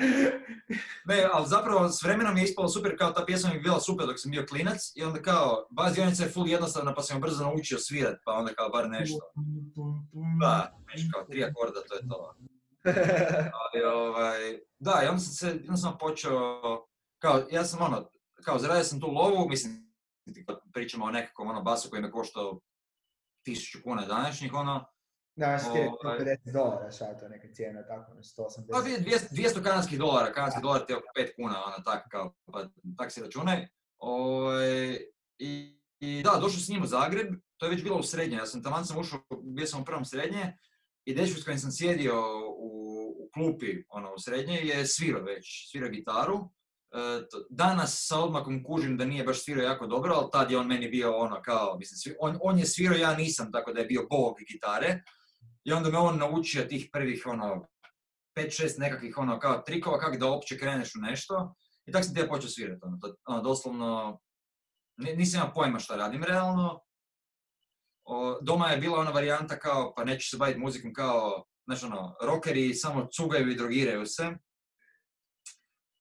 Ne, 1.05 1.29
ali 1.33 1.47
zapravo 1.47 1.89
s 1.89 2.03
vremenom 2.03 2.37
je 2.37 2.43
ispalo 2.43 2.67
super, 2.67 2.97
kao 2.97 3.11
ta 3.11 3.25
pjesma 3.25 3.49
mi 3.49 3.55
je 3.55 3.61
bila 3.61 3.79
super 3.79 4.05
dok 4.05 4.19
sam 4.19 4.31
bio 4.31 4.45
klinac 4.49 4.91
i 4.95 5.03
onda 5.03 5.21
kao, 5.21 5.67
bas 5.69 5.93
dionica 5.93 6.23
je 6.23 6.29
full 6.29 6.47
jednostavna 6.47 6.93
pa 6.93 7.01
sam 7.01 7.17
je 7.17 7.21
brzo 7.21 7.43
naučio 7.43 7.77
svirat, 7.77 8.17
pa 8.25 8.31
onda 8.31 8.53
kao 8.53 8.69
bar 8.69 8.89
nešto. 8.89 9.19
Da, 10.41 10.77
nešto 10.93 11.09
kao 11.13 11.23
tri 11.23 11.43
akorda, 11.43 11.79
to 11.87 11.95
je 11.95 12.01
to. 12.09 12.35
Ali, 13.61 13.83
ovaj, 13.83 14.59
da, 14.79 15.01
i 15.03 15.07
onda 15.07 15.19
sam 15.19 15.33
se, 15.33 15.59
onda 15.67 15.77
sam 15.77 15.97
počeo, 15.99 16.61
kao, 17.21 17.41
ja 17.51 17.63
sam 17.63 17.81
ono, 17.81 18.09
kao 18.43 18.59
zaradio 18.59 18.83
sam 18.83 19.01
tu 19.01 19.07
lovu, 19.07 19.49
mislim, 19.49 19.93
pričamo 20.73 21.05
o 21.05 21.11
nekakvom 21.11 21.47
ono 21.47 21.61
basu 21.61 21.89
koji 21.89 22.01
me 22.01 22.11
koštao 22.11 22.59
tisuću 23.43 23.79
kuna 23.83 24.05
današnjih, 24.05 24.53
ono, 24.53 24.85
Da, 25.35 25.57
što 25.59 25.77
je 25.77 25.89
Ovaj. 26.03 26.19
50 26.19 26.51
dolara, 26.53 26.91
šta 26.91 27.05
je 27.05 27.19
to 27.19 27.27
neka 27.29 27.47
cijena, 27.53 27.87
tako 27.87 28.13
na 28.13 28.21
180. 28.21 28.71
Pa 28.71 28.81
dvije- 28.81 28.99
200, 28.99 29.27
200 29.31 29.63
kanadskih 29.63 29.99
dolara, 29.99 30.33
kanadski 30.33 30.61
dolar 30.61 30.85
ti 30.85 30.93
je 30.93 30.97
oko 30.97 31.07
5 31.15 31.35
kuna, 31.35 31.63
ono, 31.65 31.83
tak, 31.85 32.09
kao, 32.11 32.33
pa, 32.45 32.65
tak 32.97 33.11
si 33.11 33.21
računaj. 33.21 33.67
Ovaj, 33.97 34.97
i, 35.37 35.79
I 35.99 36.21
da, 36.23 36.39
došao 36.41 36.59
s 36.59 36.69
njim 36.69 36.83
u 36.83 36.87
Zagreb, 36.87 37.27
to 37.57 37.65
je 37.65 37.69
već 37.69 37.83
bilo 37.83 37.97
u 37.97 38.03
srednje, 38.03 38.37
ja 38.37 38.45
sam 38.45 38.63
taman 38.63 38.85
sam 38.85 38.97
ušao, 38.97 39.19
bio 39.43 39.65
sam 39.65 39.81
u 39.81 39.85
prvom 39.85 40.05
srednje, 40.05 40.57
i 41.05 41.13
dečko 41.15 41.39
s 41.41 41.43
kojim 41.43 41.59
sam 41.59 41.71
sjedio 41.71 42.15
u, 42.49 42.69
u 43.19 43.29
klupi, 43.33 43.83
ono, 43.89 44.13
u 44.13 44.19
srednje, 44.19 44.55
je 44.55 44.87
svirao 44.87 45.23
već, 45.23 45.71
svirao 45.71 45.89
gitaru. 45.89 46.49
E, 46.91 47.21
danas 47.49 48.05
sa 48.07 48.19
odmakom 48.19 48.63
kužim 48.63 48.97
da 48.97 49.05
nije 49.05 49.23
baš 49.23 49.43
svirao 49.43 49.63
jako 49.63 49.87
dobro, 49.87 50.13
ali 50.15 50.29
tad 50.31 50.51
je 50.51 50.57
on 50.57 50.67
meni 50.67 50.89
bio 50.89 51.17
ono 51.17 51.41
kao, 51.41 51.77
mislim, 51.79 52.15
on, 52.19 52.37
on 52.41 52.59
je 52.59 52.65
svirao, 52.65 52.97
ja 52.97 53.13
nisam, 53.15 53.51
tako 53.51 53.73
da 53.73 53.79
je 53.79 53.85
bio 53.85 54.07
bog 54.09 54.35
gitare. 54.51 55.03
I 55.63 55.73
onda 55.73 55.89
me 55.89 55.97
on 55.97 56.17
naučio 56.17 56.63
tih 56.65 56.89
prvih, 56.91 57.23
ono, 57.25 57.67
5-6 58.37 58.79
nekakvih, 58.79 59.17
ono, 59.17 59.39
kao 59.39 59.61
trikova, 59.61 59.99
kako 59.99 60.17
da 60.17 60.25
uopće 60.25 60.57
kreneš 60.57 60.95
u 60.95 61.01
nešto. 61.01 61.55
I 61.85 61.91
tako 61.91 62.03
sam 62.03 62.13
ti 62.15 62.19
ja 62.21 62.27
počeo 62.27 62.49
svirati, 62.49 62.79
ono, 62.83 62.97
to- 63.01 63.15
ono, 63.25 63.41
doslovno, 63.41 64.19
ni- 64.97 65.15
nisam 65.15 65.41
imao 65.41 65.53
pojma 65.53 65.79
šta 65.79 65.95
radim 65.95 66.23
realno. 66.23 66.79
O, 68.05 68.39
doma 68.41 68.67
je 68.69 68.77
bila 68.77 68.99
ona 68.99 69.11
varijanta 69.11 69.59
kao, 69.59 69.93
pa 69.95 70.03
neću 70.03 70.29
se 70.29 70.37
baviti 70.37 70.59
muzikom 70.59 70.93
kao, 70.93 71.43
znaš 71.67 71.83
ono, 71.83 72.15
rockeri 72.21 72.73
samo 72.73 73.07
cugaju 73.13 73.49
i 73.51 73.55
drogiraju 73.55 74.05
se. 74.05 74.35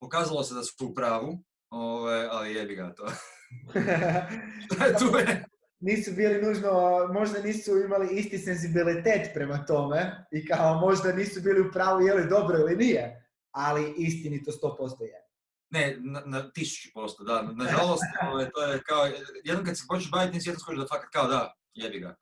Pokazalo 0.01 0.43
se 0.43 0.55
da 0.55 0.63
su 0.63 0.87
u 0.87 0.95
pravu, 0.95 1.45
ove, 1.71 2.29
ali 2.31 2.55
jebi 2.55 2.75
ga 2.75 2.95
to. 2.95 3.07
tu 4.99 5.19
je. 5.19 5.45
nisu 5.81 6.13
bili 6.13 6.43
nužno, 6.43 6.71
možda 7.13 7.43
nisu 7.43 7.79
imali 7.79 8.17
isti 8.17 8.39
senzibilitet 8.39 9.31
prema 9.35 9.65
tome 9.67 10.27
i 10.33 10.47
kao 10.47 10.81
možda 10.81 11.13
nisu 11.13 11.41
bili 11.41 11.61
u 11.61 11.73
pravu 11.73 12.01
je 12.01 12.15
li 12.15 12.29
dobro 12.29 12.59
ili 12.59 12.77
nije, 12.77 13.29
ali 13.51 13.95
istinito 13.97 14.51
100% 14.51 15.03
je. 15.03 15.29
Ne, 15.71 15.97
na, 16.01 16.23
na 16.27 16.51
tisuću 16.51 16.89
posto, 16.95 17.25
da. 17.25 17.43
Nažalost, 17.43 18.03
ovaj, 18.33 18.51
to 18.51 18.63
je 18.63 18.83
kao, 18.83 19.07
jednom 19.45 19.65
kad 19.65 19.79
se 19.79 19.85
počneš 19.89 20.11
baviti 20.11 20.41
svijetom, 20.41 20.61
skužiš 20.61 20.81
da 20.81 20.87
fakat 20.87 21.11
kao 21.13 21.29
da, 21.29 21.55
jebi 21.75 22.01
ga. 22.01 22.15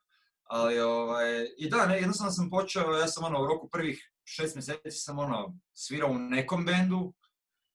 Ali, 0.43 0.79
ovaj, 0.79 1.47
i 1.57 1.69
da, 1.69 1.85
ne, 1.85 1.95
jednostavno 1.95 2.31
sam 2.31 2.49
počeo, 2.49 2.91
ja 2.91 3.07
sam 3.07 3.23
ono, 3.23 3.43
u 3.43 3.47
roku 3.47 3.69
prvih 3.69 4.11
šest 4.23 4.55
mjeseci 4.55 4.91
sam 4.91 5.19
ono, 5.19 5.57
svirao 5.73 6.09
u 6.09 6.19
nekom 6.19 6.65
bendu 6.65 7.13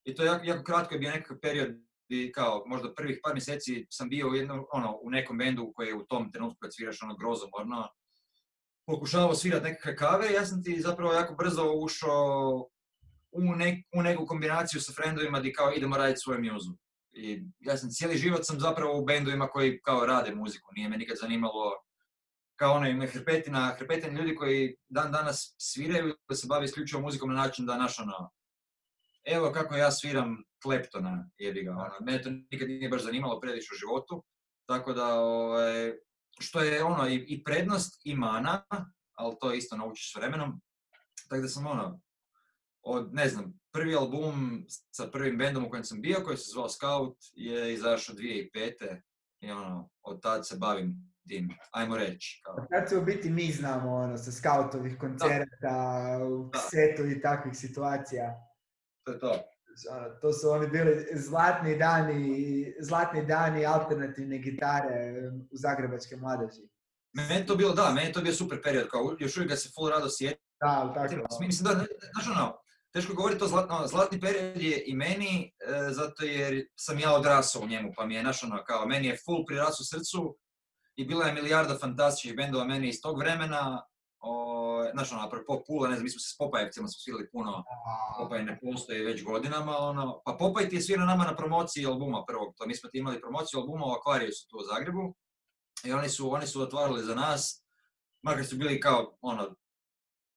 i 0.03 0.15
to 0.15 0.23
jako, 0.23 0.45
jako 0.45 0.63
kratko 0.63 0.93
je 0.93 0.99
bio 0.99 1.11
nekakav 1.11 1.37
period 1.41 1.75
i 2.07 2.31
kao 2.31 2.63
možda 2.65 2.93
prvih 2.93 3.19
par 3.23 3.33
mjeseci 3.33 3.87
sam 3.89 4.09
bio 4.09 4.29
u 4.29 4.35
jednom, 4.35 4.65
ono, 4.71 4.99
u 5.01 5.09
nekom 5.09 5.37
bendu 5.37 5.71
koji 5.75 5.87
je 5.87 5.95
u 5.95 6.05
tom 6.05 6.31
trenutku 6.31 6.57
kad 6.59 6.73
sviraš 6.73 7.03
ono 7.03 7.15
grozomorno, 7.15 7.87
pokušavao 8.85 9.35
svirati 9.35 9.63
nekakve 9.63 9.95
kave 9.95 10.33
ja 10.33 10.45
sam 10.45 10.63
ti 10.63 10.81
zapravo 10.81 11.13
jako 11.13 11.35
brzo 11.35 11.71
ušao 11.71 12.67
u, 13.31 13.55
nek, 13.55 13.85
u 13.95 14.01
neku 14.01 14.25
kombinaciju 14.25 14.81
sa 14.81 14.93
frendovima 14.93 15.39
di 15.39 15.53
kao 15.53 15.73
idemo 15.73 15.97
raditi 15.97 16.19
svoju 16.19 16.53
muzu. 16.53 16.73
I 17.11 17.43
ja 17.59 17.77
sam 17.77 17.89
cijeli 17.89 18.17
život 18.17 18.41
sam 18.43 18.59
zapravo 18.59 18.97
u 18.97 19.05
bendovima 19.05 19.47
koji 19.47 19.81
kao 19.81 20.05
rade 20.05 20.35
muziku, 20.35 20.71
nije 20.75 20.89
me 20.89 20.97
nikad 20.97 21.17
zanimalo 21.17 21.71
kao 22.55 22.73
ono 22.73 22.87
ima 22.87 23.05
hrpetina, 23.05 23.75
hrpetina 23.79 24.19
ljudi 24.19 24.35
koji 24.35 24.75
dan 24.89 25.11
danas 25.11 25.55
sviraju 25.57 26.15
da 26.29 26.35
se 26.35 26.47
bave 26.47 26.65
isključivo 26.65 27.01
muzikom 27.01 27.29
na 27.29 27.35
način 27.35 27.65
da 27.65 27.77
naš 27.77 27.99
ono, 27.99 28.29
evo 29.25 29.51
kako 29.51 29.75
ja 29.75 29.91
sviram 29.91 30.43
Kleptona, 30.63 31.29
jebi 31.37 31.63
ga, 31.63 31.71
ono, 31.71 31.91
mene 32.05 32.21
to 32.21 32.29
nikad 32.51 32.67
nije 32.67 32.89
baš 32.89 33.03
zanimalo 33.03 33.39
previše 33.39 33.69
u 33.73 33.77
životu, 33.77 34.23
tako 34.67 34.93
da, 34.93 35.15
ovaj, 35.19 35.93
što 36.39 36.59
je 36.59 36.83
ono 36.83 37.07
i, 37.07 37.15
i 37.15 37.43
prednost 37.43 38.01
i 38.05 38.15
mana, 38.15 38.65
ali 39.13 39.35
to 39.39 39.53
isto 39.53 39.77
naučiš 39.77 40.13
s 40.13 40.15
vremenom, 40.15 40.61
tako 41.29 41.41
da 41.41 41.47
sam 41.47 41.67
ono, 41.67 42.01
od, 42.83 43.13
ne 43.13 43.27
znam, 43.27 43.59
prvi 43.73 43.95
album 43.95 44.65
sa 44.91 45.07
prvim 45.07 45.37
bendom 45.37 45.65
u 45.65 45.69
kojem 45.69 45.83
sam 45.83 46.01
bio, 46.01 46.21
koji 46.25 46.37
se 46.37 46.51
zvao 46.51 46.69
Scout, 46.69 47.17
je 47.33 47.73
izašao 47.73 48.15
2005. 48.15 49.01
I 49.39 49.51
ono, 49.51 49.89
od 50.03 50.21
tad 50.21 50.47
se 50.47 50.57
bavim 50.57 51.13
tim, 51.27 51.49
ajmo 51.71 51.97
reći. 51.97 52.41
Kao. 52.45 52.55
Kad 52.71 52.89
se 52.89 52.97
u 52.97 53.05
biti 53.05 53.29
mi 53.29 53.51
znamo 53.51 53.95
ono, 53.95 54.17
sa 54.17 54.31
skautovih 54.31 54.97
koncerta, 54.99 56.19
u 56.29 56.49
Da. 56.53 56.59
setu 56.59 57.05
i 57.07 57.21
takvih 57.21 57.53
situacija. 57.55 58.52
To 59.03 59.11
je 59.11 59.19
to. 59.19 59.39
Ono, 59.91 60.09
to 60.21 60.33
su 60.33 60.49
oni 60.49 60.67
bili 60.67 61.05
zlatni 61.13 61.77
dani, 61.77 62.73
zlatni 62.79 63.25
dani 63.25 63.65
alternativne 63.65 64.37
gitare 64.37 65.13
u 65.51 65.57
zagrebačke 65.57 66.15
mladeži. 66.15 66.61
Meni 67.13 67.33
je 67.33 67.45
to 67.45 67.55
bilo, 67.55 67.73
da, 67.73 67.91
meni 67.91 68.07
je 68.07 68.13
to 68.13 68.21
bio 68.21 68.33
super 68.33 68.61
period, 68.63 68.87
kao 68.87 69.15
još 69.19 69.37
uvijek 69.37 69.49
ga 69.49 69.55
se 69.55 69.69
full 69.75 69.89
rado 69.89 70.09
sjetim. 70.09 70.45
Da, 70.61 70.93
tako. 70.95 71.43
Mislim 71.45 71.63
da, 71.63 71.85
znaš 72.13 72.35
ono, 72.35 72.57
teško 72.91 73.13
govoriti 73.13 73.39
to 73.39 73.47
zlatno, 73.47 73.87
zlatni 73.87 74.19
period 74.19 74.61
je 74.61 74.83
i 74.85 74.95
meni, 74.95 75.53
e, 75.67 75.91
zato 75.91 76.23
jer 76.23 76.65
sam 76.75 76.99
ja 76.99 77.13
odrasao 77.13 77.61
u 77.61 77.67
njemu, 77.67 77.91
pa 77.95 78.05
mi 78.05 78.15
je, 78.15 78.21
znaš 78.21 78.43
ono, 78.43 78.63
kao, 78.63 78.85
meni 78.85 79.07
je 79.07 79.17
full 79.25 79.45
prirasao 79.45 79.85
srcu 79.85 80.37
i 80.95 81.05
bila 81.05 81.25
je 81.25 81.33
milijarda 81.33 81.77
fantastičnih 81.77 82.35
bendova 82.35 82.65
meni 82.65 82.87
iz 82.87 83.01
tog 83.01 83.19
vremena, 83.19 83.83
O, 84.25 84.62
znaš, 84.93 85.11
ono, 85.11 85.21
apropo 85.21 85.63
Pula, 85.67 85.89
ne 85.89 85.95
znam, 85.95 86.03
mi 86.03 86.09
smo 86.09 86.19
se 86.19 86.29
s 86.33 86.37
Popajevcima 86.37 86.87
smo 86.87 86.99
svirali 86.99 87.29
puno, 87.31 87.63
Popaj 88.19 88.43
ne 88.43 88.59
postoji 88.59 89.01
već 89.01 89.23
godinama, 89.23 89.77
ono, 89.77 90.21
pa 90.25 90.35
Popaj 90.39 90.69
ti 90.69 90.75
je 90.75 90.81
svirao 90.81 91.05
nama 91.05 91.23
na 91.23 91.35
promociji 91.35 91.85
albuma 91.85 92.23
prvog, 92.27 92.53
to 92.57 92.65
mi 92.67 92.75
smo 92.75 92.89
ti 92.89 92.97
imali 92.97 93.21
promociju 93.21 93.59
albuma 93.59 93.85
u 93.85 93.91
Akvariju 93.91 94.31
su 94.31 94.47
tu 94.47 94.57
u 94.57 94.65
Zagrebu, 94.73 95.15
i 95.85 95.91
oni 95.91 96.09
su, 96.09 96.33
oni 96.33 96.47
su 96.47 96.61
otvarali 96.61 97.03
za 97.03 97.15
nas, 97.15 97.63
makar 98.23 98.45
su 98.45 98.55
bili 98.55 98.79
kao, 98.79 99.17
ono, 99.21 99.55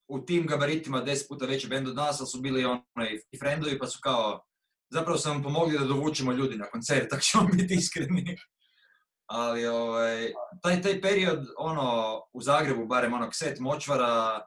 u 0.09 0.19
tim 0.19 0.47
gabaritima 0.47 1.01
deset 1.01 1.29
puta 1.29 1.47
veći 1.47 1.69
bend 1.69 1.89
od 1.89 1.97
nas, 1.97 2.21
ali 2.21 2.29
su 2.29 2.41
bili 2.41 2.65
ono, 2.65 2.85
i 3.33 3.39
friendovi, 3.39 3.79
pa 3.79 3.87
su 3.87 3.99
kao, 4.03 4.45
zapravo 4.91 5.19
su 5.19 5.29
nam 5.29 5.43
pomogli 5.43 5.79
da 5.79 5.85
dovučemo 5.85 6.33
ljudi 6.33 6.57
na 6.57 6.71
koncert, 6.71 7.09
tako 7.11 7.23
ćemo 7.23 7.49
biti 7.53 7.75
iskreni. 7.75 8.37
Ali 9.27 9.67
ovaj, 9.67 10.33
taj, 10.63 10.83
taj 10.83 11.01
period, 11.01 11.47
ono, 11.59 12.21
u 12.33 12.43
Zagrebu, 12.43 12.87
barem 12.87 13.13
ono, 13.13 13.33
set 13.33 13.59
močvara, 13.59 14.47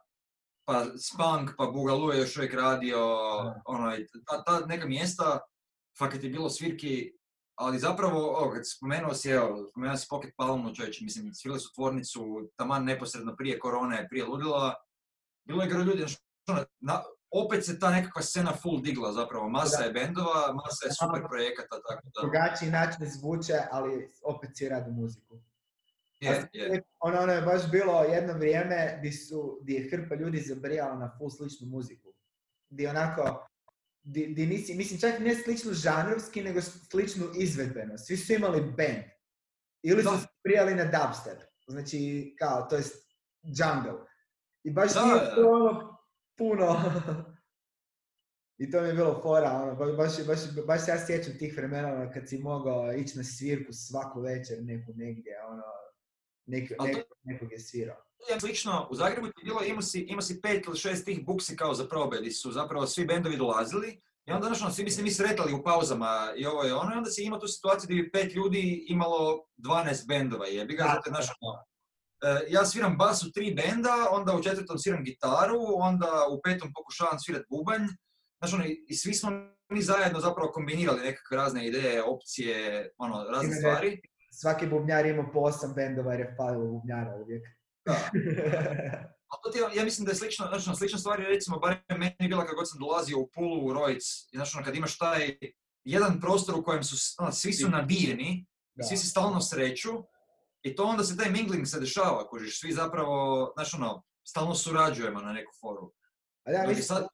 pa 0.64 0.84
Spunk, 0.98 1.50
pa 1.58 1.66
Bugalu 1.66 2.12
je 2.12 2.18
još 2.18 2.36
uvijek 2.36 2.54
radio, 2.54 2.98
ono, 3.64 3.92
ta, 4.26 4.44
ta 4.44 4.66
neka 4.66 4.86
mjesta, 4.86 5.40
fakat 5.98 6.22
je 6.22 6.30
bilo 6.30 6.50
svirki, 6.50 7.12
ali 7.54 7.78
zapravo, 7.78 8.30
o, 8.38 8.50
kad 8.50 8.62
spomenuo 8.68 9.14
si, 9.14 9.28
evo, 9.28 9.66
spomenuo 9.70 9.96
si 9.96 10.06
Pocket 10.10 10.34
Palmu, 10.36 10.74
čovječe, 10.74 11.04
mislim, 11.04 11.34
svirali 11.34 11.60
su 11.60 11.72
tvornicu 11.74 12.50
taman 12.56 12.84
neposredno 12.84 13.36
prije 13.36 13.58
korone, 13.58 14.06
prije 14.10 14.26
ludila, 14.26 14.74
bilo 15.48 15.62
je 15.62 15.68
gro 15.68 15.82
ljudi, 15.82 16.04
ono, 16.48 16.64
na, 16.80 17.02
opet 17.30 17.64
se 17.66 17.78
ta 17.78 17.90
nekakva 17.90 18.22
scena 18.22 18.52
full 18.62 18.82
digla 18.82 19.12
zapravo, 19.12 19.48
masa 19.48 19.84
je 19.84 19.92
bendova, 19.92 20.52
masa 20.52 20.86
je 20.86 20.92
super 20.92 21.22
projekata, 21.28 21.76
tako 21.88 22.08
da... 22.14 22.20
Drugačiji 22.20 22.70
način 22.70 23.06
zvuče, 23.06 23.58
ali 23.70 24.12
opet 24.22 24.50
si 24.54 24.68
radi 24.68 24.90
muziku. 24.90 25.40
Je, 26.20 26.48
je. 26.52 26.82
Ono, 26.98 27.20
ono 27.20 27.32
je 27.32 27.42
baš 27.42 27.70
bilo 27.70 28.02
jedno 28.02 28.32
vrijeme 28.32 28.96
gdje, 28.98 29.12
su, 29.12 29.58
gdje 29.62 29.74
je 29.74 29.90
hrpa 29.90 30.14
ljudi 30.14 30.40
zabrijala 30.40 30.98
na 30.98 31.16
full 31.18 31.30
sličnu 31.30 31.66
muziku. 31.66 32.12
Gdje 32.70 32.90
onako, 32.90 33.46
di, 34.02 34.26
di 34.26 34.46
nisi, 34.46 34.74
mislim 34.74 35.00
čak 35.00 35.20
ne 35.20 35.34
sličnu 35.34 35.72
žanrovski, 35.72 36.42
nego 36.42 36.60
sličnu 36.62 37.26
izvedbeno. 37.34 37.98
Svi 37.98 38.16
su 38.16 38.32
imali 38.32 38.60
band. 38.60 39.04
Ili 39.82 40.02
su 40.02 40.10
prijali 40.42 40.74
na 40.74 40.84
dubstep. 40.84 41.38
Znači, 41.66 42.34
kao, 42.38 42.66
to 42.70 42.76
jest 42.76 43.10
jungle. 43.42 44.06
I 44.64 44.70
baš 44.70 44.94
Da, 44.94 45.04
nije 45.04 45.34
to 45.34 45.50
ono 45.50 45.89
puno... 46.36 46.66
I 48.62 48.70
to 48.70 48.80
mi 48.80 48.88
je 48.88 48.94
bilo 48.94 49.20
fora, 49.22 49.50
ono, 49.52 49.74
ba- 49.74 49.92
baš, 49.92 50.12
baš, 50.26 50.38
baš 50.66 50.84
se 50.84 50.90
ja 50.90 51.06
sjećam 51.06 51.38
tih 51.38 51.56
vremena 51.56 51.88
ono, 51.94 52.10
kad 52.14 52.28
si 52.28 52.38
mogao 52.38 52.92
ići 52.92 53.18
na 53.18 53.24
svirku 53.24 53.72
svaku 53.72 54.20
večer 54.20 54.58
neku 54.62 54.92
negdje, 54.94 55.32
ono, 55.48 55.62
nek, 56.46 56.72
Ali 56.78 56.92
to- 56.92 56.98
nek, 56.98 57.06
nekog 57.22 57.52
je 57.52 57.58
svirao. 57.58 57.96
je 58.34 58.40
slično, 58.40 58.88
u 58.90 58.94
Zagrebu 58.94 59.26
je 59.26 59.32
bilo, 59.44 59.62
imao 59.64 59.82
si, 59.82 60.00
imao 60.00 60.22
si 60.22 60.40
pet 60.40 60.66
ili 60.66 60.76
šest 60.76 61.04
tih 61.04 61.24
buksi 61.24 61.56
kao 61.56 61.74
za 61.74 61.88
probe, 61.88 62.16
gdje 62.20 62.30
su 62.32 62.52
zapravo 62.52 62.86
svi 62.86 63.04
bendovi 63.04 63.36
dolazili 63.36 64.00
i 64.26 64.32
onda 64.32 64.46
znaš, 64.46 64.62
ono, 64.62 64.70
svi 64.70 64.84
bi 64.84 64.90
se 64.90 65.02
mi 65.02 65.10
sretali 65.10 65.52
u 65.52 65.62
pauzama 65.62 66.32
i 66.36 66.46
ovo 66.46 66.66
i 66.66 66.70
ono, 66.70 66.94
i 66.94 66.98
onda 66.98 67.10
si 67.10 67.22
imao 67.24 67.38
tu 67.40 67.46
situaciju 67.48 67.86
gdje 67.88 68.02
bi 68.02 68.10
pet 68.10 68.34
ljudi 68.34 68.84
imalo 68.88 69.46
12 69.58 70.06
bendova, 70.08 70.46
jebi 70.46 70.74
ga, 70.74 70.82
zato 70.82 71.08
je, 71.08 71.10
znaš, 71.10 71.26
ono, 71.40 71.64
ja 72.48 72.64
sviram 72.64 72.96
bas 72.96 73.22
u 73.22 73.32
tri 73.32 73.54
benda, 73.54 74.08
onda 74.10 74.34
u 74.34 74.42
četvrtom 74.42 74.78
sviram 74.78 75.04
gitaru, 75.04 75.58
onda 75.76 76.10
u 76.30 76.40
petom 76.44 76.72
pokušavam 76.74 77.18
svirat 77.18 77.42
bubanj, 77.50 77.86
znaš, 78.38 78.54
ono, 78.54 78.64
i 78.88 78.94
svi 78.94 79.14
smo 79.14 79.30
mi 79.68 79.82
zajedno 79.82 80.20
zapravo 80.20 80.50
kombinirali 80.52 81.00
nekakve 81.00 81.36
razne 81.36 81.66
ideje, 81.66 82.02
opcije, 82.04 82.90
ono, 82.98 83.24
razne 83.24 83.56
stvari. 83.56 84.00
Svaki 84.32 84.66
bubnjar 84.66 85.06
ima 85.06 85.30
po 85.32 85.40
osam 85.40 85.72
bendova 85.76 86.12
jer 86.12 86.20
je 86.20 86.34
falilo 86.36 86.66
bubnjara 86.66 87.16
uvijek. 87.16 87.42
Da. 87.86 87.96
A 89.30 89.34
to 89.42 89.50
ti, 89.50 89.58
ja 89.78 89.84
mislim 89.84 90.04
da 90.04 90.10
je 90.10 90.16
slično, 90.16 90.46
znači, 90.46 90.64
ono, 90.68 90.76
slična 90.76 90.98
stvar 90.98 91.20
je 91.20 91.28
recimo, 91.28 91.58
barem 91.58 91.80
meni 91.88 92.14
je 92.18 92.28
bila 92.28 92.46
kad 92.46 92.54
god 92.54 92.70
sam 92.70 92.78
dolazio 92.78 93.18
u 93.18 93.28
Pulu, 93.34 93.66
u 93.66 93.72
Rojc, 93.72 94.02
znači 94.32 94.56
ono, 94.56 94.64
kad 94.64 94.76
imaš 94.76 94.98
taj 94.98 95.36
jedan 95.84 96.20
prostor 96.20 96.58
u 96.58 96.62
kojem 96.62 96.84
su, 96.84 96.96
ono, 97.18 97.32
svi 97.32 97.52
su 97.52 97.68
nabijeni, 97.68 98.46
Da. 98.74 98.84
svi 98.84 98.96
se 98.96 99.06
stalno 99.06 99.40
sreću, 99.40 99.90
i 100.62 100.76
to 100.76 100.84
onda 100.84 101.04
se 101.04 101.16
taj 101.16 101.30
mingling 101.30 101.66
se 101.66 101.80
dešava, 101.80 102.28
kužiš, 102.28 102.60
svi 102.60 102.72
zapravo, 102.72 103.52
znaš 103.56 103.74
ono, 103.74 104.02
stalno 104.28 104.54
surađujemo 104.54 105.20
na 105.20 105.32
neku 105.32 105.52
foru. 105.60 105.92
A 106.44 106.50
ja 106.50 106.66
mislim, 106.66 106.84
sad, 106.84 107.06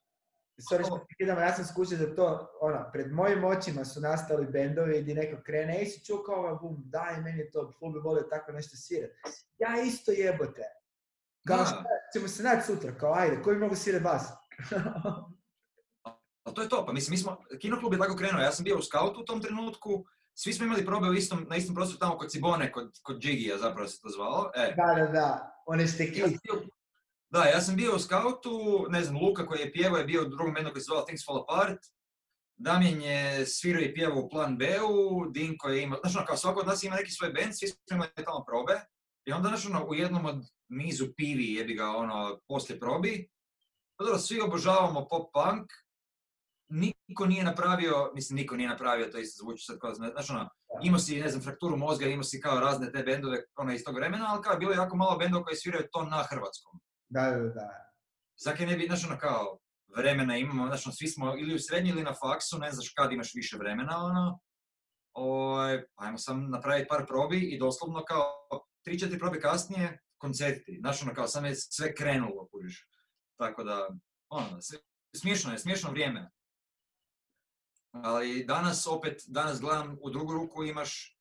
sorry 0.71 0.85
što 0.85 1.05
prekidam, 1.07 1.37
ja 1.37 1.53
sam 1.55 1.65
skušao 1.65 1.97
da 1.97 2.15
to, 2.15 2.47
ono, 2.61 2.89
pred 2.93 3.11
mojim 3.11 3.43
očima 3.43 3.85
su 3.85 4.01
nastali 4.01 4.47
bendovi 4.47 5.01
gdje 5.01 5.15
neko 5.15 5.41
krene, 5.45 5.79
ej 5.79 5.85
si 5.85 6.05
čuo 6.05 6.23
kao 6.23 6.35
ovaj 6.35 6.55
bum, 6.61 6.83
daj 6.85 7.21
meni 7.21 7.39
je 7.39 7.51
to, 7.51 7.71
ful 7.79 7.91
bi 7.91 7.99
volio 7.99 8.23
tako 8.23 8.51
nešto 8.51 8.77
svirat. 8.77 9.11
Ja 9.57 9.81
isto 9.81 10.11
jebote. 10.11 10.63
Kao 11.47 11.65
šta, 11.65 11.83
ćemo 12.13 12.27
se 12.27 12.43
naći 12.43 12.65
sutra, 12.65 12.97
kao 12.97 13.13
ajde, 13.13 13.43
koji 13.43 13.57
mogu 13.57 13.75
svirat 13.75 14.03
vas? 14.03 14.23
a 16.45 16.51
to 16.53 16.61
je 16.61 16.69
to, 16.69 16.85
pa 16.85 16.93
mislim, 16.93 17.11
mi 17.11 17.17
smo, 17.17 17.37
kinoklub 17.61 17.93
je 17.93 17.99
tako 17.99 18.15
krenuo, 18.15 18.41
ja 18.41 18.51
sam 18.51 18.63
bio 18.63 18.77
u 18.77 18.81
skautu 18.81 19.21
u 19.21 19.25
tom 19.25 19.41
trenutku, 19.41 20.05
svi 20.39 20.53
smo 20.53 20.65
imali 20.65 20.85
probe 20.85 21.09
u 21.09 21.13
istom, 21.13 21.45
na 21.49 21.55
istom 21.55 21.75
prostoru 21.75 21.99
tamo 21.99 22.17
kod 22.17 22.29
Cibone, 22.31 22.71
kod, 22.71 22.99
kod 23.03 23.21
zapravo 23.59 23.87
se 23.87 24.01
to 24.01 24.09
zvalo, 24.09 24.51
e, 24.55 24.75
da, 24.77 25.05
da, 25.05 25.11
da, 25.11 25.61
one 25.65 25.87
bio- 26.43 26.67
Da, 27.29 27.43
ja 27.43 27.61
sam 27.61 27.75
bio 27.75 27.95
u 27.95 27.99
skautu, 27.99 28.85
ne 28.89 29.03
znam, 29.03 29.17
Luka 29.17 29.45
koji 29.45 29.59
je 29.59 29.71
pjevao 29.71 29.97
je 29.97 30.05
bio 30.05 30.21
u 30.21 30.25
drugom 30.27 30.53
bendu 30.53 30.71
koji 30.71 30.81
se 30.81 30.85
zvao 30.85 31.05
Things 31.05 31.25
Fall 31.25 31.43
Apart, 31.43 31.79
Damjen 32.59 33.01
je 33.01 33.45
svirao 33.45 33.81
i 33.81 33.93
pjevao 33.93 34.19
u 34.19 34.29
Plan 34.29 34.57
B-u, 34.57 35.25
Dinko 35.31 35.69
je 35.69 35.83
imao, 35.83 35.99
znaš 36.03 36.15
ono, 36.15 36.25
kao 36.25 36.37
svako 36.37 36.59
od 36.59 36.67
nas 36.67 36.83
ima 36.83 36.95
neki 36.95 37.11
svoj 37.11 37.29
band, 37.29 37.53
svi 37.57 37.67
smo 37.67 37.77
imali 37.91 38.09
tamo 38.25 38.43
probe, 38.47 38.73
i 39.25 39.31
onda, 39.31 39.47
znaš 39.49 39.65
ono, 39.65 39.85
u 39.85 39.95
jednom 39.95 40.25
od 40.25 40.41
nizu 40.69 41.05
pivi, 41.17 41.53
jebi 41.53 41.73
ga, 41.73 41.89
ono, 41.89 42.39
poslije 42.47 42.79
probi, 42.79 43.29
pa 43.97 44.03
dobro, 44.05 44.19
svi 44.19 44.41
obožavamo 44.41 45.07
pop-punk, 45.11 45.65
niko 46.69 47.25
nije 47.25 47.43
napravio, 47.43 48.11
mislim, 48.15 48.37
niko 48.37 48.55
nije 48.55 48.69
napravio, 48.69 49.05
to 49.11 49.17
isto 49.17 49.43
zvuči 49.43 49.65
sad 49.65 49.79
kao, 49.79 49.93
znaš 49.93 50.29
ono, 50.29 50.49
imao 50.83 50.99
si, 50.99 51.21
ne 51.21 51.29
znam, 51.29 51.43
frakturu 51.43 51.77
mozga, 51.77 52.05
imao 52.05 52.23
si 52.23 52.41
kao 52.41 52.59
razne 52.59 52.91
te 52.91 53.03
bendove, 53.03 53.37
ono, 53.55 53.73
iz 53.73 53.83
tog 53.83 53.95
vremena, 53.95 54.25
ali 54.29 54.43
kao, 54.43 54.57
bilo 54.57 54.71
je 54.71 54.75
jako 54.75 54.97
malo 54.97 55.17
bendova 55.17 55.43
koji 55.43 55.55
sviraju 55.55 55.87
to 55.91 56.03
na 56.03 56.23
hrvatskom. 56.29 56.79
Da, 57.09 57.21
da, 57.21 57.37
da. 57.37 57.69
Zake 58.37 58.65
ne 58.65 58.77
bi, 58.77 58.85
znaš 58.85 59.05
ono 59.05 59.17
kao, 59.17 59.59
vremena 59.97 60.37
imamo, 60.37 60.67
znaš 60.67 60.87
ono, 60.87 60.93
svi 60.93 61.07
smo 61.07 61.37
ili 61.37 61.55
u 61.55 61.59
srednji 61.59 61.89
ili 61.89 62.03
na 62.03 62.13
faksu, 62.13 62.57
ne 62.57 62.71
znaš 62.71 62.93
kad 62.95 63.11
imaš 63.11 63.31
više 63.35 63.57
vremena, 63.57 63.97
ono. 63.97 64.39
Oj, 65.13 65.85
ajmo 65.95 66.17
sam 66.17 66.49
napraviti 66.49 66.87
par 66.87 67.05
probi 67.07 67.39
i 67.39 67.59
doslovno 67.59 68.03
kao, 68.07 68.25
tri, 68.83 68.99
četiri 68.99 69.19
probe 69.19 69.39
kasnije, 69.39 69.99
koncerti. 70.17 70.77
Znaš 70.79 71.01
ono 71.03 71.13
kao, 71.13 71.27
sam 71.27 71.45
je 71.45 71.55
sve 71.55 71.95
krenulo, 71.95 72.47
kužiš. 72.51 72.87
Tako 73.39 73.63
da, 73.63 73.89
ono, 74.29 74.59
smiješno 75.15 75.51
je, 75.51 75.57
smiješno 75.57 75.91
vrijeme. 75.91 76.31
Ali 78.03 78.45
danas 78.45 78.87
opet, 78.87 79.23
danas 79.27 79.61
gledam 79.61 79.97
u 80.01 80.09
drugu 80.09 80.33
ruku 80.33 80.63
imaš 80.63 81.17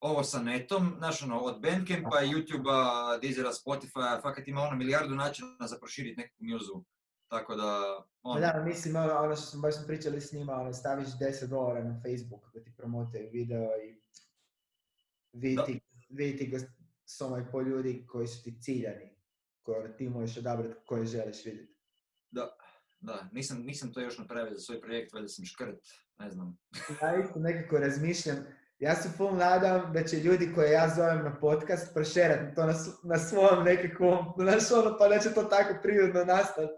ovo 0.00 0.24
sa 0.24 0.42
netom, 0.42 0.94
znaš 0.98 1.22
ono, 1.22 1.38
od 1.38 1.60
Bandcampa, 1.60 2.16
YouTubea, 2.22 3.20
Deezera, 3.20 3.50
Spotify, 3.52 4.22
fakat 4.22 4.48
ima 4.48 4.60
ono 4.60 4.76
milijardu 4.76 5.14
načina 5.14 5.66
za 5.66 5.78
proširiti 5.78 6.20
neku 6.20 6.34
mjuzu. 6.38 6.84
Tako 7.28 7.54
da, 7.54 8.02
ono, 8.22 8.40
da, 8.40 8.62
mislim, 8.66 8.96
ono, 8.96 9.14
ono 9.14 9.36
što 9.36 9.46
smo 9.46 9.60
baš 9.60 9.74
pričali 9.86 10.20
s 10.20 10.32
njima, 10.32 10.52
ono, 10.52 10.72
staviš 10.72 11.08
10 11.08 11.46
dolara 11.46 11.84
na 11.84 12.00
Facebook 12.02 12.52
da 12.54 12.62
ti 12.64 12.72
promotaju 12.76 13.30
video 13.32 13.68
i 13.84 14.00
vidi 15.32 15.56
Da. 15.56 15.64
ti, 15.64 15.80
vidi 16.08 16.38
ti 16.38 16.50
gos- 16.50 16.66
samo 17.04 17.38
i 17.38 17.44
po 17.52 17.62
ljudi 17.62 18.06
koji 18.06 18.26
su 18.26 18.42
ti 18.42 18.60
ciljani, 18.60 19.16
koje 19.62 19.96
ti 19.96 20.08
možeš 20.08 20.36
odabrati 20.36 20.74
koje 20.86 21.04
želiš 21.04 21.44
vidjeti. 21.44 21.72
da, 23.00 23.28
nisam, 23.32 23.62
nisam 23.62 23.92
to 23.92 24.00
još 24.00 24.18
napravio 24.18 24.54
za 24.54 24.60
svoj 24.60 24.80
projekt, 24.80 25.12
valjda 25.12 25.28
sam 25.28 25.44
škrt, 25.44 25.88
ne 26.24 26.30
znam. 26.30 26.58
Ja 27.02 27.16
isto 27.16 27.38
nekako 27.38 27.78
razmišljam, 27.78 28.36
ja 28.78 28.94
se 28.96 29.08
full 29.16 29.36
nadam 29.36 29.92
da 29.92 30.04
će 30.04 30.16
ljudi 30.16 30.52
koje 30.54 30.70
ja 30.72 30.88
zovem 30.96 31.24
na 31.24 31.38
podcast 31.40 31.94
prošerati 31.94 32.54
to 32.54 32.66
na, 32.66 32.74
na 33.04 33.18
svom 33.18 33.64
nekakvom, 33.64 34.18
znaš 34.38 34.70
ono, 34.72 34.96
pa 34.98 35.08
da 35.08 35.18
će 35.18 35.34
to 35.34 35.42
tako 35.42 35.74
prirodno 35.82 36.24
nastati. 36.24 36.72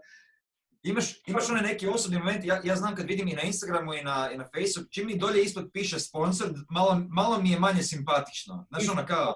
Imaš, 0.83 1.23
imaš 1.27 1.49
onaj 1.49 1.63
neki 1.63 1.87
osobni 1.87 2.17
moment, 2.19 2.45
ja, 2.45 2.61
ja 2.63 2.75
znam 2.75 2.95
kad 2.95 3.05
vidim 3.05 3.27
i 3.27 3.33
na 3.33 3.41
Instagramu 3.41 3.93
i 3.93 4.03
na, 4.03 4.29
i 4.33 4.37
na 4.37 4.43
Facebooku, 4.55 4.89
čim 4.91 5.05
mi 5.07 5.17
dolje 5.17 5.43
ispod 5.43 5.69
piše 5.73 5.99
sponsor, 5.99 6.47
malo, 6.69 7.01
malo 7.09 7.41
mi 7.41 7.51
je 7.51 7.59
manje 7.59 7.83
simpatično. 7.83 8.65
Znaš 8.69 8.89
ono 8.89 9.05
kao, 9.05 9.33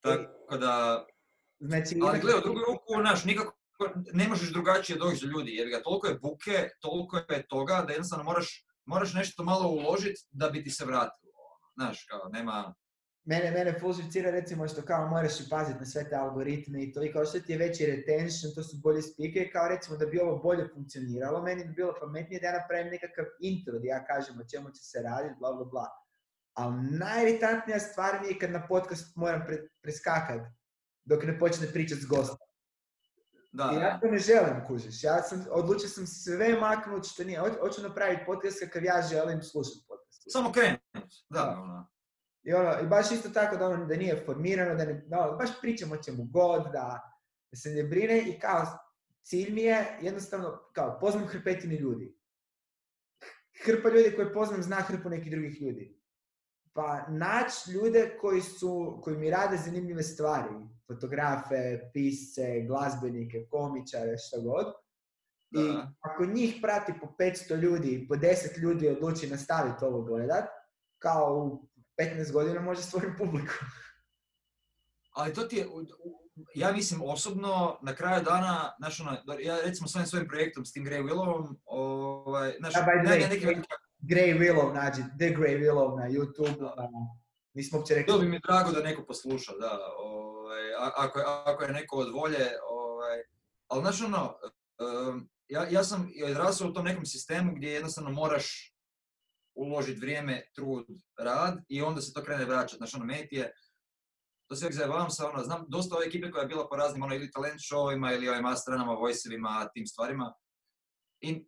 tako 0.00 0.56
da, 0.56 1.04
Znači, 1.60 1.98
ali 2.02 2.18
imaš- 2.18 2.20
gle, 2.20 2.34
u 2.34 2.40
drugu 2.40 2.60
ruku, 2.60 3.00
znaš, 3.00 3.24
nikako 3.24 3.57
ne 4.12 4.28
možeš 4.28 4.52
drugačije 4.52 4.98
doći 4.98 5.26
do 5.26 5.32
ljudi, 5.32 5.54
jer 5.54 5.68
ga 5.68 5.82
toliko 5.82 6.06
je 6.06 6.18
buke, 6.18 6.68
toliko 6.80 7.16
je 7.16 7.46
toga 7.48 7.84
da 7.86 7.92
jednostavno 7.92 8.24
moraš, 8.24 8.66
moraš 8.84 9.14
nešto 9.14 9.44
malo 9.44 9.68
uložiti 9.68 10.20
da 10.30 10.50
bi 10.50 10.64
ti 10.64 10.70
se 10.70 10.84
vratilo. 10.84 11.32
ono. 11.34 11.72
Znaš, 11.76 12.06
kao, 12.10 12.28
nema, 12.32 12.74
Mene, 13.30 13.50
mene 13.50 13.72
fulžificira 13.80 14.30
recimo 14.30 14.68
što 14.68 14.82
kao 14.82 15.08
moraš 15.08 15.48
paziti 15.50 15.78
na 15.78 15.86
sve 15.86 16.08
te 16.08 16.16
algoritme 16.16 16.82
i 16.82 16.92
to 16.92 17.02
i 17.04 17.12
kao 17.12 17.24
što 17.24 17.40
ti 17.40 17.52
je 17.52 17.58
veći 17.58 17.86
retention, 17.86 18.54
to 18.54 18.62
su 18.62 18.76
bolji 18.82 19.02
speakeri, 19.02 19.50
kao 19.52 19.68
recimo 19.68 19.96
da 19.96 20.06
bi 20.06 20.20
ovo 20.20 20.38
bolje 20.38 20.68
funkcioniralo, 20.74 21.42
meni 21.42 21.64
bi 21.64 21.72
bilo 21.72 21.94
pametnije 22.00 22.40
da 22.40 22.46
ja 22.46 22.58
napravim 22.60 22.86
nekakav 22.92 23.24
intro 23.40 23.78
gdje 23.78 23.88
ja 23.88 24.04
kažem 24.04 24.40
o 24.40 24.48
čemu 24.52 24.70
će 24.70 24.82
se 24.82 25.02
raditi, 25.02 25.34
bla 25.38 25.52
bla 25.52 25.64
bla. 25.64 25.86
Ali 26.54 26.74
najiritantnija 26.98 27.80
stvar 27.80 28.20
mi 28.22 28.28
je 28.28 28.38
kad 28.38 28.50
na 28.50 28.66
podcast 28.68 29.16
moram 29.16 29.44
pre, 29.46 29.56
dok 31.04 31.24
ne 31.24 31.38
počne 31.38 31.66
pričat 31.72 31.98
s 31.98 32.06
gostom. 32.06 32.47
Da, 33.58 33.70
I 33.72 33.76
ja 33.80 33.98
to 34.00 34.06
ne 34.06 34.18
želim, 34.18 34.66
kužiš. 34.66 35.04
Ja 35.04 35.22
sam, 35.22 35.44
odlučio 35.50 35.88
sam 35.88 36.06
sve 36.06 36.60
maknut 36.60 37.04
što 37.06 37.24
nije. 37.24 37.40
Hoću- 37.40 37.82
napraviti 37.82 38.22
podcast 38.26 38.60
kakav 38.60 38.84
ja 38.84 39.02
želim 39.10 39.42
slušati 39.42 39.84
podcast. 39.88 40.22
Samo 40.32 40.52
krenut. 40.52 40.80
Da, 41.30 41.40
Da. 41.40 41.60
ono. 41.62 41.88
I, 42.42 42.52
ono, 42.54 42.80
I 42.82 42.86
baš 42.86 43.10
isto 43.12 43.28
tako 43.28 43.56
da, 43.56 43.66
ono, 43.68 43.86
da 43.86 43.96
nije 43.96 44.22
formirano, 44.26 44.74
da, 44.74 44.84
ne, 44.84 45.04
da 45.06 45.18
ono, 45.20 45.36
baš 45.38 45.50
pričam 45.60 45.92
o 45.92 46.02
čemu 46.02 46.24
god, 46.24 46.62
da, 46.62 47.00
da 47.50 47.56
se 47.56 47.70
ne 47.70 47.82
brine 47.82 48.18
i 48.20 48.38
kao 48.40 48.66
cilj 49.22 49.52
mi 49.52 49.62
je 49.62 49.98
jednostavno, 50.00 50.58
kao 50.72 50.98
poznam 51.00 51.26
hrpetine 51.26 51.76
ljudi. 51.76 52.18
Hrpa 53.64 53.88
ljudi 53.88 54.16
koje 54.16 54.32
poznam 54.32 54.62
zna 54.62 54.76
hrpu 54.76 55.08
nekih 55.08 55.30
drugih 55.30 55.62
ljudi. 55.62 56.00
Pa 56.72 57.06
naći 57.08 57.70
ljude 57.72 58.16
koji 58.20 58.40
su, 58.40 59.00
koji 59.04 59.16
mi 59.16 59.30
rade 59.30 59.56
zanimljive 59.56 60.02
stvari, 60.02 60.48
fotografe, 60.88 61.90
pisce, 61.92 62.64
glazbenike, 62.68 63.46
komičare, 63.50 64.18
što 64.18 64.40
god. 64.42 64.66
I 65.50 65.76
ako 66.00 66.24
njih 66.26 66.58
prati 66.62 66.92
po 67.00 67.14
500 67.18 67.56
ljudi 67.56 67.88
i 67.88 68.08
po 68.08 68.14
10 68.14 68.58
ljudi 68.58 68.88
odluči 68.88 69.30
nastaviti 69.30 69.84
ovo 69.84 70.02
gledat, 70.02 70.44
kao 70.98 71.36
u 71.36 71.68
15 72.02 72.32
godina 72.32 72.60
može 72.60 72.82
stvoriti 72.82 73.18
publiku. 73.18 73.52
Ali 75.10 75.34
to 75.34 75.42
ti 75.42 75.56
je, 75.56 75.66
ja 76.54 76.72
mislim 76.72 77.02
osobno, 77.02 77.78
na 77.82 77.94
kraju 77.94 78.24
dana, 78.24 78.74
znaš 78.78 79.00
ono, 79.00 79.16
ja 79.40 79.60
recimo 79.64 79.88
s 79.88 79.96
ovim 79.96 80.06
svojim 80.06 80.28
projektom, 80.28 80.64
s 80.64 80.72
tim 80.72 80.84
Grey 80.84 81.02
Willovom, 81.02 81.54
ovaj, 81.64 82.54
znaš, 82.58 82.74
Da, 82.74 82.80
by 82.80 83.06
the 83.06 83.14
way, 83.14 83.28
neki 83.28 83.46
Grey 84.00 84.38
Willow 84.38 84.74
nađi, 84.74 85.02
The 85.02 85.28
Grey 85.36 85.58
Willow 85.62 85.96
na 85.96 86.08
YouTube, 86.08 86.58
Da. 86.58 86.88
nismo 87.54 87.78
uopće 87.78 87.94
rekli. 87.94 88.12
bilo 88.12 88.18
bi 88.18 88.28
mi 88.28 88.40
drago 88.46 88.72
da 88.72 88.82
neko 88.82 89.04
posluša, 89.04 89.52
da, 89.52 89.78
ovaj, 90.48 90.92
ako, 90.96 91.18
je, 91.18 91.24
ako 91.26 91.62
je 91.62 91.72
neko 91.72 91.96
od 91.96 92.12
volje, 92.12 92.48
ovaj, 92.70 93.18
ali 93.68 93.82
znaš 93.82 94.02
ono, 94.02 94.34
ja, 95.48 95.66
ja 95.70 95.84
sam 95.84 96.10
odrasao 96.30 96.68
u 96.68 96.72
tom 96.72 96.84
nekom 96.84 97.06
sistemu 97.06 97.52
gdje 97.54 97.72
jednostavno 97.72 98.10
moraš 98.10 98.74
uložiti 99.54 100.00
vrijeme, 100.00 100.44
trud, 100.54 100.86
rad 101.18 101.58
i 101.68 101.82
onda 101.82 102.00
se 102.00 102.12
to 102.12 102.22
krene 102.22 102.44
vraćati. 102.44 102.76
Znaš, 102.76 102.94
ono, 102.94 103.04
meni 103.04 103.28
je, 103.30 103.52
to 104.48 104.56
se 104.56 104.64
uvijek 104.64 104.76
zajebavam 104.76 105.10
sa, 105.10 105.28
ono, 105.28 105.44
znam 105.44 105.64
dosta 105.68 105.96
ove 105.96 106.06
ekipe 106.06 106.30
koja 106.30 106.42
je 106.42 106.48
bila 106.48 106.68
po 106.68 106.76
raznim, 106.76 107.02
ono, 107.02 107.14
ili 107.14 107.30
talent 107.30 107.60
showima, 107.60 108.14
ili 108.14 108.28
ovim 108.28 108.46
astranama, 108.46 108.92
voiceevima, 108.92 109.68
tim 109.74 109.86
stvarima. 109.86 110.34
I 111.20 111.46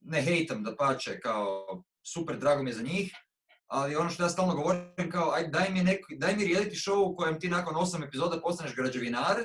ne 0.00 0.22
hejtam 0.22 0.62
da 0.62 0.76
pače, 0.76 1.20
kao, 1.20 1.66
super, 2.14 2.38
drago 2.38 2.62
mi 2.62 2.70
je 2.70 2.74
za 2.74 2.82
njih, 2.82 3.12
ali 3.72 3.96
ono 3.96 4.10
što 4.10 4.22
ja 4.22 4.28
stalno 4.28 4.54
govorim, 4.54 5.10
kao, 5.10 5.32
aj, 5.32 5.48
daj 5.48 5.70
mi, 5.70 5.82
neki, 5.82 6.16
daj 6.16 6.36
mi 6.36 6.44
reality 6.44 6.90
show 6.90 7.12
u 7.12 7.16
kojem 7.16 7.40
ti 7.40 7.48
nakon 7.48 7.76
osam 7.76 8.02
epizoda 8.02 8.40
postaneš 8.40 8.74
građevinar 8.76 9.36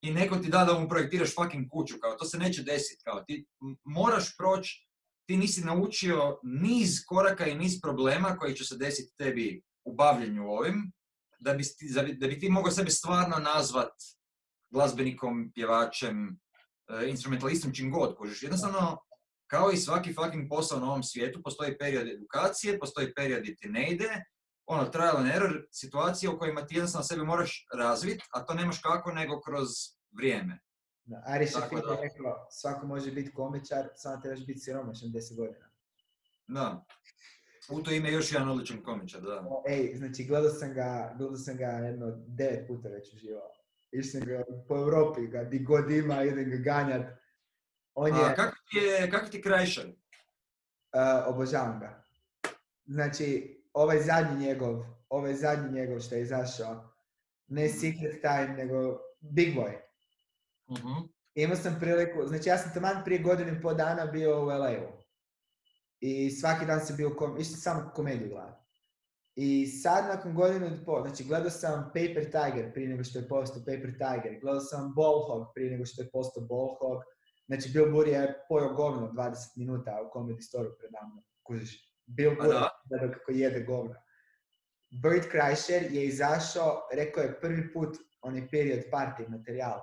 i 0.00 0.12
neko 0.12 0.36
ti 0.36 0.48
da 0.48 0.64
da 0.64 0.78
mu 0.78 0.88
projektiraš 0.88 1.34
fucking 1.34 1.66
kuću, 1.70 1.94
kao, 2.00 2.14
to 2.14 2.24
se 2.24 2.38
neće 2.38 2.62
desiti, 2.62 3.02
kao, 3.04 3.24
ti 3.26 3.46
moraš 3.84 4.36
proći, 4.36 4.88
ti 5.26 5.36
nisi 5.36 5.64
naučio 5.64 6.38
niz 6.42 7.04
koraka 7.06 7.46
i 7.46 7.54
niz 7.54 7.80
problema 7.82 8.36
koji 8.36 8.54
će 8.54 8.64
se 8.64 8.76
desiti 8.76 9.16
tebi 9.16 9.62
u 9.84 9.94
bavljenju 9.94 10.48
ovim, 10.48 10.92
da 11.38 11.54
bi, 11.54 11.64
da 12.18 12.26
bi, 12.26 12.38
ti 12.38 12.48
mogao 12.48 12.70
sebe 12.70 12.90
stvarno 12.90 13.36
nazvat 13.38 13.92
glazbenikom, 14.70 15.52
pjevačem, 15.54 16.40
e, 16.88 17.08
instrumentalistom, 17.08 17.74
čim 17.74 17.92
god, 17.92 18.16
kužiš. 18.16 18.42
Jednostavno, 18.42 18.98
kao 19.54 19.70
i 19.72 19.76
svaki 19.76 20.14
fucking 20.14 20.48
posao 20.48 20.80
na 20.80 20.86
ovom 20.86 21.02
svijetu, 21.02 21.42
postoji 21.42 21.78
period 21.78 22.08
edukacije, 22.08 22.78
postoji 22.78 23.14
period 23.14 23.40
gdje 23.40 23.56
ti 23.56 23.68
ne 23.68 23.90
ide, 23.90 24.24
ono, 24.66 24.84
trial 24.84 25.16
and 25.16 25.28
error, 25.28 25.66
situacije 25.70 26.30
u 26.30 26.38
kojima 26.38 26.66
ti 26.66 26.74
jednostavno 26.74 27.04
sebe 27.04 27.22
moraš 27.22 27.66
razvit, 27.74 28.22
a 28.32 28.44
to 28.44 28.54
nemaš 28.54 28.80
kako 28.82 29.12
nego 29.12 29.40
kroz 29.40 29.68
vrijeme. 30.16 30.58
Da, 31.04 31.22
Ari 31.26 31.44
je 31.44 31.50
da. 31.70 32.00
rekao, 32.00 32.46
svako 32.50 32.86
može 32.86 33.12
biti 33.12 33.34
komičar, 33.34 33.88
samo 33.94 34.20
trebaš 34.22 34.46
biti 34.46 34.60
siromašan 34.60 35.08
10 35.08 35.36
godina. 35.36 35.66
Da. 36.46 36.84
U 37.70 37.82
to 37.82 37.90
ime 37.90 38.12
još 38.12 38.32
jedan 38.32 38.48
odličan 38.48 38.82
komičar, 38.82 39.20
da. 39.20 39.46
O, 39.48 39.64
Ej, 39.68 39.94
znači 39.96 40.24
gledao 40.24 40.50
sam 40.50 40.74
ga, 40.74 41.14
gledao 41.18 41.36
sam 41.36 41.56
ga 41.56 41.66
jedno 41.66 42.06
devet 42.26 42.66
puta 42.68 42.88
već 42.88 43.14
uživo. 43.14 43.40
Išao 43.92 44.10
sam 44.10 44.28
ga 44.28 44.44
po 44.68 44.76
Europi, 44.76 45.26
ga 45.26 45.44
di 45.44 45.58
god 45.58 45.90
ima, 45.90 46.22
idem 46.22 46.50
ga 46.50 46.56
ganjat. 46.56 47.23
On 47.94 48.16
je, 48.16 48.24
A 48.24 48.34
kako 48.34 48.56
ti 48.70 48.78
je, 48.78 49.10
kako 49.10 49.26
ti 49.26 49.42
Krajšar? 49.42 49.86
Uh, 49.86 49.92
obožavam 51.26 51.80
ga. 51.80 52.02
Znači, 52.86 53.58
ovaj 53.72 54.02
zadnji 54.02 54.46
njegov, 54.46 54.84
ovaj 55.08 55.34
zadnji 55.34 55.72
njegov 55.72 56.00
što 56.00 56.14
je 56.14 56.22
izašao, 56.22 56.94
ne 57.46 57.68
Secret 57.68 58.20
Time, 58.20 58.54
nego 58.56 58.98
Big 59.20 59.54
Boy. 59.56 59.72
Mhm. 60.70 60.92
Imao 61.34 61.56
sam 61.56 61.76
priliku, 61.80 62.26
znači 62.26 62.48
ja 62.48 62.58
sam 62.58 62.74
taman 62.74 63.04
prije 63.04 63.22
godinu 63.22 63.52
i 63.52 63.62
pol 63.62 63.74
dana 63.74 64.06
bio 64.06 64.42
u 64.42 64.46
LA-u. 64.46 65.04
I 66.00 66.30
svaki 66.30 66.66
dan 66.66 66.80
sam 66.80 66.96
bio, 66.96 67.14
kom, 67.18 67.40
išao 67.40 67.50
sam 67.50 67.60
samo 67.60 67.90
komediju 67.94 68.28
gledati. 68.28 68.64
I 69.36 69.66
sad 69.66 70.04
nakon 70.04 70.34
godinu 70.34 70.66
i 70.66 70.84
pol, 70.84 71.02
znači 71.02 71.24
gledao 71.24 71.50
sam 71.50 71.84
Paper 71.84 72.24
Tiger 72.24 72.72
prije 72.72 72.88
nego 72.88 73.04
što 73.04 73.18
je 73.18 73.28
postao 73.28 73.60
Paper 73.60 73.92
Tiger, 73.92 74.40
gledao 74.40 74.60
sam 74.60 74.92
Ball 74.96 75.22
Hog 75.26 75.46
prije 75.54 75.70
nego 75.70 75.86
što 75.86 76.02
je 76.02 76.10
postao 76.10 76.44
Ball 76.44 76.76
Hog, 76.80 77.02
znači 77.46 77.70
Bill 77.72 77.92
Burr 77.92 78.08
je 78.08 78.44
pojao 78.48 78.74
govno 78.74 79.12
20 79.12 79.34
minuta 79.56 80.02
u 80.02 80.18
Comedy 80.18 80.40
Store 80.40 80.68
predavno, 80.78 81.22
kužiš. 81.42 81.94
Bill 82.06 82.36
Pa 82.36 82.44
Burr 82.44 82.54
da. 82.84 83.12
kako 83.12 83.32
jede 83.32 83.64
govno. 83.64 83.94
Bert 85.02 85.30
Kreischer 85.30 85.82
je 85.92 86.06
izašao, 86.06 86.88
rekao 86.94 87.22
je 87.22 87.40
prvi 87.40 87.72
put 87.72 87.96
onaj 88.22 88.48
period 88.50 88.84
party 88.92 89.28
materijal. 89.28 89.80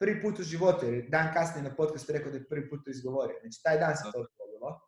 Prvi 0.00 0.22
put 0.22 0.38
u 0.38 0.42
životu, 0.42 0.86
jer 0.86 0.94
je 0.94 1.08
dan 1.08 1.34
kasnije 1.34 1.68
na 1.68 1.76
podcastu 1.76 2.12
rekao 2.12 2.30
da 2.30 2.38
je 2.38 2.48
prvi 2.48 2.70
put 2.70 2.84
to 2.84 2.90
izgovorio. 2.90 3.36
Znači 3.40 3.62
taj 3.62 3.78
dan 3.78 3.96
se 3.96 4.02
to 4.02 4.18
dogodilo. 4.18 4.80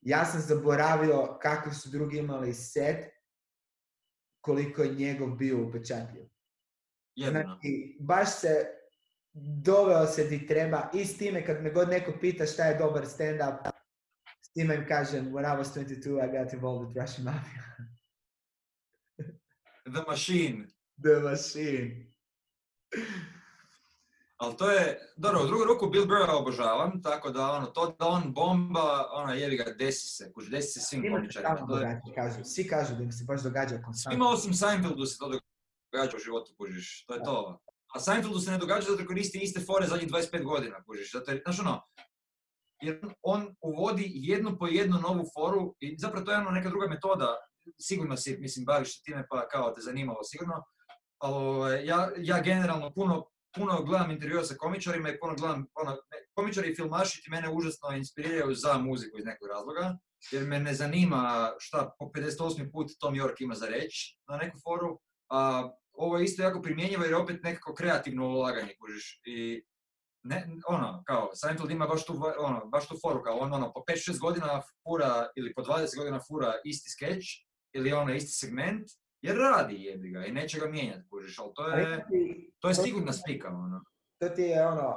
Ja 0.00 0.24
sam 0.24 0.40
zaboravio 0.40 1.38
kakvi 1.42 1.74
su 1.74 1.90
drugi 1.90 2.18
imali 2.18 2.54
set, 2.54 3.16
koliko 4.40 4.82
je 4.82 4.94
njegov 4.94 5.30
bio 5.30 5.66
upečatljiv. 5.68 6.24
Znači, 7.16 7.96
baš 8.00 8.40
se 8.40 8.66
doveo 9.36 10.06
se 10.06 10.24
di 10.24 10.46
treba 10.46 10.90
i 10.94 11.04
s 11.04 11.18
time 11.18 11.46
kad 11.46 11.62
me 11.62 11.70
god 11.70 11.88
neko 11.88 12.12
pita 12.20 12.46
šta 12.46 12.64
je 12.64 12.78
dobar 12.78 13.04
stand-up, 13.04 13.70
s 14.42 14.52
time 14.52 14.74
im 14.74 14.86
kažem, 14.88 15.32
when 15.32 15.44
I 15.44 15.58
was 15.58 15.74
22, 15.74 16.24
I 16.24 16.44
got 16.44 16.52
involved 16.52 16.88
with 16.88 17.00
Russian 17.00 17.24
Mafia. 17.24 17.62
The 19.94 20.02
Machine. 20.08 20.66
The 21.02 21.20
Machine. 21.20 22.06
Ali 24.36 24.56
to 24.56 24.70
je, 24.70 24.98
dobro, 25.16 25.42
u 25.42 25.46
drugu 25.46 25.64
ruku 25.64 25.86
Bill 25.86 26.06
Burra 26.06 26.36
obožavam, 26.36 27.02
tako 27.02 27.30
da 27.30 27.50
ono, 27.50 27.66
to 27.66 27.96
da 27.98 28.06
on 28.06 28.32
bomba, 28.34 29.08
ono, 29.12 29.34
jebi 29.34 29.56
ga, 29.56 29.64
desi 29.64 30.08
se, 30.08 30.32
kuži, 30.32 30.50
desi 30.50 30.68
se 30.68 30.80
svim 30.80 31.02
komičarima. 31.12 31.80
je, 31.80 32.00
kažu. 32.14 32.44
Svi 32.44 32.68
kažu 32.68 32.94
da 32.94 33.02
im 33.02 33.12
se 33.12 33.24
baš 33.24 33.42
događa 33.42 33.82
konstantno. 33.82 34.10
svima 34.12 34.28
osim 34.28 34.54
Seinfeldu 34.54 35.06
se 35.06 35.18
to 35.18 35.40
događa 35.92 36.16
u 36.16 36.20
životu, 36.20 36.54
kužiš, 36.58 37.04
to 37.06 37.14
je 37.14 37.22
to. 37.22 37.65
A 37.96 38.00
Seinfeldu 38.00 38.38
se 38.38 38.50
ne 38.50 38.58
događa 38.58 38.90
zato 38.90 39.06
koristi 39.06 39.38
iste 39.38 39.60
fore 39.60 39.86
zadnjih 39.86 40.10
25 40.10 40.44
godina, 40.44 40.82
kužiš, 40.84 41.12
zato 41.12 41.32
znaš 41.44 41.60
ono, 41.60 41.82
jer 42.82 43.00
on 43.22 43.56
uvodi 43.60 44.10
jednu 44.14 44.58
po 44.58 44.66
jednu 44.66 44.98
novu 44.98 45.24
foru 45.34 45.74
i 45.80 45.96
zapravo 45.98 46.24
to 46.24 46.32
je 46.32 46.38
ono 46.38 46.50
neka 46.50 46.68
druga 46.68 46.86
metoda, 46.88 47.36
sigurno 47.80 48.16
si, 48.16 48.36
mislim, 48.40 48.64
baviš 48.64 48.96
se 48.96 49.02
time 49.04 49.26
pa 49.30 49.48
kao 49.48 49.70
te 49.70 49.80
zanimalo 49.80 50.24
sigurno, 50.24 50.64
ali 51.18 51.34
ovaj, 51.34 51.86
ja, 51.86 52.10
ja 52.16 52.42
generalno 52.42 52.92
puno, 52.94 53.24
puno 53.56 53.82
gledam 53.82 54.10
intervjua 54.10 54.44
sa 54.44 54.54
komičarima 54.54 55.08
i 55.10 55.18
puno 55.18 55.34
gledam, 55.34 55.66
ono, 55.74 55.96
komičari 56.34 56.70
i 56.70 56.74
filmaši 56.74 57.22
ti 57.22 57.30
mene 57.30 57.50
užasno 57.50 57.96
inspiriraju 57.96 58.54
za 58.54 58.78
muziku 58.78 59.18
iz 59.18 59.24
nekog 59.24 59.48
razloga, 59.48 59.98
jer 60.32 60.44
me 60.44 60.60
ne 60.60 60.74
zanima 60.74 61.52
šta 61.58 61.94
po 61.98 62.10
58. 62.14 62.72
put 62.72 62.86
Tom 63.00 63.14
York 63.14 63.34
ima 63.38 63.54
za 63.54 63.66
reći 63.66 64.18
na 64.28 64.36
neku 64.36 64.58
foru, 64.64 65.00
a 65.30 65.70
ovo 65.96 66.18
je 66.18 66.24
isto 66.24 66.42
jako 66.42 66.62
primjenjivo 66.62 67.02
jer 67.02 67.12
je 67.12 67.16
opet 67.16 67.42
nekako 67.42 67.74
kreativno 67.74 68.26
ulaganje, 68.28 68.74
kužiš, 68.80 69.20
i 69.24 69.64
ne, 70.22 70.46
ono, 70.68 71.02
kao, 71.06 71.30
Seinfeld 71.34 71.70
ima 71.70 71.86
baš 71.86 72.06
tu, 72.06 72.12
ono, 72.38 72.66
baš 72.66 72.88
tu 72.88 72.96
foru, 73.02 73.22
kao 73.22 73.36
on, 73.36 73.52
ono, 73.52 73.72
po 73.72 73.80
5-6 73.88 74.20
godina 74.20 74.62
fura, 74.82 75.28
ili 75.36 75.54
po 75.54 75.62
20 75.62 75.96
godina 75.98 76.20
fura 76.28 76.52
isti 76.64 76.90
skeč, 76.90 77.24
ili 77.72 77.92
ono, 77.92 78.14
isti 78.14 78.46
segment, 78.46 78.82
jer 79.22 79.36
radi 79.36 79.82
jebi 79.84 80.10
ga 80.10 80.24
i 80.26 80.32
neće 80.32 80.58
ga 80.60 80.66
mijenjati, 80.66 81.08
kužiš, 81.10 81.38
ali 81.38 81.50
to 81.54 81.68
je, 81.68 82.04
to 82.58 82.68
je 82.68 82.74
sigurna 82.74 83.12
spika, 83.12 83.48
ono. 83.48 83.84
To 84.20 84.28
ti 84.28 84.42
je 84.42 84.66
ono, 84.66 84.94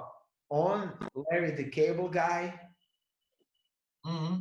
on, 0.49 0.81
Larry 1.15 1.53
the 1.55 1.71
Cable 1.71 2.09
Guy, 2.09 2.51
Mhm. 4.05 4.33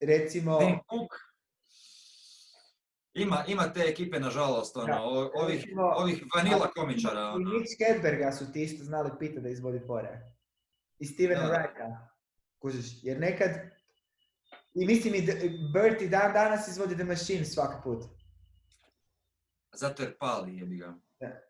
recimo, 0.00 0.58
Tim 0.58 0.78
Cook, 0.90 1.10
ima, 3.14 3.44
ima 3.48 3.72
te 3.72 3.80
ekipe, 3.80 4.20
nažalost, 4.20 4.76
ono, 4.76 4.86
Da. 4.86 5.00
ovih, 5.02 5.64
ovih 5.96 6.24
vanila 6.36 6.70
komičara, 6.70 7.20
i 7.20 7.24
ono. 7.24 7.50
Mitch 7.50 7.72
Hedberga 7.78 8.32
su 8.32 8.52
ti 8.52 8.62
isto 8.62 8.84
znali 8.84 9.10
pita 9.18 9.40
da 9.40 9.48
izvodi 9.48 9.80
fore. 9.86 10.20
I 10.98 11.06
Stevena. 11.06 11.40
Wrighta. 11.42 11.96
Kužiš, 12.58 12.86
jer 13.02 13.20
nekad, 13.20 13.50
i 14.74 14.86
mislim 14.86 15.14
i 15.14 15.22
D- 15.22 15.40
Bert 15.74 16.02
i 16.02 16.08
dan 16.08 16.32
danas 16.32 16.68
izvodi 16.68 16.94
The 16.94 17.04
Machine 17.04 17.44
svaki 17.44 17.74
put. 17.84 18.04
Zato 19.72 20.02
jer 20.02 20.18
pali, 20.18 20.58
jebi 20.58 20.76
ga. 20.76 20.94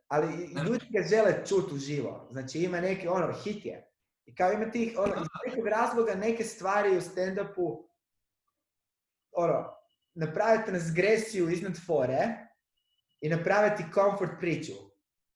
Ali 0.09 0.45
i- 0.45 0.49
Ne. 0.49 0.63
ljudi 0.63 0.87
ga 0.91 1.03
žele 1.07 1.43
čut 1.47 1.73
uživo. 1.73 2.29
Znači 2.31 2.59
ima 2.59 2.81
neki, 2.81 3.09
ono, 3.09 3.33
hit 3.35 3.65
je. 3.65 3.89
I 4.27 4.35
kao 4.35 4.53
ima 4.53 4.71
tih, 4.71 4.95
ono, 4.99 5.15
iz 5.15 5.27
nekog 5.47 5.67
razloga 5.67 6.15
neke 6.15 6.45
stvari 6.45 6.97
u 6.97 7.01
stand-upu, 7.01 7.85
ono, 9.33 9.75
napraviti 10.15 10.67
transgresiju 10.67 11.51
iznad 11.51 11.73
fore 11.87 12.29
i 13.21 13.29
napraviti 13.29 13.85
comfort 13.95 14.33
priču. 14.41 14.73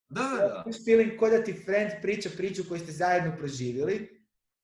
Da, 0.09 0.21
da. 0.21 0.63
Imaš 0.67 0.85
feeling 0.85 1.19
ko 1.19 1.29
da 1.29 1.45
ti 1.45 1.53
friend 1.65 1.91
priča 2.03 2.31
priču 2.37 2.63
koju 2.69 2.81
ste 2.81 2.93
zajedno 2.93 3.37
proživjeli 3.39 3.95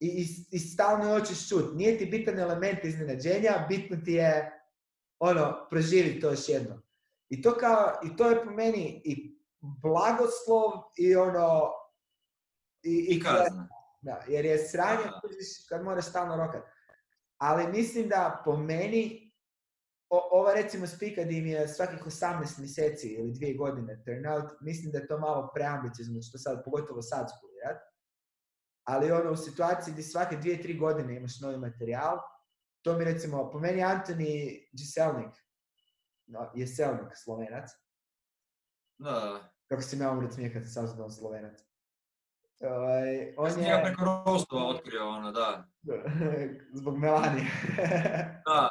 i, 0.00 0.06
i, 0.06 0.26
i 0.50 0.58
stalno 0.58 1.18
hoćeš 1.18 1.48
čut. 1.48 1.74
Nije 1.74 1.98
ti 1.98 2.06
bitan 2.06 2.38
element 2.38 2.84
iznenađenja, 2.84 3.66
bitno 3.68 3.96
ti 4.04 4.12
je 4.12 4.62
ono, 5.18 5.66
proživiti 5.70 6.20
to 6.20 6.30
još 6.30 6.48
jednom. 6.48 6.82
I 7.28 7.42
to, 7.42 7.54
kao, 7.54 8.00
I 8.04 8.16
to 8.16 8.30
je 8.30 8.44
po 8.44 8.50
meni 8.50 9.02
i 9.04 9.38
blagoslov 9.60 10.72
i 10.96 11.16
ono... 11.16 11.70
I, 12.82 13.06
I 13.10 13.22
kazna. 13.22 13.68
Da, 14.00 14.24
jer 14.28 14.44
je 14.44 14.68
sranje 14.68 15.04
kad 15.68 15.84
moraš 15.84 16.08
stalno 16.08 16.36
rokat. 16.36 16.62
Ali 17.36 17.72
mislim 17.72 18.08
da 18.08 18.42
po 18.44 18.56
meni, 18.56 19.21
o, 20.12 20.28
ova 20.30 20.54
recimo 20.54 20.86
spika 20.86 21.24
di 21.24 21.40
mi 21.40 21.50
je 21.50 21.68
svakih 21.68 22.04
18 22.06 22.58
mjeseci 22.58 23.08
ili 23.08 23.32
dvije 23.32 23.54
godine 23.54 24.02
turnout, 24.04 24.50
mislim 24.60 24.92
da 24.92 24.98
je 24.98 25.06
to 25.06 25.18
malo 25.18 25.50
preambiciozno, 25.54 26.22
što 26.22 26.38
sad, 26.38 26.64
pogotovo 26.64 27.02
sad 27.02 27.28
skulirat. 27.36 27.82
Ali 28.84 29.12
ono, 29.12 29.30
u 29.30 29.36
situaciji 29.36 29.92
gdje 29.92 30.02
svake 30.02 30.36
dvije, 30.36 30.62
tri 30.62 30.78
godine 30.78 31.16
imaš 31.16 31.40
novi 31.40 31.58
materijal, 31.58 32.18
to 32.82 32.98
mi 32.98 33.04
recimo, 33.04 33.50
po 33.50 33.58
meni 33.58 33.82
Antoni 33.82 34.68
Giselnik, 34.72 35.34
no, 36.26 36.50
Jeselnik, 36.54 37.12
slovenac, 37.14 37.70
Da. 38.98 39.40
kako 39.68 39.82
se 39.82 39.98
ja 39.98 40.10
umret 40.10 40.32
smije 40.32 40.52
kad 40.52 40.62
sam 40.66 41.10
slovenac. 41.10 41.60
Ovaj, 42.60 43.34
on 43.36 43.60
je... 43.60 43.68
Ja 43.68 43.76
je, 43.76 43.84
preko 43.84 44.04
Rostova 44.04 44.66
otkrio 44.66 45.08
ono, 45.08 45.32
da. 45.32 45.68
zbog 46.78 46.98
Melanije. 46.98 47.46
Da, 48.46 48.68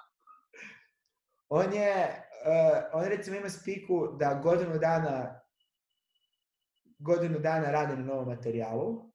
On 1.53 1.73
je, 1.73 1.91
eh, 2.45 2.89
on 2.93 3.03
recimo 3.03 3.37
ima 3.37 3.49
spiku 3.49 4.07
da 4.19 4.39
godinu 4.43 4.77
dana, 4.77 5.41
godinu 6.99 7.39
dana 7.39 7.71
radi 7.71 7.95
na 7.95 8.05
novom 8.05 8.27
materijalu, 8.27 9.11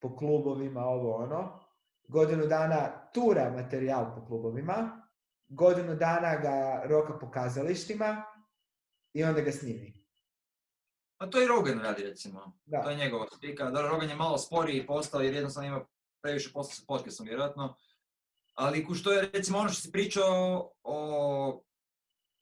po 0.00 0.16
klubovima, 0.16 0.80
ovo 0.80 1.14
ono, 1.14 1.60
godinu 2.08 2.46
dana 2.46 3.10
tura 3.12 3.50
materijal 3.50 4.14
po 4.14 4.26
klubovima, 4.26 5.06
godinu 5.48 5.94
dana 5.94 6.36
ga 6.36 6.82
roka 6.88 7.18
po 7.18 7.30
kazalištima 7.30 8.24
i 9.12 9.24
onda 9.24 9.40
ga 9.40 9.52
snimi. 9.52 10.04
a 11.18 11.30
to 11.30 11.42
i 11.42 11.46
Rogan 11.46 11.80
radi 11.80 12.02
recimo. 12.02 12.58
Da. 12.64 12.82
To 12.82 12.90
je 12.90 12.96
njegova 12.96 13.26
spika. 13.36 13.70
Da, 13.70 13.88
Rogan 13.88 14.08
je 14.08 14.16
malo 14.16 14.38
sporiji 14.38 14.86
postao 14.86 15.20
jer 15.20 15.34
jednostavno 15.34 15.68
ima 15.68 15.84
previše 16.22 16.52
posla 16.52 16.74
sa 16.74 16.82
podcastom 16.88 17.26
vjerojatno. 17.26 17.76
Ali 18.54 18.86
ku 18.86 18.94
što 18.94 19.12
je 19.12 19.30
recimo 19.32 19.58
ono 19.58 19.68
što 19.68 19.80
si 19.82 19.92
pričao 19.92 20.70
o... 20.82 21.60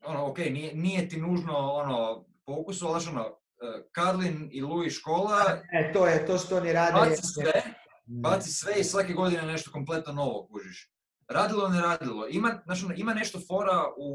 Ono, 0.04 0.26
ok, 0.26 0.38
nije, 0.38 0.74
nije 0.74 1.08
ti 1.08 1.16
nužno 1.16 1.52
ono, 1.56 2.24
po 2.44 2.52
ukusu, 2.58 2.86
ali 2.86 3.00
znaš 3.00 3.14
ono, 3.14 3.26
eh, 3.26 3.82
Karlin 3.92 4.48
i 4.52 4.62
Louis 4.62 4.92
škola, 4.94 5.62
E, 5.72 5.92
to 5.92 6.06
je 6.06 6.26
to 6.26 6.38
što 6.38 6.56
oni 6.56 6.72
rade. 6.72 6.92
baci 6.92 7.22
sve, 7.22 7.62
baci 8.04 8.50
sve 8.52 8.74
i 8.80 8.84
svake 8.84 9.12
godine 9.12 9.42
nešto 9.42 9.70
kompletno 9.70 10.12
novo 10.12 10.46
kužiš. 10.46 10.92
Radilo, 11.28 11.68
ne 11.68 11.80
radilo. 11.80 12.28
Ima, 12.28 12.62
znaš, 12.64 12.84
ono, 12.84 12.94
ima 12.96 13.14
nešto 13.14 13.40
fora 13.48 13.84
u, 13.96 14.10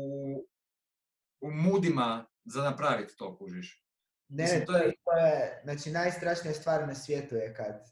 u 1.41 1.51
mudima 1.51 2.25
za 2.45 2.63
napraviti 2.63 3.17
to, 3.17 3.37
kužiš. 3.37 3.83
Ne, 4.29 4.43
Mislim, 4.43 4.65
to 4.65 4.77
je, 4.77 4.93
to 5.03 5.11
je, 5.11 5.61
znači 5.63 5.91
najstrašnija 5.91 6.53
stvar 6.53 6.87
na 6.87 6.95
svijetu 6.95 7.35
je 7.35 7.53
kad 7.53 7.83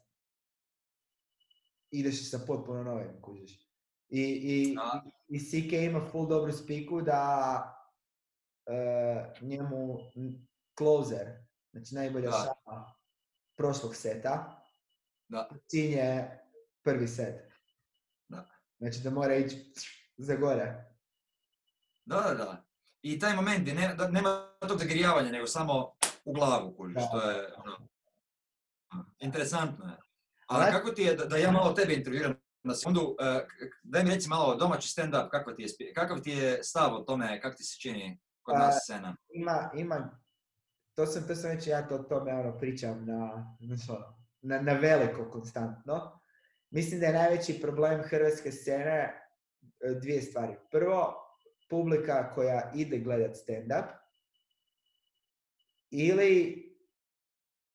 ideš 1.90 2.30
sa 2.30 2.38
potpuno 2.46 2.82
novim, 2.82 3.20
kužiš. 3.22 3.65
I, 4.08 4.22
i, 4.22 4.74
Da. 4.74 5.04
i, 5.28 5.38
CK 5.40 5.72
ima 5.72 6.06
full 6.06 6.28
dobru 6.28 6.52
spiku 6.52 7.02
da 7.02 7.62
eh, 8.66 9.34
njemu 9.40 9.98
closer, 10.78 11.26
znači 11.72 11.94
najbolja 11.94 12.30
Da. 12.30 12.36
šala 12.36 12.94
prošlog 13.56 13.96
seta, 13.96 14.62
Da. 15.28 15.48
cilj 15.66 15.90
je 15.92 16.40
prvi 16.82 17.08
set. 17.08 17.52
Da. 18.28 18.48
Znači 18.78 19.00
da 19.00 19.10
mora 19.10 19.34
ići 19.34 19.72
za 20.16 20.34
gore. 20.36 20.84
Da, 22.04 22.20
da, 22.20 22.34
da. 22.34 22.64
I 23.02 23.18
taj 23.18 23.36
moment 23.36 23.60
gdje 23.60 23.74
ne, 23.74 23.94
da, 23.94 24.08
nema 24.08 24.50
tog 24.68 24.78
zagrijavanja, 24.78 25.30
nego 25.30 25.46
samo 25.46 25.92
u 26.24 26.32
glavu, 26.32 26.74
kužiš, 26.76 26.94
Da. 26.94 27.08
to 27.10 27.30
je 27.30 27.54
ono, 27.56 27.88
interesantno 29.18 29.84
je. 29.84 29.96
Ali- 30.46 30.64
Ali 30.64 30.72
kako 30.72 30.90
ti 30.90 31.02
je, 31.02 31.14
da, 31.16 31.24
da 31.24 31.36
ja 31.36 31.50
malo 31.50 31.72
tebe 31.72 31.94
intervjuiram 31.94 32.34
na 32.66 32.74
sekundu, 32.74 33.16
k- 33.48 33.80
daj 33.82 34.04
mi 34.04 34.10
reci 34.10 34.28
malo 34.28 34.54
domaći 34.54 34.88
stand-up, 34.90 35.28
kakav 35.30 35.54
ti 35.54 35.62
je, 35.62 35.92
kakav 35.94 36.20
ti 36.20 36.30
je 36.30 36.62
stav 36.62 36.94
o 36.94 37.00
tome, 37.00 37.40
kako 37.40 37.56
ti 37.56 37.64
se 37.64 37.80
čini 37.80 38.18
kod 38.42 38.54
Pa, 38.54 38.58
nas 38.58 38.78
scena? 38.82 39.16
ima, 39.30 39.70
ima, 39.74 40.20
to 40.94 41.06
sam, 41.06 41.26
to 41.26 41.34
sam 41.34 41.50
već 41.50 41.66
ja 41.66 41.88
to 41.88 41.94
o 41.94 42.02
tome 42.02 42.34
ono, 42.34 42.58
pričam 42.58 43.06
na, 43.06 43.54
ono, 43.88 44.18
na, 44.40 44.60
na 44.60 44.72
veliko 44.72 45.30
konstantno. 45.30 46.20
Mislim 46.70 47.00
da 47.00 47.06
je 47.06 47.12
najveći 47.12 47.60
problem 47.60 48.02
hrvatske 48.02 48.52
scene 48.52 48.92
e, 48.92 49.14
dvije 50.02 50.22
stvari. 50.22 50.54
Prvo, 50.70 51.14
publika 51.70 52.30
koja 52.30 52.72
ide 52.74 52.98
gledat 52.98 53.36
stand-up 53.36 53.84
ili 55.90 56.62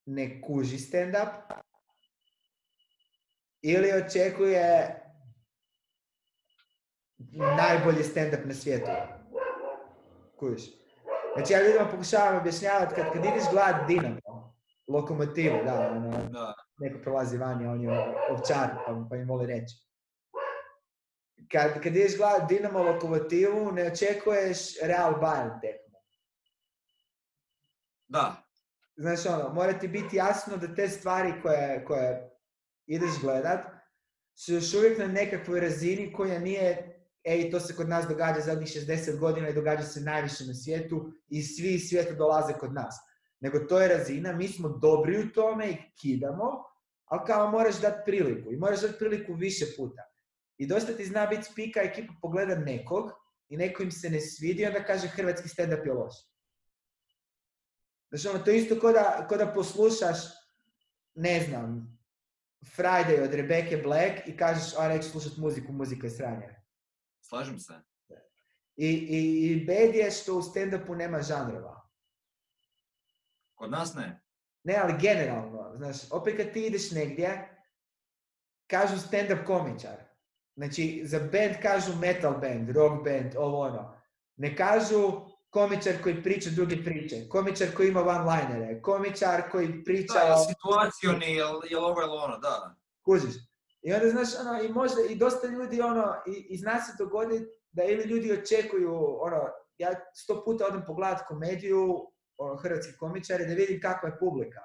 ne 0.05 0.41
kuži 0.41 0.77
stand-up 0.77 1.53
ili 3.61 3.91
očekuje 3.91 4.95
najbolji 7.57 8.03
stand-up 8.03 8.45
na 8.45 8.53
svijetu. 8.53 8.91
Kužiš? 10.39 10.63
Znači 11.35 11.53
ja 11.53 11.61
ljudima 11.61 11.89
pokušavam 11.91 12.37
objašnjavati 12.37 12.95
kad, 12.95 13.13
kad 13.13 13.25
ideš 13.25 13.43
gledat 13.51 13.87
Dinamo, 13.87 14.55
lokomotivu, 14.87 15.57
da, 15.65 15.91
ono, 15.95 16.09
Da, 16.29 16.53
neko 16.77 16.99
prolazi 17.03 17.37
vani, 17.37 17.67
a 17.67 17.71
on 17.71 17.81
je 17.81 17.89
ovčar, 18.31 18.69
pa, 18.85 19.05
pa 19.09 19.15
im 19.15 19.27
voli 19.27 19.45
reći. 19.45 19.75
Kad, 21.51 21.73
kad 21.83 21.95
ideš 21.95 22.17
gledat 22.17 22.49
Dinamo 22.49 22.83
lokomotivu, 22.83 23.71
ne 23.71 23.87
očekuješ 23.87 24.81
Real 24.81 25.13
Bayern 25.13 25.61
tekmu. 25.61 25.97
da, 28.07 28.43
Znaš 28.95 29.25
ono, 29.25 29.53
mora 29.53 29.79
ti 29.79 29.87
biti 29.87 30.15
jasno 30.15 30.57
da 30.57 30.75
te 30.75 30.87
stvari 30.87 31.33
koje, 31.41 31.85
koje 31.85 32.30
ideš 32.95 33.21
gledat 33.21 33.65
su 34.35 34.53
još 34.53 34.73
uvijek 34.73 34.99
na 34.99 35.07
nekakvoj 35.07 35.59
razini 35.59 36.13
koja 36.13 36.39
nije, 36.39 36.95
ej, 37.23 37.51
to 37.51 37.59
se 37.59 37.75
kod 37.75 37.89
nas 37.89 38.05
događa 38.07 38.39
zadnjih 38.39 38.69
60 38.69 39.17
godina 39.19 39.49
i 39.49 39.53
događa 39.53 39.83
se 39.83 40.01
najviše 40.01 40.45
na 40.45 40.53
svijetu 40.53 41.11
i 41.27 41.43
svi 41.43 41.73
iz 41.73 41.89
svijeta 41.89 42.13
dolaze 42.13 42.53
kod 42.53 42.73
nas. 42.73 42.95
Nego 43.39 43.59
to 43.59 43.81
je 43.81 43.87
razina, 43.87 44.33
mi 44.33 44.47
smo 44.47 44.69
dobri 44.69 45.19
u 45.19 45.31
tome 45.31 45.69
i 45.69 45.77
kidamo, 46.01 46.63
ali 47.05 47.21
kao 47.27 47.51
moraš 47.51 47.81
dati 47.81 48.01
priliku 48.05 48.51
i 48.51 48.57
moraš 48.57 48.81
dati 48.81 48.99
priliku 48.99 49.33
više 49.33 49.65
puta. 49.77 50.01
I 50.57 50.67
dosta 50.67 50.93
ti 50.93 51.05
zna 51.05 51.25
biti 51.25 51.43
spika, 51.43 51.81
ekipa 51.81 52.13
pogleda 52.21 52.55
nekog 52.55 53.11
i 53.49 53.57
neko 53.57 53.83
im 53.83 53.91
se 53.91 54.09
ne 54.09 54.19
svidi 54.21 54.65
onda 54.65 54.83
kaže 54.83 55.07
hrvatski 55.07 55.49
stand-up 55.49 55.85
je 55.85 55.93
loš. 55.93 56.13
Znači 58.09 58.27
ono, 58.27 58.39
to 58.39 58.51
je 58.51 58.57
isto 58.57 58.91
da, 58.91 59.25
ko 59.29 59.37
da 59.37 59.53
poslušaš, 59.53 60.17
ne 61.15 61.39
znam, 61.47 62.00
Friday 62.61 63.23
od 63.23 63.33
Rebecca 63.33 63.77
Black 63.83 64.27
i 64.27 64.37
kažeš, 64.37 64.73
a 64.77 64.87
neću 64.87 65.09
slušat 65.09 65.37
muziku, 65.37 65.73
muzika 65.73 66.07
je 66.07 66.11
sranje. 66.11 66.55
slažem 67.21 67.59
se. 67.59 67.73
I, 68.75 68.87
i, 68.87 69.51
i 69.51 69.65
bed 69.65 69.95
je 69.95 70.11
što 70.11 70.37
u 70.37 70.41
stand-upu 70.41 70.95
nema 70.95 71.21
žanrova. 71.21 71.89
Kod 73.55 73.71
nas 73.71 73.93
ne. 73.93 74.21
Ne, 74.63 74.75
ali 74.83 74.93
generalno, 75.01 75.73
znaš, 75.75 76.11
opet 76.11 76.37
kad 76.37 76.53
ti 76.53 76.65
ideš 76.65 76.91
negdje, 76.91 77.57
kažu 78.67 78.95
stand-up 78.95 79.45
komičar. 79.45 79.97
Znači, 80.55 81.01
za 81.05 81.19
band 81.19 81.61
kažu 81.61 81.95
metal 81.95 82.33
band, 82.39 82.69
rock 82.69 83.03
band, 83.03 83.35
ovo 83.37 83.59
ono. 83.59 84.01
Ne 84.35 84.55
kažu 84.55 85.30
komičar 85.51 85.93
koji 86.03 86.23
priča 86.23 86.49
druge 86.49 86.83
priče, 86.83 87.29
komičar 87.29 87.67
koji 87.75 87.87
ima 87.87 88.01
one-linere, 88.01 88.81
komičar 88.81 89.51
koji 89.51 89.83
priča 89.83 90.13
Da, 90.13 90.35
o... 90.35 90.45
situacioni, 90.45 91.35
jel, 91.35 91.59
jel 91.69 91.85
ovo 91.85 92.01
ili 92.01 92.17
ono, 92.23 92.37
da. 92.37 92.75
Kužiš. 93.05 93.35
I 93.81 93.93
onda, 93.93 94.09
znaš, 94.09 94.29
ono, 94.39 94.63
i 94.63 94.69
možda, 94.69 95.01
i 95.09 95.15
dosta 95.15 95.47
ljudi, 95.47 95.81
ono, 95.81 96.15
i, 96.27 96.47
i 96.49 96.57
zna 96.57 96.81
se 96.81 96.91
dogoditi 96.99 97.45
da 97.71 97.83
ili 97.83 98.03
ljudi 98.03 98.31
očekuju, 98.31 98.93
ono, 99.21 99.41
ja 99.77 99.91
sto 100.15 100.43
puta 100.45 100.65
odem 100.65 100.83
pogledat 100.87 101.27
komediju, 101.27 102.11
ono, 102.37 102.55
hrvatski 102.55 102.93
komičari, 102.97 103.45
da 103.45 103.53
vidim 103.53 103.81
kakva 103.81 104.09
je 104.09 104.19
publika. 104.19 104.61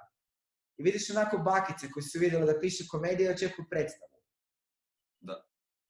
I 0.79 0.83
vidiš 0.83 1.11
onako 1.11 1.39
bakice 1.39 1.91
koji 1.91 2.03
su 2.05 2.19
vidjeli 2.19 2.47
da 2.47 2.61
piše 2.61 2.85
komedija 2.91 3.31
i 3.31 3.35
očekuju 3.35 3.67
predstavu. 3.71 4.13
Da. 5.21 5.47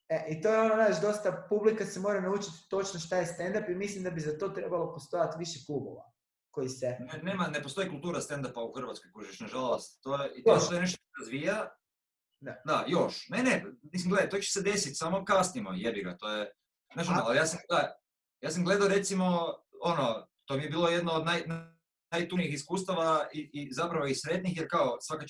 E, 0.08 0.26
I 0.28 0.40
to 0.40 0.48
je 0.48 0.60
ono, 0.60 0.74
znaš, 0.74 1.00
dosta 1.00 1.46
publika 1.48 1.84
se 1.84 2.00
mora 2.00 2.20
naučiti 2.20 2.68
točno 2.70 3.00
šta 3.00 3.16
je 3.16 3.26
stand-up 3.26 3.70
i 3.70 3.74
mislim 3.74 4.04
da 4.04 4.10
bi 4.10 4.20
za 4.20 4.38
to 4.38 4.48
trebalo 4.48 4.92
postojati 4.92 5.38
više 5.38 5.58
klubova 5.66 6.12
koji 6.50 6.68
se... 6.68 6.96
Ne, 7.00 7.20
nema, 7.22 7.46
ne 7.46 7.62
postoji 7.62 7.88
kultura 7.88 8.20
stand-upa 8.20 8.60
u 8.60 8.72
Hrvatskoj, 8.72 9.10
kužiš, 9.12 9.40
nažalost. 9.40 10.02
To 10.02 10.22
je, 10.22 10.32
I 10.36 10.44
to 10.44 10.60
što 10.60 10.74
je 10.74 10.80
nešto 10.80 11.02
razvija, 11.20 11.76
Da. 12.40 12.62
da, 12.64 12.84
još. 12.88 13.28
Ne, 13.28 13.42
ne, 13.42 13.64
mislim, 13.92 14.10
gledaj, 14.10 14.30
to 14.30 14.38
će 14.38 14.52
se 14.52 14.62
desiti, 14.62 14.94
samo 14.94 15.24
kasnimo, 15.24 15.72
jebi 15.74 16.02
ga, 16.02 16.16
to 16.16 16.30
je, 16.30 16.52
znaš, 16.92 17.08
ono, 17.08 17.22
ali 17.24 17.36
ja 17.36 17.46
sam, 17.46 17.60
da, 17.68 17.96
ja 18.40 18.50
sam 18.50 18.64
gledao, 18.64 18.88
recimo, 18.88 19.54
ono, 19.82 20.26
to 20.44 20.56
mi 20.56 20.62
je 20.62 20.70
bilo 20.70 20.88
jedno 20.88 21.12
od 21.12 21.24
naj, 21.26 21.42
najtunijih 22.12 22.54
iskustava 22.54 23.28
i, 23.32 23.50
i 23.52 23.72
zapravo 23.72 24.06
i 24.06 24.14
sretnih, 24.14 24.56
jer 24.56 24.66
kao, 24.70 24.98
svaka 25.00 25.26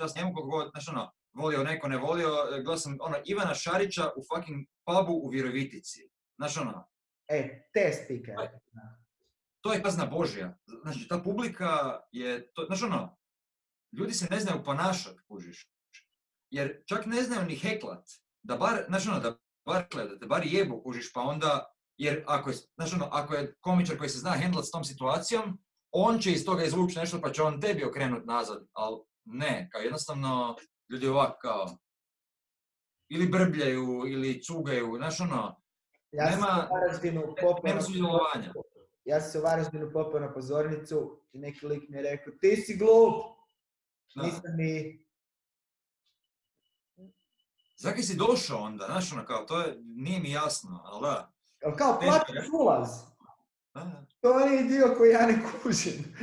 čast 0.00 0.16
njemu, 0.16 0.34
koliko 0.34 0.50
god, 0.50 0.70
znaš, 0.70 0.88
ono, 0.88 1.12
volio 1.38 1.62
neko, 1.62 1.88
ne 1.88 1.96
volio, 1.96 2.28
gledao 2.50 2.76
sam, 2.76 2.96
ono, 3.00 3.16
Ivana 3.24 3.54
Šarića 3.54 4.10
u 4.16 4.22
fucking 4.28 4.66
pubu 4.84 5.12
u 5.12 5.28
Virovitici. 5.28 6.10
Znaš, 6.36 6.56
ono, 6.56 6.88
E, 7.28 7.68
te 7.72 7.92
speaker. 7.92 8.34
to 9.60 9.72
je 9.72 9.82
kazna 9.82 10.06
Božja. 10.06 10.58
Znači, 10.82 11.08
ta 11.08 11.18
publika 11.18 12.00
je, 12.12 12.52
to, 12.52 12.64
znaš 12.66 12.82
ono, 12.82 13.16
ljudi 13.98 14.14
se 14.14 14.26
ne 14.30 14.40
znaju 14.40 14.64
ponašat, 14.64 15.20
kužiš. 15.28 15.70
Jer 16.50 16.82
čak 16.86 17.06
ne 17.06 17.22
znaju 17.22 17.46
ni 17.46 17.56
heklat. 17.56 18.04
Da 18.42 18.56
bar, 18.56 18.84
znaš 18.88 19.06
ono, 19.06 19.20
da 19.20 19.36
bar, 19.66 19.86
da 19.94 20.18
te 20.18 20.26
bar 20.26 20.46
jebu, 20.46 20.82
kužiš, 20.82 21.12
pa 21.12 21.20
onda, 21.20 21.72
jer 21.96 22.24
ako 22.26 22.50
je, 22.50 22.56
znaš 22.76 22.92
ono, 22.92 23.08
ako 23.12 23.34
je 23.34 23.54
komičar 23.60 23.98
koji 23.98 24.10
se 24.10 24.18
zna 24.18 24.30
hendlat 24.30 24.64
s 24.66 24.70
tom 24.70 24.84
situacijom, 24.84 25.58
on 25.90 26.18
će 26.18 26.32
iz 26.32 26.44
toga 26.44 26.64
izvući 26.64 26.98
nešto 26.98 27.20
pa 27.20 27.32
će 27.32 27.42
on 27.42 27.60
tebi 27.60 27.84
okrenut 27.84 28.26
nazad, 28.26 28.66
ali 28.72 29.00
ne, 29.24 29.68
kao 29.72 29.80
jednostavno, 29.80 30.56
ljudi 30.90 31.08
ovako 31.08 31.38
kao, 31.40 31.78
ili 33.08 33.28
brbljaju, 33.28 34.02
ili 34.06 34.42
cugaju, 34.42 34.94
znaš 34.96 35.20
ono, 35.20 35.60
Ja 36.12 36.30
Nema- 36.30 36.68
nema 37.64 37.80
sudjelovanja. 37.80 38.52
Ja 39.04 39.20
sam 39.20 39.30
se 39.30 39.38
u 39.38 39.42
Varaždinu 39.42 39.90
popeo 39.92 40.20
na 40.20 40.32
pozornicu 40.32 41.22
i 41.32 41.38
neki 41.38 41.66
lik 41.66 41.88
mi 41.88 41.96
je 41.96 42.02
rekao, 42.02 42.32
ti 42.40 42.56
si 42.56 42.76
glup! 42.76 43.14
Da. 44.14 44.22
Nisam 44.22 44.42
ni... 44.56 45.04
Zakaj 47.76 48.02
si 48.02 48.16
došao 48.16 48.58
onda, 48.58 48.84
znaš 48.86 49.12
ono 49.12 49.24
kao, 49.24 49.44
to 49.44 49.60
je, 49.60 49.76
nije 49.82 50.20
mi 50.20 50.30
jasno, 50.30 50.82
ali 50.84 51.02
da. 51.02 51.32
Ali 51.64 51.76
kao, 51.76 52.00
platiš 52.00 52.48
ulaz. 52.60 52.88
da. 53.74 54.04
To 54.20 54.40
je 54.40 54.62
dio 54.62 54.94
koji 54.98 55.10
ja 55.10 55.26
ne 55.26 55.38
kužim. 55.62 56.14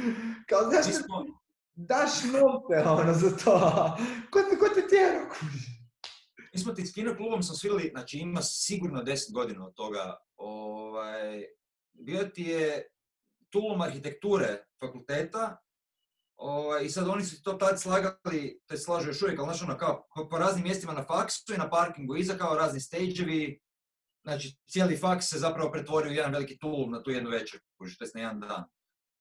Kao, 0.49 0.59
znaš 0.69 0.85
smo, 0.85 1.25
daš 1.75 2.23
novce 2.23 2.89
ono 2.89 3.13
za 3.13 3.37
to? 3.37 3.59
Ko 4.31 4.39
te, 4.41 4.57
ko 4.57 4.65
te 4.75 4.87
tjera 4.87 5.29
kuži? 5.29 5.75
mi 6.55 6.61
smo 6.61 6.73
ti 6.73 6.85
s 6.85 6.93
kino 6.93 7.15
klubom 7.15 7.43
smo 7.43 7.55
svirali, 7.55 7.89
znači 7.93 8.17
ima 8.17 8.41
sigurno 8.41 9.03
10 9.03 9.33
godina 9.33 9.67
od 9.67 9.73
toga. 9.73 10.17
Ovaj, 10.37 11.45
bio 11.93 12.23
ti 12.23 12.43
je 12.43 12.87
tulum 13.49 13.81
arhitekture 13.81 14.65
fakulteta 14.79 15.57
ovaj, 16.35 16.85
i 16.85 16.89
sad 16.89 17.07
oni 17.07 17.23
su 17.23 17.43
to 17.43 17.53
tad 17.53 17.81
slagali, 17.81 18.59
te 18.67 18.77
slažu 18.77 19.09
još 19.09 19.21
uvijek, 19.21 19.39
ali 19.39 19.47
znaš 19.47 19.61
ono 19.61 19.77
kao 19.77 20.07
po, 20.29 20.37
raznim 20.37 20.63
mjestima 20.63 20.93
na 20.93 21.03
faksu 21.03 21.53
i 21.53 21.57
na 21.57 21.69
parkingu 21.69 22.15
iza 22.15 22.37
kao 22.37 22.55
razni 22.55 22.79
stage 22.79 23.57
Znači 24.23 24.57
cijeli 24.67 24.97
faks 24.97 25.25
se 25.29 25.37
zapravo 25.37 25.71
pretvorio 25.71 26.11
u 26.11 26.13
jedan 26.13 26.31
veliki 26.31 26.57
tulum 26.57 26.91
na 26.91 27.03
tu 27.03 27.11
jednu 27.11 27.29
večer, 27.29 27.59
to 27.77 28.05
na 28.15 28.21
jedan 28.21 28.39
dan. 28.39 28.63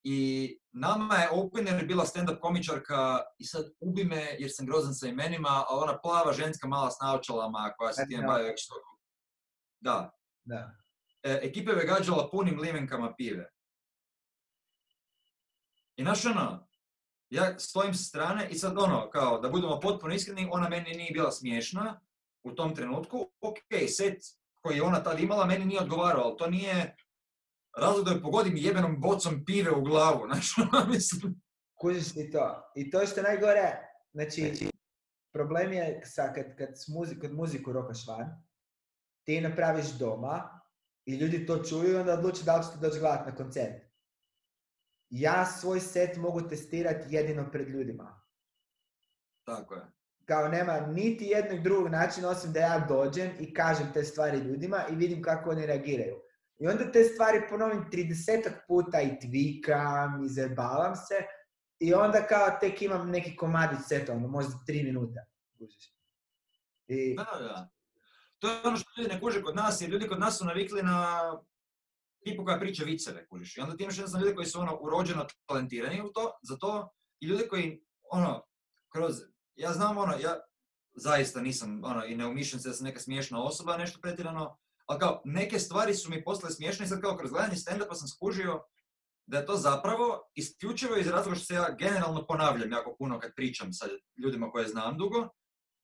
I 0.05 0.59
nama 0.72 1.14
je 1.14 1.30
opener 1.30 1.86
bila 1.86 2.05
stand-up 2.05 2.40
komičarka 2.40 3.20
i 3.38 3.44
sad 3.44 3.64
ubi 3.80 4.05
me 4.05 4.36
jer 4.38 4.50
sam 4.52 4.66
grozan 4.66 4.94
sa 4.94 5.07
imenima, 5.07 5.64
ali 5.68 5.82
ona 5.82 5.98
plava 6.00 6.32
ženska 6.32 6.68
mala 6.68 6.90
s 6.90 7.00
naočalama 7.02 7.72
koja 7.76 7.92
se 7.92 8.05
time 8.09 8.18
Edna 8.18 8.32
bavi 8.32 8.44
već 8.44 8.68
toliko. 8.68 8.98
Da. 9.80 10.11
Da. 10.44 10.70
E, 11.22 11.40
ekipa 11.42 11.72
je 11.72 11.86
gađala 11.86 12.30
punim 12.30 12.61
limenkama 12.61 13.14
pive. 13.16 13.50
I 15.96 16.02
znaš 16.02 16.26
ono, 16.26 16.68
ja 17.30 17.59
stojim 17.59 17.94
sa 17.94 18.05
strane 18.05 18.48
i 18.50 18.55
sad 18.55 18.78
ono, 18.78 19.11
kao 19.11 19.38
da 19.38 19.48
budemo 19.48 19.80
potpuno 19.80 20.14
iskreni, 20.14 20.48
ona 20.52 20.68
meni 20.68 20.90
nije 20.90 21.12
bila 21.12 21.30
smiješna 21.30 22.00
u 22.42 22.52
tom 22.52 22.74
trenutku. 22.74 23.30
Ok, 23.40 23.59
set 23.88 24.22
koji 24.61 24.76
je 24.76 24.82
ona 24.82 25.02
tad 25.02 25.20
imala 25.20 25.46
meni 25.46 25.64
nije 25.64 25.80
odgovarao, 25.80 26.24
ali 26.24 26.36
to 26.36 26.46
nije 26.46 26.96
razlog 27.77 28.05
da 28.05 28.11
je 28.11 28.22
pogodim 28.22 28.57
jebenom 28.57 29.01
bocom 29.01 29.45
pive 29.45 29.70
u 29.70 29.83
glavu, 29.83 30.27
znaš 30.33 30.55
ono, 30.59 30.87
mislim. 30.87 31.43
Kužiš 31.81 32.12
ti 32.12 32.31
to. 32.31 32.72
I 32.75 32.91
to 32.91 33.07
što 33.07 33.20
je 33.20 33.25
najgore, 33.25 33.72
znači, 34.12 34.70
problem 35.33 35.72
je 35.72 36.01
sa, 36.05 36.33
kad, 36.35 36.57
kad, 36.59 36.68
s 36.79 36.89
muzi, 36.89 37.18
kad 37.20 37.33
muziku 37.33 37.72
rokaš 37.72 38.07
van, 38.07 38.43
ti 39.25 39.41
napraviš 39.41 39.87
doma 39.87 40.61
i 41.07 41.14
ljudi 41.16 41.47
to 41.47 41.62
čuju 41.62 41.93
i 41.93 41.97
onda 41.97 42.12
odluče 42.12 42.45
da 42.45 42.57
li 42.57 42.64
ćete 42.64 42.77
doći 42.79 43.01
gledat 43.01 43.27
na 43.27 43.35
koncert. 43.35 43.85
Ja 45.11 45.47
svoj 45.47 45.81
set 45.81 46.16
mogu 46.16 46.49
testirati 46.49 47.14
jedino 47.14 47.51
pred 47.51 47.68
ljudima. 47.68 48.22
Tako 49.45 49.75
je. 49.75 49.81
Kao 50.25 50.49
nema 50.49 50.81
niti 50.81 51.25
jednog 51.25 51.62
drugog 51.62 51.89
načina 51.89 52.29
osim 52.29 52.53
da 52.53 52.61
ja 52.61 52.87
dođem 52.89 53.31
i 53.41 53.55
kažem 53.55 53.93
te 53.95 54.05
stvari 54.05 54.39
ljudima 54.39 54.85
i 54.91 54.95
vidim 54.95 55.22
kako 55.22 55.51
oni 55.51 55.66
reagiraju. 55.66 56.24
I 56.59 56.66
onda 56.66 56.92
te 56.92 57.05
stvari 57.05 57.42
ponovim 57.50 57.84
30 57.92 58.52
puta 58.68 59.00
i 59.00 59.18
tvikam 59.20 60.24
i 60.24 60.28
zajebavam 60.28 60.96
se 60.96 61.14
i 61.78 61.94
onda 61.94 62.26
kao 62.26 62.59
tek 62.61 62.82
imam 62.82 63.11
neki 63.11 63.36
komadić 63.36 63.78
seta, 63.88 64.12
ono 64.12 64.28
možda 64.28 64.52
3 64.68 64.84
minuta. 64.84 65.24
I, 66.86 67.16
Da, 67.16 67.38
da. 67.38 67.68
To 68.38 68.48
je 68.48 68.61
ono 68.64 68.76
što 68.76 68.90
ljudi 68.96 69.14
ne 69.14 69.20
kuže 69.20 69.42
kod 69.42 69.57
nas, 69.57 69.80
jer 69.80 69.90
ljudi 69.90 70.09
kod 70.09 70.18
nas 70.20 70.38
su 70.38 70.44
navikli 70.44 70.82
na 70.82 71.20
tipu 72.24 72.44
koja 72.44 72.59
priča 72.59 72.84
viceve, 72.84 73.26
kužiš. 73.26 73.57
I 73.57 73.61
onda 73.61 73.76
ti 73.76 73.82
imaš 73.82 73.96
jednostavno 73.96 74.26
ljude 74.26 74.34
koji 74.34 74.46
su 74.46 74.61
ono 74.61 74.78
urođeno 74.80 75.26
talentirani 75.46 76.02
u 76.02 76.12
to, 76.12 76.38
za 76.42 76.57
to, 76.57 76.90
i 77.20 77.26
ljude 77.26 77.48
koji, 77.48 77.84
ono, 78.11 78.42
kroz, 78.88 79.14
ja 79.55 79.72
znam 79.72 79.98
ono, 79.98 80.12
ja 80.12 80.40
zaista 80.94 81.40
nisam, 81.40 81.84
ono, 81.84 82.05
i 82.05 82.16
ne 82.16 82.26
umišljam 82.26 82.61
se 82.61 82.68
da 82.68 82.74
sam 82.74 82.84
neka 82.84 83.00
smiješna 83.00 83.42
osoba, 83.42 83.76
nešto 83.76 84.00
pretjerano, 84.00 84.59
ali 84.87 85.01
kao, 85.01 85.22
neke 85.24 85.59
stvari 85.59 85.95
su 85.95 86.11
mi 86.11 86.24
postale 86.24 86.53
smiješne 86.53 86.85
i 86.85 86.89
sad 86.89 87.01
kao 87.01 87.16
kroz 87.16 87.30
gledanje 87.30 87.57
stand-upa 87.57 87.95
sam 87.95 88.09
skužio 88.09 88.62
da 89.26 89.39
je 89.39 89.47
to 89.47 89.57
zapravo 89.57 90.30
isključivo 90.35 90.97
iz 90.97 91.07
razloga 91.07 91.37
što 91.37 91.45
se 91.45 91.55
ja 91.55 91.76
generalno 91.78 92.26
ponavljam 92.26 92.72
jako 92.72 92.97
puno 92.99 93.20
kad 93.20 93.35
pričam 93.37 93.72
sa 93.72 93.87
ljudima 94.22 94.51
koje 94.51 94.68
znam 94.68 94.99
dugo, 94.99 95.28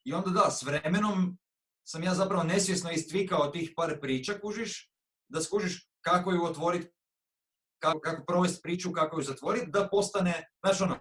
i 0.05 0.13
onda 0.13 0.31
da, 0.31 0.51
s 0.51 0.63
vremenom 0.63 1.39
sam 1.85 2.03
ja 2.03 2.15
zapravo 2.15 2.43
nesvjesno 2.43 2.91
istvikao 2.91 3.51
tih 3.51 3.73
par 3.77 4.01
priča, 4.01 4.39
kužiš, 4.41 4.93
da 5.29 5.41
skužiš 5.41 5.91
kako 6.01 6.33
ju 6.33 6.45
otvoriti, 6.45 6.91
kako, 7.79 8.01
kako 8.01 8.25
provesti 8.27 8.63
priču, 8.63 8.93
kako 8.93 9.19
ju 9.19 9.23
zatvoriti, 9.23 9.71
da 9.71 9.89
postane, 9.89 10.53
znaš 10.65 10.81
ono, 10.81 11.01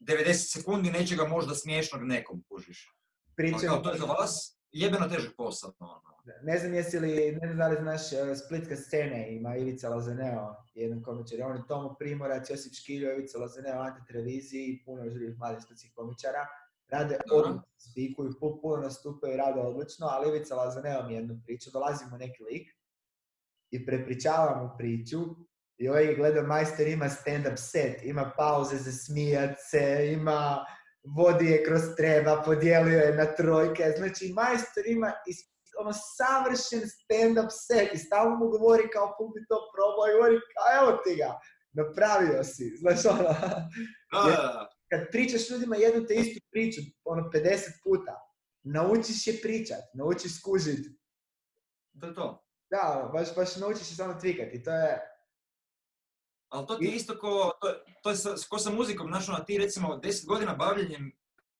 90 0.00 0.32
sekundi 0.32 0.90
nečega 0.90 1.24
možda 1.24 1.54
smiješnog 1.54 2.02
nekom, 2.02 2.44
kužiš. 2.48 2.96
Ali 3.26 3.34
pričam, 3.36 3.60
kao 3.68 3.78
to 3.78 3.90
je 3.90 3.98
za 3.98 4.04
vas 4.04 4.58
jebeno 4.72 5.08
težak 5.08 5.36
posao. 5.36 5.72
Ono. 5.78 6.09
Ne 6.42 6.58
znam 6.58 6.74
jesi 6.74 6.98
li, 6.98 7.32
ne 7.32 7.48
znam 7.48 7.56
da 7.56 7.68
li 7.68 7.76
znaš 7.80 8.12
eh, 8.12 8.36
Splitska 8.36 8.76
scene, 8.76 9.36
ima 9.36 9.56
Ivica 9.56 9.88
Lazaneo, 9.88 10.56
jedan 10.74 11.02
komičar, 11.02 11.42
on 11.42 11.56
je 11.56 11.62
Tomo 11.68 11.94
Primorac, 11.98 12.50
Josip 12.50 12.72
Škiljo, 12.74 13.12
Ivica 13.12 13.38
Lazaneo, 13.38 13.80
Ante 13.80 14.00
Televiziji 14.08 14.64
i 14.64 14.84
puno 14.84 15.02
drugih 15.04 15.38
mladih 15.38 15.62
splitskih 15.64 15.92
komičara. 15.94 16.46
Rade 16.88 17.18
odlično, 17.32 17.62
spikuju, 17.78 18.30
pu- 18.30 18.60
puno 18.62 18.82
nastupaju, 18.82 19.36
rade 19.36 19.60
odlično, 19.60 20.06
ali 20.06 20.28
Ivica 20.28 20.54
Lazaneo 20.54 21.06
mi 21.06 21.12
je 21.12 21.16
jednu 21.16 21.40
priču, 21.44 21.70
dolazi 21.70 22.04
mu 22.10 22.18
neki 22.18 22.42
lik 22.42 22.68
i 23.70 23.86
prepričava 23.86 24.62
mu 24.62 24.70
priču 24.78 25.18
i 25.78 25.88
ovaj 25.88 26.04
je 26.04 26.16
gledao, 26.16 26.46
majstor 26.46 26.86
ima 26.86 27.06
stand-up 27.08 27.56
set, 27.56 28.02
ima 28.04 28.32
pauze 28.36 28.76
za 28.76 28.92
smijat 28.92 29.50
se, 29.70 30.08
ima 30.12 30.64
vodi 31.16 31.46
je 31.46 31.64
kroz 31.64 31.80
treba, 31.96 32.42
podijelio 32.44 32.98
je 32.98 33.14
na 33.16 33.24
trojke, 33.24 33.84
znači 33.96 34.32
majstor 34.34 34.84
ima 34.86 35.12
is- 35.26 35.50
ono 35.80 35.92
savršen 36.16 36.82
stand-up 36.96 37.50
set 37.66 37.94
i 37.94 37.98
stalno 37.98 38.36
mu 38.36 38.46
govori 38.48 38.90
kao 38.94 39.14
put 39.18 39.30
bi 39.34 39.40
to 39.48 39.56
probao 39.74 40.06
i 40.08 40.14
govori 40.16 40.36
kao 40.52 40.66
evo 40.80 40.90
ti 41.04 41.12
ga, 41.20 41.30
napravio 41.80 42.44
si, 42.44 42.64
znaš 42.80 43.00
ono, 43.12 43.24
kad 44.90 45.00
pričaš 45.12 45.50
ljudima 45.50 45.76
jednu 45.76 46.06
te 46.06 46.14
istu 46.14 46.40
priču, 46.50 46.80
ono 47.04 47.22
50 47.22 47.58
puta, 47.84 48.14
naučiš 48.62 49.26
je 49.26 49.40
pričat, 49.42 49.84
naučiš 49.94 50.38
skužit, 50.38 50.82
to 52.00 52.06
je 52.06 52.14
to. 52.14 52.44
da, 52.70 53.10
baš, 53.12 53.34
baš 53.36 53.56
naučiš 53.56 53.90
je 53.90 53.96
samo 53.96 54.14
tvikati, 54.20 54.62
to 54.62 54.70
je, 54.70 55.10
Ali 56.50 56.66
to 56.66 56.76
ti 56.76 56.84
je 56.84 56.92
isto 56.92 57.18
ko, 57.18 57.52
to, 57.60 57.74
to 58.02 58.10
je 58.10 58.16
sa, 58.16 58.34
ko 58.48 58.58
sa 58.58 58.70
muzikom, 58.70 59.06
znaš, 59.08 59.28
ono, 59.28 59.38
ti 59.38 59.58
recimo 59.58 60.00
10 60.02 60.26
godina 60.26 60.54
bavljenjem 60.54 61.12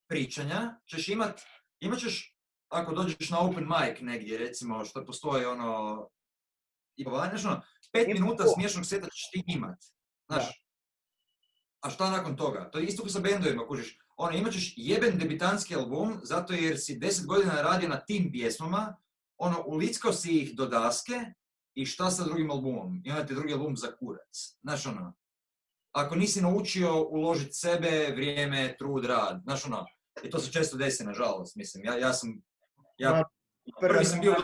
pričanja 0.09 0.81
ćeš 0.87 1.09
imat, 1.09 1.41
imat 1.81 1.99
ćeš, 1.99 2.40
ako 2.71 2.95
dođeš 2.95 3.31
na 3.31 3.41
open 3.41 3.65
mic 3.69 4.01
negdje, 4.01 4.39
recimo, 4.39 4.85
što 4.85 5.05
postoji 5.05 5.45
ono, 5.45 6.09
i 6.97 7.05
znaš, 7.05 7.45
ono, 7.45 7.63
pet 7.93 8.09
minuta 8.09 8.45
to. 8.45 8.51
smiješnog 8.51 8.87
seta 8.87 9.09
ćeš 9.09 9.31
ti 9.33 9.45
imat, 9.47 9.79
Da. 10.29 10.35
znaš. 10.35 10.65
A 11.81 11.91
šta 11.91 12.11
nakon 12.11 12.37
toga? 12.37 12.71
To 12.71 12.79
je 12.79 12.85
isto 12.87 13.03
kao 13.03 13.11
sa 13.11 13.21
bendovima, 13.21 13.67
kužiš. 13.67 13.99
Ono, 14.17 14.37
imat 14.37 14.53
ćeš 14.53 14.75
jeben 14.77 15.19
debitanski 15.19 15.77
album, 15.77 16.21
zato 16.23 16.53
jer 16.53 16.81
si 16.81 16.99
10 16.99 17.27
godina 17.27 17.63
radio 17.63 17.89
na 17.89 18.01
tim 18.01 18.33
pjesmama, 18.33 18.97
ono, 19.39 19.65
ulickao 19.67 20.13
si 20.13 20.39
ih 20.39 20.57
do 20.57 20.67
daske, 20.67 21.33
i 21.75 21.87
šta 21.87 22.11
sa 22.11 22.25
drugim 22.25 22.51
albumom? 22.51 23.03
I 23.05 23.11
onda 23.11 23.27
ti 23.27 23.35
drugi 23.35 23.53
album 23.53 23.77
za 23.77 23.97
kurac. 23.97 24.57
Znaš 24.63 24.87
ono, 24.87 25.13
ako 25.93 26.15
nisi 26.15 26.41
naučio 26.41 27.03
uložiti 27.03 27.53
sebe, 27.55 28.13
vrijeme, 28.15 28.77
trud, 28.79 29.05
rad. 29.05 29.41
Znaš 29.43 29.67
ono, 29.67 29.87
i 30.23 30.31
to 30.31 30.39
se 30.39 30.53
često 30.53 30.77
desi, 30.77 31.05
nažalost, 31.05 31.57
mislim. 31.57 31.85
Ja, 31.85 31.97
ja 31.99 32.13
sam, 32.13 32.43
ja 33.01 33.25
prvi 33.81 34.05
sam 34.05 34.21
bio 34.21 34.35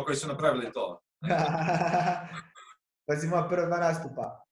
u 0.00 0.04
koji 0.04 0.16
su 0.16 0.28
napravili 0.28 0.72
to. 0.72 1.00
Pazi, 3.06 3.28
moja 3.28 3.48
prva 3.48 3.66
dva 3.66 3.78
nastupa, 3.78 4.44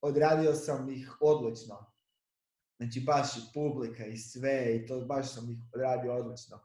odradio 0.00 0.54
sam 0.54 0.90
ih 0.90 1.16
odlično. 1.20 1.92
Znači 2.80 3.00
baš 3.06 3.36
i 3.36 3.40
publika 3.54 4.06
i 4.06 4.16
sve 4.16 4.76
i 4.76 4.86
to 4.86 5.00
baš 5.00 5.34
sam 5.34 5.50
ih 5.50 5.58
odradio 5.74 6.14
odlično. 6.14 6.60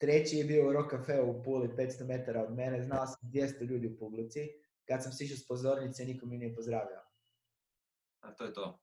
Treći 0.00 0.36
je 0.36 0.44
bio 0.44 0.68
u 0.68 0.72
Rock 0.72 0.90
Cafe 0.90 1.22
u 1.22 1.42
Puli, 1.42 1.68
500 1.68 2.06
metara 2.06 2.42
od 2.42 2.54
mene, 2.54 2.82
znao 2.82 3.06
sam 3.06 3.30
200 3.30 3.68
ljudi 3.70 3.86
u 3.86 3.98
publici. 3.98 4.40
Kad 4.88 5.02
sam 5.02 5.12
sišao 5.12 5.36
s 5.36 5.48
pozornice, 5.48 6.04
niko 6.04 6.26
mi 6.26 6.38
nije 6.38 6.54
pozdravio. 6.54 7.00
A 8.20 8.34
to 8.34 8.44
je 8.44 8.52
to. 8.52 8.80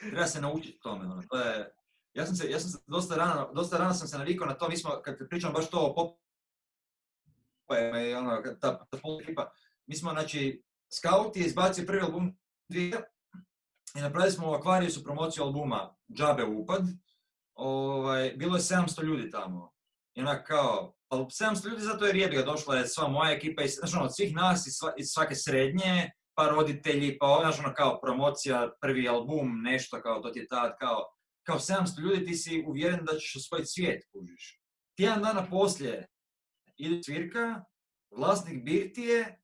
Treba 0.00 0.26
se 0.26 0.40
naučiti 0.40 0.80
tome. 0.82 1.04
Ono. 1.04 1.22
To 1.30 1.40
je, 1.40 1.74
ja 2.14 2.26
sam 2.26 2.36
se, 2.36 2.50
ja 2.50 2.60
sam 2.60 2.70
se 2.70 2.78
dosta 2.86 3.16
rano, 3.16 3.52
dosta 3.54 3.78
rano 3.78 3.94
sam 3.94 4.08
se 4.08 4.18
navikao 4.18 4.46
na 4.46 4.54
to, 4.54 4.68
mi 4.68 4.76
smo, 4.76 4.90
kad 5.04 5.16
pričamo 5.30 5.52
baš 5.52 5.70
to 5.70 5.78
o 5.80 5.94
pop, 5.94 6.18
i 8.08 8.14
ono, 8.14 8.42
ta, 8.60 8.84
ta 8.84 8.98
ekipa, 9.22 9.50
mi 9.86 9.96
smo, 9.96 10.10
znači, 10.10 10.62
Scout 10.92 11.36
je 11.36 11.46
izbacio 11.46 11.84
prvi 11.86 12.00
album 12.00 12.38
dvije 12.68 13.02
i 13.96 14.00
napravili 14.00 14.32
smo 14.32 14.50
u 14.50 14.54
Aquariusu 14.54 15.04
promociju 15.04 15.44
albuma 15.44 15.96
Džabe 16.12 16.44
upad. 16.44 16.82
Ovaj, 17.54 18.32
bilo 18.36 18.56
je 18.56 18.62
700 18.62 19.02
ljudi 19.02 19.30
tamo. 19.30 19.72
I 20.14 20.20
onak 20.20 20.46
kao, 20.46 20.94
ali 21.08 21.24
700 21.24 21.68
ljudi 21.68 21.82
zato 21.82 22.06
jer 22.06 22.16
je 22.16 22.42
došla 22.42 22.76
je 22.76 22.88
sva 22.88 23.08
moja 23.08 23.32
ekipa, 23.32 23.62
i, 23.62 23.68
znači, 23.68 23.96
od 24.00 24.16
svih 24.16 24.34
nas 24.34 24.66
iz, 24.66 24.74
iz 24.96 25.06
svake 25.08 25.34
srednje, 25.34 26.10
pa 26.34 26.48
roditelji, 26.48 27.18
pa 27.18 27.38
znaš, 27.40 27.58
ono 27.58 27.74
kao 27.74 28.00
promocija, 28.00 28.70
prvi 28.80 29.08
album, 29.08 29.62
nešto 29.62 30.02
kao 30.02 30.20
to 30.20 30.30
ti 30.30 30.38
je 30.38 30.48
tad, 30.48 30.72
kao, 30.80 31.04
kao 31.42 31.58
700 31.58 32.00
ljudi 32.00 32.26
ti 32.26 32.34
si 32.34 32.64
uvjeren 32.66 33.04
da 33.04 33.18
ćeš 33.18 33.36
osvojiti 33.36 33.70
svijet, 33.70 34.04
kužiš. 34.12 34.62
Tijedan 34.94 35.22
dana 35.22 35.50
poslije 35.50 36.06
ide 36.76 37.02
svirka, 37.02 37.64
vlasnik 38.10 38.64
Birtije, 38.64 39.42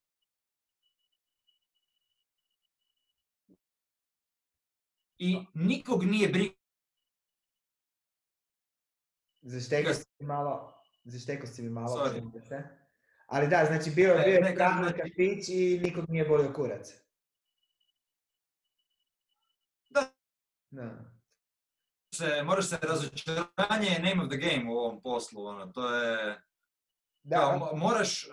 i 5.18 5.46
nikog 5.54 6.04
nije 6.04 6.28
briga. 6.28 6.54
Zašteko 9.40 9.94
si 9.94 10.04
mi 10.18 10.26
malo, 10.26 10.82
zašteko 11.04 11.46
si 11.46 11.62
mi 11.62 11.70
malo. 11.70 12.10
Ali 13.26 13.48
da, 13.48 13.64
znači 13.66 13.90
bio, 13.90 14.14
bio 14.14 14.46
je 14.46 14.54
pravni 14.54 14.88
znači- 14.88 14.98
kafić 14.98 15.48
i 15.48 15.80
nikog 15.82 16.04
nije 16.08 16.28
bolio 16.28 16.52
kurac. 16.52 16.88
Da. 19.90 20.12
da. 20.70 21.17
Se, 22.18 22.42
moraš 22.44 22.68
se 22.68 22.78
razočaranje 22.82 23.88
je 23.88 24.02
name 24.02 24.22
of 24.24 24.28
the 24.30 24.36
game 24.36 24.70
u 24.70 24.78
ovom 24.78 25.02
poslu, 25.02 25.44
ono, 25.46 25.66
to 25.66 25.94
je... 25.94 26.40
Da, 27.22 27.36
kao, 27.36 27.76
moraš, 27.76 28.28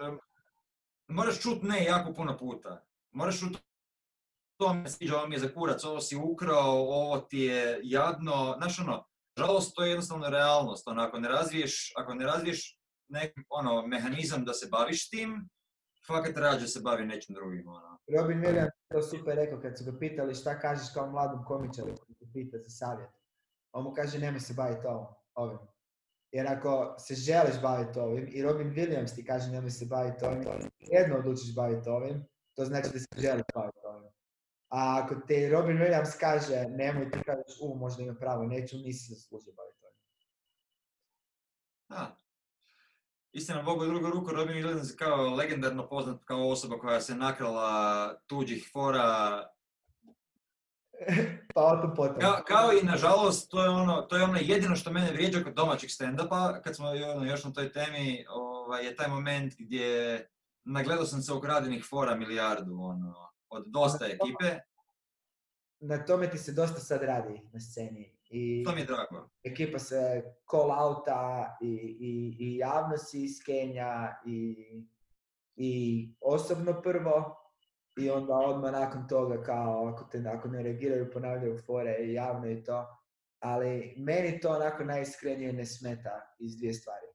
moraš 1.08 1.42
čut 1.42 1.64
ne 1.64 1.84
jako 1.84 2.14
puno 2.14 2.38
puta. 2.38 2.86
Moraš 3.12 3.40
čut 3.40 3.58
to 4.58 4.74
mi 4.74 4.90
sviđa, 4.90 5.18
ovo 5.18 5.28
mi 5.28 5.36
je 5.36 5.40
za 5.40 5.50
kurac, 5.54 5.84
ovo 5.84 6.02
si 6.02 6.16
ukrao, 6.16 6.72
ovo 6.72 7.18
ti 7.18 7.40
je 7.40 7.80
jadno, 7.84 8.56
znaš 8.58 8.80
ono, 8.80 9.06
žalost 9.38 9.76
to 9.76 9.84
je 9.84 9.90
jednostavno 9.90 10.30
realnost, 10.30 10.88
ono, 10.88 11.02
ako 11.02 11.20
ne 11.20 11.30
razviješ, 11.30 11.94
ako 11.98 12.14
ne 12.14 12.26
razviješ 12.26 12.80
neki 13.08 13.42
ono, 13.50 13.88
mehanizam 13.88 14.46
da 14.46 14.54
se 14.54 14.68
baviš 14.72 15.10
tim, 15.10 15.50
fakat 16.08 16.38
rađe 16.38 16.68
se 16.68 16.80
bavi 16.80 17.06
nečim 17.06 17.36
drugim. 17.36 17.68
Ono. 17.68 18.00
Robin 18.20 18.42
Williams 18.42 18.72
to 18.92 19.02
super 19.02 19.36
rekao 19.36 19.62
kad 19.62 19.78
su 19.78 19.86
ga 19.86 20.00
pitali 20.00 20.36
šta 20.36 20.60
kažeš 20.60 20.88
kao 20.94 21.12
mladom 21.12 21.46
komičaru 21.46 21.96
pita 22.34 22.58
za 22.58 22.70
savjet. 22.70 23.10
On 23.76 23.84
mu 23.84 23.94
kaže 23.94 24.20
nemoj 24.20 24.40
se 24.40 24.54
baviti 24.54 24.88
ovim. 25.36 25.60
Jer 26.32 26.48
ako 26.48 26.96
se 27.00 27.16
želiš 27.16 27.62
baviti 27.62 28.00
ovim 28.00 28.28
i 28.32 28.42
Robin 28.42 28.74
Williams 28.74 29.16
ti 29.16 29.26
kaže 29.26 29.52
nemoj 29.52 29.72
se 29.72 29.86
baviti 29.86 30.26
ovim, 30.26 30.44
jedno 30.80 31.18
odlučiš 31.18 31.56
baviti 31.56 31.90
ovim, 31.90 32.26
to 32.54 32.66
znači 32.66 32.90
da 32.94 33.00
se 33.00 33.06
želiš 33.18 33.44
baviti 33.56 33.80
ovim. 33.84 34.10
A 34.70 35.02
ako 35.04 35.16
te 35.28 35.50
Robin 35.50 35.78
Williams 35.78 36.20
kaže 36.20 36.66
nemoj 36.70 37.12
ti 37.12 37.20
kažeš 37.26 37.58
u 37.62 37.76
možda 37.76 38.04
ima 38.04 38.16
pravo, 38.20 38.44
neću, 38.44 38.78
nisi 38.78 39.14
zaslužio 39.14 39.54
baviti 39.54 39.80
ovim. 39.86 39.98
Istina, 43.32 43.62
Bogu 43.62 43.86
drugu 43.86 44.10
ruku, 44.10 44.32
Robin 44.32 44.56
Williams 44.56 44.98
kao 44.98 45.36
legendarno 45.36 45.90
poznat 45.90 46.24
kao 46.26 46.50
osoba 46.50 46.80
koja 46.80 47.02
se 47.02 47.16
nakrala 47.16 48.14
tuđih 48.28 48.70
fora. 48.74 49.55
pa 51.56 51.94
potom. 51.96 52.20
Kao, 52.20 52.44
kao, 52.48 52.72
i 52.74 52.86
nažalost, 52.86 53.52
to 53.52 53.64
je 53.64 53.70
ono, 53.70 54.02
to 54.02 54.18
je 54.18 54.24
ono 54.24 54.38
jedino 54.42 54.76
što 54.76 54.92
mene 54.92 55.12
vrijeđa 55.12 55.44
kod 55.44 55.54
domaćih 55.54 55.90
stand-upa, 55.90 56.62
kad 56.62 56.76
smo 56.76 56.88
ono, 56.88 57.26
još 57.26 57.44
na 57.44 57.54
toj 57.54 57.72
temi, 57.72 58.26
ovaj, 58.30 58.86
je 58.86 58.96
taj 58.96 59.08
moment 59.08 59.54
gdje 59.58 60.28
nagledao 60.64 61.06
sam 61.06 61.22
se 61.22 61.34
ukradenih 61.34 61.86
fora 61.90 62.16
milijardu, 62.16 62.80
ono, 62.82 63.32
od 63.50 63.64
dosta 63.68 64.06
ekipe. 64.06 64.60
Na 65.80 66.06
tome 66.06 66.30
ti 66.30 66.38
se 66.38 66.52
dosta 66.52 66.80
sad 66.80 67.04
radi 67.04 67.42
na 67.54 67.60
sceni. 67.60 68.16
I 68.30 68.64
to 68.64 68.72
mi 68.72 68.82
je 68.82 68.86
drago. 68.86 69.30
Ekipa 69.44 69.80
se 69.80 70.24
call 70.52 70.72
outa 70.72 71.58
i, 71.62 71.68
i, 72.00 72.36
i 72.40 72.58
javno 72.58 72.98
si 72.98 73.24
iskenja 73.24 74.16
i, 74.26 74.56
i 75.56 76.10
osobno 76.22 76.82
prvo 76.82 77.45
i 77.98 78.10
onda 78.10 78.34
odmah 78.34 78.72
nakon 78.72 79.08
toga 79.08 79.44
kao 79.44 79.88
ako, 79.88 80.04
te, 80.04 80.24
ako 80.38 80.48
ne 80.48 80.64
reagiraju 80.64 81.12
ponavljaju 81.12 81.58
fore 81.58 81.96
i 82.00 82.14
javno 82.14 82.50
i 82.50 82.64
to. 82.64 82.98
Ali 83.40 83.96
meni 83.98 84.40
to 84.40 84.50
onako 84.50 84.84
najiskrenije 84.84 85.54
ne 85.54 85.66
smeta 85.66 86.36
iz 86.40 86.58
dvije 86.58 86.74
stvari. 86.74 87.08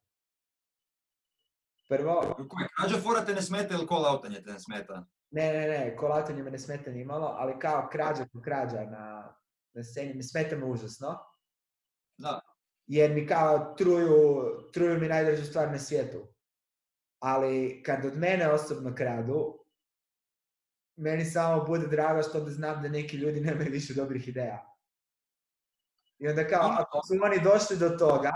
Prvo... 1.88 2.36
Krađa 2.76 3.02
fora 3.02 3.24
te 3.24 3.34
ne 3.34 3.42
smeta 3.42 3.74
ili 3.74 3.86
call 3.86 4.06
outanje 4.06 4.42
te 4.42 4.52
ne 4.52 4.60
smeta? 4.60 5.06
Ne, 5.30 5.52
ne, 5.52 5.68
ne, 5.68 5.96
call 6.00 6.12
outanje 6.12 6.42
me 6.42 6.50
ne 6.50 6.58
smeta 6.58 6.90
ni 6.90 7.04
malo, 7.04 7.34
ali 7.38 7.58
kao 7.58 7.88
krađa 7.92 8.26
krađa 8.44 8.84
na, 8.84 9.36
na 9.72 9.84
sceni, 9.84 10.14
mi 10.14 10.22
smeta 10.22 10.56
me 10.56 10.64
užasno. 10.64 11.18
Da. 12.18 12.40
Jer 12.86 13.14
mi 13.14 13.26
kao 13.26 13.74
truju, 13.78 14.42
truju 14.72 15.00
mi 15.00 15.08
najdražu 15.08 15.44
stvar 15.44 15.70
na 15.70 15.78
svijetu. 15.78 16.18
Ali 17.22 17.82
kad 17.82 18.04
od 18.04 18.16
mene 18.16 18.48
osobno 18.52 18.94
kradu, 18.94 19.59
meni 20.96 21.24
samo 21.24 21.64
bude 21.64 21.86
drago 21.86 22.22
što 22.22 22.40
da 22.40 22.50
znam 22.50 22.82
da 22.82 22.88
neki 22.88 23.16
ljudi 23.16 23.40
nemaju 23.46 23.70
više 23.70 23.94
dobrih 23.94 24.28
ideja. 24.28 24.66
I 26.18 26.28
onda 26.28 26.48
kao, 26.48 26.76
ako 26.78 27.00
su 27.06 27.14
oni 27.22 27.40
došli 27.40 27.76
do 27.76 27.88
toga 27.88 28.32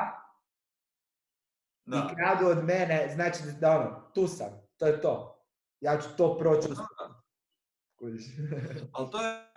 da. 1.85 1.97
i 1.97 2.15
kradu 2.15 2.47
od 2.47 2.65
mene, 2.65 3.11
znači 3.15 3.39
da 3.61 3.71
ono, 3.71 4.11
tu 4.15 4.29
sam, 4.29 4.49
to 4.77 4.87
je 4.87 5.01
to. 5.01 5.45
Ja 5.81 6.01
ću 6.01 6.09
to 6.17 6.39
proći. 6.39 6.69
Ali 8.93 9.11
to 9.11 9.23
je, 9.23 9.51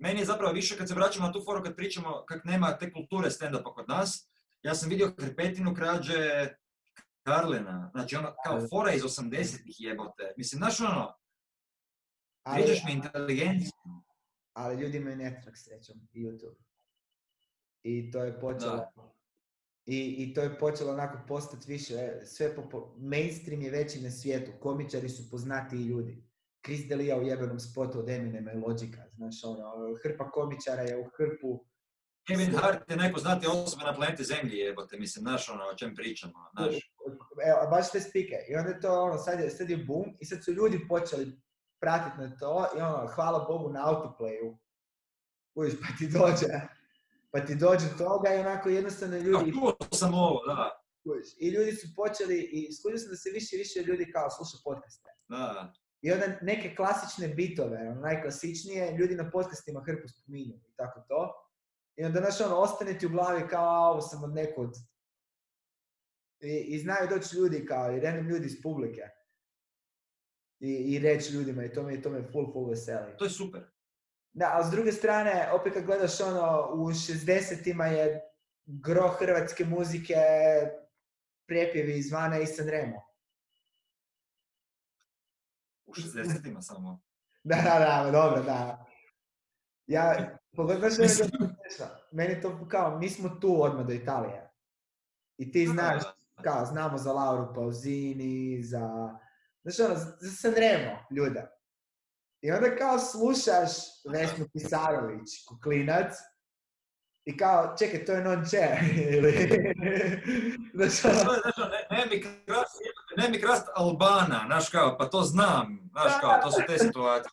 meni 0.00 0.20
je 0.20 0.26
zapravo 0.26 0.52
više 0.52 0.76
kad 0.76 0.88
se 0.88 0.94
vraćamo 0.94 1.26
na 1.26 1.32
tu 1.32 1.42
foru, 1.44 1.62
kad 1.62 1.76
pričamo 1.76 2.24
kak 2.28 2.44
nema 2.44 2.78
te 2.78 2.92
kulture 2.92 3.30
stand-upa 3.30 3.74
kod 3.74 3.88
nas, 3.88 4.30
ja 4.62 4.74
sam 4.74 4.90
vidio 4.90 5.14
krpetinu 5.18 5.74
krađe 5.74 6.48
Karlina, 7.22 7.90
znači 7.94 8.16
ono 8.16 8.34
kao 8.44 8.60
fora 8.70 8.92
iz 8.92 9.02
80-ih 9.02 9.76
jebote. 9.78 10.34
Mislim, 10.36 10.58
znaš 10.58 10.80
ono, 10.80 11.14
pričaš 12.44 12.84
mi 12.84 12.92
inteligenciju. 12.92 13.72
Ali 14.52 14.82
ljudi 14.82 14.98
imaju 14.98 15.16
Netflix 15.16 15.54
srećom 15.54 15.96
i 16.12 16.24
YouTube. 16.24 16.56
I 17.82 18.10
to 18.10 18.24
je 18.24 18.40
počelo... 18.40 18.92
I, 19.86 20.14
I 20.18 20.34
to 20.34 20.40
je 20.40 20.58
počelo 20.58 20.92
onako 20.92 21.18
postati 21.28 21.72
više, 21.72 22.20
sve 22.24 22.54
po, 22.54 22.94
mainstream 22.98 23.62
je 23.62 23.70
veći 23.70 24.00
na 24.00 24.10
svijetu, 24.10 24.52
komičari 24.60 25.08
su 25.08 25.30
poznatiji 25.30 25.80
ljudi. 25.80 26.24
Chris 26.66 26.88
Delia 26.88 27.18
u 27.18 27.22
jebenom 27.22 27.60
spotu 27.60 27.98
od 27.98 28.08
Eminema 28.08 28.52
i 28.52 28.56
Logica, 28.56 29.02
znaš, 29.16 29.44
ono, 29.44 29.94
hrpa 30.02 30.30
komičara 30.30 30.82
je 30.82 30.98
u 30.98 31.04
hrpu... 31.04 31.64
Kevin 32.26 32.50
Hart 32.56 32.90
je 32.90 32.96
najpoznatija 32.96 33.50
osoba 33.52 33.84
na 33.84 33.94
planeti 33.94 34.24
Zemlji, 34.24 34.56
jebote, 34.56 34.98
mislim, 34.98 35.22
znaš, 35.22 35.48
ono, 35.48 35.64
o 35.64 35.74
čem 35.74 35.94
pričamo, 35.94 36.50
znaš. 36.52 36.74
Evo, 37.46 37.70
baš 37.70 37.90
te 37.92 38.00
spike. 38.00 38.36
I 38.48 38.56
onda 38.56 38.70
je 38.70 38.80
to, 38.80 39.02
ono, 39.02 39.18
sad 39.18 39.40
je, 39.40 39.50
sad 39.50 39.70
je 39.70 39.76
boom 39.76 40.16
i 40.20 40.24
sad 40.24 40.44
su 40.44 40.52
ljudi 40.52 40.86
počeli 40.88 41.40
pratiti 41.80 42.18
na 42.18 42.36
to 42.36 42.66
i 42.78 42.80
ono, 42.80 43.06
hvala 43.06 43.44
Bogu 43.48 43.72
na 43.72 43.80
autoplayu. 43.86 44.56
Uviš, 45.54 45.72
pa 45.80 45.96
ti 45.98 46.08
dođe, 46.08 46.46
pa 47.32 47.40
ti 47.40 47.54
dođe 47.54 47.86
toga 47.98 48.34
i 48.34 48.38
onako 48.38 48.68
jednostavno 48.68 49.16
ljudi... 49.16 49.52
A 49.92 49.96
sam 49.96 50.14
ovo, 50.14 50.40
da. 50.46 50.70
I 51.38 51.48
ljudi 51.48 51.72
su 51.72 51.86
počeli, 51.96 52.48
i 52.52 52.72
skužio 52.72 52.98
sam 52.98 53.10
da 53.10 53.16
se 53.16 53.30
više 53.30 53.56
i 53.56 53.58
više 53.58 53.82
ljudi 53.82 54.12
kao 54.12 54.30
sluša 54.30 54.56
podcaste. 54.64 55.10
Da. 55.28 55.72
I 56.02 56.12
onda 56.12 56.26
neke 56.42 56.74
klasične 56.76 57.28
bitove, 57.28 57.88
ono, 57.90 58.00
najklasičnije, 58.00 58.96
ljudi 58.98 59.14
na 59.14 59.30
podcastima 59.30 59.82
hrpu 59.86 60.08
spominju 60.08 60.54
i 60.54 60.74
tako 60.76 61.00
to. 61.08 61.32
I 61.96 62.04
onda, 62.04 62.20
znaš, 62.20 62.40
ono, 62.40 62.56
ostane 62.56 62.98
ti 62.98 63.06
u 63.06 63.10
glavi 63.10 63.48
kao, 63.48 63.64
a, 63.64 63.90
ovo 63.90 64.00
sam 64.00 64.24
od 64.24 64.34
nekud. 64.34 64.70
I, 66.40 66.64
i 66.68 66.78
znaju 66.78 67.08
doći 67.08 67.36
ljudi 67.36 67.66
kao, 67.66 67.96
i 67.96 68.00
random 68.00 68.28
ljudi 68.28 68.46
iz 68.46 68.62
publike. 68.62 69.02
I, 70.60 70.70
i 70.70 70.98
reći 70.98 71.32
ljudima, 71.32 71.64
i 71.64 71.72
to 71.72 71.82
me, 71.82 72.02
to 72.02 72.10
me 72.10 72.22
full, 72.32 72.52
full 72.52 72.68
veseli. 72.68 73.16
To 73.18 73.24
je 73.24 73.30
super. 73.30 73.62
Da, 74.32 74.50
ali 74.54 74.66
s 74.66 74.70
druge 74.70 74.92
strane, 74.92 75.50
opet 75.52 75.72
kad 75.72 75.84
gledaš 75.84 76.20
ono, 76.20 76.70
u 76.72 76.90
60-ima 76.90 77.86
je 77.86 78.20
gro 78.66 79.08
hrvatske 79.08 79.64
muzike 79.64 80.14
prijepjevi 81.46 81.98
izvana 81.98 82.38
i 82.38 82.46
Sanremo. 82.46 83.02
U 85.86 85.92
60-ima 85.94 86.62
samo. 86.62 87.00
Da, 87.46 87.56
da, 87.56 88.04
da, 88.04 88.10
dobro, 88.10 88.42
da. 88.42 88.86
Ja, 89.86 90.36
Mislim- 91.00 91.28
što 91.74 91.84
je. 91.84 91.90
Meni 92.10 92.40
to 92.40 92.68
kao, 92.68 92.98
mi 92.98 93.08
smo 93.10 93.28
tu 93.28 93.62
odmah 93.62 93.86
do 93.86 93.92
Italije. 93.92 94.50
I 95.38 95.52
ti 95.52 95.66
znaš, 95.66 96.02
kao, 96.42 96.66
znamo 96.66 96.98
za 96.98 97.12
Lauru 97.12 97.54
Pausini, 97.54 98.62
za... 98.62 99.14
Znaš 99.64 99.80
ono, 99.80 100.00
za 100.20 100.30
Sanremo, 100.30 101.06
ljude. 101.10 101.46
I 102.42 102.52
onda 102.52 102.76
kao 102.76 102.98
slušaš 102.98 103.70
Vesnu 104.12 104.46
Pisarović, 104.52 105.44
kuklinac, 105.48 106.14
i 107.24 107.36
kao, 107.36 107.74
čekaj, 107.78 108.04
to 108.04 108.12
je 108.12 108.24
non 108.24 108.44
če, 108.50 108.68
ili... 109.16 109.32
Znaš 110.74 111.04
ono, 111.04 111.32
Znaš, 111.42 111.58
ono, 111.58 111.68
ne, 111.68 111.98
ne 111.98 112.06
mi 112.10 112.22
krast, 112.46 112.80
ne 113.16 113.28
mi 113.28 113.40
krast 113.40 113.68
Albana, 113.74 114.42
znaš 114.46 114.68
kao, 114.68 114.96
pa 114.98 115.10
to 115.10 115.22
znam, 115.22 115.88
znaš 115.92 116.12
kao, 116.20 116.40
to 116.42 116.50
su 116.50 116.60
te 116.66 116.78
situacije. 116.78 117.32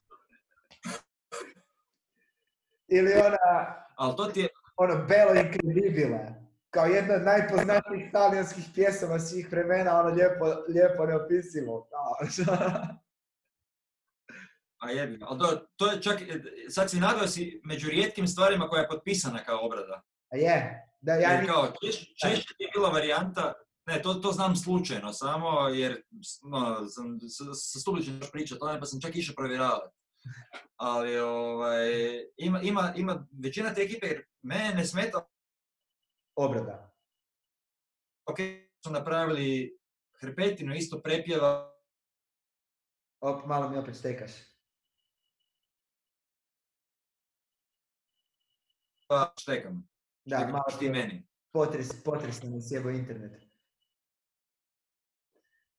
ili 2.87 3.13
ona, 3.13 3.37
Ali 3.95 4.15
to 4.17 4.25
ti 4.25 4.39
je, 4.39 4.47
ono, 4.75 5.05
Bello 5.05 5.33
Incredibile, 5.35 6.40
kao 6.71 6.85
jedna 6.85 7.15
od 7.15 7.23
najpoznatijih 7.23 8.11
talijanskih 8.11 8.65
pjesama 8.75 9.19
svih 9.19 9.51
vremena, 9.51 9.99
ono 9.99 10.09
lijepo, 10.09 10.45
lijepo 10.67 11.05
neopisivo. 11.05 11.87
A 14.81 14.91
jebi, 14.91 15.19
ali 15.21 15.39
to, 15.39 15.65
to 15.75 15.91
je 15.91 16.01
čak, 16.01 16.19
sad 16.69 16.89
si 16.89 16.99
naveo 16.99 17.27
si 17.27 17.61
među 17.63 17.89
rijetkim 17.89 18.27
stvarima 18.27 18.67
koja 18.67 18.81
je 18.81 18.87
potpisana 18.87 19.43
kao 19.43 19.65
obrada. 19.65 20.01
A 20.33 20.37
je, 20.37 20.87
da 21.01 21.13
ja 21.13 21.31
Jer 21.31 21.47
kao, 21.47 21.73
češ, 21.83 21.95
češće 21.97 22.53
je 22.59 22.69
bila 22.73 22.89
varijanta, 22.89 23.53
ne, 23.85 24.01
to, 24.01 24.13
to 24.13 24.31
znam 24.31 24.55
slučajno 24.55 25.13
samo, 25.13 25.67
jer 25.67 26.01
no, 26.43 26.89
sam 26.89 27.19
sa, 27.29 27.79
Stublićem 27.79 28.17
još 28.17 28.31
pričao 28.31 28.57
tome, 28.57 28.79
pa 28.79 28.85
sam 28.85 29.01
čak 29.01 29.15
išao 29.15 29.35
provjeravati. 29.35 29.95
Ali 30.75 31.19
ovaj, 31.19 31.89
ima, 32.37 32.61
ima, 32.61 32.93
ima 32.95 33.27
većina 33.43 33.73
te 33.73 33.81
ekipe, 33.81 34.07
jer 34.07 34.23
mene 34.41 34.73
ne 34.73 34.85
smeta, 34.85 35.27
obrada. 36.41 36.93
ok, 38.25 38.37
su 38.83 38.91
napravili 38.91 39.77
Hrpetinu 40.13 40.75
isto 40.75 41.01
prepjeva, 41.01 41.67
Op, 43.19 43.45
malo 43.45 43.69
mi 43.69 43.77
opet 43.77 43.95
stekaš. 43.95 44.31
pa 49.07 49.33
štekam. 49.39 49.87
Da, 50.25 50.35
Štekam 50.35 50.51
malo 50.51 50.79
ti 50.79 50.89
meni. 50.89 51.27
potres, 51.51 52.03
potres 52.03 52.43
nam 52.43 52.53
je 52.53 52.61
sjebo 52.61 52.89
internet. 52.89 53.43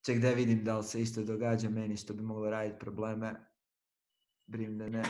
Ček 0.06 0.18
da 0.18 0.30
vidim 0.30 0.64
da 0.64 0.78
li 0.78 0.84
se 0.84 1.02
isto 1.02 1.22
događa 1.22 1.68
meni 1.68 1.96
što 1.96 2.14
bi 2.14 2.22
moglo 2.22 2.50
raditi 2.50 2.78
probleme. 2.78 3.34
Brim 4.46 4.78
da 4.78 4.88
ne. 4.88 5.02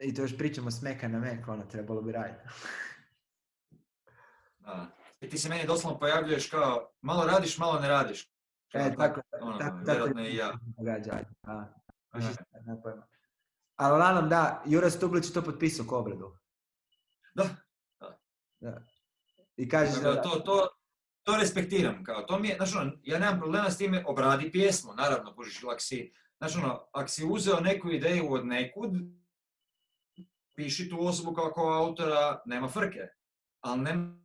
I 0.00 0.14
to 0.14 0.22
još 0.22 0.38
pričamo 0.38 0.70
s 0.70 0.82
meka 0.82 1.08
na 1.08 1.18
mek, 1.18 1.48
ono, 1.48 1.62
trebalo 1.64 2.02
bi 2.02 2.12
raditi. 2.12 2.40
Da. 4.58 4.86
I 5.20 5.28
ti 5.28 5.38
se 5.38 5.48
meni 5.48 5.66
doslovno 5.66 5.98
pojavljuješ 5.98 6.50
kao, 6.50 6.90
malo 7.00 7.26
radiš, 7.26 7.58
malo 7.58 7.80
ne 7.80 7.88
radiš. 7.88 8.30
E, 8.72 8.94
tako, 8.98 9.20
ono, 9.40 9.58
tako, 9.58 9.84
tako 9.86 10.20
i 10.20 10.36
ja. 10.36 10.52
događa. 10.78 11.24
A. 11.42 11.64
Ali 13.76 13.92
uglavnom 13.92 14.28
da, 14.28 14.62
Jura 14.66 14.90
Stublić 14.90 15.26
je 15.26 15.32
to 15.32 15.42
potpisao 15.42 15.86
ko 15.86 15.98
obradu. 15.98 16.36
Da. 17.34 17.48
Da. 18.60 18.84
I 19.56 19.68
kažeš 19.68 19.94
Tako 19.94 20.08
da, 20.08 20.14
da 20.14 20.22
to, 20.22 20.40
to, 20.40 20.68
to 21.22 21.36
respektiram, 21.36 22.04
kao, 22.04 22.22
to 22.22 22.38
mi 22.38 22.48
je, 22.48 22.56
znaš 22.56 22.76
ono, 22.76 22.92
ja 23.02 23.18
nemam 23.18 23.38
problema 23.38 23.70
s 23.70 23.78
time, 23.78 24.04
obradi 24.06 24.52
pjesmu, 24.52 24.94
naravno, 24.94 25.34
kužiš, 25.34 25.64
ako 25.64 25.80
si, 25.80 26.12
znaš 26.38 26.56
ono, 26.56 26.88
ako 26.92 27.08
si 27.08 27.24
uzeo 27.24 27.60
neku 27.60 27.90
ideju 27.90 28.32
od 28.32 28.46
nekud, 28.46 28.90
piši 30.56 30.88
tu 30.90 31.06
osobu 31.06 31.32
kao, 31.34 31.52
kao 31.52 31.72
autora, 31.72 32.40
nema 32.46 32.68
frke, 32.68 33.00
ali 33.64 33.80
nemoj 33.80 34.16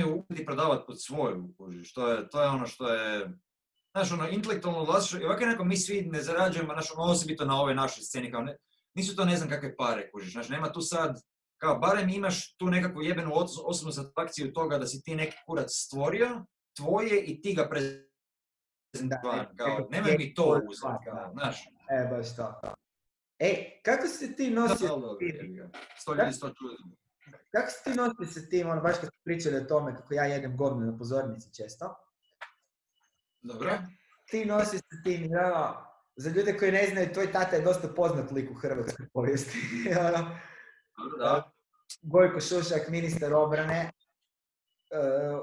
ju 0.00 0.16
upiti 0.16 0.44
prodavati 0.46 0.84
pod 0.86 1.02
svoju, 1.02 1.54
kužiš, 1.58 1.92
to 1.92 2.08
je, 2.08 2.28
to 2.30 2.42
je 2.42 2.48
ono 2.48 2.66
što 2.66 2.88
je, 2.94 3.30
znaš 3.96 4.12
ono, 4.12 4.28
intelektualno 4.28 4.84
vlasništvo, 4.84 5.20
i 5.20 5.24
ovako 5.24 5.40
je 5.40 5.46
nekako 5.46 5.64
mi 5.64 5.76
svi 5.76 6.02
ne 6.02 6.22
zarađujemo, 6.22 6.72
znaš 6.72 6.90
ono, 6.96 7.12
osobito 7.12 7.44
na 7.44 7.60
ovoj 7.60 7.74
našoj 7.74 8.02
sceni, 8.02 8.32
kao 8.32 8.42
ne, 8.42 8.56
nisu 8.94 9.16
to 9.16 9.24
ne 9.24 9.36
znam 9.36 9.48
kakve 9.48 9.76
pare, 9.76 10.10
kužiš, 10.10 10.32
znaš, 10.32 10.48
nema 10.48 10.72
tu 10.72 10.80
sad, 10.80 11.20
kao 11.60 11.78
barem 11.78 12.08
imaš 12.08 12.56
tu 12.56 12.66
nekakvu 12.66 13.02
jebenu 13.02 13.30
os- 13.34 13.62
osobnu 13.64 13.92
satisfakciju 13.92 14.52
toga 14.52 14.78
da 14.78 14.86
si 14.86 15.02
ti 15.02 15.14
neki 15.16 15.36
kurac 15.46 15.66
stvorio, 15.70 16.44
tvoje 16.76 17.24
i 17.24 17.42
ti 17.42 17.54
ga 17.54 17.68
Da, 19.02 19.20
kao, 19.56 19.88
nemoj 19.90 20.16
mi 20.18 20.34
to 20.34 20.60
uzeti, 20.68 20.86
kao, 21.04 21.32
znaš. 21.32 21.66
E, 21.90 22.08
baš 22.10 22.36
to. 22.36 22.74
E, 23.38 23.80
kako 23.82 24.06
se 24.06 24.36
ti 24.36 24.50
nosio, 24.50 24.88
sto 26.32 26.48
čudi. 26.48 26.96
kako 27.52 27.70
se 27.70 27.82
ti 27.84 27.94
nosio 27.94 28.26
sa 28.26 28.48
tim, 28.50 28.70
ono, 28.70 28.80
baš 28.80 28.94
kad 28.94 29.08
smo 29.08 29.20
pričali 29.24 29.56
o 29.56 29.64
tome 29.64 29.96
kako 29.96 30.14
ja 30.14 30.24
jedem 30.24 30.56
govno 30.56 30.86
na 30.86 30.98
pozornici 30.98 31.54
često, 31.54 31.94
Dobro? 33.42 33.78
ti 34.30 34.44
nosi 34.44 34.78
sa 34.78 35.02
tim, 35.04 35.30
ono, 35.46 35.86
za 36.16 36.30
ljude 36.30 36.58
koji 36.58 36.72
ne 36.72 36.86
znaju, 36.86 37.12
tvoj 37.12 37.32
tata 37.32 37.56
je 37.56 37.62
dosta 37.62 37.88
poznat 37.88 38.30
lik 38.30 38.50
u 38.50 38.54
hrvatskoj 38.54 39.06
povijesti. 39.12 39.58
ono, 40.08 40.38
da. 41.18 41.50
Gojko 42.02 42.40
Šušak, 42.40 42.88
ministar 42.88 43.34
obrane, 43.34 43.80
e, 43.80 43.92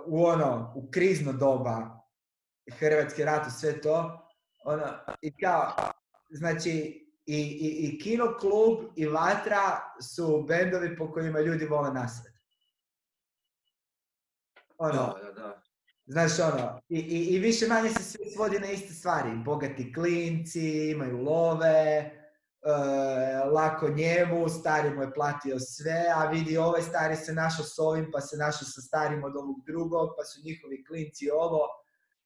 u 0.06 0.26
ono, 0.26 0.74
u 0.76 0.92
krizno 0.92 1.34
doba, 1.34 2.02
Hrvatski 2.80 3.24
rat 3.24 3.52
sve 3.60 3.82
to, 3.82 4.28
ono, 4.66 4.86
i 5.22 5.38
kao, 5.38 5.76
znači, 6.30 7.06
i, 7.32 7.42
i, 7.42 7.88
i 7.88 8.00
Kino 8.00 8.38
klub 8.40 8.80
i 8.96 9.06
Vatra 9.06 9.80
su 10.02 10.46
bendovi 10.48 10.98
po 10.98 11.12
kojima 11.12 11.40
ljudi 11.40 11.66
vole 11.66 11.94
nasred. 11.94 12.34
Ono, 14.78 14.94
Da, 14.94 15.24
da, 15.24 15.32
da. 15.32 15.62
Znaš 16.06 16.40
ono, 16.40 16.82
i, 16.90 17.00
i, 17.00 17.36
i 17.36 17.40
više 17.40 17.68
manje 17.68 17.90
se 17.90 18.04
sve 18.04 18.26
svodi 18.36 18.60
na 18.60 18.72
iste 18.72 18.94
stvari. 18.94 19.30
Bogati 19.46 19.94
klinci, 19.94 20.90
imaju 20.92 21.18
love, 21.18 21.68
e, 21.68 22.12
lako 23.52 23.90
njemu, 23.90 24.50
stari 24.50 24.90
mu 24.90 25.02
je 25.02 25.14
platio 25.14 25.60
sve, 25.60 26.06
a 26.16 26.26
vidi 26.26 26.58
ovaj 26.58 26.82
stari 26.82 27.16
se 27.16 27.34
našao 27.34 27.66
s 27.66 27.80
ovim, 27.80 28.10
pa 28.14 28.22
se 28.22 28.38
našao 28.38 28.66
sa 28.66 28.82
starim 28.82 29.24
od 29.24 29.36
ovog 29.36 29.56
drugog, 29.66 30.10
pa 30.18 30.24
su 30.24 30.42
njihovi 30.46 30.86
klinci 30.86 31.30
ovo. 31.30 31.68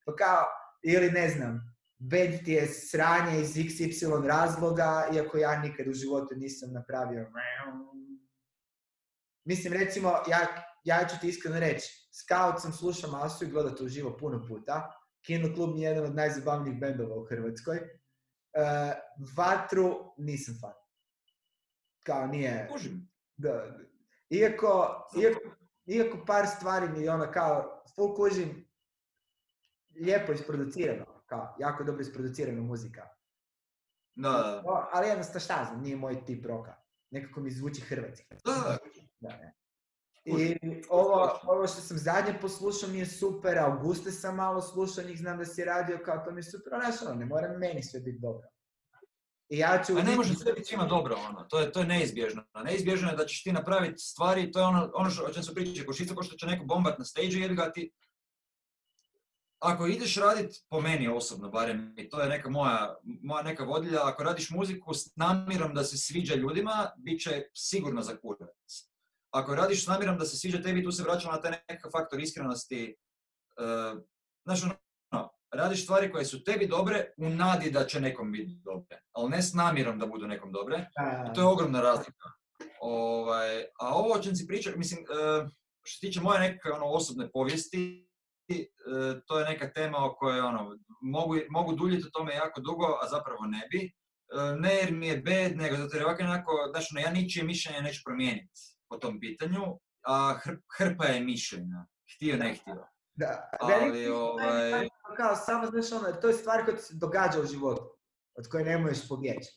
Pa 0.03 0.15
kao, 0.15 0.45
ili 0.83 1.11
ne 1.11 1.29
znam, 1.29 1.74
bed 1.97 2.43
ti 2.45 2.51
je 2.51 2.67
sranje 2.67 3.41
iz 3.41 3.55
XY 3.55 4.27
razloga, 4.27 5.07
iako 5.15 5.37
ja 5.37 5.59
nikad 5.59 5.87
u 5.87 5.93
životu 5.93 6.35
nisam 6.35 6.73
napravio 6.73 7.31
Mislim, 9.45 9.73
recimo, 9.73 10.09
ja, 10.09 10.39
ja 10.83 11.07
ću 11.07 11.15
ti 11.21 11.27
iskreno 11.27 11.59
reći, 11.59 12.09
Scout 12.13 12.61
sam 12.61 12.73
slušao 12.73 13.11
masu 13.11 13.45
i 13.45 13.47
gledao 13.47 13.71
to 13.71 13.83
uživo 13.83 14.17
puno 14.17 14.45
puta. 14.47 14.91
Kino 15.25 15.55
klub 15.55 15.75
mi 15.75 15.81
je 15.81 15.89
jedan 15.89 16.05
od 16.05 16.15
najzabavnijih 16.15 16.79
bendova 16.79 17.15
u 17.15 17.25
Hrvatskoj. 17.25 17.77
E, 17.77 17.85
vatru 19.37 20.13
nisam 20.17 20.55
fan. 20.61 20.73
Kao 22.03 22.27
nije... 22.27 22.67
Kužim. 22.71 23.11
Da, 23.37 23.77
iako, 24.29 25.01
iako, 25.21 25.39
iako 25.85 26.25
par 26.25 26.47
stvari 26.47 26.89
mi 26.89 27.09
ono 27.09 27.31
kao, 27.31 27.83
full 27.95 28.15
kužim, 28.15 28.69
lijepo 29.95 30.31
isproducirano, 30.31 31.14
kao, 31.25 31.55
jako 31.59 31.83
dobro 31.83 32.01
isproducirana 32.01 32.61
muzika. 32.61 33.01
Da, 34.15 34.29
da, 34.29 34.89
ali 34.93 35.07
jednostavno 35.07 35.39
šta 35.39 35.65
znam, 35.69 35.81
nije 35.81 35.95
moj 35.95 36.25
tip 36.25 36.45
roka. 36.45 36.75
Nekako 37.11 37.39
mi 37.39 37.51
zvuči 37.51 37.81
hrvatski. 37.81 38.25
da. 38.45 38.77
Da, 39.19 39.29
ne. 39.29 39.55
I 40.25 40.57
ovo, 40.89 41.39
ovo 41.43 41.67
što 41.67 41.81
sam 41.81 41.97
zadnje 41.97 42.37
poslušao 42.41 42.89
mi 42.89 42.99
je 42.99 43.05
super, 43.05 43.59
Auguste 43.59 44.11
sam 44.11 44.35
malo 44.35 44.61
slušao, 44.61 45.03
njih 45.03 45.17
znam 45.17 45.37
da 45.37 45.45
si 45.45 45.63
radio, 45.63 45.99
kao 46.05 46.17
to 46.25 46.31
mi 46.31 46.39
je 46.39 46.43
super, 46.43 46.73
ali 46.73 46.93
ono, 47.05 47.15
ne 47.15 47.25
mora 47.25 47.57
meni 47.57 47.83
sve 47.83 47.99
biti 47.99 48.19
dobro. 48.19 48.47
I 49.49 49.57
ja 49.57 49.83
ću... 49.87 49.97
A 49.97 50.03
ne 50.03 50.15
može 50.15 50.33
sve 50.33 50.53
biti 50.53 50.67
svima 50.67 50.85
dobro, 50.85 51.15
ono. 51.29 51.43
To 51.43 51.59
je, 51.59 51.71
to 51.71 51.79
je 51.79 51.85
neizbježno. 51.85 52.43
Neizbježno 52.63 53.09
je 53.09 53.15
da 53.15 53.25
ćeš 53.25 53.43
ti 53.43 53.51
napraviti 53.51 53.97
stvari, 53.97 54.51
to 54.51 54.59
je 54.59 54.65
ono, 54.65 54.91
ono 54.93 55.09
što, 55.09 55.23
o 55.23 55.33
čem 55.33 55.43
se 55.43 55.53
priča, 55.53 55.83
ko 56.15 56.23
što 56.23 56.35
će 56.35 56.45
neko 56.45 56.65
bombat 56.65 56.99
na 56.99 57.05
stage 57.05 57.27
jebi 57.27 57.55
ga 57.55 57.71
ti... 57.71 57.91
Ako 59.65 59.87
ideš 59.87 60.15
radit, 60.17 60.55
po 60.69 60.81
meni 60.81 61.07
osobno 61.07 61.49
barem, 61.49 61.93
i 61.97 62.09
to 62.09 62.21
je 62.21 62.29
neka 62.29 62.49
moja, 62.49 62.95
moja 63.03 63.43
neka 63.43 63.63
vodilja, 63.63 63.99
ako 64.03 64.23
radiš 64.23 64.49
muziku 64.49 64.93
s 64.93 65.15
namjerom 65.15 65.73
da 65.73 65.83
se 65.83 65.97
sviđa 65.97 66.35
ljudima, 66.35 66.91
bit 66.97 67.21
će 67.21 67.43
sigurno 67.53 68.01
za 68.01 68.17
kurac. 68.17 68.89
Ako 69.31 69.55
radiš 69.55 69.83
s 69.83 69.87
namjerom 69.87 70.17
da 70.17 70.25
se 70.25 70.37
sviđa 70.37 70.61
tebi, 70.61 70.83
tu 70.83 70.91
se 70.91 71.03
vraćamo 71.03 71.33
na 71.33 71.41
taj 71.41 71.51
nekakav 71.51 71.91
faktor 71.91 72.19
iskrenosti. 72.19 72.95
Uh, 73.59 74.01
znaš, 74.43 74.63
ono, 75.11 75.29
radiš 75.51 75.83
stvari 75.83 76.11
koje 76.11 76.25
su 76.25 76.43
tebi 76.43 76.67
dobre 76.67 77.13
u 77.17 77.29
nadi 77.29 77.71
da 77.71 77.85
će 77.85 78.01
nekom 78.01 78.31
biti 78.31 78.59
dobre. 78.63 79.01
ali 79.11 79.29
ne 79.29 79.41
s 79.41 79.53
namjerom 79.53 79.99
da 79.99 80.05
budu 80.05 80.27
nekom 80.27 80.51
dobre. 80.51 80.85
I 81.31 81.33
to 81.33 81.41
je 81.41 81.47
ogromna 81.47 81.81
razlika. 81.81 82.29
Ovaj, 82.81 83.63
a 83.79 83.95
ovo 83.95 84.13
o 84.13 84.21
čem 84.21 84.35
si 84.35 84.47
priča, 84.47 84.71
mislim, 84.75 84.99
e, 84.99 85.05
što 85.83 85.95
se 85.95 86.07
tiče 86.07 86.21
moje 86.21 86.39
neke 86.39 86.69
ono, 86.69 86.85
osobne 86.85 87.31
povijesti, 87.31 88.04
to 89.27 89.39
je 89.39 89.45
neka 89.45 89.71
tema 89.73 89.97
o 90.05 90.15
kojoj 90.15 90.39
ono, 90.39 90.77
mogu, 91.01 91.35
mogu 91.49 91.75
duljiti 91.75 92.07
o 92.07 92.17
tome 92.19 92.35
jako 92.35 92.61
dugo, 92.61 92.85
a 93.01 93.07
zapravo 93.07 93.45
ne 93.45 93.67
bi. 93.71 93.79
E, 93.85 94.55
ne 94.59 94.73
jer 94.75 94.91
mi 94.93 95.07
je 95.07 95.17
bed, 95.17 95.57
nego 95.57 95.75
zato 95.75 95.95
jer 95.97 96.05
ovako 96.05 96.23
onako, 96.23 96.51
znaš, 96.71 96.87
ono, 96.91 97.01
ja 97.01 97.11
ničije 97.11 97.43
mišljenje 97.45 97.81
neću 97.81 98.01
promijeniti 98.05 98.61
po 98.89 98.97
tom 98.97 99.19
pitanju, 99.19 99.61
a 100.07 100.35
hr- 100.45 100.61
hrpa 100.77 101.05
je 101.05 101.19
mišljenja, 101.19 101.85
htio 102.15 102.37
ne 102.37 102.53
htio. 102.55 102.87
Da, 103.17 103.49
Ali, 103.59 104.07
ovaj- 104.09 104.89
kao 105.17 105.35
samo 105.35 105.65
znaš 105.65 105.91
ono, 105.91 106.11
to 106.13 106.27
je 106.27 106.33
stvar 106.33 106.65
koja 106.65 106.77
ti 106.77 106.83
se 106.83 106.93
događa 106.95 107.41
u 107.41 107.45
životu, 107.45 107.83
od 108.37 108.47
koje 108.51 108.65
ne 108.65 108.77
možeš 108.77 109.07
pobjeći. 109.07 109.49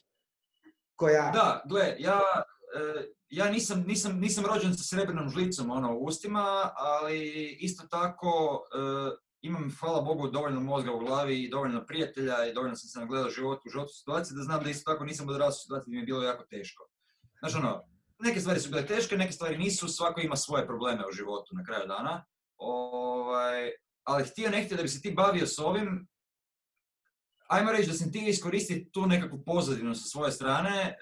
Koja, 0.97 1.31
Da, 1.31 1.62
gle, 1.69 1.94
ja, 1.98 2.20
e, 2.77 3.05
ja 3.30 3.50
nisam, 3.50 3.84
nisam, 3.86 4.18
nisam 4.18 4.46
rođen 4.46 4.76
sa 4.76 4.82
srebrnom 4.82 5.28
žlicom 5.28 5.70
ono, 5.70 5.96
u 5.96 6.05
ustima, 6.05 6.70
ali 6.76 7.48
isto 7.60 7.86
tako 7.90 8.60
e, 8.74 9.16
imam, 9.40 9.70
hvala 9.80 10.00
Bogu, 10.00 10.28
dovoljno 10.28 10.60
mozga 10.60 10.92
u 10.92 10.98
glavi 10.98 11.42
i 11.42 11.50
dovoljno 11.50 11.86
prijatelja 11.86 12.46
i 12.46 12.55
dovoljno 12.55 12.76
sam 12.76 12.88
se 12.88 12.98
nagledao 12.98 13.30
život 13.30 13.59
u 13.66 13.70
životu 13.70 13.92
situacije 13.92 14.36
da 14.36 14.42
znam 14.42 14.64
da 14.64 14.70
isto 14.70 14.92
tako 14.92 15.05
nisam 15.05 15.28
odrastao 15.28 15.62
situaciji 15.62 15.92
mi 15.92 15.98
je 15.98 16.05
bilo 16.05 16.22
jako 16.22 16.44
teško. 16.50 16.88
Znaš 17.38 17.55
ono, 17.55 17.82
neke 18.18 18.40
stvari 18.40 18.60
su 18.60 18.70
bile 18.70 18.86
teške, 18.86 19.16
neke 19.16 19.32
stvari 19.32 19.59
nisu, 19.59 19.88
svako 19.88 20.20
ima 20.20 20.36
svoje 20.36 20.66
probleme 20.66 21.05
u 21.09 21.12
životu 21.12 21.56
na 21.56 21.64
kraju 21.64 21.86
dana. 21.86 22.24
Ovaj, 22.56 23.70
ali 24.05 24.24
htio 24.24 24.50
ne 24.50 24.64
htio 24.64 24.76
da 24.76 24.82
bi 24.82 24.88
se 24.88 25.00
ti 25.00 25.10
bavio 25.10 25.46
s 25.46 25.59
ovim, 25.59 26.09
ajmo 27.48 27.72
reći 27.72 27.88
da 27.88 27.94
sam 27.94 28.12
ti 28.12 28.24
iskoristiti 28.28 28.90
tu 28.90 29.06
nekakvu 29.06 29.42
pozadinu 29.44 29.94
sa 29.94 30.02
svoje 30.02 30.32
strane, 30.32 30.80
e, 30.80 30.96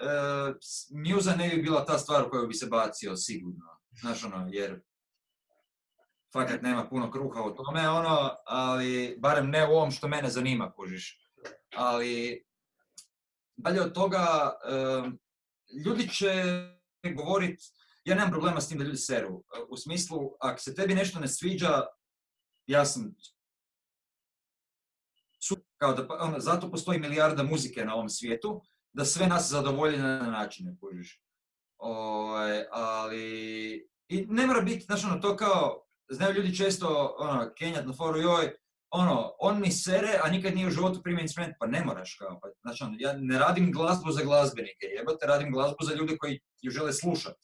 s- 0.60 0.90
Muza 1.06 1.36
ne 1.36 1.48
bi 1.48 1.62
bila 1.62 1.84
ta 1.84 1.98
stvar 1.98 2.26
u 2.26 2.30
koju 2.30 2.48
bi 2.48 2.54
se 2.54 2.66
bacio 2.66 3.16
sigurno. 3.16 3.64
Znaš 4.00 4.24
ono, 4.24 4.48
jer 4.52 4.80
fakat 6.32 6.62
nema 6.62 6.88
puno 6.88 7.10
kruha 7.10 7.42
u 7.42 7.54
tome, 7.54 7.88
ono, 7.88 8.30
ali 8.46 9.16
barem 9.18 9.50
ne 9.50 9.68
u 9.68 9.72
ovom 9.72 9.90
što 9.90 10.08
mene 10.08 10.28
zanima, 10.30 10.72
kužiš. 10.72 11.18
Ali, 11.76 12.44
dalje 13.56 13.80
od 13.82 13.92
toga, 13.94 14.52
e, 14.64 15.10
ljudi 15.86 16.08
će 16.08 16.32
govorit, 17.16 17.60
ja 18.04 18.14
nemam 18.14 18.30
problema 18.30 18.60
s 18.60 18.68
tim 18.68 18.78
da 18.78 18.84
ljudi 18.84 18.96
seru. 18.98 19.44
e, 19.56 19.62
U 19.68 19.76
smislu, 19.76 20.18
ako 20.40 20.60
se 20.60 20.74
tebi 20.74 20.94
nešto 20.94 21.20
ne 21.20 21.28
sviđa, 21.28 21.82
ja 22.66 22.84
sam 22.84 23.14
kao 25.78 25.92
da, 25.92 26.06
pa- 26.08 26.18
ono, 26.20 26.40
zato 26.40 26.70
postoji 26.70 26.98
milijarda 27.00 27.42
muzike 27.42 27.84
na 27.84 27.94
ovom 27.94 28.08
svijetu, 28.08 28.62
da 28.92 29.04
sve 29.04 29.26
nas 29.26 29.50
zadovolji 29.50 29.98
na 29.98 30.30
načine, 30.30 30.76
kužiš. 30.80 31.22
Ovaj, 31.78 32.64
ali, 32.70 33.88
i 34.08 34.26
ne 34.28 34.46
mora 34.46 34.60
biti, 34.60 34.84
znaš, 34.84 35.04
ono, 35.04 35.20
to 35.20 35.36
kao, 35.36 35.82
znaju 36.10 36.34
ljudi 36.34 36.56
često, 36.56 37.16
ono, 37.18 37.52
kenjat 37.58 37.86
na 37.86 37.92
foru, 37.92 38.20
joj, 38.20 38.52
ono, 38.90 39.32
on 39.38 39.60
mi 39.60 39.70
sere, 39.70 40.18
a 40.22 40.30
nikad 40.30 40.54
nije 40.54 40.66
u 40.66 40.70
životu 40.70 41.02
primio 41.02 41.22
instrument, 41.22 41.54
pa 41.60 41.66
ne 41.66 41.84
moraš, 41.84 42.14
kao, 42.14 42.40
pa, 42.42 42.48
znači, 42.62 42.84
ono, 42.84 42.96
ja 42.98 43.12
ne 43.18 43.38
radim 43.38 43.72
glazbu 43.72 44.12
za 44.12 44.24
glazbenike, 44.24 44.86
jebote, 44.96 45.26
radim 45.26 45.52
glazbu 45.52 45.76
za 45.80 45.94
ljude 45.94 46.16
koji 46.16 46.40
ju 46.62 46.70
žele 46.70 46.92
slušat. 46.92 47.36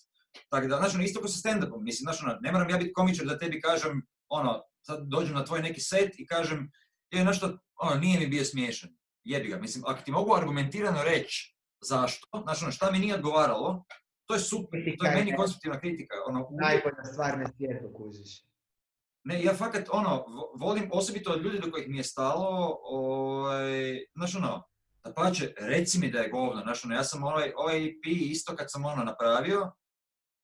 Tako 0.48 0.66
da, 0.66 0.76
znači, 0.76 0.96
ono, 0.96 1.04
isto 1.04 1.20
ko 1.20 1.28
sa 1.28 1.48
stand-upom, 1.48 1.82
mislim, 1.82 2.04
znači, 2.04 2.24
ono, 2.24 2.38
ne 2.40 2.52
moram 2.52 2.70
ja 2.70 2.76
biti 2.76 2.92
komičar 2.92 3.26
da 3.26 3.38
tebi 3.38 3.60
kažem, 3.60 4.02
ono, 4.28 4.62
sad 4.86 4.98
dođem 5.02 5.34
na 5.34 5.44
tvoj 5.44 5.62
neki 5.62 5.80
set 5.80 6.18
i 6.18 6.26
kažem, 6.26 6.70
je 7.18 7.24
nešto, 7.24 7.58
ono, 7.76 8.00
nije 8.00 8.20
mi 8.20 8.26
bio 8.26 8.44
smiješan. 8.44 8.90
Jebi 9.24 9.48
ga. 9.48 9.56
Mislim, 9.56 9.84
ako 9.86 10.02
ti 10.02 10.12
mogu 10.12 10.34
argumentirano 10.34 11.02
reći 11.02 11.56
zašto, 11.80 12.26
znači 12.42 12.64
ono, 12.64 12.72
šta 12.72 12.90
mi 12.90 12.98
nije 12.98 13.14
odgovaralo, 13.14 13.84
to 14.26 14.34
je 14.34 14.40
super, 14.40 14.80
to 14.98 15.06
je 15.06 15.14
meni 15.16 15.36
konstruktivna 15.36 15.80
kritika. 15.80 16.14
Ono, 16.28 16.48
najbolja 16.62 17.04
stvar 17.12 17.38
na 17.38 17.48
svijetu, 17.56 17.92
kužiš. 17.96 18.44
ne, 19.24 19.44
ja 19.44 19.54
fakat, 19.54 19.88
ono, 19.92 20.16
vo- 20.16 20.52
volim 20.58 20.88
osobito 20.92 21.32
od 21.32 21.42
ljudi 21.42 21.58
do 21.58 21.70
kojih 21.70 21.88
mi 21.88 21.96
je 21.96 22.04
stalo, 22.04 22.78
ovaj, 22.82 24.04
znaš 24.16 24.34
ono, 24.36 24.62
da 25.04 25.14
pače, 25.14 25.54
reci 25.58 25.98
mi 25.98 26.10
da 26.10 26.18
je 26.18 26.28
govno, 26.30 26.62
znaš 26.62 26.84
ono, 26.84 26.94
ja 26.94 27.04
sam 27.04 27.24
ovaj, 27.24 27.52
ovaj 27.56 27.86
EP 27.86 28.06
isto 28.06 28.56
kad 28.56 28.66
sam 28.70 28.84
ono 28.84 29.04
napravio, 29.04 29.72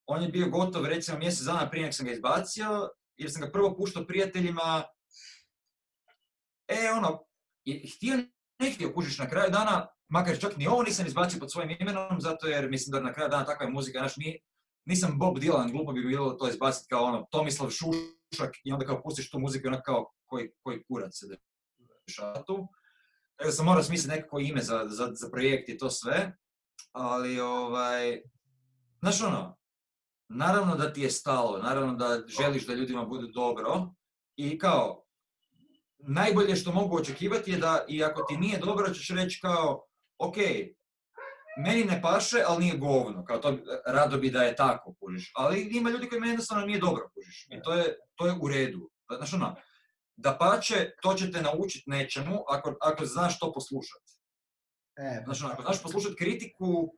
on 0.07 0.23
je 0.23 0.29
bio 0.29 0.49
gotov 0.49 0.87
recimo 0.87 1.19
mjesec 1.19 1.45
dana 1.47 1.71
prije 1.71 1.85
nek 1.85 1.95
sam 1.95 2.07
ga 2.07 2.13
izbacio, 2.13 2.89
jer 3.17 3.33
sam 3.33 3.43
ga 3.43 3.51
prvo 3.53 3.77
puštao 3.77 4.07
prijateljima, 4.07 4.85
e 6.69 6.91
ono, 6.91 7.25
htio 7.97 8.17
ne 8.59 8.71
htio 8.71 8.93
kužiš 8.95 9.19
na 9.19 9.29
kraju 9.29 9.51
dana, 9.51 9.87
makar 10.09 10.41
čak 10.41 10.57
ni 10.57 10.67
ovo 10.67 10.83
nisam 10.83 11.07
izbacio 11.07 11.41
pod 11.41 11.53
svojim 11.53 11.77
imenom, 11.81 12.21
zato 12.21 12.47
jer 12.47 12.71
mislim 12.71 12.93
da 12.93 13.01
na 13.01 13.13
kraju 13.13 13.31
dana 13.31 13.45
takva 13.45 13.67
je 13.67 13.73
muzika, 13.73 13.99
znaš, 13.99 14.17
ni, 14.17 14.41
nisam 14.85 15.19
Bob 15.19 15.39
Dylan, 15.39 15.73
glupo 15.73 15.93
bi 15.93 16.03
bilo 16.03 16.31
to 16.31 16.49
izbaciti 16.49 16.87
kao 16.89 17.05
ono, 17.05 17.27
Tomislav 17.31 17.71
Šušak 17.71 18.55
i 18.65 18.73
onda 18.73 18.87
kao 18.87 19.03
pustiš 19.03 19.31
tu 19.31 19.39
muziku 19.39 19.69
i 19.69 19.71
kao 19.85 20.13
koji, 20.27 20.51
koji 20.63 20.85
kurac 20.85 21.11
se 21.13 21.27
dešava 22.07 22.43
tu. 22.47 22.69
Tako 23.37 23.53
sam 23.53 23.67
morao 23.67 23.83
smisliti 23.83 24.17
nekako 24.17 24.39
ime 24.39 24.63
za, 24.63 24.87
za, 24.89 25.11
za 25.15 25.31
projekt 25.31 25.69
i 25.69 25.79
to 25.79 25.91
sve, 25.91 26.37
ali 26.93 27.41
ovaj, 27.41 28.23
znaš 29.01 29.23
ono, 29.23 29.57
naravno 30.29 30.77
da 30.77 30.93
ti 30.93 31.01
je 31.01 31.11
stalo, 31.11 31.59
naravno 31.59 31.95
da 31.95 32.23
želiš 32.27 32.67
da 32.67 32.75
ljudima 32.75 33.05
bude 33.05 33.27
dobro 33.35 33.95
i 34.37 34.59
kao, 34.59 35.05
najbolje 35.99 36.57
što 36.57 36.73
mogu 36.73 36.97
očekivati 36.97 37.51
je 37.51 37.59
da 37.59 37.85
i 37.89 38.05
ako 38.05 38.23
ti 38.23 38.37
nije 38.37 38.59
dobro 38.59 38.91
ćeš 38.95 39.09
reći 39.17 39.41
kao, 39.41 39.85
ok, 40.19 40.37
meni 41.65 41.85
ne 41.85 42.03
paše, 42.03 42.43
ali 42.47 42.65
nije 42.65 42.77
govno, 42.77 43.25
kao 43.25 43.39
to 43.39 43.59
rado 43.87 44.19
bi 44.19 44.31
da 44.31 44.43
je 44.43 44.57
tako, 44.57 44.95
kužiš. 45.01 45.33
Ali 45.35 45.69
ima 45.77 45.91
ljudi 45.91 46.09
koji 46.09 46.21
meni 46.21 46.33
jednostavno 46.33 46.67
nije 46.67 46.79
dobro, 46.79 47.09
kužiš. 47.15 47.47
I 47.51 47.63
to 47.63 47.73
je, 47.73 47.97
to 48.17 48.27
je 48.27 48.35
u 48.41 48.49
redu. 48.49 48.91
Znaš 49.17 49.33
ono, 49.33 49.57
da 50.17 50.39
pače, 50.39 50.91
to 51.03 51.15
će 51.15 51.33
te 51.33 51.43
naučiti 51.43 51.91
nečemu 51.91 52.45
ako, 52.49 52.75
ako 52.81 53.05
znaš 53.05 53.39
to 53.39 53.53
poslušati. 53.53 54.13
E, 54.97 55.23
Znači, 55.25 55.45
ako 55.53 55.63
znaš 55.63 55.83
poslušati 55.83 56.17
kritiku, 56.17 56.95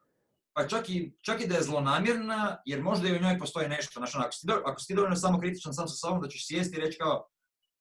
pa 0.53 0.69
čak 0.69 0.89
i, 0.89 1.13
čak 1.23 1.41
i 1.41 1.47
da 1.47 1.55
je 1.55 1.63
zlonamjerna, 1.63 2.57
jer 2.65 2.83
možda 2.83 3.09
i 3.09 3.17
u 3.17 3.21
njoj 3.21 3.39
postoji 3.39 3.69
nešto. 3.69 4.01
Znači, 4.01 4.17
ako 4.19 4.33
si, 4.33 4.47
do- 4.47 4.63
ako 4.67 4.81
si 4.81 4.87
ti 4.87 4.95
dovoljno 4.95 5.17
samo 5.17 5.41
kritičan 5.41 5.75
sam 5.75 5.89
sa 5.89 5.95
sobom, 5.95 6.23
da 6.23 6.29
ćeš 6.29 6.47
sjesti 6.47 6.77
i 6.77 6.81
reći 6.81 6.99
kao, 6.99 7.29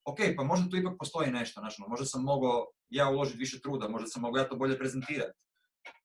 ok, 0.04 0.18
pa 0.36 0.44
možda 0.44 0.70
tu 0.70 0.76
ipak 0.76 0.94
postoji 0.98 1.30
nešto, 1.30 1.60
znači, 1.60 1.82
možda 1.88 2.06
sam 2.06 2.22
mogao 2.22 2.66
ja 2.88 3.08
uložiti 3.08 3.38
više 3.38 3.60
truda, 3.60 3.88
možda 3.88 4.06
sam 4.06 4.22
mogao 4.22 4.40
ja 4.40 4.48
to 4.48 4.56
bolje 4.56 4.78
prezentirati. 4.78 5.38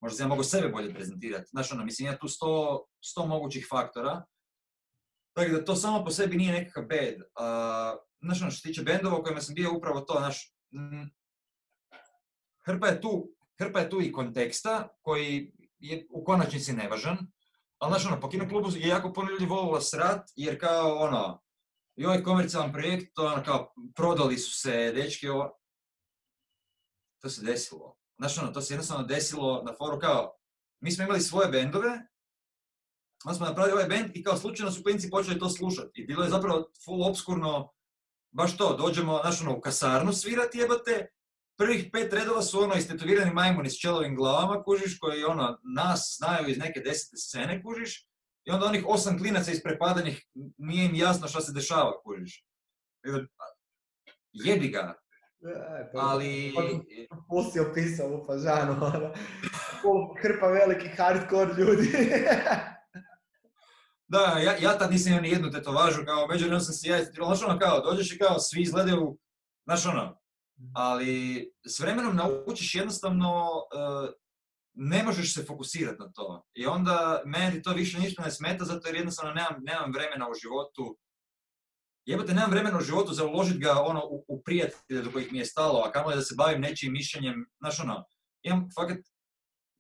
Možda 0.01 0.17
sam 0.17 0.23
ja 0.26 0.30
mogao 0.30 0.43
sebe 0.43 0.69
bolje 0.69 0.93
prezentirati. 0.93 1.49
Znači, 1.49 1.73
ono, 1.73 1.85
mislim, 1.85 2.07
ja 2.07 2.17
tu 2.17 2.27
sto, 2.27 2.85
sto 3.01 3.26
mogućih 3.26 3.67
faktora. 3.69 4.23
Tako 5.35 5.51
da 5.51 5.65
to 5.65 5.76
samo 5.76 6.03
po 6.05 6.11
sebi 6.11 6.38
nije 6.38 6.53
nekakav 6.53 6.84
bad. 6.84 7.15
Znači, 8.22 8.41
ono, 8.41 8.51
što 8.51 8.61
se 8.61 8.67
tiče 8.67 8.84
bendova 8.84 9.17
u 9.17 9.23
kojima 9.23 9.41
sam 9.41 9.55
bio 9.55 9.77
upravo 9.77 10.01
to, 10.01 10.13
znaš, 10.19 10.55
mm, 10.72 11.09
hrpa 12.65 12.88
je 12.88 13.01
tu, 13.01 13.35
hrpa 13.59 13.80
je 13.80 13.89
tu 13.89 14.01
i 14.01 14.11
konteksta 14.11 14.88
koji 15.01 15.51
je 15.80 16.07
u 16.09 16.23
konačnici 16.23 16.73
nevažan. 16.73 17.17
Ali 17.80 17.91
znaš 17.91 18.05
ono, 18.05 18.22
po 18.22 18.30
kino 18.30 18.45
je 18.76 18.88
jako 18.88 19.13
puno 19.13 19.30
ljudi 19.30 19.45
volilo 19.45 19.81
srat, 19.81 20.30
jer 20.35 20.59
kao 20.59 20.95
ono, 20.95 21.44
i 21.95 22.05
ovaj 22.05 22.23
komercijalan 22.23 22.73
projekt, 22.73 23.15
to 23.15 23.26
ono 23.26 23.43
kao, 23.43 23.73
prodali 23.95 24.38
su 24.38 24.59
se, 24.59 24.91
dečki, 24.95 25.30
ovo... 25.30 25.59
To 27.22 27.30
se 27.30 27.41
desilo. 27.41 27.97
Znaš 28.17 28.38
ono, 28.38 28.51
to 28.51 28.61
se 28.61 28.73
jednostavno 28.73 29.07
desilo 29.07 29.63
na 29.63 29.73
foru 29.77 29.99
kao, 29.99 30.38
mi 30.84 30.91
smo 30.91 31.03
imali 31.03 31.22
svoje 31.22 31.47
bendove, 31.47 32.07
onda 33.26 33.38
smo 33.38 33.45
napravili 33.45 33.73
ovaj 33.73 33.88
bend 33.88 34.11
i 34.13 34.23
kao 34.23 34.38
slučajno 34.38 34.72
su 34.72 34.84
klinci 34.84 35.09
počeli 35.09 35.39
to 35.39 35.49
slušati. 35.49 36.01
I 36.01 36.05
bilo 36.05 36.23
je 36.23 36.30
zapravo 36.30 36.72
full 36.85 37.03
obskurno, 37.03 37.73
baš 38.31 38.57
to, 38.57 38.77
dođemo, 38.77 39.19
znaš 39.22 39.41
ono, 39.41 39.57
u 39.57 39.61
kasarnu 39.61 40.13
svirati 40.13 40.57
jebate, 40.57 41.07
prvih 41.57 41.89
pet 41.93 42.13
redova 42.13 42.41
su 42.41 42.59
ono 42.59 42.76
istetovirani 42.76 43.34
majmuni 43.34 43.69
s 43.69 43.80
čelovim 43.80 44.15
glavama, 44.15 44.63
kužiš, 44.63 44.99
koji 44.99 45.23
ono, 45.23 45.59
nas 45.76 46.17
znaju 46.17 46.47
iz 46.47 46.57
neke 46.57 46.80
desete 46.80 47.17
scene, 47.17 47.63
kužiš, 47.63 48.07
i 48.45 48.51
onda 48.51 48.65
onih 48.65 48.84
osam 48.88 49.17
klinaca 49.17 49.51
isprepadanih, 49.51 50.26
nije 50.57 50.85
im 50.85 50.95
jasno 50.95 51.27
šta 51.27 51.41
se 51.41 51.53
dešava, 51.53 52.01
kužiš. 52.03 52.45
Jebi 54.34 54.67
ga, 54.67 54.93
e, 55.41 55.91
pa- 55.93 55.99
ali... 55.99 56.53
Pusti 57.30 57.59
opisao 57.59 58.07
u 58.07 58.26
Fažanu, 58.26 58.72
ono. 58.72 59.13
Hrpa 60.22 60.47
veliki 60.47 60.88
hardcore 60.88 61.53
ljudi. 61.57 61.91
Da, 64.07 64.19
ja, 64.19 64.57
ja 64.61 64.77
tad 64.77 64.91
nisam 64.91 65.11
imao 65.11 65.22
ni 65.22 65.30
jednu 65.30 65.51
tetovažu, 65.51 66.05
kao 66.05 66.27
međuvremenu 66.27 66.61
sam 66.61 66.73
se 66.73 66.89
ja 66.89 67.03
znaš 67.03 67.43
ono 67.43 67.59
kao, 67.59 67.80
dođeš 67.80 68.11
i 68.11 68.17
kao 68.17 68.39
svi 68.39 68.61
izgledaju, 68.61 69.17
znaš 69.65 69.85
ono, 69.85 70.22
ali 70.73 71.51
s 71.67 71.80
vremenom 71.80 72.15
naučiš 72.15 72.76
jednostavno, 72.76 73.49
e, 73.76 74.11
ne 74.76 75.03
možeš 75.03 75.34
se 75.34 75.45
fokusirati 75.45 75.99
na 75.99 76.11
to. 76.11 76.43
I 76.53 76.65
onda 76.65 77.22
meni 77.26 77.61
to 77.61 77.73
više 77.73 77.99
ništa 77.99 78.23
ne 78.23 78.31
smeta, 78.31 78.65
zato 78.65 78.88
jer 78.88 78.95
jednostavno 78.95 79.34
nemam, 79.34 79.56
nemam 79.60 79.91
vremena 79.91 80.30
u 80.30 80.34
životu, 80.34 80.97
jebote, 82.06 82.34
nemam 82.34 82.52
vremena 82.52 82.77
u 82.77 82.81
životu 82.81 83.14
za 83.14 83.26
uložiti 83.26 83.60
ga 83.60 83.81
ono 83.81 84.06
u, 84.06 84.26
u 84.27 84.43
prijatelje 84.43 85.02
do 85.02 85.11
kojih 85.11 85.31
mi 85.31 85.38
je 85.38 85.45
stalo, 85.45 85.84
a 85.85 85.91
kamoli 85.91 86.15
da 86.15 86.22
se 86.22 86.35
bavim 86.38 86.61
nečijim 86.61 86.93
mišljenjem, 86.93 87.45
znaš 87.60 87.80
ono, 87.80 88.06
imam 88.43 88.69
fakat 88.76 88.97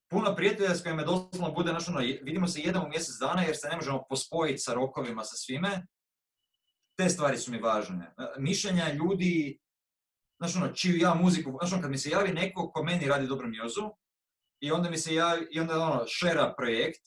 puno 0.09 0.35
prijatelja 0.35 0.75
s 0.75 0.83
kojima 0.83 1.03
doslovno 1.03 1.51
bude, 1.51 1.69
znaš, 1.69 1.87
ono, 1.87 1.99
vidimo 1.99 2.47
se 2.47 2.61
jedan 2.61 2.85
u 2.85 2.89
mjesec 2.89 3.15
dana 3.19 3.41
jer 3.41 3.55
se 3.55 3.67
ne 3.67 3.75
možemo 3.75 4.03
pospojiti 4.09 4.57
sa 4.57 4.73
rokovima, 4.73 5.23
sa 5.23 5.35
svime. 5.35 5.87
Te 6.97 7.09
stvari 7.09 7.37
su 7.37 7.51
mi 7.51 7.59
važne. 7.59 8.13
E, 8.17 8.25
mišljenja 8.39 8.93
ljudi, 8.93 9.59
znaš, 10.39 10.55
ono, 10.55 10.67
čiju 10.73 10.97
ja 10.97 11.13
muziku, 11.13 11.57
znaš, 11.59 11.73
ono, 11.73 11.81
kad 11.81 11.91
mi 11.91 11.97
se 11.97 12.09
javi 12.09 12.33
neko 12.33 12.71
ko 12.71 12.83
meni 12.83 13.07
radi 13.07 13.27
dobro 13.27 13.47
mjuzu, 13.47 13.89
i 14.59 14.71
onda 14.71 14.89
mi 14.89 14.97
se 14.97 15.15
javi, 15.15 15.47
i 15.51 15.59
onda 15.59 15.79
ono, 15.79 16.03
šera 16.07 16.53
projekt, 16.57 17.03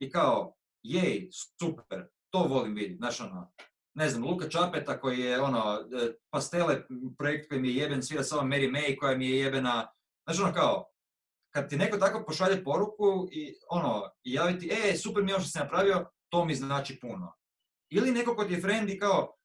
i 0.00 0.10
kao, 0.10 0.54
jej, 0.82 1.28
super, 1.60 2.06
to 2.30 2.38
volim 2.38 2.74
vidjeti, 2.74 2.96
znaš, 2.96 3.20
ono, 3.20 3.52
ne 3.94 4.08
znam, 4.08 4.24
Luka 4.24 4.48
Čapeta 4.48 5.00
koji 5.00 5.20
je 5.20 5.40
ono, 5.40 5.80
e, 6.02 6.12
pastele, 6.30 6.82
projekt 7.18 7.48
koji 7.48 7.60
mi 7.60 7.68
je 7.68 7.76
jeben, 7.76 8.02
svira 8.02 8.22
sa 8.22 8.36
ovom 8.36 8.50
Mary 8.50 8.70
May 8.70 8.96
koja 8.98 9.16
mi 9.16 9.30
je 9.30 9.38
jebena, 9.38 9.86
znaš 10.24 10.40
ono 10.40 10.52
kao, 10.52 10.84
kad 11.54 11.68
ti 11.68 11.76
neko 11.76 11.96
tako 11.96 12.24
pošalje 12.26 12.64
poruku 12.64 13.28
i 13.32 13.54
ono, 13.70 14.10
i 14.22 14.32
javiti, 14.32 14.70
e, 14.72 14.96
super 14.96 15.22
mi 15.22 15.32
je 15.32 15.40
što 15.40 15.48
si 15.48 15.58
napravio, 15.58 16.06
to 16.28 16.44
mi 16.44 16.54
znači 16.54 16.98
puno. 17.00 17.34
Ili 17.90 18.10
neko 18.10 18.36
ko 18.36 18.44
ti 18.44 18.52
je 18.52 18.60
friend 18.60 18.90
i 18.90 18.98
kao, 18.98 19.36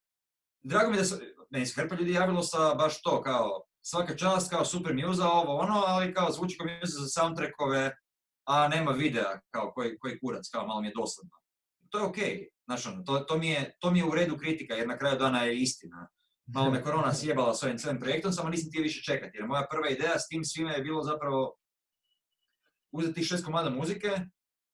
drago 0.63 0.91
mi 0.91 0.97
da 0.97 1.03
se, 1.03 1.33
meni 1.49 1.65
se 1.65 1.81
hrpa 1.81 1.95
ljudi 1.95 2.13
javilo 2.13 2.43
sa 2.43 2.73
baš 2.73 3.01
to, 3.01 3.21
kao, 3.21 3.68
svaka 3.81 4.17
čast, 4.17 4.49
kao 4.49 4.65
super 4.65 4.93
muza, 4.93 5.27
ovo 5.27 5.57
ono, 5.57 5.83
ali 5.87 6.13
kao 6.13 6.31
zvuči 6.31 6.57
kao 6.57 6.67
muza 6.81 6.99
za 6.99 7.07
soundtrackove, 7.07 7.95
a 8.45 8.67
nema 8.67 8.91
videa, 8.91 9.39
kao 9.49 9.71
koji, 9.71 9.97
koji 9.97 10.19
kurac, 10.19 10.49
kao 10.49 10.67
malo 10.67 10.81
mi 10.81 10.87
je 10.87 10.93
dosadno. 10.95 11.31
To 11.89 11.97
je 11.97 12.03
okej, 12.03 12.23
okay. 12.23 12.47
znaš 12.65 12.85
ono, 12.85 13.03
to, 13.03 13.19
to, 13.19 13.37
mi 13.37 13.49
je, 13.49 13.75
to 13.79 13.91
mi 13.91 13.99
je 13.99 14.05
u 14.05 14.15
redu 14.15 14.37
kritika, 14.37 14.73
jer 14.73 14.87
na 14.87 14.97
kraju 14.97 15.17
dana 15.17 15.43
je 15.43 15.59
istina. 15.59 16.07
Malo 16.45 16.71
me 16.71 16.83
korona 16.83 17.13
sjebala 17.13 17.53
s 17.53 17.63
ovim 17.63 17.77
cijelim 17.77 18.01
projektom, 18.01 18.31
samo 18.31 18.49
nisam 18.49 18.69
htio 18.69 18.81
više 18.81 19.13
čekati, 19.13 19.37
jer 19.37 19.47
moja 19.47 19.67
prva 19.71 19.89
ideja 19.89 20.19
s 20.19 20.27
tim 20.27 20.43
svime 20.45 20.73
je 20.73 20.81
bilo 20.81 21.03
zapravo 21.03 21.55
uzeti 22.91 23.23
šest 23.23 23.45
komada 23.45 23.69
muzike 23.69 24.19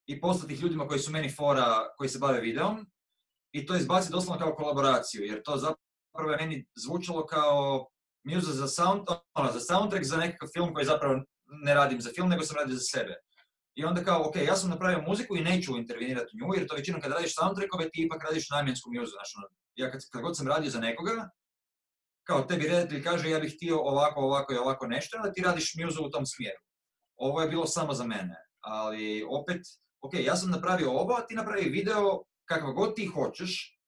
i 0.07 0.22
poslati 0.22 0.53
ih 0.53 0.61
ljudima 0.61 0.88
koji 0.88 0.99
su 0.99 1.11
meni 1.11 1.32
fora, 1.32 1.94
koji 1.98 2.10
se 2.10 2.19
bave 2.19 2.41
videom 2.41 2.86
i 3.52 3.65
to 3.65 3.76
izbaciti 3.76 4.11
doslovno 4.11 4.45
kao 4.45 4.56
kolaboraciju, 4.56 5.23
jer 5.23 5.41
to 5.44 5.57
zapravo 5.57 6.32
je 6.32 6.38
meni 6.38 6.65
zvučalo 6.76 7.26
kao 7.26 7.88
muza 8.26 8.53
za, 8.53 8.68
sound, 8.68 9.02
ono, 9.34 9.52
za 9.52 9.60
soundtrack 9.60 10.06
za 10.06 10.18
nekakav 10.18 10.49
film 10.53 10.73
koji 10.73 10.85
zapravo 10.85 11.22
ne 11.64 11.73
radim 11.73 12.02
za 12.02 12.10
film, 12.15 12.30
nego 12.30 12.43
sam 12.43 12.57
radio 12.57 12.76
za 12.76 12.81
sebe. 12.81 13.15
I 13.76 13.85
onda 13.85 14.03
kao, 14.03 14.27
ok, 14.27 14.35
ja 14.35 14.56
sam 14.56 14.69
napravio 14.69 15.02
muziku 15.07 15.38
i 15.38 15.41
neću 15.41 15.77
intervenirati 15.77 16.31
u 16.34 16.38
nju, 16.38 16.53
jer 16.56 16.68
to 16.68 16.76
većinom 16.76 17.02
kad 17.02 17.11
radiš 17.11 17.35
soundtrackove 17.35 17.89
ti 17.89 18.06
ipak 18.06 18.23
radiš 18.23 18.49
namjensku 18.49 18.89
muzu. 18.93 19.11
Znači, 19.11 19.56
ja 19.76 19.91
kad, 19.91 20.02
kad 20.11 20.22
god 20.22 20.38
sam 20.38 20.47
radio 20.47 20.69
za 20.69 20.80
nekoga, 20.80 21.30
kao 22.23 22.41
tebi 22.41 22.68
redatelj 22.68 23.03
kaže 23.03 23.30
ja 23.30 23.39
bih 23.39 23.53
htio 23.56 23.80
ovako, 23.80 24.19
ovako 24.19 24.53
i 24.53 24.57
ovako 24.57 24.88
nešto, 24.88 25.18
onda 25.18 25.31
ti 25.31 25.41
radiš 25.41 25.73
muzu 25.76 26.03
u 26.03 26.10
tom 26.10 26.26
smjeru. 26.26 26.61
Ovo 27.15 27.41
je 27.41 27.49
bilo 27.49 27.65
samo 27.65 27.93
za 27.93 28.03
mene, 28.03 28.35
ali 28.60 29.26
opet, 29.30 29.61
ok, 30.02 30.14
ja 30.14 30.35
sam 30.35 30.52
napravio 30.52 30.91
ovo, 30.91 31.14
a 31.14 31.26
ti 31.27 31.35
napravi 31.35 31.69
video 31.69 32.23
kakav 32.45 32.72
god 32.72 32.95
ti 32.95 33.06
hoćeš 33.06 33.80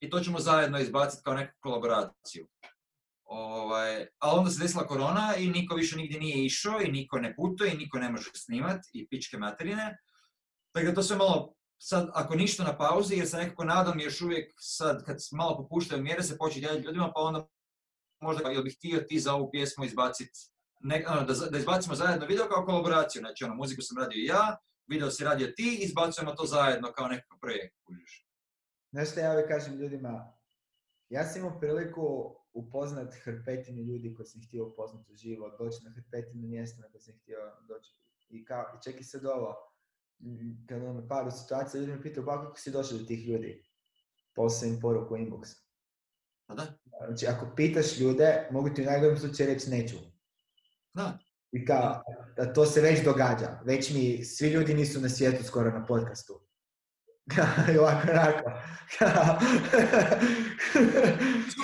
i 0.00 0.10
to 0.10 0.20
ćemo 0.20 0.38
zajedno 0.38 0.78
izbaciti 0.78 1.22
kao 1.24 1.34
neku 1.34 1.52
kolaboraciju. 1.60 2.48
Ovaj, 3.24 4.06
ali 4.18 4.38
onda 4.38 4.50
se 4.50 4.62
desila 4.62 4.86
korona 4.86 5.34
i 5.38 5.48
niko 5.48 5.74
više 5.74 5.96
nigdje 5.96 6.20
nije 6.20 6.44
išao 6.44 6.80
i 6.80 6.92
niko 6.92 7.18
ne 7.18 7.34
putuje 7.36 7.72
i 7.72 7.76
niko 7.76 7.98
ne 7.98 8.10
može 8.10 8.30
snimat 8.34 8.80
i 8.92 9.08
pičke 9.08 9.38
materine. 9.38 9.96
Tako 10.72 10.86
da 10.86 10.94
to 10.94 11.02
sve 11.02 11.16
malo, 11.16 11.54
sad 11.78 12.10
ako 12.14 12.34
ništa 12.34 12.64
na 12.64 12.78
pauzi, 12.78 13.16
jer 13.16 13.28
se 13.28 13.36
nekako 13.36 13.64
nadam 13.64 14.00
još 14.00 14.20
uvijek 14.20 14.54
sad 14.58 15.04
kad 15.04 15.16
malo 15.32 15.56
popuštaju 15.56 16.02
mjere 16.02 16.22
se 16.22 16.38
početi 16.38 16.66
ljudima, 16.66 17.12
pa 17.14 17.20
onda 17.20 17.48
možda 18.20 18.48
jel 18.48 18.62
bih 18.62 18.76
htio 18.76 19.00
ti 19.00 19.20
za 19.20 19.34
ovu 19.34 19.50
pjesmu 19.50 19.84
izbaciti, 19.84 20.40
ono, 21.08 21.24
da, 21.24 21.34
da 21.50 21.58
izbacimo 21.58 21.94
zajedno 21.94 22.26
video 22.26 22.48
kao 22.48 22.64
kolaboraciju, 22.64 23.20
znači 23.20 23.44
ono, 23.44 23.54
muziku 23.54 23.82
sam 23.82 23.98
radio 23.98 24.24
ja, 24.24 24.56
video 24.86 25.10
si 25.10 25.24
radio 25.24 25.46
ti, 25.56 25.78
izbacujemo 25.80 26.34
to 26.34 26.46
zajedno 26.46 26.92
kao 26.92 27.08
nekakav 27.08 27.38
projekt, 27.40 27.76
kužiš. 27.84 28.26
Znaš 28.92 29.10
što 29.10 29.20
ja 29.20 29.32
uvijek 29.32 29.48
kažem 29.48 29.74
ljudima, 29.74 30.32
ja 31.08 31.24
sam 31.24 31.40
imao 31.40 31.60
priliku 31.60 32.36
upoznat 32.54 33.14
hrpetinu 33.14 33.82
ljudi 33.82 34.14
koji 34.14 34.26
sam 34.26 34.40
htio 34.46 34.66
upoznat 34.66 35.10
u 35.10 35.14
život, 35.14 35.58
doći 35.58 35.84
na 35.84 35.90
hrpetinu 35.90 36.48
mjesta 36.48 36.82
na 36.82 36.88
koje 36.88 37.00
sam 37.00 37.14
htio 37.22 37.38
doći. 37.68 37.90
I, 38.28 38.44
kao, 38.44 38.64
i 38.78 38.82
čekaj 38.82 39.02
sad 39.02 39.24
ovo, 39.26 39.54
kad 40.68 40.82
ono 40.82 41.08
paru 41.08 41.30
situacija, 41.30 41.80
ljudi 41.80 41.92
me 41.92 42.02
pitaju, 42.02 42.26
ba, 42.26 42.42
kako 42.42 42.58
si 42.58 42.70
došao 42.70 42.98
do 42.98 43.04
tih 43.04 43.28
ljudi? 43.28 43.64
Poslao 44.34 44.68
im 44.68 44.80
poruku 44.80 45.14
u 45.14 45.16
inbox. 45.16 45.64
Pa 46.46 46.54
da. 46.54 46.66
Znači, 47.06 47.26
ako 47.26 47.54
pitaš 47.56 47.98
ljude, 47.98 48.48
mogu 48.50 48.70
ti 48.70 48.82
u 48.82 48.84
najgorem 48.84 49.18
slučaju 49.18 49.48
reći 49.48 49.70
neću. 49.70 49.96
Da. 50.94 51.18
I 51.52 51.64
kao, 51.64 52.02
to 52.54 52.66
se 52.66 52.80
već 52.80 53.04
događa. 53.04 53.60
Već 53.64 53.94
mi, 53.94 54.24
svi 54.24 54.48
ljudi 54.48 54.74
nisu 54.74 55.00
na 55.00 55.08
svijetu 55.08 55.44
skoro 55.44 55.70
na 55.70 55.86
podcastu. 55.86 56.43
I 57.74 57.78
ovako, 57.78 58.08
onako. 58.10 58.50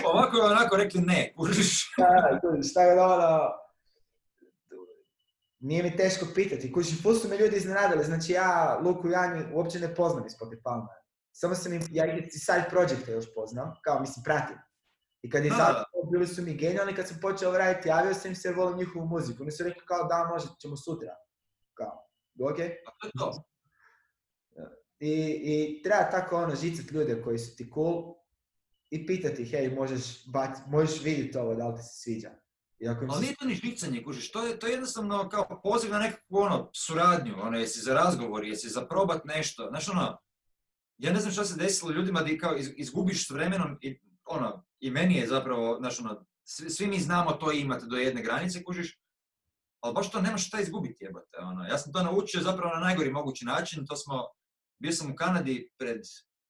ovako 0.04 0.36
i 0.36 0.40
onako 0.40 0.76
rekli 0.76 1.00
ne, 1.00 1.32
kužiš. 1.36 1.92
da, 1.98 2.40
kužiš, 2.40 2.74
tako 2.74 2.94
da 2.94 3.06
ono, 3.06 3.50
nije 5.58 5.82
mi 5.82 5.96
teško 5.96 6.26
pitati. 6.34 6.72
Kužiš, 6.72 7.02
ful 7.02 7.14
su 7.14 7.28
me 7.28 7.38
ljudi 7.38 7.56
iznenadili. 7.56 8.04
Znači 8.04 8.32
ja 8.32 8.80
Luku 8.84 9.08
i 9.08 9.12
Janju 9.12 9.44
uopće 9.52 9.78
ne 9.78 9.94
poznam 9.94 10.26
iz 10.26 10.32
Palme. 10.64 10.88
Samo 11.32 11.54
sam 11.54 11.72
im, 11.72 11.82
ja 11.90 12.06
ih 12.06 12.24
iz 12.26 12.40
side 12.40 12.66
projekta 12.70 13.12
još 13.12 13.34
poznam, 13.34 13.72
kao 13.84 14.00
mislim 14.00 14.24
pratim. 14.24 14.56
I 15.22 15.30
kad 15.30 15.44
je 15.44 15.50
zato, 15.50 15.84
bili 16.12 16.26
su 16.26 16.42
mi 16.42 16.54
genijalni, 16.54 16.94
kad 16.94 17.08
sam 17.08 17.18
počeo 17.22 17.58
raditi, 17.58 17.88
javio 17.88 18.14
sam 18.14 18.30
im 18.30 18.34
se 18.34 18.52
volim 18.52 18.78
njihovu 18.78 19.06
muziku. 19.06 19.42
Oni 19.42 19.52
su 19.52 19.64
rekli 19.64 19.82
kao 19.86 20.04
da, 20.04 20.28
može, 20.32 20.46
ćemo 20.60 20.76
sutra. 20.76 21.14
Kao, 21.74 21.92
ok? 22.50 22.58
to. 23.18 23.44
I, 25.00 25.12
I 25.44 25.82
treba 25.82 26.10
tako 26.10 26.36
ono 26.36 26.56
žicat 26.56 26.90
ljude 26.90 27.22
koji 27.22 27.38
su 27.38 27.56
ti 27.56 27.70
cool 27.74 28.14
i 28.90 29.06
pitati, 29.06 29.44
hej, 29.44 29.74
možeš, 29.74 30.26
bac, 30.26 30.58
možeš 30.66 31.02
vidjeti 31.02 31.38
ovo, 31.38 31.54
da 31.54 31.68
li 31.68 31.76
ti 31.76 31.82
se 31.82 32.02
sviđa. 32.02 32.30
I 32.78 32.88
ako 32.88 33.06
Ali 33.08 33.20
nije 33.20 33.34
to 33.36 33.44
ni 33.44 33.54
žicanje, 33.54 34.02
kužiš, 34.04 34.32
to 34.32 34.46
je, 34.46 34.58
to 34.58 34.66
je 34.66 34.70
jednostavno 34.70 35.28
kao 35.28 35.60
poziv 35.62 35.90
na 35.90 35.98
nekakvu 35.98 36.38
ono, 36.38 36.70
suradnju, 36.74 37.34
ono, 37.42 37.58
jesi 37.58 37.80
za 37.80 37.94
razgovor, 37.94 38.44
jesi 38.44 38.68
za 38.68 38.86
probat 38.86 39.24
nešto, 39.24 39.66
znaš 39.70 39.88
ono, 39.88 40.18
ja 40.98 41.12
ne 41.12 41.20
znam 41.20 41.32
šta 41.32 41.44
se 41.44 41.58
desilo 41.58 41.92
ljudima 41.92 42.22
da 42.22 42.38
kao 42.38 42.56
izgubiš 42.56 43.26
s 43.26 43.30
vremenom 43.30 43.78
i 43.80 44.00
ono, 44.24 44.64
i 44.80 44.90
meni 44.90 45.16
je 45.16 45.26
zapravo, 45.26 45.76
znaš 45.78 46.00
ono, 46.00 46.26
svi, 46.44 46.70
svi 46.70 46.86
mi 46.86 47.00
znamo 47.00 47.32
to 47.32 47.52
imate 47.52 47.86
do 47.86 47.96
jedne 47.96 48.22
granice, 48.22 48.64
kužiš, 48.64 49.00
ali 49.80 49.94
baš 49.94 50.10
to 50.10 50.20
nemaš 50.20 50.46
šta 50.46 50.60
izgubiti 50.60 51.04
jebate, 51.04 51.38
ono. 51.38 51.64
Ja 51.64 51.78
sam 51.78 51.92
to 51.92 52.02
naučio 52.02 52.40
zapravo 52.42 52.74
na 52.74 52.80
najgori 52.80 53.10
mogući 53.10 53.44
način, 53.44 53.86
to 53.86 53.96
smo, 53.96 54.28
bio 54.82 54.92
sam 54.92 55.10
u 55.10 55.14
Kanadi 55.14 55.70
pred 55.78 56.00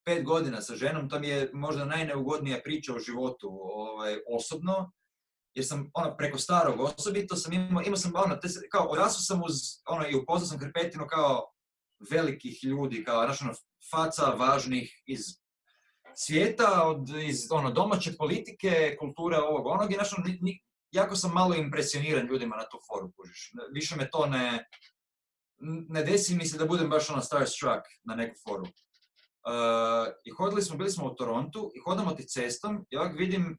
pet 0.04 0.24
godina 0.24 0.60
sa 0.60 0.76
ženom, 0.76 1.08
to 1.08 1.20
mi 1.20 1.28
je 1.28 1.50
možda 1.52 1.84
najneugodnija 1.84 2.60
priča 2.64 2.94
u 2.94 2.98
životu 2.98 3.48
ovaj, 3.62 4.16
osobno, 4.28 4.92
jer 5.54 5.66
sam 5.66 5.90
ono, 5.94 6.16
preko 6.16 6.38
starog 6.38 6.80
osobito 6.80 7.36
sam 7.36 7.52
imao, 7.52 7.82
imao 7.82 7.96
sam 7.96 8.12
ono, 8.14 8.36
te, 8.36 8.48
kao 8.70 8.86
odrasao 8.86 9.20
sam 9.20 9.42
uz, 9.44 9.54
ono, 9.86 10.08
i 10.08 10.14
upoznao 10.14 10.46
sam 10.46 10.58
kao 11.08 11.52
velikih 12.10 12.64
ljudi, 12.64 13.04
kao, 13.04 13.24
znaš, 13.24 13.42
ono, 13.42 13.52
faca 13.90 14.24
važnih 14.24 15.02
iz 15.06 15.20
svijeta, 16.14 16.82
od, 16.86 17.08
iz 17.08 17.46
ono, 17.50 17.70
domaće 17.70 18.16
politike, 18.16 18.96
kulture 18.98 19.38
ovog 19.38 19.66
onog 19.66 19.90
i 19.90 19.94
znaš, 19.94 20.12
ono, 20.18 20.24
jako 20.92 21.16
sam 21.16 21.32
malo 21.32 21.54
impresioniran 21.54 22.26
ljudima 22.26 22.56
na 22.56 22.68
tu 22.68 22.78
foru, 22.88 23.12
kužiš. 23.16 23.52
Više 23.74 23.96
me 23.96 24.10
to 24.10 24.26
ne, 24.26 24.68
ne 25.60 26.02
desi 26.02 26.34
mi 26.34 26.46
se 26.46 26.58
da 26.58 26.66
budem 26.66 26.90
baš 26.90 27.10
ono 27.10 27.22
starstruck 27.22 27.86
na 28.04 28.14
neku 28.14 28.36
foru. 28.48 28.62
Uh, 28.62 30.12
I 30.24 30.30
hodili 30.30 30.62
smo, 30.62 30.76
bili 30.76 30.90
smo 30.90 31.06
u 31.06 31.14
Torontu 31.14 31.72
i 31.74 31.80
hodamo 31.80 32.12
ti 32.12 32.28
cestom 32.28 32.86
i 32.90 32.96
ovak 32.96 33.18
vidim 33.18 33.58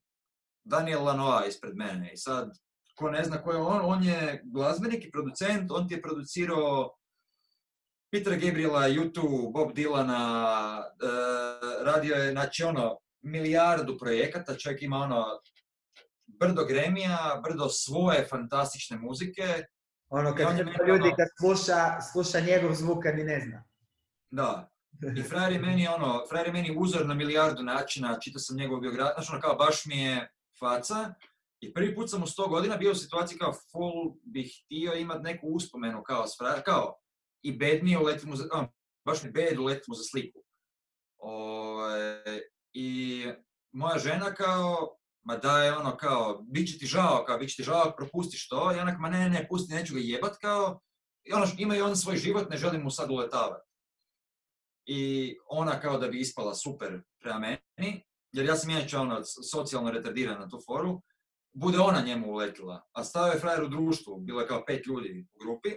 Daniel 0.63 1.03
Lanois 1.03 1.47
ispred 1.47 1.75
mene 1.75 2.13
i 2.13 2.17
sad, 2.17 2.51
ko 2.95 3.11
ne 3.11 3.23
zna 3.23 3.43
ko 3.43 3.51
je 3.51 3.57
on, 3.57 3.81
on 3.83 4.03
je 4.03 4.41
glazbenik 4.45 5.05
i 5.05 5.11
producent, 5.11 5.71
on 5.71 5.87
ti 5.87 5.93
je 5.93 6.01
producirao 6.01 6.93
Petra 8.11 8.35
Gabriela, 8.35 8.89
YouTube, 8.89 9.53
Bob 9.53 9.71
Dylana, 9.73 10.77
uh, 10.79 11.85
radio 11.85 12.15
je, 12.15 12.31
znači 12.31 12.63
ono, 12.63 12.97
milijardu 13.21 13.97
projekata, 13.97 14.57
čovjek 14.57 14.81
ima 14.81 14.97
ono, 14.97 15.25
brdo 16.27 16.65
gremija, 16.65 17.41
brdo 17.43 17.69
svoje 17.69 18.27
fantastične 18.29 18.97
muzike. 18.97 19.63
Ono, 20.11 20.35
kad 20.35 20.57
ljudi 20.87 21.07
ono, 21.07 21.15
kad 21.15 21.27
sluša, 21.39 22.01
sluša 22.11 22.39
njegov 22.39 22.73
zvuk, 22.73 23.03
kad 23.03 23.15
ni 23.15 23.23
ne 23.23 23.39
zna. 23.39 23.63
Da. 24.31 24.71
I 25.17 25.23
frajer 25.23 25.53
je 25.53 25.59
meni, 25.59 25.87
ono, 25.87 26.25
frajer 26.29 26.47
je 26.47 26.53
meni 26.53 26.75
uzor 26.77 27.05
na 27.05 27.13
milijardu 27.13 27.63
načina, 27.63 28.19
čitao 28.19 28.39
sam 28.39 28.57
njegovu 28.57 28.81
biografiju, 28.81 29.13
znači 29.15 29.31
ono, 29.31 29.41
kao, 29.41 29.55
baš 29.55 29.85
mi 29.85 30.01
je 30.01 30.29
faca. 30.59 31.13
I 31.59 31.73
prvi 31.73 31.95
put 31.95 32.09
sam 32.09 32.23
u 32.23 32.27
sto 32.27 32.47
godina 32.47 32.77
bio 32.77 32.91
u 32.91 32.95
situaciji 32.95 33.37
kao 33.37 33.53
full 33.53 34.15
bih 34.23 34.61
htio 34.65 34.93
imat 34.93 35.21
neku 35.21 35.47
uspomenu 35.47 36.03
kao 36.03 36.27
s 36.27 36.37
frajer, 36.37 36.63
kao 36.65 36.97
i 37.43 37.57
bednije 37.57 37.99
uletim 37.99 38.29
mu 38.29 38.35
za, 38.35 38.45
a, 38.53 38.67
baš 39.05 39.23
mi 39.23 39.31
bed 39.31 39.59
uletim 39.59 39.85
mu 39.87 39.95
za 39.95 40.03
sliku. 40.03 40.43
O, 41.17 41.31
ovaj, 41.31 42.41
I 42.73 43.25
moja 43.71 43.97
žena 43.97 44.33
kao, 44.33 44.97
ma 45.23 45.37
da 45.37 45.63
je 45.63 45.73
ono 45.77 45.97
kao, 45.97 46.41
bit 46.47 46.71
će 46.71 46.77
ti 46.77 46.85
žao, 46.85 47.23
kao, 47.27 47.37
bit 47.37 47.49
će 47.49 47.55
ti 47.55 47.63
žao, 47.63 47.93
propustiš 47.97 48.47
to, 48.47 48.75
i 48.75 48.79
onak, 48.79 48.99
ma 48.99 49.09
ne, 49.09 49.29
ne, 49.29 49.47
pusti, 49.47 49.73
neću 49.73 49.93
ga 49.93 49.99
jebat, 50.03 50.37
kao, 50.37 50.79
i 51.23 51.33
ono, 51.33 51.45
ima 51.57 51.75
i 51.75 51.81
on 51.81 51.95
svoj 51.95 52.17
život, 52.17 52.49
ne 52.49 52.57
želim 52.57 52.81
mu 52.81 52.91
sad 52.91 53.11
uletavati. 53.11 53.69
I 54.85 55.35
ona 55.49 55.79
kao 55.79 55.97
da 55.97 56.07
bi 56.07 56.19
ispala 56.19 56.55
super 56.55 57.01
prema 57.19 57.39
meni, 57.39 58.05
jer 58.31 58.45
ja 58.45 58.55
sam 58.55 58.69
inače 58.69 58.97
ono, 58.97 59.21
socijalno 59.51 59.91
retardiran 59.91 60.39
na 60.39 60.49
tu 60.49 60.59
foru, 60.65 61.01
bude 61.53 61.79
ona 61.79 62.01
njemu 62.01 62.31
uletila. 62.31 62.87
A 62.91 63.03
stavio 63.03 63.33
je 63.33 63.39
frajer 63.39 63.63
u 63.63 63.67
društvu, 63.67 64.17
bilo 64.17 64.41
je 64.41 64.47
kao 64.47 64.63
pet 64.65 64.85
ljudi 64.85 65.27
u 65.33 65.39
grupi. 65.39 65.69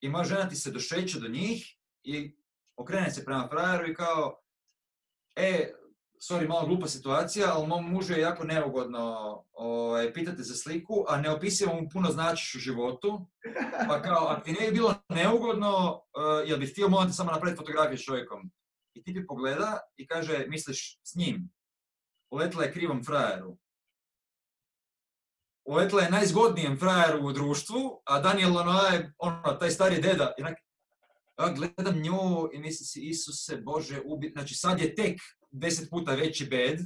I 0.00 0.08
moja 0.08 0.24
žena 0.24 0.48
ti 0.48 0.56
se 0.56 0.70
došeće 0.70 1.20
do 1.20 1.28
njih 1.28 1.76
i 2.02 2.36
okrene 2.76 3.10
se 3.10 3.24
prema 3.24 3.48
frajeru 3.48 3.90
i 3.90 3.94
kao, 3.94 4.40
e, 5.36 5.74
sorry, 6.22 6.48
malo 6.48 6.66
glupa 6.66 6.86
situacija, 6.86 7.52
ali 7.54 7.66
mom 7.66 7.90
mužu 7.90 8.12
je 8.12 8.20
jako 8.20 8.44
neugodno 8.44 9.44
ovaj, 9.52 10.12
pitati 10.12 10.42
za 10.42 10.54
sliku, 10.54 11.04
a 11.08 11.20
ne 11.20 11.30
opisivam 11.30 11.76
mu 11.76 11.88
puno 11.92 12.10
značiš 12.10 12.54
u 12.54 12.58
životu. 12.58 13.26
Pa 13.88 14.02
kao, 14.02 14.26
ako 14.26 14.40
ti 14.40 14.52
ne 14.52 14.66
bi 14.66 14.72
bilo 14.72 14.94
neugodno, 15.08 15.94
uh, 15.94 16.48
jel 16.48 16.58
bi 16.58 16.66
htio 16.66 16.88
molim 16.88 17.12
samo 17.12 17.32
napraviti 17.32 17.58
fotografiju 17.58 17.98
s 17.98 18.04
čovjekom? 18.04 18.50
I 18.94 19.02
ti 19.02 19.12
bi 19.12 19.26
pogleda 19.26 19.80
i 19.96 20.06
kaže, 20.06 20.46
misliš 20.48 21.00
s 21.02 21.14
njim. 21.14 21.52
Uletila 22.30 22.64
je 22.64 22.72
krivom 22.72 23.04
frajeru. 23.04 23.56
Uletila 25.64 26.02
je 26.02 26.10
najzgodnijem 26.10 26.78
frajeru 26.78 27.26
u 27.26 27.32
društvu, 27.32 28.02
a 28.04 28.20
Daniel 28.20 28.54
Lanois 28.54 28.92
je 28.92 29.14
ono, 29.18 29.52
taj 29.60 29.70
stari 29.70 30.00
deda. 30.00 30.32
I 30.38 30.42
ja 30.42 30.54
gledam 31.54 32.00
nju 32.02 32.48
i 32.52 32.58
mislim 32.58 32.86
si, 32.86 33.00
Isuse, 33.00 33.56
Bože, 33.56 34.00
ubi... 34.04 34.30
Znači 34.34 34.54
sad 34.54 34.80
je 34.80 34.94
tek 34.94 35.20
deset 35.52 35.90
puta 35.90 36.14
veći 36.14 36.46
bed. 36.46 36.80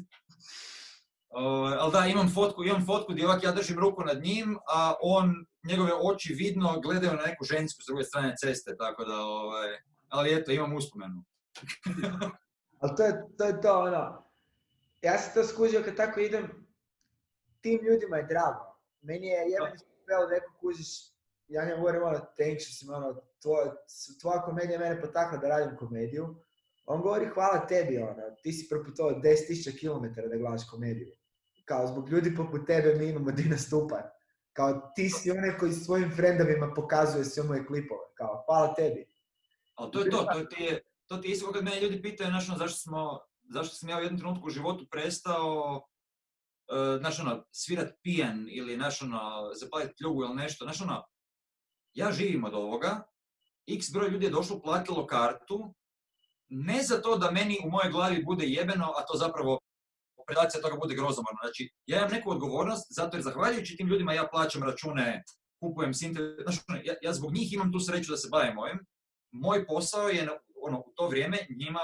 Uh, 1.31 1.73
ali 1.81 1.93
da, 1.93 2.07
imam 2.07 2.31
fotku, 2.35 2.65
imam 2.65 2.87
fotku 2.87 3.13
gdje 3.13 3.27
ovak 3.27 3.43
ja 3.43 3.53
držim 3.53 3.79
ruku 3.79 4.05
nad 4.05 4.23
njim, 4.23 4.59
a 4.69 4.95
on, 5.03 5.47
njegove 5.65 5.93
oči 6.03 6.35
vidno 6.35 6.81
gledaju 6.81 7.13
na 7.13 7.23
neku 7.23 7.45
žensku 7.45 7.83
s 7.83 7.87
druge 7.87 8.05
strane 8.05 8.35
ceste, 8.41 8.77
tako 8.77 9.05
da, 9.05 9.21
ovaj, 9.21 9.69
ali 10.09 10.35
eto, 10.35 10.53
imam 10.53 10.75
uspomenu. 10.75 11.25
ali 12.81 12.97
to 12.97 13.03
je, 13.03 13.25
to 13.39 13.45
je 13.45 13.61
to, 13.61 13.79
ono, 13.81 14.27
ja 15.03 15.19
sam 15.19 15.35
to 15.35 15.45
skužio 15.45 15.83
kad 15.85 15.97
tako 15.97 16.21
idem, 16.21 16.67
tim 17.61 17.81
ljudima 17.87 18.17
je 18.17 18.27
drago. 18.27 18.79
Meni 19.03 19.27
je 19.27 19.51
jedan 19.51 19.79
spel 19.79 20.29
neko 20.31 20.53
kužiš, 20.61 20.89
ja 21.49 21.65
ne 21.65 21.77
govorim 21.77 22.03
ono, 22.03 22.21
tenčio 22.37 22.95
ono, 22.95 23.21
tvoja 24.21 24.43
komedija 24.43 24.79
mene 24.79 25.01
potakla 25.01 25.39
da 25.39 25.49
radim 25.49 25.77
komediju, 25.77 26.37
on 26.87 27.03
govori 27.03 27.27
hvala 27.27 27.67
tebi, 27.67 27.99
ono, 27.99 28.23
ti 28.43 28.53
si 28.53 28.69
proputovao 28.69 29.21
10.000 29.21 29.79
km 29.81 30.29
da 30.31 30.37
gledaš 30.37 30.69
komediju. 30.71 31.13
Kao 31.65 31.87
zbog 31.87 32.09
ljudi 32.09 32.35
poput 32.35 32.67
tebe 32.67 32.95
mi 32.95 33.09
imamo 33.11 33.31
di 33.31 33.45
nastupan. 33.45 34.03
Kao 34.53 34.93
ti 34.95 35.11
si 35.11 35.31
onaj 35.31 35.59
koji 35.59 35.73
svojim 35.73 36.13
frendovima 36.17 36.73
pokazuje 36.77 37.25
sve 37.25 37.43
moje 37.43 37.67
klipove. 37.67 38.07
Kao 38.15 38.45
hvala 38.47 38.75
tebi. 38.75 39.07
Ali 39.75 39.91
to 39.93 40.01
je 40.01 40.11
to, 40.11 40.27
to 40.33 40.45
ti 40.45 40.63
je, 40.63 40.81
to 41.07 41.17
ti 41.17 41.29
je 41.29 41.33
isto 41.33 41.53
kad 41.53 41.65
mene 41.65 41.81
ljudi 41.81 42.03
pitaju 42.03 42.31
znaš, 42.31 42.49
ono, 42.49 42.59
zašto, 42.59 42.79
smo, 42.79 43.21
zašto 43.55 43.75
sam 43.75 43.89
ja 43.89 43.99
u 43.99 44.03
jednom 44.03 44.21
trenutku 44.21 44.47
u 44.47 44.51
životu 44.51 44.87
prestao 44.91 45.77
uh, 45.77 46.99
znaš, 46.99 47.21
ono, 47.21 47.45
svirat 47.51 47.95
pijan 48.03 48.47
ili 48.51 48.75
znaš, 48.75 49.03
ono, 49.03 49.51
zapaliti 49.55 49.95
pljugu 49.99 50.23
ili 50.23 50.35
nešto. 50.35 50.65
Znaš, 50.65 50.81
ono, 50.81 51.05
ja 51.95 52.13
živim 52.13 52.45
od 52.45 52.55
ovoga, 52.55 53.03
x 53.67 53.91
broj 53.93 54.09
ljudi 54.09 54.27
je 54.27 54.31
došlo, 54.31 54.61
platilo 54.61 55.07
kartu, 55.07 55.75
ne 56.49 56.83
za 56.83 57.03
to 57.03 57.19
da 57.19 57.31
meni 57.31 57.59
u 57.65 57.71
mojoj 57.71 57.91
glavi 57.93 58.25
bude 58.25 58.47
jebeno, 58.47 58.93
a 58.97 59.07
to 59.07 59.19
zapravo 59.19 59.61
predacija 60.27 60.63
toga 60.63 60.77
bude 60.83 60.95
grozomorno. 60.95 61.39
Znači, 61.43 61.71
ja 61.87 61.99
imam 61.99 62.11
neku 62.11 62.31
odgovornost, 62.31 62.87
zato 62.91 63.17
jer 63.17 63.25
zahvaljujući 63.25 63.77
tim 63.77 63.89
ljudima 63.89 64.13
ja 64.13 64.29
plaćam 64.33 64.63
račune, 64.63 65.23
kupujem 65.61 65.95
sinte, 65.95 66.21
znači, 66.43 66.61
ja, 66.85 66.95
ja 67.03 67.13
zbog 67.13 67.33
njih 67.33 67.53
imam 67.53 67.73
tu 67.73 67.81
sreću 67.81 68.11
da 68.11 68.17
se 68.17 68.29
bavim 68.33 68.59
ovim. 68.59 68.79
Moj 69.33 69.67
posao 69.67 70.09
je 70.09 70.29
ono, 70.63 70.79
u 70.79 70.93
to 70.95 71.09
vrijeme 71.09 71.39
njima 71.59 71.81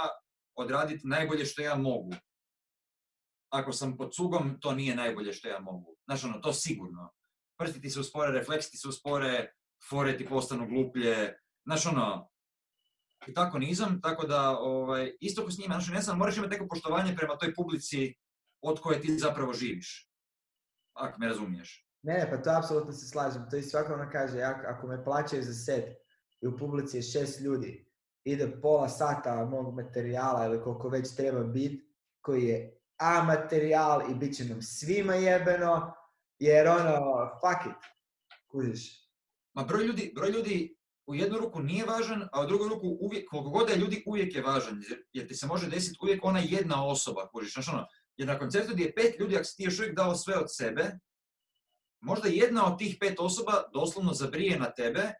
odraditi 0.54 1.06
najbolje 1.06 1.44
što 1.44 1.62
ja 1.62 1.74
mogu. 1.74 2.12
Ako 3.50 3.72
sam 3.72 3.96
pod 3.96 4.12
cugom, 4.12 4.60
to 4.60 4.72
nije 4.72 4.96
najbolje 4.96 5.32
što 5.32 5.48
ja 5.48 5.60
mogu. 5.60 5.96
Znači, 6.04 6.26
ono, 6.26 6.38
to 6.38 6.52
sigurno. 6.52 7.10
Prsti 7.58 7.80
ti 7.80 7.90
se 7.90 8.00
uspore, 8.00 8.32
refleksi 8.32 8.70
ti 8.70 8.76
se 8.76 8.88
uspore, 8.88 9.52
fore 9.90 10.16
ti 10.16 10.26
postanu 10.26 10.68
gluplje. 10.68 11.38
Znači, 11.64 11.88
ono, 11.88 12.31
i 13.26 13.34
tako 13.34 13.58
nizam, 13.58 14.00
tako 14.00 14.26
da 14.26 14.58
ovaj, 14.58 15.12
isto 15.20 15.44
ko 15.44 15.50
s 15.50 15.58
njima, 15.58 15.74
znači 15.74 15.92
ne 15.92 16.00
znam, 16.00 16.18
moraš 16.18 16.36
imati 16.36 16.52
neko 16.52 16.66
poštovanje 16.68 17.16
prema 17.16 17.36
toj 17.36 17.54
publici 17.54 18.14
od 18.60 18.80
koje 18.80 19.00
ti 19.00 19.18
zapravo 19.18 19.52
živiš. 19.52 20.12
Ako 20.94 21.18
me 21.20 21.28
razumiješ. 21.28 21.88
Ne, 22.02 22.28
pa 22.30 22.42
to 22.42 22.50
apsolutno 22.58 22.92
se 22.92 23.06
slažem. 23.06 23.46
To 23.50 23.56
i 23.56 23.62
svako 23.62 23.94
ono 23.94 24.08
kaže, 24.12 24.40
ako 24.42 24.86
me 24.86 25.04
plaćaju 25.04 25.42
za 25.42 25.54
set 25.54 25.84
i 26.40 26.46
u 26.46 26.58
publici 26.58 26.96
je 26.96 27.02
šest 27.02 27.40
ljudi, 27.40 27.90
ide 28.24 28.60
pola 28.62 28.88
sata 28.88 29.44
mog 29.44 29.74
materijala 29.74 30.44
ili 30.44 30.62
koliko 30.62 30.88
već 30.88 31.16
treba 31.16 31.44
biti, 31.44 31.88
koji 32.20 32.44
je 32.44 32.78
A 33.02 33.22
materijal 33.24 34.10
i 34.10 34.14
bit 34.14 34.36
će 34.36 34.44
nam 34.44 34.62
svima 34.62 35.14
jebeno, 35.14 35.94
jer 36.38 36.68
ono, 36.68 37.28
fuck 37.40 37.66
it, 37.66 37.82
kužiš. 38.50 39.10
Ma 39.54 39.64
broj 39.64 39.84
ljudi, 39.84 40.12
broj 40.14 40.30
ljudi 40.30 40.76
u 41.12 41.14
jednu 41.14 41.38
ruku 41.38 41.62
nije 41.62 41.84
važan, 41.84 42.28
a 42.32 42.42
u 42.42 42.46
drugu 42.46 42.68
ruku 42.68 42.96
uvijek, 43.00 43.28
koliko 43.28 43.50
god 43.50 43.70
je 43.70 43.76
ljudi, 43.76 44.02
uvijek 44.06 44.34
je 44.34 44.42
važan. 44.42 44.82
Jer, 45.12 45.28
ti 45.28 45.34
se 45.34 45.46
može 45.46 45.68
desiti 45.68 45.98
uvijek 46.02 46.24
ona 46.24 46.40
jedna 46.44 46.86
osoba, 46.86 47.28
kužiš. 47.28 47.52
Znači 47.54 47.70
ono, 47.70 47.86
jer 48.16 48.28
na 48.28 48.38
koncertu 48.38 48.72
gdje 48.72 48.84
je 48.84 48.94
pet 48.94 49.20
ljudi, 49.20 49.36
ako 49.36 49.44
si 49.44 49.56
ti 49.56 49.62
još 49.62 49.78
uvijek 49.78 49.96
dao 49.96 50.14
sve 50.14 50.38
od 50.38 50.46
sebe, 50.48 50.98
možda 52.00 52.28
jedna 52.28 52.72
od 52.72 52.78
tih 52.78 52.96
pet 53.00 53.20
osoba 53.20 53.62
doslovno 53.72 54.12
zabrije 54.12 54.58
na 54.58 54.70
tebe 54.70 55.12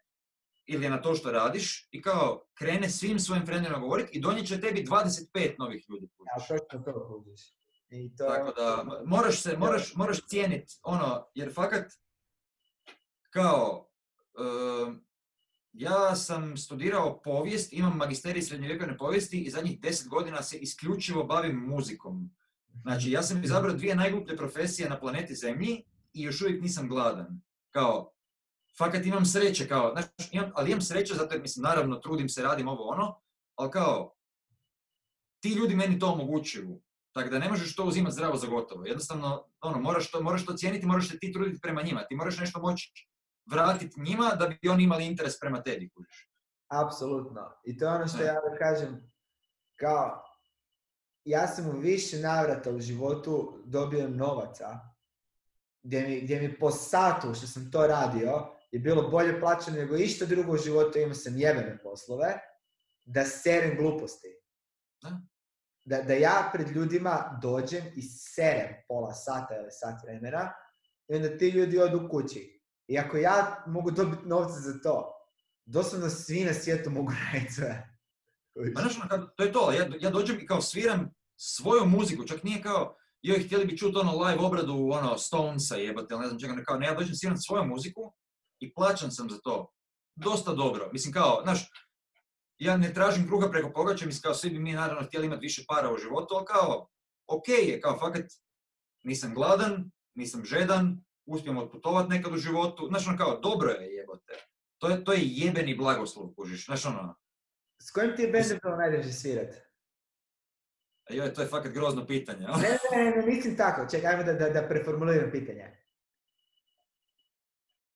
ili 0.65 0.89
na 0.89 1.01
to 1.01 1.15
što 1.15 1.31
radiš 1.31 1.87
i 1.91 2.01
kao 2.01 2.45
krene 2.53 2.89
svim 2.89 3.19
svojim 3.19 3.45
frendima 3.45 3.79
govoriti 3.79 4.17
i 4.17 4.21
donijet 4.21 4.47
će 4.47 4.61
tebi 4.61 4.85
25 4.85 5.55
novih 5.59 5.85
ljudi. 5.89 6.07
Ja, 6.19 6.45
to. 6.83 7.39
I 7.89 8.15
to... 8.15 8.25
Tako 8.25 8.51
da, 8.51 8.83
moraš 9.05 9.41
se, 9.41 9.57
moraš, 9.57 9.95
moraš 9.95 10.27
cijeniti, 10.27 10.79
ono, 10.83 11.27
jer 11.35 11.53
fakat, 11.53 11.91
kao, 13.29 13.89
ja 15.73 16.15
sam 16.15 16.57
studirao 16.57 17.21
povijest, 17.21 17.73
imam 17.73 17.97
magisterij 17.97 18.41
srednjovjekovne 18.41 18.97
povijesti 18.97 19.41
i 19.41 19.49
zadnjih 19.49 19.79
deset 19.79 20.07
godina 20.07 20.41
se 20.41 20.57
isključivo 20.57 21.23
bavim 21.23 21.55
muzikom. 21.55 22.35
Znači, 22.81 23.11
ja 23.11 23.23
sam 23.23 23.43
izabrao 23.43 23.73
dvije 23.73 23.95
najgluplje 23.95 24.37
profesije 24.37 24.89
na 24.89 24.99
planeti 24.99 25.35
Zemlji 25.35 25.83
i 26.13 26.21
još 26.21 26.41
uvijek 26.41 26.61
nisam 26.61 26.87
gladan. 26.89 27.41
Kao, 27.71 28.11
fakat 28.77 29.05
imam 29.05 29.25
sreće, 29.25 29.67
kao, 29.67 29.91
znači, 29.91 30.29
imam, 30.31 30.51
ali 30.55 30.71
imam 30.71 30.81
sreće 30.81 31.13
zato 31.13 31.33
jer, 31.33 31.41
mislim, 31.41 31.63
naravno, 31.63 31.95
trudim 31.95 32.29
se, 32.29 32.43
radim 32.43 32.67
ovo 32.67 32.83
ono, 32.83 33.21
ali 33.55 33.71
kao, 33.71 34.15
ti 35.39 35.49
ljudi 35.49 35.75
meni 35.75 35.99
to 35.99 36.07
omogućuju. 36.07 36.81
Tako 37.11 37.29
da 37.29 37.39
ne 37.39 37.49
možeš 37.49 37.75
to 37.75 37.85
uzimati 37.85 38.13
zdravo 38.13 38.37
za 38.37 38.47
gotovo. 38.47 38.85
Jednostavno, 38.85 39.47
ono, 39.61 39.79
moraš 39.79 40.11
to, 40.11 40.21
moraš 40.21 40.45
to 40.45 40.53
cijeniti, 40.53 40.85
moraš 40.85 41.09
se 41.09 41.19
ti 41.19 41.33
truditi 41.33 41.61
prema 41.61 41.81
njima. 41.81 42.03
Ti 42.09 42.15
moraš 42.15 42.37
nešto 42.37 42.61
moći 42.61 42.93
vratiti 43.45 44.01
njima 44.01 44.35
da 44.39 44.47
bi 44.47 44.69
oni 44.69 44.83
imali 44.83 45.05
interes 45.05 45.39
prema 45.39 45.63
tebi, 45.63 45.89
kužiš. 45.89 46.29
Apsolutno. 46.67 47.51
I 47.63 47.77
to 47.77 47.85
je 47.85 47.91
ono 47.91 48.07
što 48.07 48.23
ja 48.23 48.33
da 48.33 48.57
kažem, 48.57 49.11
kao, 49.75 50.23
ja 51.25 51.47
sam 51.47 51.69
u 51.69 51.79
više 51.79 52.17
navrata 52.17 52.71
u 52.71 52.79
životu 52.79 53.61
dobio 53.65 54.07
novaca, 54.07 54.79
gdje 55.83 56.07
mi, 56.07 56.21
gdje 56.21 56.41
mi 56.41 56.59
po 56.59 56.71
satu 56.71 57.33
što 57.33 57.47
sam 57.47 57.71
to 57.71 57.87
radio, 57.87 58.47
je 58.71 58.79
bilo 58.79 59.09
bolje 59.09 59.39
plaćeno 59.39 59.77
nego 59.77 59.95
išta 59.95 60.25
drugo 60.25 60.51
u 60.51 60.57
životu, 60.57 60.99
imao 60.99 61.13
sam 61.13 61.37
jebene 61.37 61.79
poslove, 61.83 62.39
da 63.05 63.25
serem 63.25 63.77
gluposti. 63.77 64.27
Da, 65.85 66.01
da 66.01 66.13
ja 66.13 66.49
pred 66.53 66.69
ljudima 66.69 67.39
dođem 67.41 67.83
i 67.95 68.01
serem 68.01 68.73
pola 68.87 69.13
sata 69.13 69.55
ili 69.55 69.71
sat 69.71 70.03
vremena 70.03 70.53
i 71.07 71.15
onda 71.15 71.37
ti 71.37 71.49
ljudi 71.49 71.79
odu 71.79 72.07
kući. 72.11 72.62
I 72.87 72.97
ako 72.97 73.17
ja 73.17 73.63
mogu 73.67 73.91
dobiti 73.91 74.27
novce 74.27 74.59
za 74.59 74.79
to, 74.83 75.13
doslovno 75.65 76.09
svi 76.09 76.45
na 76.45 76.53
svijetu 76.53 76.89
mogu 76.89 77.11
raditi 77.33 77.53
sve. 77.53 77.89
Pa 78.75 78.81
znaš, 78.81 78.93
ono, 78.97 79.27
to 79.27 79.43
je 79.43 79.51
to, 79.51 79.71
ja, 79.71 79.89
ja 79.99 80.09
dođem 80.09 80.39
i 80.39 80.45
kao 80.45 80.61
sviram 80.61 81.13
svoju 81.37 81.85
muziku, 81.85 82.23
čak 82.23 82.43
nije 82.43 82.61
kao, 82.61 82.95
joj, 83.21 83.43
htjeli 83.43 83.65
bi 83.65 83.77
čuti 83.77 83.97
ono 83.97 84.23
live 84.23 84.45
obradu 84.45 84.89
ono 84.91 85.17
Stonesa 85.17 85.75
jebate, 85.75 86.17
ne 86.17 86.27
znam 86.27 86.39
čega, 86.39 86.63
kao 86.65 86.77
ne, 86.77 86.85
ja 86.87 86.93
dođem 86.93 87.15
sviram 87.15 87.37
svoju 87.37 87.65
muziku 87.65 88.13
i 88.59 88.73
plaćan 88.73 89.11
sam 89.11 89.29
za 89.29 89.37
to. 89.43 89.71
Dosta 90.15 90.53
dobro. 90.53 90.89
Mislim 90.91 91.13
kao, 91.13 91.41
znaš, 91.43 91.69
ja 92.57 92.77
ne 92.77 92.93
tražim 92.93 93.27
kruga 93.27 93.51
preko 93.51 93.71
pogača, 93.73 94.05
mislim 94.05 94.21
kao 94.21 94.33
svi 94.33 94.49
bi 94.49 94.59
mi 94.59 94.73
naravno 94.73 95.07
htjeli 95.07 95.25
imati 95.25 95.41
više 95.41 95.63
para 95.67 95.93
u 95.93 95.97
životu, 95.97 96.35
ali 96.35 96.45
kao, 96.45 96.87
ok 97.27 97.47
je, 97.47 97.81
kao 97.81 97.99
fakat 97.99 98.25
nisam 99.03 99.33
gladan, 99.33 99.91
nisam 100.15 100.45
žedan, 100.45 101.03
uspijem 101.25 101.57
otputovati 101.57 102.09
nekad 102.09 102.33
u 102.33 102.37
životu. 102.37 102.87
Znaš, 102.87 103.07
ono 103.07 103.17
kao, 103.17 103.39
dobro 103.39 103.69
je 103.71 103.93
jebote. 103.93 104.33
To 104.77 104.89
je, 104.89 105.03
to 105.03 105.13
je 105.13 105.19
jebeni 105.23 105.75
blagoslov, 105.75 106.33
kužiš. 106.35 106.65
Znaš, 106.65 106.85
ono... 106.85 107.15
S 107.81 107.91
kojim 107.91 108.15
ti 108.15 108.21
je 108.21 108.31
bendom 108.31 108.59
bilo 108.63 108.75
najdraže 108.75 109.13
svirat? 109.13 109.55
Joj, 111.09 111.33
to 111.33 111.41
je 111.41 111.47
fakat 111.47 111.71
grozno 111.71 112.05
pitanje. 112.07 112.47
ne, 112.47 112.77
ne, 112.97 113.11
ne, 113.11 113.25
mislim 113.25 113.57
tako. 113.57 113.87
Čekaj, 113.91 114.11
ajmo 114.11 114.23
da, 114.23 114.33
da, 114.33 114.49
da 114.49 114.67
preformuliram 114.67 115.31
pitanje. 115.31 115.83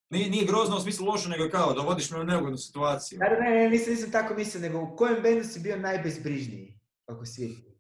Nije, 0.10 0.30
nije 0.30 0.46
grozno 0.46 0.78
u 0.78 0.80
smislu 0.80 1.06
loše, 1.06 1.30
nego 1.30 1.50
kao 1.50 1.74
dovodiš 1.74 2.12
me 2.12 2.20
u 2.20 2.24
neugodnu 2.24 2.58
situaciju. 2.58 3.20
Ne, 3.20 3.30
ne, 3.30 3.50
ne, 3.50 3.70
nisam, 3.70 3.94
nisam 3.94 4.12
tako 4.12 4.34
mislio, 4.34 4.62
nego 4.62 4.80
u 4.80 4.96
kojem 4.96 5.24
bendu 5.24 5.44
si 5.44 5.60
bio 5.60 5.78
najbezbrižniji 5.78 6.80
ako 7.06 7.26
svijetu? 7.26 7.72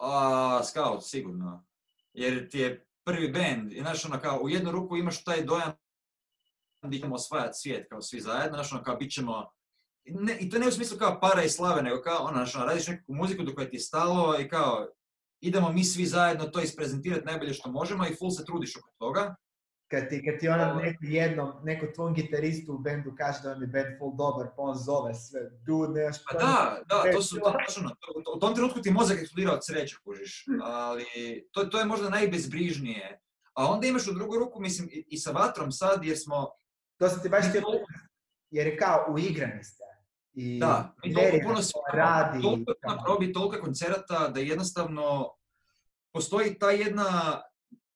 A, 0.00 0.62
Scout, 0.64 1.04
sigurno. 1.04 1.66
Jer 2.12 2.48
ti 2.50 2.58
je 2.58 2.87
prvi 3.08 3.32
band 3.32 3.72
i 3.72 3.80
znaš 3.80 4.04
ono 4.04 4.20
kao 4.20 4.40
u 4.42 4.48
jednu 4.48 4.70
ruku 4.70 4.96
imaš 4.96 5.24
taj 5.24 5.44
dojam 5.44 5.72
da 6.82 6.96
idemo 6.96 7.14
osvajati 7.14 7.58
svijet 7.58 7.86
kao 7.88 8.02
svi 8.02 8.20
zajedno, 8.20 8.56
znaš 8.56 8.72
ono 8.72 8.82
kao 8.82 8.96
bit 8.96 9.12
ćemo 9.12 9.50
ne, 10.04 10.38
I 10.40 10.50
to 10.50 10.58
ne 10.58 10.68
u 10.68 10.72
smislu 10.72 10.98
kao 10.98 11.20
para 11.20 11.42
i 11.42 11.48
slave, 11.48 11.82
nego 11.82 12.02
kao 12.02 12.24
ono, 12.24 12.36
znaš, 12.36 12.54
ono, 12.54 12.64
radiš 12.64 12.86
neku 12.86 13.14
muziku 13.14 13.42
do 13.42 13.54
koje 13.54 13.70
ti 13.70 13.76
je 13.76 13.80
stalo 13.80 14.40
i 14.40 14.48
kao 14.48 14.88
idemo 15.40 15.72
mi 15.72 15.84
svi 15.84 16.06
zajedno 16.06 16.44
to 16.44 16.60
isprezentirati 16.60 17.26
najbolje 17.26 17.54
što 17.54 17.70
možemo 17.70 18.06
i 18.06 18.14
full 18.14 18.30
se 18.30 18.44
trudiš 18.44 18.76
oko 18.76 18.90
toga. 18.98 19.34
Kad 19.90 20.08
ti, 20.08 20.24
kad 20.24 20.40
ti 20.40 20.48
ono 20.48 20.74
neko 20.74 21.04
jednom, 21.04 21.52
neko 21.62 21.86
tvom 21.94 22.14
gitaristu 22.14 22.74
u 22.74 22.78
bendu 22.78 23.14
kaže 23.18 23.38
da 23.42 23.52
vam 23.52 23.62
je 23.62 23.66
band 23.66 23.98
full 23.98 24.16
dobar, 24.16 24.46
pa 24.56 24.62
on 24.62 24.74
zove 24.74 25.14
sve, 25.14 25.40
dude, 25.66 26.04
nešto... 26.04 26.24
Pa 26.32 26.38
da, 26.38 26.82
da, 26.88 27.12
to 27.12 27.22
su, 27.22 27.36
to, 27.36 27.54
ono, 27.80 27.88
to, 27.88 28.32
u 28.36 28.38
tom 28.38 28.54
trenutku 28.54 28.80
ti 28.80 28.90
mozak 28.90 29.18
eksplodira 29.18 29.52
od 29.52 29.66
sreće, 29.66 29.96
kužiš, 30.04 30.44
ali 30.62 31.04
to, 31.52 31.64
to 31.64 31.78
je 31.78 31.84
možda 31.84 32.10
najbezbrižnije. 32.10 33.20
A 33.52 33.66
onda 33.66 33.86
imaš 33.86 34.08
u 34.08 34.14
drugu 34.14 34.38
ruku, 34.38 34.60
mislim, 34.60 34.88
i, 34.92 35.04
i 35.08 35.18
sa 35.18 35.30
vatrom 35.30 35.72
sad, 35.72 36.04
jer 36.04 36.18
smo... 36.18 36.48
To 36.96 37.08
sam 37.08 37.22
ti 37.22 37.28
baš 37.28 37.48
htio 37.48 37.62
jer 38.50 38.66
je 38.66 38.76
kao 38.76 39.06
uigrani 39.08 39.64
ste. 39.64 39.84
I 40.32 40.58
da, 40.58 40.94
mi 41.04 41.14
toliko 41.14 41.38
puno 41.42 41.60
radi. 41.92 42.42
Toliko 42.42 42.72
na 42.88 42.98
probi, 43.04 43.32
toliko 43.32 43.64
koncerata 43.64 44.28
da 44.28 44.40
jednostavno 44.40 45.34
postoji 46.12 46.58
ta 46.58 46.70
jedna, 46.70 47.42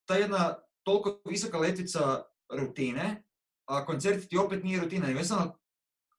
ta 0.04 0.14
jedna 0.14 0.54
toliko 0.82 1.22
visoka 1.30 1.58
letvica 1.58 2.22
rutine, 2.58 3.24
a 3.68 3.86
koncert 3.86 4.28
ti 4.28 4.38
opet 4.38 4.64
nije 4.64 4.80
rutina. 4.80 5.06
Jednostavno, 5.06 5.58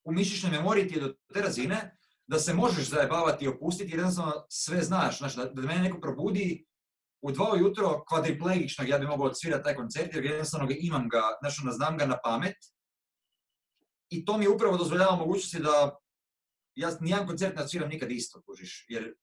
u 0.04 0.12
mišićnoj 0.12 0.52
memoriji 0.52 0.88
ti 0.88 0.96
je 0.96 1.02
do 1.02 1.14
te 1.34 1.42
razine 1.42 1.98
da 2.28 2.40
se 2.40 2.54
možeš 2.54 2.90
zajebavati 2.90 3.46
i 3.46 3.48
opustiti 3.48 3.92
jer 3.92 4.00
jednostavno 4.00 4.46
sve 4.50 4.82
znaš. 4.82 5.18
Znaš, 5.18 5.36
da, 5.36 5.46
da 5.46 5.62
mene 5.62 5.82
neko 5.82 6.02
probudi 6.02 6.66
u 7.22 7.32
dva 7.32 7.54
ujutro 7.54 8.04
kvadriplegičnog 8.08 8.88
ja 8.88 8.98
bi 8.98 9.08
mogao 9.08 9.26
odsvirati 9.26 9.64
taj 9.64 9.76
koncert 9.76 10.14
jer 10.14 10.26
jednostavno 10.26 10.68
ga 10.68 10.74
imam 10.78 11.10
ga, 11.10 11.22
ono, 11.64 11.72
znam 11.72 11.98
ga 11.98 12.06
na 12.06 12.18
pamet. 12.24 12.58
I 14.10 14.26
to 14.26 14.38
mi 14.38 14.48
upravo 14.48 14.78
dozvoljava 14.78 15.16
mogućnosti 15.16 15.60
da 15.60 15.98
ja 16.76 16.98
nijedan 17.00 17.28
koncert 17.28 17.56
ne 17.56 17.62
odsviram 17.62 17.90
nikad 17.90 18.12
isto, 18.12 18.42
kužiš, 18.42 18.86
jer 18.90 19.14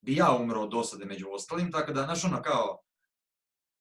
bi 0.00 0.16
ja 0.16 0.36
umro 0.36 0.60
od 0.60 0.70
dosade 0.70 1.04
među 1.04 1.26
ostalim, 1.30 1.72
tako 1.72 1.92
da, 1.92 2.02
znaš, 2.02 2.24
ono, 2.24 2.42
kao, 2.42 2.82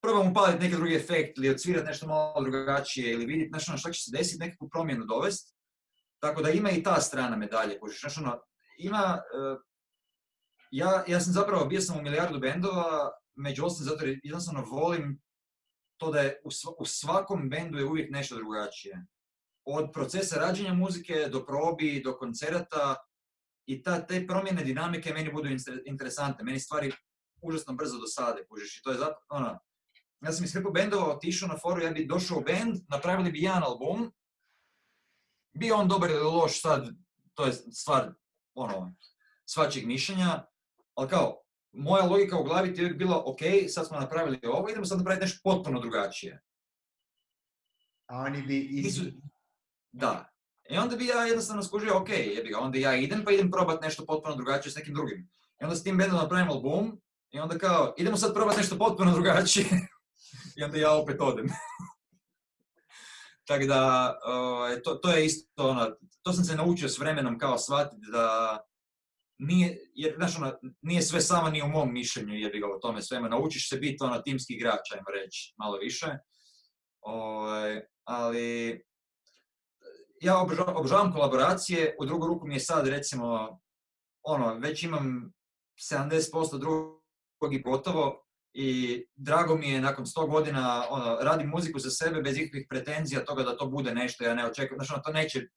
probam 0.01 0.31
upaliti 0.31 0.63
neki 0.63 0.75
drugi 0.75 0.95
efekt 0.95 1.37
ili 1.37 1.49
odsvirati 1.49 1.87
nešto 1.87 2.07
malo 2.07 2.41
drugačije 2.41 3.13
ili 3.13 3.25
vidjeti, 3.25 3.49
znaš, 3.49 3.69
ono, 3.69 3.77
šta 3.77 3.91
će 3.91 4.01
se 4.01 4.17
desiti, 4.17 4.39
nekakvu 4.39 4.69
promjenu 4.69 5.05
dovesti. 5.05 5.53
Tako 6.19 6.41
da 6.41 6.49
ima 6.49 6.71
i 6.71 6.83
ta 6.83 7.01
strana 7.01 7.35
medalje, 7.35 7.79
ono, 8.17 8.41
ima, 8.77 9.21
uh, 9.35 9.61
ja, 10.71 11.03
ja 11.07 11.19
sam 11.19 11.33
zapravo, 11.33 11.65
bio 11.65 11.81
sam 11.81 11.97
u 11.97 12.01
milijardu 12.01 12.39
bendova, 12.39 13.11
među 13.35 13.65
ostalim 13.65 13.89
zato 13.89 14.05
jer 14.05 14.19
jednostavno 14.23 14.65
volim 14.65 15.21
to 15.97 16.11
da 16.11 16.19
je 16.19 16.41
u, 16.79 16.85
svakom 16.85 17.49
bendu 17.49 17.77
je 17.77 17.85
uvijek 17.85 18.11
nešto 18.11 18.35
drugačije. 18.35 19.05
Od 19.65 19.89
procesa 19.93 20.39
rađenja 20.39 20.73
muzike 20.73 21.27
do 21.31 21.45
probi, 21.45 22.01
do 22.05 22.17
koncerata, 22.17 22.95
i 23.69 23.83
ta, 23.83 23.99
te 24.07 24.27
promjene 24.27 24.63
dinamike 24.63 25.13
meni 25.13 25.31
budu 25.31 25.49
interesantne. 25.85 26.43
Meni 26.43 26.59
stvari 26.59 26.91
užasno 27.41 27.73
brzo 27.73 27.99
dosade, 27.99 28.45
kužiš. 28.49 28.77
I 28.77 28.81
to 28.83 28.91
je 28.91 28.97
zato, 28.97 29.19
ono, 29.29 29.59
ja 30.21 30.31
sam 30.31 30.45
iz 30.45 30.53
hrpu 30.53 30.71
bendova 30.71 31.15
otišao 31.15 31.47
na 31.47 31.57
foru, 31.57 31.81
ja 31.81 31.91
bi 31.91 32.05
došao 32.05 32.37
u 32.37 32.41
bend, 32.41 32.75
napravili 32.87 33.31
bi 33.31 33.41
jedan 33.41 33.63
album, 33.63 34.11
bio 35.53 35.75
on 35.75 35.87
dobar 35.87 36.09
ili 36.09 36.23
loš 36.23 36.61
sad, 36.61 36.89
to 37.33 37.45
je 37.45 37.53
stvar, 37.53 38.13
ono, 38.53 38.93
svačijeg 39.45 39.87
mišljenja, 39.87 40.45
ali 40.95 41.09
kao, 41.09 41.41
moja 41.71 42.05
logika 42.05 42.37
u 42.37 42.43
glavi 42.43 42.73
ti 42.73 42.81
je 42.81 42.93
bila, 42.93 43.23
ok, 43.25 43.39
sad 43.67 43.87
smo 43.87 43.99
napravili 43.99 44.39
ovo, 44.47 44.69
idemo 44.69 44.85
sad 44.85 44.97
napraviti 44.97 45.25
nešto 45.25 45.39
potpuno 45.43 45.79
drugačije. 45.79 46.41
A 48.07 48.17
oni 48.17 48.41
bi... 48.41 48.59
Iz... 48.59 49.01
Da, 49.91 50.29
i 50.69 50.77
onda 50.77 50.95
bi 50.95 51.05
ja 51.05 51.25
jednostavno 51.25 51.63
skužio, 51.63 51.97
ok, 51.97 52.09
jebi 52.09 52.49
ga, 52.49 52.59
onda 52.59 52.77
ja 52.77 52.95
idem 52.95 53.23
pa 53.25 53.31
idem 53.31 53.51
probat 53.51 53.81
nešto 53.81 54.05
potpuno 54.05 54.35
drugačije 54.35 54.71
s 54.71 54.75
nekim 54.75 54.93
drugim. 54.93 55.29
I 55.61 55.63
onda 55.63 55.75
s 55.75 55.83
tim 55.83 55.97
bendom 55.97 56.17
napravim 56.17 56.49
album 56.49 57.01
i 57.31 57.39
onda 57.39 57.57
kao, 57.57 57.93
idemo 57.97 58.17
sad 58.17 58.33
probat 58.33 58.57
nešto 58.57 58.77
potpuno 58.77 59.11
drugačije. 59.11 59.65
I 60.59 60.63
onda 60.63 60.77
ja 60.77 60.93
opet 60.93 61.21
odem. 61.21 61.45
Tako 63.47 63.65
da, 63.65 64.13
uh, 64.27 64.81
to, 64.83 64.95
to 64.95 65.11
je 65.11 65.25
isto 65.25 65.69
ono, 65.69 65.95
to 66.21 66.33
sam 66.33 66.43
se 66.43 66.55
naučio 66.55 66.89
s 66.89 66.99
vremenom 66.99 67.37
kao 67.37 67.57
shvatiti 67.57 68.11
da 68.11 68.59
nije, 69.37 69.77
jer, 69.93 70.15
znaš, 70.15 70.37
ono, 70.37 70.53
nije 70.81 71.01
sve 71.01 71.21
samo 71.21 71.49
ni 71.49 71.61
u 71.61 71.67
mom 71.67 71.93
mišljenju, 71.93 72.33
jebi 72.33 72.59
ga 72.59 72.67
o 72.67 72.79
tome 72.79 73.01
svema. 73.01 73.29
Naučiš 73.29 73.69
se 73.69 73.77
biti 73.77 74.03
ono 74.03 74.21
timski 74.21 74.53
igrač, 74.53 74.91
ajmo 74.91 75.05
reći, 75.23 75.53
malo 75.57 75.77
više. 75.77 76.05
Uh, 76.05 77.81
ali 78.03 78.81
ja 80.21 80.41
obožavam 80.67 81.13
kolaboracije, 81.13 81.95
u 81.99 82.05
drugu 82.05 82.27
ruku 82.27 82.47
mi 82.47 82.55
je 82.55 82.59
sad 82.59 82.87
recimo, 82.87 83.59
ono, 84.23 84.53
već 84.53 84.83
imam 84.83 85.33
70% 85.91 86.59
drugog 86.59 87.53
i 87.53 87.61
gotovo 87.61 88.28
i 88.53 89.05
drago 89.15 89.57
mi 89.57 89.69
je 89.69 89.81
nakon 89.81 90.05
100 90.05 90.29
godina, 90.29 90.85
ono, 90.89 91.17
radim 91.21 91.49
muziku 91.49 91.79
za 91.79 91.89
sebe 91.89 92.21
bez 92.21 92.37
ikakvih 92.37 92.65
pretenzija 92.69 93.25
toga 93.25 93.43
da 93.43 93.57
to 93.57 93.67
bude 93.67 93.93
nešto, 93.93 94.23
ja 94.23 94.33
ne 94.33 94.45
očekujem, 94.45 94.77
znači 94.79 94.93
ono, 94.93 95.03
to 95.03 95.11
neće, 95.11 95.47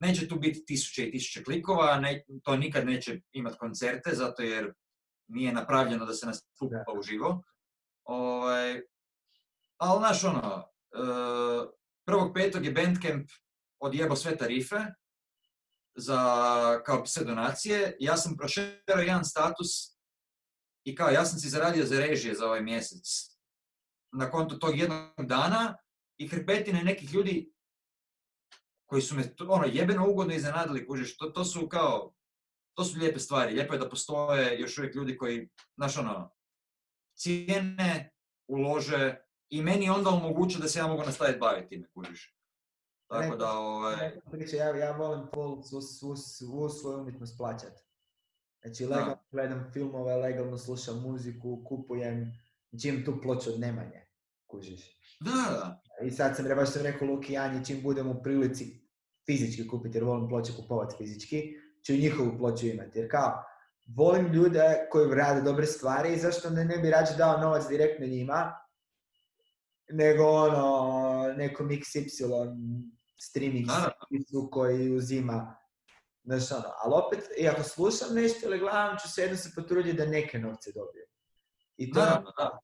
neće 0.00 0.28
tu 0.28 0.38
biti 0.38 0.64
tisuće 0.64 1.06
i 1.06 1.10
tisuće 1.10 1.44
klikova, 1.44 2.00
ne, 2.00 2.24
to 2.42 2.56
nikad 2.56 2.86
neće 2.86 3.20
imati 3.32 3.58
koncerte, 3.58 4.10
zato 4.12 4.42
jer 4.42 4.72
nije 5.28 5.52
napravljeno 5.52 6.06
da 6.06 6.14
se 6.14 6.26
nastupa 6.26 6.92
uživo. 6.98 7.42
Ovaj, 8.04 8.80
ali, 9.76 9.98
znaš, 9.98 10.24
ono, 10.24 10.64
uh, 10.98 11.70
prvog 12.06 12.34
petog 12.34 12.64
je 12.64 12.72
Bandcamp 12.72 13.28
odjebo 13.80 14.16
sve 14.16 14.36
tarife 14.36 14.76
za, 15.94 16.18
kao 16.86 17.06
sve 17.06 17.24
donacije. 17.24 17.96
Ja 18.00 18.16
sam 18.16 18.36
prošerao 18.36 19.00
jedan 19.00 19.24
status 19.24 19.91
i 20.84 20.94
kao 20.94 21.10
ja 21.10 21.24
sam 21.24 21.38
si 21.38 21.48
zaradio 21.48 21.86
za 21.86 22.00
režije 22.00 22.34
za 22.34 22.46
ovaj 22.46 22.62
mjesec. 22.62 23.36
Na 24.12 24.30
kontu 24.30 24.58
tog 24.58 24.78
jednog 24.78 25.26
dana 25.26 25.76
i 26.18 26.28
hrpetine 26.28 26.82
nekih 26.82 27.14
ljudi 27.14 27.52
koji 28.86 29.02
su 29.02 29.14
me 29.14 29.34
ono, 29.48 29.64
jebeno 29.72 30.10
ugodno 30.10 30.34
iznenadili, 30.34 30.86
kužiš, 30.86 31.16
to, 31.16 31.26
to 31.26 31.44
su 31.44 31.68
kao, 31.68 32.12
to 32.74 32.84
su 32.84 32.98
lijepe 32.98 33.18
stvari. 33.18 33.54
Lijepo 33.54 33.74
je 33.74 33.78
da 33.78 33.88
postoje 33.88 34.60
još 34.60 34.78
uvijek 34.78 34.94
ljudi 34.94 35.16
koji, 35.16 35.48
znaš 35.76 35.98
ono, 35.98 36.30
cijene, 37.14 38.10
ulože 38.48 39.16
i 39.48 39.62
meni 39.62 39.90
onda 39.90 40.10
omoguće 40.10 40.58
da 40.58 40.68
se 40.68 40.78
ja 40.78 40.86
mogu 40.86 41.02
nastaviti 41.02 41.38
baviti 41.38 41.68
time, 41.68 41.88
kužiš. 41.94 42.36
Tako 43.10 43.36
da, 43.36 43.52
ovaj... 43.52 44.12
Ja, 44.52 44.76
ja 44.76 44.96
volim 44.96 45.26
pol 45.32 45.62
svu, 45.62 45.80
svu, 45.80 46.16
svu 46.16 46.68
svoju 46.68 46.98
umjetnost 46.98 47.38
plaćat. 47.38 47.91
Znači, 48.62 48.86
legalno 48.86 49.14
da. 49.14 49.24
gledam 49.32 49.70
filmove, 49.72 50.16
legalno 50.16 50.58
slušam 50.58 51.02
muziku, 51.02 51.64
kupujem, 51.64 52.32
čim 52.82 53.04
tu 53.04 53.20
ploču 53.22 53.50
od 53.50 53.60
nemanje, 53.60 54.06
kužiš. 54.46 54.98
Da, 55.20 55.30
da. 55.30 55.82
I 56.06 56.10
sad 56.10 56.36
sam, 56.36 56.46
baš 56.56 56.72
sam 56.72 56.82
rekao 56.82 57.08
Luki 57.08 57.36
Anji, 57.36 57.64
čim 57.64 57.82
budem 57.82 58.08
u 58.08 58.22
prilici 58.22 58.82
fizički 59.26 59.68
kupiti, 59.68 59.98
jer 59.98 60.04
volim 60.04 60.28
ploče 60.28 60.52
kupovati 60.56 60.94
fizički, 60.98 61.42
ću 61.86 61.92
njihovu 61.92 62.38
ploču 62.38 62.66
imati. 62.66 62.98
Jer 62.98 63.10
kao, 63.10 63.44
volim 63.96 64.32
ljude 64.32 64.88
koji 64.90 65.14
rade 65.14 65.40
dobre 65.40 65.66
stvari 65.66 66.14
i 66.14 66.18
zašto 66.18 66.50
ne, 66.50 66.64
ne 66.64 66.78
bi 66.78 66.90
rađe 66.90 67.16
dao 67.18 67.40
novac 67.40 67.68
direktno 67.68 68.06
njima, 68.06 68.52
nego 69.90 70.24
ono, 70.24 71.34
nekom 71.36 71.68
XY 71.68 72.56
streaming 73.20 73.66
koji 74.50 74.96
uzima 74.96 75.56
Znaš, 76.24 76.52
ono, 76.52 76.72
ali 76.84 76.94
opet, 77.06 77.24
i 77.38 77.48
ako 77.48 77.62
slušam 77.62 78.14
nešto 78.14 78.46
ili 78.46 78.58
gledam, 78.58 78.98
ću 79.02 79.08
se 79.08 79.22
jedno 79.22 79.36
se 79.36 79.50
potruditi 79.54 79.96
da 79.96 80.06
neke 80.06 80.38
novce 80.38 80.72
dobijem. 80.72 81.08
I 81.76 81.92
to 81.92 82.00
Naravno, 82.00 82.32
da. 82.38 82.58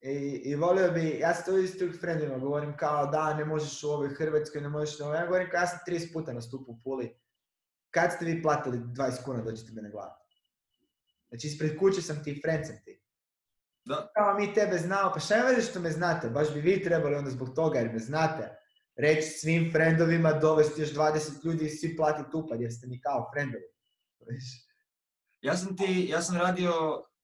I, 0.00 0.42
I 0.44 0.54
volio 0.54 0.90
bi, 0.90 1.18
ja 1.20 1.34
sam 1.34 1.44
to 1.44 1.92
s 1.92 2.00
friendima 2.00 2.38
govorim 2.38 2.76
kao 2.76 3.06
da 3.06 3.34
ne 3.34 3.44
možeš 3.44 3.82
u 3.82 3.88
ovoj 3.88 4.14
Hrvatskoj, 4.14 4.60
ne 4.60 4.68
možeš 4.68 4.98
na 4.98 5.06
ovoj, 5.06 5.18
ja 5.18 5.26
govorim 5.26 5.50
kao 5.50 5.60
ja 5.60 5.66
sam 5.66 5.78
30 5.88 6.12
puta 6.12 6.32
nastupu 6.32 6.72
u 6.72 6.80
Puli. 6.84 7.20
Kad 7.90 8.12
ste 8.12 8.24
vi 8.24 8.42
platili 8.42 8.78
20 8.78 9.24
kuna 9.24 9.42
dođete 9.42 9.72
me 9.72 9.82
na 9.82 9.88
glavu? 9.88 10.12
Znači 11.28 11.46
ispred 11.46 11.78
kuće 11.78 12.02
sam 12.02 12.24
ti, 12.24 12.40
friend 12.44 12.66
sam 12.66 12.76
ti. 12.84 13.02
Da. 13.84 14.10
Kao 14.14 14.34
mi 14.34 14.54
tebe 14.54 14.78
znao, 14.78 15.12
pa 15.14 15.20
šta 15.20 15.34
je 15.34 15.62
što 15.62 15.80
me 15.80 15.90
znate? 15.90 16.30
Baš 16.30 16.54
bi 16.54 16.60
vi 16.60 16.82
trebali 16.82 17.14
onda 17.14 17.30
zbog 17.30 17.54
toga 17.54 17.78
jer 17.78 17.92
me 17.92 17.98
znate 17.98 18.58
reći 18.98 19.28
svim 19.28 19.72
frendovima, 19.72 20.32
dovesti 20.32 20.80
još 20.80 20.92
20 20.94 21.44
ljudi 21.44 21.64
i 21.64 21.70
svi 21.70 21.96
platiti 21.96 22.36
upad 22.36 22.60
jer 22.60 22.72
ste 22.72 22.86
mi 22.86 23.00
kao 23.00 23.30
frendovi. 23.34 23.64
Ja 25.40 25.56
sam 25.56 25.76
ti, 25.76 26.06
ja 26.10 26.22
sam 26.22 26.36
radio 26.36 26.72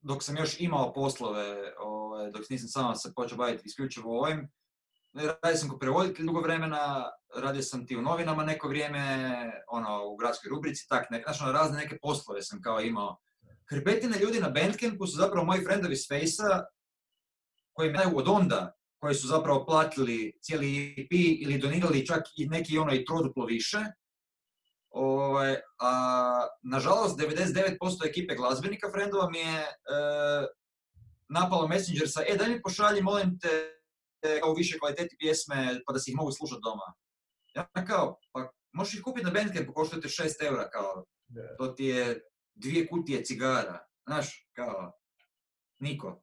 dok 0.01 0.23
sam 0.23 0.37
još 0.37 0.59
imao 0.59 0.93
poslove, 0.93 1.73
ovaj, 1.79 2.31
dok 2.31 2.49
nisam 2.49 2.67
samo 2.67 2.95
se 2.95 3.13
počeo 3.15 3.37
baviti 3.37 3.63
isključivo 3.65 4.21
ovim, 4.21 4.51
radio 5.13 5.57
sam 5.57 5.69
kao 5.69 5.79
prevoditelj 5.79 6.25
dugo 6.25 6.41
vremena, 6.41 7.11
radio 7.35 7.61
sam 7.61 7.87
ti 7.87 7.97
u 7.97 8.01
novinama 8.01 8.43
neko 8.43 8.67
vrijeme, 8.67 9.27
ono, 9.67 10.05
u 10.05 10.15
gradskoj 10.15 10.49
rubrici, 10.49 10.87
tak, 10.89 11.09
nek, 11.09 11.23
znaš, 11.25 11.41
ono, 11.41 11.51
razne 11.51 11.77
neke 11.77 11.97
poslove 12.01 12.41
sam 12.41 12.61
kao 12.61 12.81
imao. 12.81 13.17
Hrpetine 13.69 14.19
ljudi 14.19 14.39
na 14.39 14.49
Bandcampu 14.49 15.07
su 15.07 15.17
zapravo 15.17 15.45
moji 15.45 15.63
friendovi 15.65 15.95
s 15.95 16.07
Fejsa, 16.07 16.63
koji 17.73 17.91
me 17.91 17.99
od 18.15 18.27
onda, 18.27 18.75
koji 18.99 19.15
su 19.15 19.27
zapravo 19.27 19.65
platili 19.65 20.37
cijeli 20.41 20.95
EP 20.97 21.11
ili 21.41 21.57
donirali 21.57 22.05
čak 22.05 22.23
i 22.37 22.47
neki 22.47 22.77
ono 22.77 22.93
i 22.93 23.05
troduplo 23.05 23.45
više. 23.45 23.77
Ovaj, 24.89 25.55
a 25.79 26.47
nažalost 26.63 27.19
99% 27.19 27.77
ekipe 28.09 28.35
glazbenika 28.35 28.91
friendova 28.91 29.29
mi 29.29 29.39
je 29.39 29.59
e, 29.59 29.67
napalo 31.29 31.67
Messenger 31.67 32.09
sa 32.09 32.21
e 32.27 32.37
daj 32.37 32.49
mi 32.49 32.61
pošalji 32.61 33.01
molim 33.01 33.39
te 33.39 33.75
kao 34.41 34.53
više 34.53 34.79
kvaliteti 34.79 35.15
pjesme 35.19 35.81
pa 35.85 35.93
da 35.93 35.99
si 35.99 36.11
ih 36.11 36.17
mogu 36.17 36.31
slušati 36.31 36.61
doma. 36.63 36.93
Ja 37.55 37.85
kao, 37.87 38.19
pa 38.31 38.49
možeš 38.73 38.93
ih 38.93 39.01
kupiti 39.03 39.25
na 39.25 39.31
Bandcampu, 39.31 39.73
koštaju 39.73 40.01
te 40.01 40.07
6 40.07 40.45
eura, 40.45 40.69
kao, 40.69 41.05
to 41.57 41.67
ti 41.67 41.85
je 41.85 42.21
dvije 42.55 42.87
kutije 42.87 43.23
cigara, 43.23 43.85
znaš, 44.07 44.49
kao, 44.53 44.91
niko. 45.79 46.21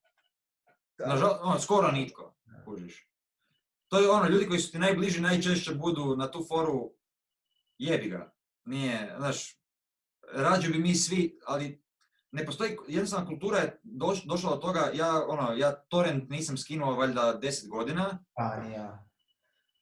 Nažal, 0.99 1.39
ono, 1.43 1.61
skoro 1.61 1.91
nitko, 1.91 2.32
kužiš. 2.65 3.09
To 3.89 3.99
je 3.99 4.11
ono, 4.11 4.29
ljudi 4.29 4.47
koji 4.47 4.61
su 4.61 4.73
ti 4.73 4.79
najbliži 4.79 5.21
najčešće 5.21 5.75
budu 5.75 6.17
na 6.17 6.31
tu 6.31 6.45
foru, 6.49 6.93
jebi 7.79 8.09
ga. 8.09 8.33
Nije, 8.65 9.15
znaš, 9.19 9.59
rađe 10.35 10.69
bi 10.69 10.79
mi 10.79 10.95
svi, 10.95 11.39
ali 11.47 11.83
ne 12.31 12.47
postoji, 12.47 12.77
jednostavna 12.89 13.27
kultura 13.27 13.59
je 13.59 13.81
doš, 13.83 14.25
došla 14.25 14.53
od 14.53 14.61
toga, 14.61 14.91
ja, 14.95 15.27
ono, 15.27 15.55
ja 15.57 15.73
torrent 15.73 16.31
nisam 16.31 16.57
skinuo 16.57 16.95
valjda 16.95 17.39
10 17.43 17.69
godina. 17.69 18.25
Pa, 18.35 18.57
ni 18.57 18.73
ja. 18.73 19.09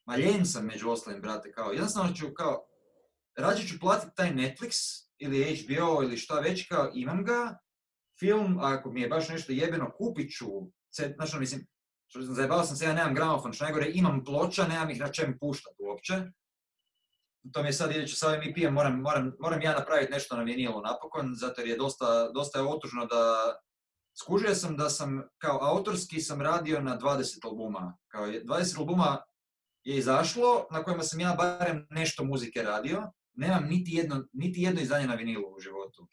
Ma 0.05 0.17
ljen 0.17 0.47
sam 0.47 0.67
među 0.67 0.91
ostalim, 0.91 1.21
brate, 1.21 1.53
kao, 1.53 1.73
jednostavno 1.73 2.13
ću, 2.13 2.35
kao, 2.35 2.67
rađe 3.37 3.69
ću 3.69 3.81
platiti 3.81 4.17
taj 4.17 4.35
Netflix 4.35 5.05
ili 5.19 5.57
HBO 5.57 6.03
ili 6.03 6.17
šta 6.17 6.41
već, 6.41 6.69
kao, 6.69 6.91
imam 6.95 7.25
ga, 7.25 7.59
film, 8.21 8.59
ako 8.61 8.91
mi 8.91 9.01
je 9.01 9.09
baš 9.09 9.29
nešto 9.29 9.53
jebeno, 9.53 9.93
kupit 9.99 10.33
ću, 10.37 10.47
znaš, 11.17 11.33
ono, 11.33 11.41
mislim, 11.41 11.67
što 12.11 12.23
sam 12.23 12.35
zajebao 12.35 12.65
sam 12.65 12.77
se, 12.77 12.85
ja 12.85 12.95
nemam 12.95 13.15
gramofon, 13.15 13.53
što 13.53 13.65
najgore, 13.65 13.91
imam 13.95 14.25
ploča, 14.25 14.67
nemam 14.69 14.91
ih 14.91 15.01
na 15.01 15.09
čem 15.09 15.39
puštati 15.41 15.77
uopće. 15.79 16.15
To 17.53 17.63
mi 17.63 17.69
je 17.69 17.73
sad 17.73 17.91
iduće 17.91 18.17
sa 18.17 18.29
ovim 18.29 18.43
EP-em, 18.43 18.75
moram, 18.75 19.01
moram, 19.01 19.33
moram 19.41 19.63
ja 19.63 19.75
napraviti 19.75 20.13
nešto 20.13 20.37
na 20.37 20.43
vinilu 20.43 20.83
napokon, 20.83 21.35
zato 21.35 21.61
jer 21.61 21.69
je 21.69 21.77
dosta, 21.77 22.31
dosta 22.35 22.59
je 22.59 22.65
otužno 22.65 23.07
da... 23.07 23.55
Skužio 24.23 24.55
sam 24.55 24.77
da 24.77 24.91
sam, 24.91 25.23
kao 25.39 25.59
autorski 25.63 26.21
sam 26.21 26.41
radio 26.43 26.81
na 26.81 26.99
20 26.99 27.47
albuma. 27.47 27.97
Kao 28.09 28.27
20 28.27 28.79
albuma 28.79 29.19
je 29.85 29.97
izašlo, 29.99 30.67
na 30.71 30.83
kojima 30.83 31.03
sam 31.03 31.21
ja 31.21 31.35
barem 31.39 31.87
nešto 31.91 32.25
muzike 32.25 32.63
radio. 32.63 33.13
Nemam 33.33 33.65
niti 33.69 33.93
jedno, 33.93 34.25
niti 34.33 34.63
jedno 34.63 34.81
izdanje 34.81 35.07
na 35.07 35.15
vinilu 35.15 35.55
u 35.57 35.61
životu. 35.61 36.09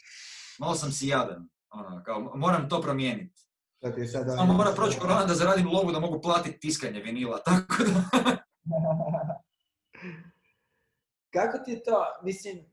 Malo 0.59 0.75
sam 0.75 0.91
si 0.91 1.07
jadan. 1.07 1.49
Ono, 1.69 2.03
kao, 2.05 2.19
moram 2.35 2.69
to 2.69 2.81
promijeniti. 2.81 3.46
Samo 4.35 4.53
mora 4.53 4.71
proći 4.71 4.99
korona 4.99 5.25
da 5.25 5.35
zaradim 5.35 5.67
lovu 5.67 5.91
da 5.91 5.99
mogu 5.99 6.21
platiti 6.21 6.59
tiskanje 6.59 6.99
vinila, 6.99 7.39
tako 7.45 7.83
da... 7.83 8.03
Kako 11.33 11.57
ti 11.57 11.71
je 11.71 11.83
to, 11.83 12.05
mislim, 12.23 12.65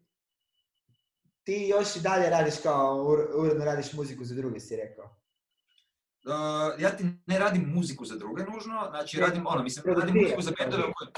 ti 1.44 1.66
još 1.70 1.96
i 1.96 2.00
dalje 2.00 2.30
radiš 2.30 2.54
kao, 2.62 3.04
uredno 3.38 3.64
radiš 3.64 3.92
muziku 3.92 4.24
za 4.24 4.34
druge, 4.34 4.60
si 4.60 4.76
rekao? 4.76 5.04
Uh, 6.24 6.80
ja 6.80 6.96
ti 6.96 7.04
ne 7.26 7.38
radim 7.38 7.72
muziku 7.74 8.04
za 8.04 8.16
druge 8.16 8.42
nužno, 8.42 8.86
znači 8.90 9.20
radim 9.20 9.46
ono, 9.46 9.62
mislim, 9.62 9.94
radim 9.96 10.22
muziku 10.22 10.42
za 10.42 10.52
bendove 10.58 10.82
koje... 10.82 11.10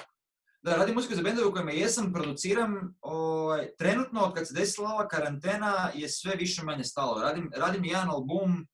Da, 0.62 0.76
radim 0.76 0.94
muziku 0.94 1.14
za 1.14 1.22
bendove 1.22 1.48
u 1.48 1.52
kojima 1.52 1.70
jesam, 1.70 2.12
produciram, 2.12 2.96
ovaj, 3.00 3.68
trenutno 3.78 4.20
od 4.20 4.34
kad 4.34 4.48
se 4.48 4.54
desila 4.54 4.90
ova 4.90 5.08
karantena 5.08 5.90
je 5.94 6.08
sve 6.08 6.34
više 6.36 6.62
manje 6.62 6.84
stalo. 6.84 7.22
Radim, 7.22 7.50
radim 7.56 7.84
jedan 7.84 8.10
album 8.10 8.66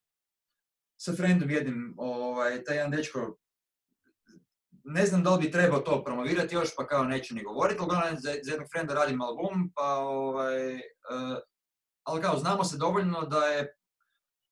sa 1.04 1.12
friendom 1.12 1.50
jednim, 1.50 1.94
ovaj, 1.98 2.64
taj 2.64 2.76
jedan 2.76 2.90
dečko 2.90 3.36
ne 4.84 5.06
znam 5.06 5.22
da 5.22 5.34
li 5.34 5.46
bi 5.46 5.50
trebao 5.50 5.80
to 5.80 6.04
promovirati 6.04 6.54
još, 6.54 6.68
pa 6.76 6.86
kao 6.86 7.04
neću 7.04 7.34
ni 7.34 7.42
govoriti, 7.42 7.80
ali 7.80 8.16
za, 8.20 8.34
za 8.42 8.50
jednog 8.50 8.68
frenda 8.72 8.94
radim 8.94 9.22
album, 9.22 9.72
pa 9.74 9.94
ovaj, 9.96 10.74
uh, 10.74 11.38
ali 12.06 12.22
kao 12.22 12.38
znamo 12.38 12.64
se 12.64 12.76
dovoljno 12.76 13.22
da 13.22 13.44
je 13.46 13.74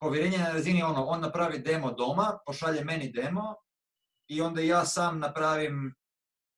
povjerenje 0.00 0.38
na 0.38 0.52
razini 0.52 0.82
ono, 0.82 1.04
on 1.04 1.20
napravi 1.20 1.58
demo 1.58 1.92
doma, 1.92 2.38
pošalje 2.46 2.84
meni 2.84 3.12
demo 3.12 3.54
i 4.28 4.40
onda 4.40 4.60
ja 4.60 4.84
sam 4.84 5.18
napravim, 5.18 5.94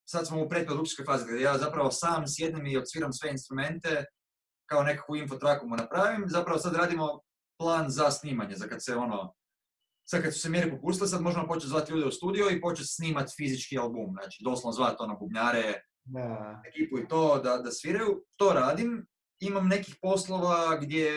sad 0.09 0.27
smo 0.27 0.43
u 0.43 0.49
predprodukcijskoj 0.49 1.05
fazi, 1.05 1.25
gdje 1.25 1.43
ja 1.43 1.59
zapravo 1.59 1.91
sam 1.91 2.25
sjednem 2.27 2.67
i 2.67 2.77
odsviram 2.77 3.13
sve 3.13 3.31
instrumente, 3.31 4.05
kao 4.67 4.83
nekakvu 4.83 5.17
infotraku 5.17 5.69
mu 5.69 5.77
napravim, 5.77 6.25
zapravo 6.29 6.59
sad 6.59 6.75
radimo 6.75 7.21
plan 7.59 7.91
za 7.91 8.11
snimanje, 8.11 8.57
za 8.57 8.67
kad 8.67 8.85
se 8.85 8.97
ono, 8.97 9.35
sad 10.05 10.23
kad 10.23 10.35
su 10.35 10.41
se 10.41 10.51
mjere 10.51 10.71
popustile, 10.71 11.09
sad 11.09 11.23
možemo 11.23 11.47
početi 11.47 11.69
zvati 11.69 11.93
ljude 11.93 12.07
u 12.07 12.11
studio 12.11 12.51
i 12.51 12.61
početi 12.61 12.89
snimati 12.89 13.33
fizički 13.37 13.79
album, 13.79 14.13
znači 14.13 14.43
doslovno 14.45 14.73
zvati 14.73 14.97
ono 14.99 15.17
bubnjare, 15.19 15.83
da. 16.05 16.63
ekipu 16.67 16.99
i 16.99 17.09
to 17.09 17.39
da, 17.39 17.57
da 17.59 17.71
sviraju, 17.71 18.25
to 18.37 18.53
radim. 18.53 19.07
Imam 19.41 19.69
nekih 19.69 19.97
poslova 20.03 20.77
gdje, 20.77 21.13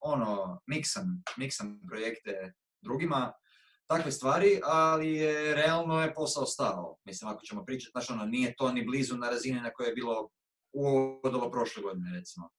ono, 0.00 0.60
miksam, 0.66 1.22
miksam 1.36 1.80
projekte 1.88 2.52
drugima, 2.80 3.32
takve 3.86 4.12
stvari, 4.12 4.60
ali 4.64 5.12
je, 5.12 5.54
realno 5.54 6.02
je 6.02 6.14
posao 6.14 6.46
stao. 6.46 6.96
Mislim, 7.04 7.30
ako 7.30 7.42
ćemo 7.42 7.64
pričati, 7.64 7.90
znači 7.90 8.12
ono, 8.12 8.24
nije 8.24 8.54
to 8.56 8.72
ni 8.72 8.84
blizu 8.84 9.16
na 9.16 9.30
razine 9.30 9.60
na 9.60 9.70
koje 9.70 9.88
je 9.88 9.94
bilo 9.94 10.28
u 10.72 10.86
ovo 11.24 11.50
prošle 11.50 11.82
godine, 11.82 12.18
recimo. 12.18 12.50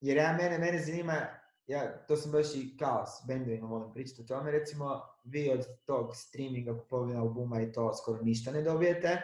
Jer 0.00 0.16
ja, 0.16 0.36
mene, 0.40 0.58
mene 0.58 0.84
zanima, 0.84 1.26
ja, 1.66 2.04
to 2.08 2.16
sam 2.16 2.32
baš 2.32 2.54
i 2.54 2.76
kao 2.76 3.06
s 3.06 3.26
bendovima 3.26 3.66
volim 3.66 3.92
pričati 3.92 4.22
o 4.22 4.24
tome, 4.24 4.50
recimo, 4.50 5.00
vi 5.24 5.50
od 5.50 5.66
tog 5.84 6.16
streaminga, 6.16 6.78
kupovine 6.78 7.18
albuma 7.18 7.60
i 7.60 7.72
to 7.72 7.94
skoro 7.94 8.22
ništa 8.22 8.52
ne 8.52 8.62
dobijete, 8.62 9.22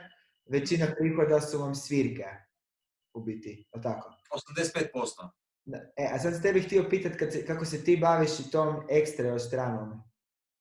većina 0.51 0.86
prihoda 0.98 1.40
su 1.40 1.59
vam 1.59 1.74
svirke, 1.74 2.24
u 3.15 3.20
biti, 3.20 3.69
o 3.73 3.78
tako? 3.78 4.10
85%. 4.55 5.28
E, 5.97 6.09
a 6.12 6.19
sad 6.19 6.35
s 6.35 6.43
tebi 6.43 6.60
htio 6.60 6.86
pitat 6.90 7.16
kad 7.16 7.32
se, 7.32 7.47
kako 7.47 7.65
se 7.65 7.85
ti 7.85 7.97
baviš 7.97 8.40
i 8.40 8.51
tom 8.51 8.77
ekstra 8.90 9.39
stranom, 9.39 10.02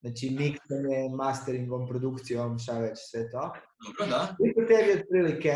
znači 0.01 0.29
miksanje, 0.29 1.09
masteringom, 1.15 1.87
produkcijom, 1.87 2.59
šta 2.59 2.79
već, 2.79 2.97
sve 3.11 3.31
to. 3.31 3.53
Dobro, 3.85 4.17
da. 4.17 4.35
Koliko 4.37 4.61
tebi 4.61 4.99
otprilike 4.99 5.53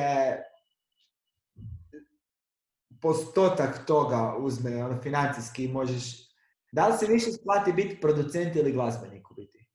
postotak 3.01 3.85
toga 3.85 4.35
uzme, 4.39 4.83
ono, 4.83 5.01
financijski 5.01 5.67
možeš... 5.67 6.31
Da 6.71 6.87
li 6.87 6.97
se 6.97 7.05
više 7.05 7.31
splati 7.31 7.73
biti 7.73 8.01
producent 8.01 8.55
ili 8.55 8.71
glazbenik 8.71 9.31
u 9.31 9.33
biti? 9.33 9.67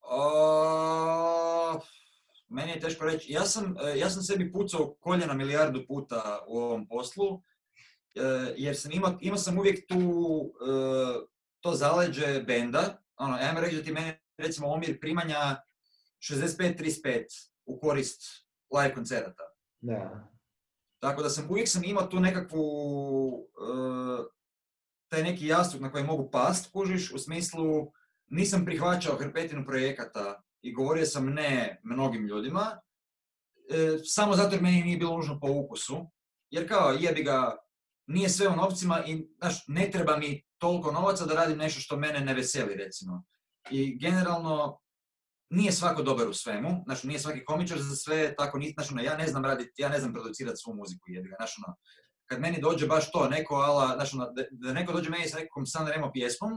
O, 0.00 1.80
meni 2.48 2.70
je 2.72 2.80
teško 2.80 3.04
reći. 3.04 3.32
Ja 3.32 3.44
sam, 3.44 3.76
e, 3.86 3.98
ja 3.98 4.10
sam 4.10 4.22
sebi 4.22 4.52
pucao 4.52 4.94
koljena 5.00 5.34
milijardu 5.34 5.86
puta 5.86 6.44
u 6.48 6.58
ovom 6.58 6.88
poslu, 6.88 7.42
e, 8.14 8.54
jer 8.56 8.76
sam 8.76 8.92
imao, 8.92 9.18
imao 9.20 9.38
sam 9.38 9.58
uvijek 9.58 9.88
tu, 9.88 9.96
e, 9.96 11.26
to 11.60 11.72
zaleđe 11.72 12.42
benda. 12.46 13.02
Ono, 13.16 13.34
ajmo 13.34 13.60
reći 13.60 13.76
da 13.76 13.82
ti 13.82 13.92
meni, 13.92 14.12
recimo, 14.38 14.68
omjer 14.68 15.00
primanja 15.00 15.56
65-35 16.18 17.24
u 17.64 17.80
korist 17.80 18.22
live 18.70 18.94
koncerata. 18.94 19.42
Da. 19.80 20.35
Tako 21.06 21.22
da 21.22 21.30
sam 21.30 21.50
uvijek 21.50 21.68
sam 21.68 21.84
imao 21.84 22.06
tu 22.06 22.20
nekakvu, 22.20 22.62
uh, 23.38 24.26
taj 25.08 25.22
neki 25.22 25.46
jastuk 25.46 25.80
na 25.80 25.92
koji 25.92 26.04
mogu 26.04 26.30
past, 26.30 26.72
kužiš, 26.72 27.12
u 27.12 27.18
smislu 27.18 27.92
nisam 28.26 28.64
prihvaćao 28.64 29.16
hrpetinu 29.16 29.64
projekata 29.66 30.42
i 30.62 30.72
govorio 30.72 31.06
sam 31.06 31.26
ne 31.26 31.80
mnogim 31.84 32.26
ljudima, 32.26 32.80
e, 33.70 33.98
samo 34.04 34.34
zato 34.34 34.54
jer 34.54 34.62
meni 34.62 34.82
nije 34.82 34.98
bilo 34.98 35.16
nužno 35.16 35.40
po 35.40 35.48
ukusu, 35.50 36.10
jer 36.50 36.68
kao 36.68 36.96
jebi 37.00 37.22
ga, 37.22 37.56
nije 38.06 38.28
sve 38.28 38.48
u 38.48 38.56
novcima 38.56 39.04
i 39.06 39.28
znaš, 39.38 39.64
ne 39.68 39.90
treba 39.90 40.16
mi 40.16 40.44
toliko 40.58 40.92
novaca 40.92 41.24
da 41.24 41.34
radim 41.34 41.58
nešto 41.58 41.80
što 41.80 41.96
mene 41.96 42.20
ne 42.20 42.34
veseli 42.34 42.74
recimo. 42.74 43.24
I 43.70 43.98
generalno 43.98 44.80
nije 45.50 45.72
svako 45.72 46.02
dobar 46.02 46.28
u 46.28 46.34
svemu, 46.34 46.82
znači 46.86 47.06
nije 47.06 47.18
svaki 47.20 47.44
komičar 47.44 47.78
za 47.78 47.96
sve, 47.96 48.34
tako 48.36 48.58
ni, 48.58 48.74
znači, 48.78 49.04
ja 49.04 49.16
ne 49.16 49.26
znam 49.26 49.44
raditi, 49.44 49.72
ja 49.76 49.88
ne 49.88 50.00
znam 50.00 50.12
producirati 50.12 50.56
svu 50.56 50.74
muziku, 50.74 51.04
jebi 51.06 51.28
ga, 51.28 51.36
znači, 51.38 51.54
ono, 51.66 51.76
kad 52.26 52.40
meni 52.40 52.60
dođe 52.60 52.86
baš 52.86 53.10
to, 53.12 53.28
neko 53.28 53.54
ala, 53.54 53.94
znači, 53.94 54.16
ono, 54.16 54.32
da, 54.32 54.42
da, 54.50 54.72
neko 54.72 54.92
dođe 54.92 55.10
meni 55.10 55.28
sa 55.28 55.38
nekom 55.38 55.66
San 55.66 55.86
Remo 55.86 56.10
pjesmom, 56.12 56.52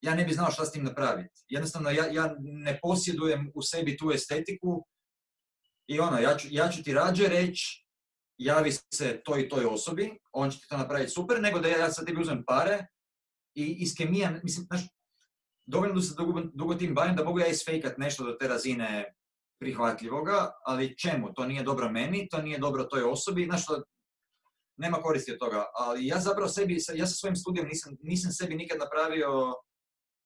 ja 0.00 0.14
ne 0.14 0.24
bi 0.24 0.34
znao 0.34 0.50
šta 0.50 0.64
s 0.64 0.72
tim 0.72 0.84
napraviti. 0.84 1.44
Jednostavno, 1.48 1.90
ja, 1.90 2.06
ja 2.06 2.34
ne 2.40 2.78
posjedujem 2.82 3.50
u 3.54 3.62
sebi 3.62 3.96
tu 3.96 4.10
estetiku 4.10 4.86
i 5.86 6.00
ono, 6.00 6.18
ja 6.18 6.36
ću, 6.36 6.48
ja 6.50 6.68
ću 6.68 6.82
ti 6.82 6.92
rađe 6.92 7.28
reći, 7.28 7.86
javi 8.38 8.72
se 8.94 9.20
toj 9.24 9.40
i 9.40 9.48
toj 9.48 9.64
osobi, 9.64 10.18
on 10.32 10.50
će 10.50 10.58
ti 10.58 10.68
to 10.68 10.76
napraviti 10.76 11.10
super, 11.10 11.40
nego 11.42 11.58
da 11.58 11.68
ja, 11.68 11.78
ja 11.78 11.90
sad 11.90 12.06
tebi 12.06 12.20
uzmem 12.20 12.44
pare 12.46 12.86
i 13.54 13.76
iz 13.78 13.94
kemija, 13.98 14.40
mislim, 14.42 14.66
znaš, 14.66 14.82
dovoljno 15.68 16.00
se 16.00 16.14
dugo, 16.18 16.40
dugo 16.54 16.74
tim 16.74 16.94
bavim 16.94 17.16
da 17.16 17.24
mogu 17.24 17.40
ja 17.40 17.46
isfejkat 17.46 17.98
nešto 17.98 18.24
do 18.24 18.32
te 18.32 18.48
razine 18.48 19.14
prihvatljivoga, 19.60 20.50
ali 20.64 20.98
čemu? 20.98 21.32
To 21.34 21.46
nije 21.46 21.62
dobro 21.62 21.90
meni, 21.90 22.28
to 22.30 22.42
nije 22.42 22.58
dobro 22.58 22.84
toj 22.84 23.02
osobi, 23.02 23.44
znaš 23.44 23.62
što, 23.62 23.82
nema 24.76 24.96
koristi 24.96 25.32
od 25.32 25.38
toga, 25.38 25.64
ali 25.74 26.06
ja 26.06 26.18
zapravo 26.18 26.48
sebi, 26.48 26.78
ja 26.94 27.06
sa 27.06 27.14
svojim 27.14 27.36
studijom 27.36 27.66
nisam, 27.68 27.96
nisam 28.02 28.32
sebi 28.32 28.54
nikad 28.54 28.78
napravio 28.78 29.54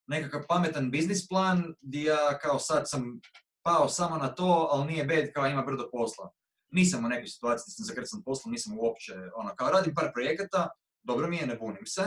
nekakav 0.07 0.43
pametan 0.49 0.91
biznis 0.91 1.29
plan 1.29 1.75
gdje 1.81 2.05
ja 2.05 2.39
kao 2.39 2.59
sad 2.59 2.83
sam 2.87 3.21
pao 3.63 3.89
samo 3.89 4.17
na 4.17 4.35
to, 4.35 4.69
ali 4.71 4.87
nije 4.87 5.05
bed 5.05 5.33
kao 5.35 5.47
ima 5.47 5.63
brdo 5.63 5.89
posla. 5.93 6.31
Nisam 6.71 7.05
u 7.05 7.09
nekoj 7.09 7.27
situaciji 7.27 7.65
da 7.67 7.73
sam 7.73 7.85
zakrcan 7.85 8.23
poslom, 8.25 8.53
nisam 8.53 8.79
uopće, 8.79 9.15
ono, 9.35 9.55
kao 9.57 9.71
radim 9.71 9.95
par 9.95 10.11
projekata, 10.15 10.69
dobro 11.03 11.29
mi 11.29 11.37
je, 11.37 11.47
ne 11.47 11.57
bunim 11.57 11.87
se, 11.87 12.03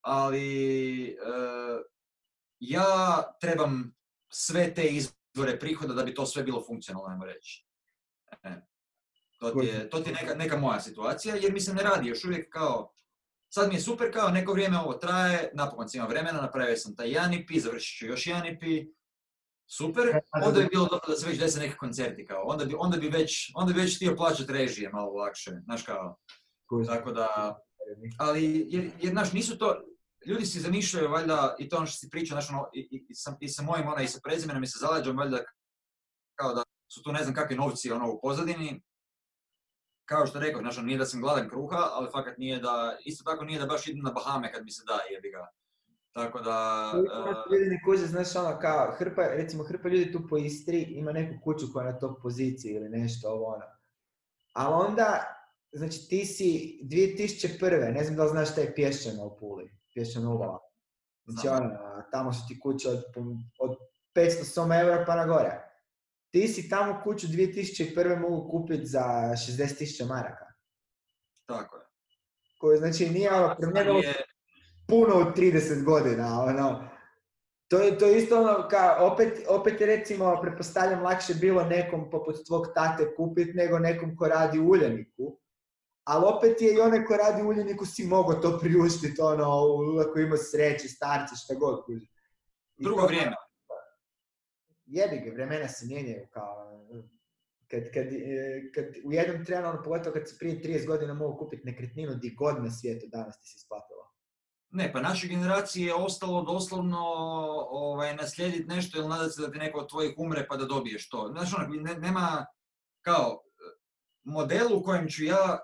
ali 0.00 1.04
e, 1.04 1.16
ja 2.60 3.22
trebam 3.40 3.94
sve 4.28 4.74
te 4.74 4.88
izvore 4.88 5.58
prihoda 5.58 5.94
da 5.94 6.02
bi 6.02 6.14
to 6.14 6.26
sve 6.26 6.42
bilo 6.42 6.64
funkcionalno, 6.66 7.10
ajmo 7.10 7.24
reći. 7.24 7.66
E, 8.42 8.60
to 9.38 9.50
ti 9.50 9.66
je, 9.66 9.90
to 9.90 10.00
ti 10.00 10.10
je 10.10 10.14
neka, 10.14 10.34
neka 10.34 10.56
moja 10.56 10.80
situacija, 10.80 11.34
jer 11.34 11.52
mi 11.52 11.60
se 11.60 11.74
ne 11.74 11.82
radi 11.82 12.08
još 12.08 12.24
uvijek 12.24 12.52
kao, 12.52 12.92
sad 13.48 13.68
mi 13.68 13.74
je 13.74 13.80
super 13.80 14.12
kao, 14.12 14.28
neko 14.28 14.52
vrijeme 14.52 14.78
ovo 14.78 14.92
traje, 14.92 15.50
napokon 15.54 15.88
sam 15.88 15.98
imao 15.98 16.08
vremena, 16.08 16.40
napravio 16.40 16.76
sam 16.76 16.96
taj 16.96 17.10
jedan 17.10 17.34
IP, 17.34 17.50
završit 17.58 17.98
ću 17.98 18.06
još 18.06 18.26
jedan 18.26 18.46
IP, 18.46 18.62
super, 19.66 20.20
onda 20.46 20.60
bi 20.60 20.66
bilo 20.66 20.86
dobro 20.86 21.08
da 21.08 21.16
se 21.16 21.28
već 21.28 21.38
dese 21.38 21.60
neki 21.60 21.76
koncerti 21.76 22.26
kao, 22.26 22.42
onda 22.42 22.64
bi, 22.64 22.74
onda 22.78 22.96
bi 22.96 23.08
već, 23.08 23.52
onda 23.54 23.72
bi 23.72 23.80
već 23.80 23.96
htio 23.96 24.16
plaćati 24.16 24.52
režije 24.52 24.90
malo 24.90 25.12
lakše, 25.12 25.50
znaš 25.64 25.82
kao, 25.82 26.18
tako 26.86 27.12
da, 27.12 27.58
ali, 28.18 28.66
jer, 28.68 28.90
jer 29.00 29.12
znaš, 29.12 29.32
nisu 29.32 29.58
to, 29.58 29.82
ljudi 30.26 30.46
si 30.46 30.60
zamišljaju 30.60 31.10
valjda, 31.10 31.56
i 31.58 31.68
to 31.68 31.76
ono 31.76 31.86
što 31.86 31.98
si 31.98 32.10
pričao, 32.10 32.34
znaš, 32.34 32.50
ono, 32.50 32.70
i, 32.72 33.04
i, 33.08 33.14
sa, 33.14 33.36
i 33.40 33.48
sa 33.48 33.62
mojim, 33.62 33.86
ono, 33.86 34.02
i 34.02 34.08
sa 34.08 34.20
prezimenom, 34.24 34.62
i 34.62 34.66
sa 34.66 34.78
zalađom, 34.78 35.16
valjda, 35.16 35.38
kao 36.34 36.54
da 36.54 36.62
su 36.88 37.02
tu 37.02 37.12
ne 37.12 37.22
znam 37.22 37.34
kakvi 37.34 37.56
novci, 37.56 37.92
ono, 37.92 38.10
u 38.10 38.20
pozadini, 38.22 38.82
kao 40.04 40.26
što 40.26 40.40
rekao, 40.40 40.60
ono, 40.60 40.82
nije 40.82 40.98
da 40.98 41.06
sam 41.06 41.20
gladan 41.20 41.48
kruha, 41.48 41.88
ali 41.92 42.08
fakat 42.12 42.38
nije 42.38 42.58
da, 42.58 42.96
isto 43.04 43.24
tako 43.24 43.44
nije 43.44 43.60
da 43.60 43.66
baš 43.66 43.88
idem 43.88 44.02
na 44.04 44.12
Bahame 44.12 44.52
kad 44.52 44.64
mi 44.64 44.70
se 44.70 44.82
da, 44.86 44.98
jebi 45.14 45.30
ga. 45.30 45.46
Tako 46.12 46.40
da... 46.40 46.90
Uh... 46.96 47.52
Ljudi 47.52 47.70
ne 47.70 47.80
kuže, 47.84 48.06
znaš, 48.06 48.36
ono, 48.36 48.58
kao, 48.60 48.94
hrpa, 48.98 49.22
recimo, 49.22 49.64
hrpa 49.64 49.88
ljudi 49.88 50.12
tu 50.12 50.26
po 50.30 50.36
Istri 50.36 50.82
ima 50.82 51.12
neku 51.12 51.34
kuću 51.44 51.66
koja 51.72 51.86
je 51.86 51.92
na 51.92 51.98
top 51.98 52.22
poziciji 52.22 52.72
ili 52.72 52.88
nešto, 52.88 53.28
ovo, 53.28 53.46
ono. 53.46 53.64
A 54.54 54.70
onda, 54.70 55.24
znači, 55.72 56.08
ti 56.08 56.24
si 56.24 56.80
2001. 56.82 57.94
ne 57.94 58.04
znam 58.04 58.16
da 58.16 58.24
li 58.24 58.30
znaš 58.30 58.50
šta 58.52 58.60
je 58.60 58.74
Pješćana 58.74 59.24
u 59.24 59.36
Puli, 59.38 59.77
Pješćana 59.98 60.30
uvala. 60.30 60.58
Znači, 61.26 61.48
ono, 61.48 61.70
tamo 62.12 62.32
su 62.32 62.40
ti 62.48 62.60
kuće 62.60 62.88
od, 62.88 63.02
od 63.58 63.76
500 64.14 64.44
soma 64.44 64.80
eura 64.80 65.04
pa 65.06 65.16
na 65.16 65.26
gore. 65.26 65.60
Ti 66.30 66.48
si 66.48 66.68
tamo 66.68 67.00
kuću 67.04 67.26
2001. 67.26 68.20
mogu 68.20 68.50
kupiti 68.50 68.86
za 68.86 69.00
60.000 69.00 70.08
maraka. 70.08 70.44
Tako 71.46 71.76
je. 71.76 71.82
Koje, 72.58 72.78
znači, 72.78 73.10
nije 73.10 73.32
ono, 73.32 73.56
promijenilo 73.60 73.98
je... 73.98 74.14
puno 74.88 75.14
od 75.14 75.36
30 75.36 75.84
godina, 75.84 76.42
ono. 76.42 76.88
To 77.68 77.78
je, 77.78 77.98
to 77.98 78.06
je 78.06 78.18
isto 78.18 78.40
ono, 78.40 78.68
kao, 78.68 79.12
opet, 79.12 79.44
opet 79.48 79.80
je 79.80 79.86
recimo, 79.86 80.38
pretpostavljam, 80.42 81.02
lakše 81.02 81.34
bilo 81.34 81.64
nekom 81.64 82.10
poput 82.10 82.46
tvog 82.46 82.66
tate 82.74 83.14
kupiti 83.16 83.52
nego 83.52 83.78
nekom 83.78 84.16
ko 84.16 84.28
radi 84.28 84.58
u 84.58 84.68
uljaniku. 84.68 85.38
Ali 86.08 86.24
opet 86.26 86.62
je 86.62 86.74
i 86.74 86.80
onaj 86.80 87.04
ko 87.04 87.16
radi 87.16 87.42
u 87.42 87.48
uljaniku 87.48 87.86
si 87.86 88.06
mogao 88.06 88.40
to 88.40 88.58
priuštiti, 88.58 89.20
ono, 89.20 89.44
ako 90.08 90.18
ima 90.18 90.36
sreće, 90.36 90.88
starci, 90.88 91.34
šta 91.36 91.54
god. 91.54 91.84
Drugo 92.78 93.06
vrijeme 93.06 93.36
jebi 94.88 95.20
ga, 95.24 95.30
vremena 95.32 95.68
se 95.68 95.86
mijenjaju 95.86 96.26
kao... 96.30 96.84
Kad, 97.70 97.82
kad, 97.94 98.06
e, 98.06 98.70
kad 98.74 98.84
u 99.04 99.12
jednom 99.12 99.44
trenu, 99.44 99.68
ono, 99.68 99.82
pogotovo 99.82 100.14
kad 100.14 100.28
si 100.28 100.38
prije 100.38 100.62
30 100.62 100.86
godina 100.86 101.14
mogu 101.14 101.38
kupiti 101.38 101.66
nekretninu 101.66 102.14
di 102.14 102.34
god 102.34 102.64
na 102.64 102.70
svijetu 102.70 103.06
danas 103.06 103.40
ti 103.40 103.48
se 103.48 103.56
isplatilo. 103.56 104.12
Ne, 104.70 104.92
pa 104.92 105.00
našoj 105.00 105.28
generaciji 105.28 105.82
je 105.82 105.94
ostalo 105.94 106.42
doslovno 106.42 106.98
ovaj, 107.70 108.16
naslijediti 108.16 108.68
nešto 108.68 108.98
ili 108.98 109.08
nadati 109.08 109.32
se 109.32 109.42
da 109.42 109.50
ti 109.50 109.58
neko 109.58 109.78
od 109.78 109.88
tvojih 109.88 110.14
umre 110.16 110.46
pa 110.48 110.56
da 110.56 110.64
dobiješ 110.64 111.08
to. 111.08 111.28
Znaš, 111.32 111.54
ono, 111.54 111.68
ne, 111.68 111.94
nema 111.94 112.46
kao 113.00 113.42
model 114.24 114.76
u 114.76 114.82
kojem 114.82 115.08
ću 115.08 115.24
ja 115.24 115.58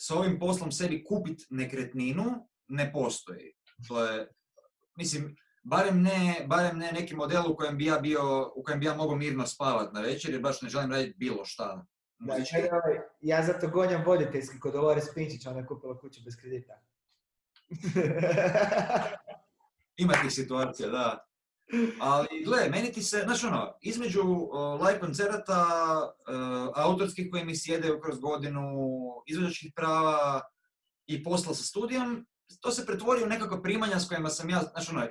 s 0.00 0.10
ovim 0.10 0.38
poslom 0.38 0.72
sebi 0.72 1.04
kupiti 1.04 1.46
nekretninu, 1.50 2.48
ne 2.68 2.92
postoji. 2.92 3.52
To 3.88 4.04
je, 4.04 4.28
mislim, 4.96 5.36
barem 5.62 6.02
ne, 6.02 6.46
barem 6.46 6.78
ne 6.78 6.92
neki 6.92 7.16
model 7.16 7.50
u 7.50 7.56
kojem 7.56 7.78
bi 7.78 7.84
ja 7.84 7.98
bio, 7.98 8.52
u 8.56 8.62
kojem 8.62 8.80
bi 8.80 8.86
ja 8.86 8.94
mogao 8.94 9.16
mirno 9.16 9.46
spavati 9.46 9.94
na 9.94 10.00
večer, 10.00 10.32
jer 10.32 10.42
baš 10.42 10.62
ne 10.62 10.68
želim 10.68 10.92
raditi 10.92 11.18
bilo 11.18 11.44
šta. 11.44 11.86
Da, 12.18 12.34
ja, 12.34 12.42
ja 13.20 13.42
zato 13.42 13.68
gonjam 13.68 14.04
voditeljski 14.06 14.60
kod 14.60 14.72
Dolores 14.72 15.14
Pinčić, 15.14 15.46
ona 15.46 15.58
je 15.58 15.66
kupila 15.66 15.98
kuću 15.98 16.20
bez 16.24 16.36
kredita. 16.40 16.80
Ima 20.02 20.14
tih 20.22 20.32
situacija, 20.32 20.88
da. 20.88 21.27
Ali, 22.00 22.28
gle, 22.44 22.68
meni 22.70 22.92
ti 22.92 23.02
se, 23.02 23.22
znaš 23.24 23.44
ono, 23.44 23.72
između 23.80 24.22
uh, 24.22 24.80
live 24.80 25.00
koncerata, 25.00 25.66
uh, 26.28 26.72
autorskih 26.74 27.28
koji 27.30 27.44
mi 27.44 27.56
sjede 27.56 28.00
kroz 28.04 28.20
godinu, 28.20 28.62
izvođačkih 29.26 29.72
prava 29.76 30.42
i 31.06 31.24
posla 31.24 31.54
sa 31.54 31.62
studijom, 31.62 32.26
to 32.60 32.70
se 32.70 32.86
pretvori 32.86 33.22
u 33.22 33.26
nekako 33.26 33.62
primanja 33.62 34.00
s 34.00 34.08
kojima 34.08 34.28
sam 34.28 34.50
ja, 34.50 34.62
znaš 34.72 34.88
ono, 34.88 35.06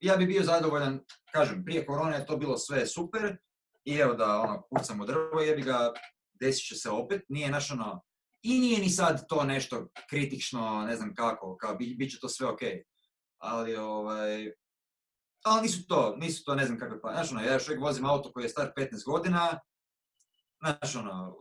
ja 0.00 0.16
bi 0.16 0.26
bio 0.26 0.42
zadovoljan, 0.42 1.00
kažem, 1.32 1.64
prije 1.64 1.86
korone 1.86 2.16
je 2.16 2.26
to 2.26 2.36
bilo 2.36 2.58
sve 2.58 2.86
super 2.86 3.36
i 3.84 3.94
evo 3.96 4.14
da 4.14 4.40
ono, 4.40 4.62
kucam 4.62 5.00
u 5.00 5.06
drvo, 5.06 5.40
jebi 5.40 5.62
ga, 5.62 5.92
desit 6.40 6.68
će 6.68 6.74
se 6.74 6.90
opet, 6.90 7.22
nije 7.28 7.50
naš 7.50 7.70
ono, 7.70 8.02
i 8.42 8.60
nije 8.60 8.78
ni 8.78 8.90
sad 8.90 9.28
to 9.28 9.44
nešto 9.44 9.88
kritično, 10.10 10.84
ne 10.86 10.96
znam 10.96 11.14
kako, 11.14 11.56
kao 11.56 11.74
bi, 11.74 11.94
bit 11.98 12.12
će 12.12 12.20
to 12.20 12.28
sve 12.28 12.46
ok. 12.46 12.60
Ali 13.38 13.76
ovaj, 13.76 14.52
ali 15.48 15.62
nisu 15.62 15.86
to, 15.86 16.16
nisu 16.16 16.44
to 16.44 16.54
ne 16.54 16.66
znam 16.66 16.78
kakve 16.78 17.00
pa, 17.00 17.12
znaš 17.12 17.32
ono, 17.32 17.40
ja 17.40 17.52
još 17.52 17.68
uvijek 17.68 17.82
vozim 17.82 18.04
auto 18.06 18.32
koji 18.32 18.44
je 18.44 18.48
star 18.48 18.72
15 18.76 19.04
godina, 19.04 19.60
znaš 20.60 20.96
ono, 20.96 21.36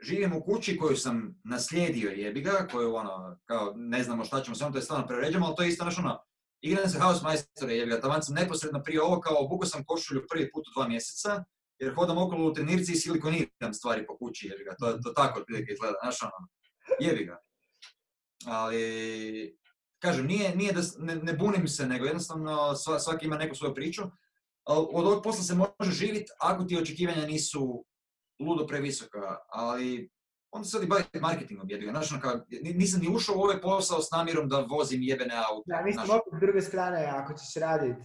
živim 0.00 0.32
u 0.32 0.44
kući 0.44 0.76
koju 0.76 0.96
sam 0.96 1.40
naslijedio 1.44 2.10
jebi 2.10 2.40
ga, 2.40 2.68
koju 2.72 2.94
ono, 2.94 3.38
kao 3.44 3.72
ne 3.76 4.02
znamo 4.02 4.24
šta 4.24 4.42
ćemo, 4.42 4.54
samo 4.54 4.72
to 4.72 4.78
je 4.78 4.82
stvarno 4.82 5.06
preuređujemo, 5.06 5.46
ali 5.46 5.56
to 5.56 5.62
je 5.62 5.68
isto, 5.68 5.84
znaš 5.84 5.98
ono, 5.98 6.24
igram 6.60 6.88
se 6.88 6.98
House 6.98 7.20
Majstore, 7.22 7.74
jer 7.74 7.88
ga 7.88 8.00
taman 8.00 8.22
sam 8.22 8.34
neposredno 8.34 8.82
prije 8.82 9.02
ovo 9.02 9.20
kao 9.20 9.36
obukao 9.38 9.66
sam 9.66 9.84
košulju 9.84 10.26
prvi 10.30 10.50
put 10.52 10.68
u 10.68 10.70
dva 10.76 10.88
mjeseca, 10.88 11.44
jer 11.78 11.94
hodam 11.94 12.18
okolo 12.18 12.46
u 12.46 12.52
trenirci 12.52 12.92
i 12.92 12.96
silikoniram 12.96 13.74
stvari 13.74 14.06
po 14.06 14.16
kući, 14.18 14.46
jer 14.46 14.64
ga, 14.64 14.76
to, 14.78 14.98
to 14.98 15.10
tako 15.10 15.40
otprilike 15.40 15.72
izgleda, 15.72 15.94
znaš 16.02 16.22
ono, 16.22 16.48
jebi 17.00 17.24
ga. 17.24 17.38
Ali, 18.46 19.58
kažem, 20.04 20.26
nije, 20.26 20.56
nije 20.56 20.72
da, 20.72 20.80
ne, 20.98 21.14
ne 21.16 21.32
bunim 21.32 21.68
se, 21.68 21.86
nego 21.86 22.04
jednostavno 22.04 22.74
svaki 22.74 23.26
ima 23.26 23.36
neku 23.36 23.54
svoju 23.54 23.74
priču, 23.74 24.02
od 24.66 25.06
ovog 25.06 25.22
posla 25.22 25.42
se 25.42 25.54
može 25.54 25.92
živjeti 25.92 26.32
ako 26.38 26.64
ti 26.64 26.78
očekivanja 26.78 27.26
nisu 27.26 27.84
ludo 28.40 28.66
previsoka, 28.66 29.38
ali 29.48 30.10
onda 30.50 30.68
se 30.68 30.76
odi 30.76 30.86
baviti 30.86 31.20
marketingom 31.20 31.70
jebiga. 31.70 31.90
Znaš, 31.90 32.12
ono 32.12 32.20
kao, 32.20 32.40
nisam 32.74 33.00
ni 33.00 33.16
ušao 33.16 33.36
u 33.36 33.42
ovaj 33.42 33.60
posao 33.60 34.02
s 34.02 34.10
namjerom 34.10 34.48
da 34.48 34.60
vozim 34.60 35.02
jebene 35.02 35.34
auto. 35.48 35.62
Da, 35.66 35.82
mislim, 35.82 36.04
opet 36.10 36.32
s 36.36 36.40
druge 36.40 36.60
strane, 36.60 37.06
ako 37.06 37.32
ćeš 37.32 37.54
radit 37.56 37.96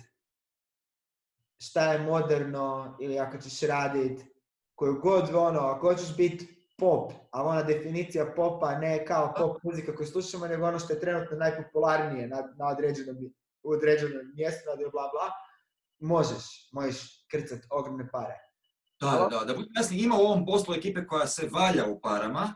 šta 1.62 1.94
je 1.94 2.00
moderno, 2.00 2.98
ili 3.02 3.20
ako 3.20 3.38
ćeš 3.38 3.62
radit 3.62 4.26
koju 4.76 5.00
god 5.02 5.30
ono, 5.34 5.60
ako 5.60 5.88
hoćeš 5.88 6.18
biti 6.18 6.59
pop, 6.80 7.12
a 7.32 7.44
ona 7.44 7.64
definicija 7.64 8.34
popa 8.36 8.80
ne 8.80 9.06
kao 9.06 9.34
pop 9.38 9.64
muzika 9.64 9.96
koju 9.96 10.08
slušamo, 10.08 10.48
nego 10.48 10.68
ono 10.68 10.80
što 10.80 10.94
je 10.94 11.00
trenutno 11.00 11.38
najpopularnije 11.38 12.28
na, 12.28 12.54
na 12.58 12.68
određenom, 12.68 13.18
u 13.64 13.72
određenom 13.72 14.32
mjestu, 14.36 14.66
bla 14.92 15.10
bla, 15.12 15.32
možeš, 16.00 16.70
možeš 16.72 17.26
krcat 17.32 17.60
ogromne 17.70 18.10
pare. 18.12 18.36
Da, 19.02 19.28
da, 19.32 19.46
da, 19.46 19.54
budem 19.54 19.72
jasni, 19.76 19.98
ima 19.98 20.16
u 20.16 20.20
ovom 20.20 20.46
poslu 20.46 20.74
ekipe 20.74 21.08
koja 21.08 21.28
se 21.28 21.50
valja 21.52 21.86
u 21.86 22.00
parama 22.02 22.54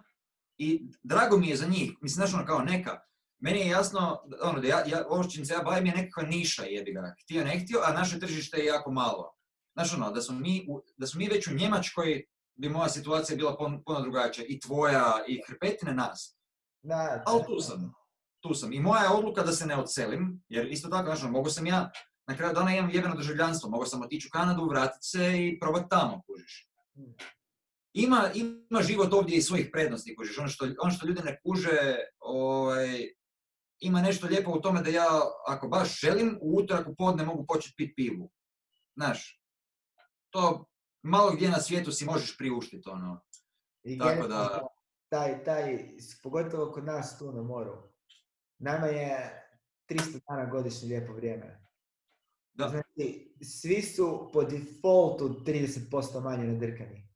i 0.58 0.88
drago 1.04 1.38
mi 1.38 1.50
je 1.50 1.56
za 1.56 1.68
njih, 1.68 1.92
mislim, 2.02 2.16
znaš 2.16 2.34
ono 2.34 2.46
kao 2.46 2.60
neka, 2.60 3.00
meni 3.40 3.60
je 3.60 3.68
jasno, 3.68 4.24
ono, 4.42 4.60
da 4.60 4.68
ja, 4.68 4.84
ja, 4.88 5.06
ovo 5.10 5.24
čim 5.24 5.46
se 5.46 5.54
ja 5.54 5.64
bavim 5.64 5.86
je 5.86 5.96
nekakva 5.96 6.24
niša 6.24 6.64
jebi 6.64 6.94
ga, 6.94 7.16
htio 7.24 7.44
ne 7.44 7.60
htio, 7.60 7.80
a 7.84 7.94
naše 7.94 8.20
tržište 8.20 8.58
je 8.58 8.66
jako 8.66 8.92
malo. 8.92 9.34
Znaš 9.74 9.94
ono, 9.94 10.12
da 10.12 10.22
smo 10.22 10.40
mi, 10.40 10.68
da 10.98 11.08
smo 11.08 11.18
mi 11.18 11.28
već 11.28 11.48
u 11.48 11.56
Njemačkoj, 11.56 12.26
bi 12.56 12.70
moja 12.70 12.90
situacija 12.90 13.38
bila 13.38 13.58
puno 13.58 14.02
drugačija, 14.02 14.46
i 14.50 14.60
tvoja, 14.60 15.24
i 15.28 15.42
hrpetine 15.48 15.94
nas. 15.94 16.38
Da, 16.82 17.24
Ali 17.26 17.44
tu 17.46 17.60
sam, 17.60 17.94
tu 18.42 18.54
sam. 18.54 18.74
I 18.74 18.80
moja 18.80 19.04
je 19.04 19.10
odluka 19.10 19.44
da 19.44 19.52
se 19.52 19.66
ne 19.66 19.78
odselim, 19.78 20.44
jer 20.50 20.72
isto 20.72 20.90
tako, 20.90 21.06
znaš, 21.06 21.24
ono, 21.24 21.32
mogu 21.32 21.50
sam 21.50 21.68
ja 21.68 21.92
na 22.28 22.38
kraju 22.38 22.54
dana 22.54 22.76
imam 22.76 22.90
jebeno 22.90 23.16
državljanstvo, 23.16 23.70
mogu 23.70 23.86
sam 23.86 24.02
otići 24.02 24.28
u 24.28 24.34
Kanadu, 24.34 24.66
vratiti 24.66 25.08
se 25.08 25.48
i 25.48 25.60
probati 25.60 25.90
tamo, 25.90 26.22
kužiš. 26.28 26.70
Ima, 27.94 28.30
ima 28.34 28.82
život 28.82 29.14
ovdje 29.14 29.38
i 29.38 29.42
svojih 29.42 29.70
prednosti, 29.74 30.16
kužiš. 30.16 30.38
Ono 30.38 30.48
što, 30.48 30.66
ono 30.80 30.92
što 30.92 31.08
ljudi 31.08 31.22
ne 31.22 31.40
kuže, 31.46 31.96
ovaj, 32.20 33.08
ima 33.80 34.02
nešto 34.02 34.28
lijepo 34.28 34.52
u 34.52 34.62
tome 34.62 34.82
da 34.82 34.90
ja, 34.90 35.08
ako 35.48 35.68
baš 35.68 36.00
želim, 36.02 36.38
u 36.42 36.60
utorak 36.60 36.88
u 36.88 36.96
podne 36.96 37.26
mogu 37.26 37.46
početi 37.48 37.76
piti 37.78 37.94
pivu. 37.96 38.32
Znaš, 38.96 39.42
to 40.30 40.66
malo 41.04 41.32
gdje 41.32 41.50
na 41.50 41.60
svijetu 41.60 41.92
si 41.92 42.06
možeš 42.06 42.38
priuštiti 42.38 42.90
ono. 42.90 43.22
I 43.84 43.98
Tako 43.98 44.28
da- 44.28 44.68
taj, 45.10 45.44
taj, 45.44 45.90
pogotovo 46.24 46.72
kod 46.72 46.86
nas 46.86 47.18
tu 47.20 47.32
na 47.32 47.42
moru, 47.42 47.74
nama 48.58 48.88
je 48.88 49.44
300 49.90 50.20
dana 50.30 50.46
godišnje 50.46 50.88
lijepo 50.88 51.14
vrijeme. 51.14 51.68
Da. 52.54 52.70
Znači, 52.70 53.36
svi 53.42 53.82
su 53.82 54.30
po 54.34 54.44
defaultu 54.44 55.44
30% 55.46 56.22
manje 56.24 56.44
nadrkani. 56.44 57.10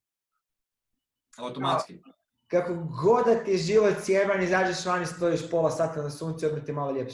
Automatski. 1.37 2.01
Kako 2.47 2.73
god 3.01 3.25
da 3.25 3.43
ti 3.43 3.51
je 3.51 3.57
život 3.57 3.93
sjeban, 4.03 4.43
izađeš 4.43 4.85
van 4.85 5.03
i 5.03 5.05
stojiš 5.05 5.49
pola 5.49 5.71
sata 5.71 6.01
na 6.01 6.09
suncu, 6.09 6.45
odmah 6.45 6.63
ti 6.63 6.71
je 6.71 6.75
malo 6.75 7.05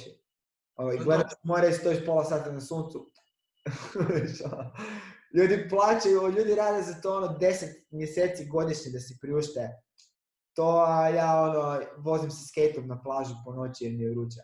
To 0.76 0.92
je 0.92 0.98
gledaš 0.98 1.32
more 1.44 1.70
i 1.70 1.74
stojiš 1.74 2.06
pola 2.06 2.24
sata 2.24 2.52
na 2.52 2.62
suncu. 2.62 3.12
ljudi 5.34 5.68
plaćaju, 5.70 6.32
ljudi 6.38 6.56
rade 6.56 6.84
za 6.84 7.02
to 7.02 7.18
ono 7.18 7.28
10 7.28 7.66
mjeseci 7.92 8.46
godišnje 8.46 8.92
da 8.92 9.00
si 9.00 9.18
priušte. 9.22 9.70
To, 10.56 10.86
a 10.88 11.10
ja 11.10 11.42
ono, 11.42 11.82
vozim 11.98 12.32
se 12.32 12.48
skateom 12.48 12.88
na 12.88 13.02
plažu 13.02 13.36
po 13.46 13.54
noći 13.54 13.84
jer 13.84 13.94
mi 13.94 14.04
je 14.04 14.12
vruće. 14.12 14.40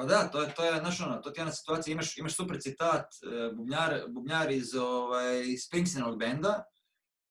Pa 0.00 0.04
da, 0.04 0.28
to 0.32 0.42
je, 0.42 0.54
to 0.54 0.64
je, 0.64 0.80
znaš 0.80 1.00
ono, 1.00 1.16
to 1.16 1.30
ti 1.30 1.40
je 1.40 1.42
ona 1.42 1.52
situacija, 1.52 1.92
imaš, 1.92 2.18
imaš 2.18 2.36
super 2.36 2.60
citat, 2.60 3.06
e, 3.06 3.52
bubnjar, 3.54 4.02
bubnjar 4.08 4.50
iz 4.50 4.74
ovaj, 4.74 5.42
Springsteenovog 5.66 6.18
benda, 6.18 6.64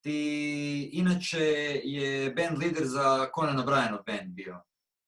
ti, 0.04 0.90
inače 0.94 1.44
je 1.84 2.34
band 2.34 2.58
lider 2.58 2.88
za 2.88 3.30
Conan 3.36 3.58
O'Brienov 3.58 4.04
band 4.06 4.34
bio, 4.34 4.62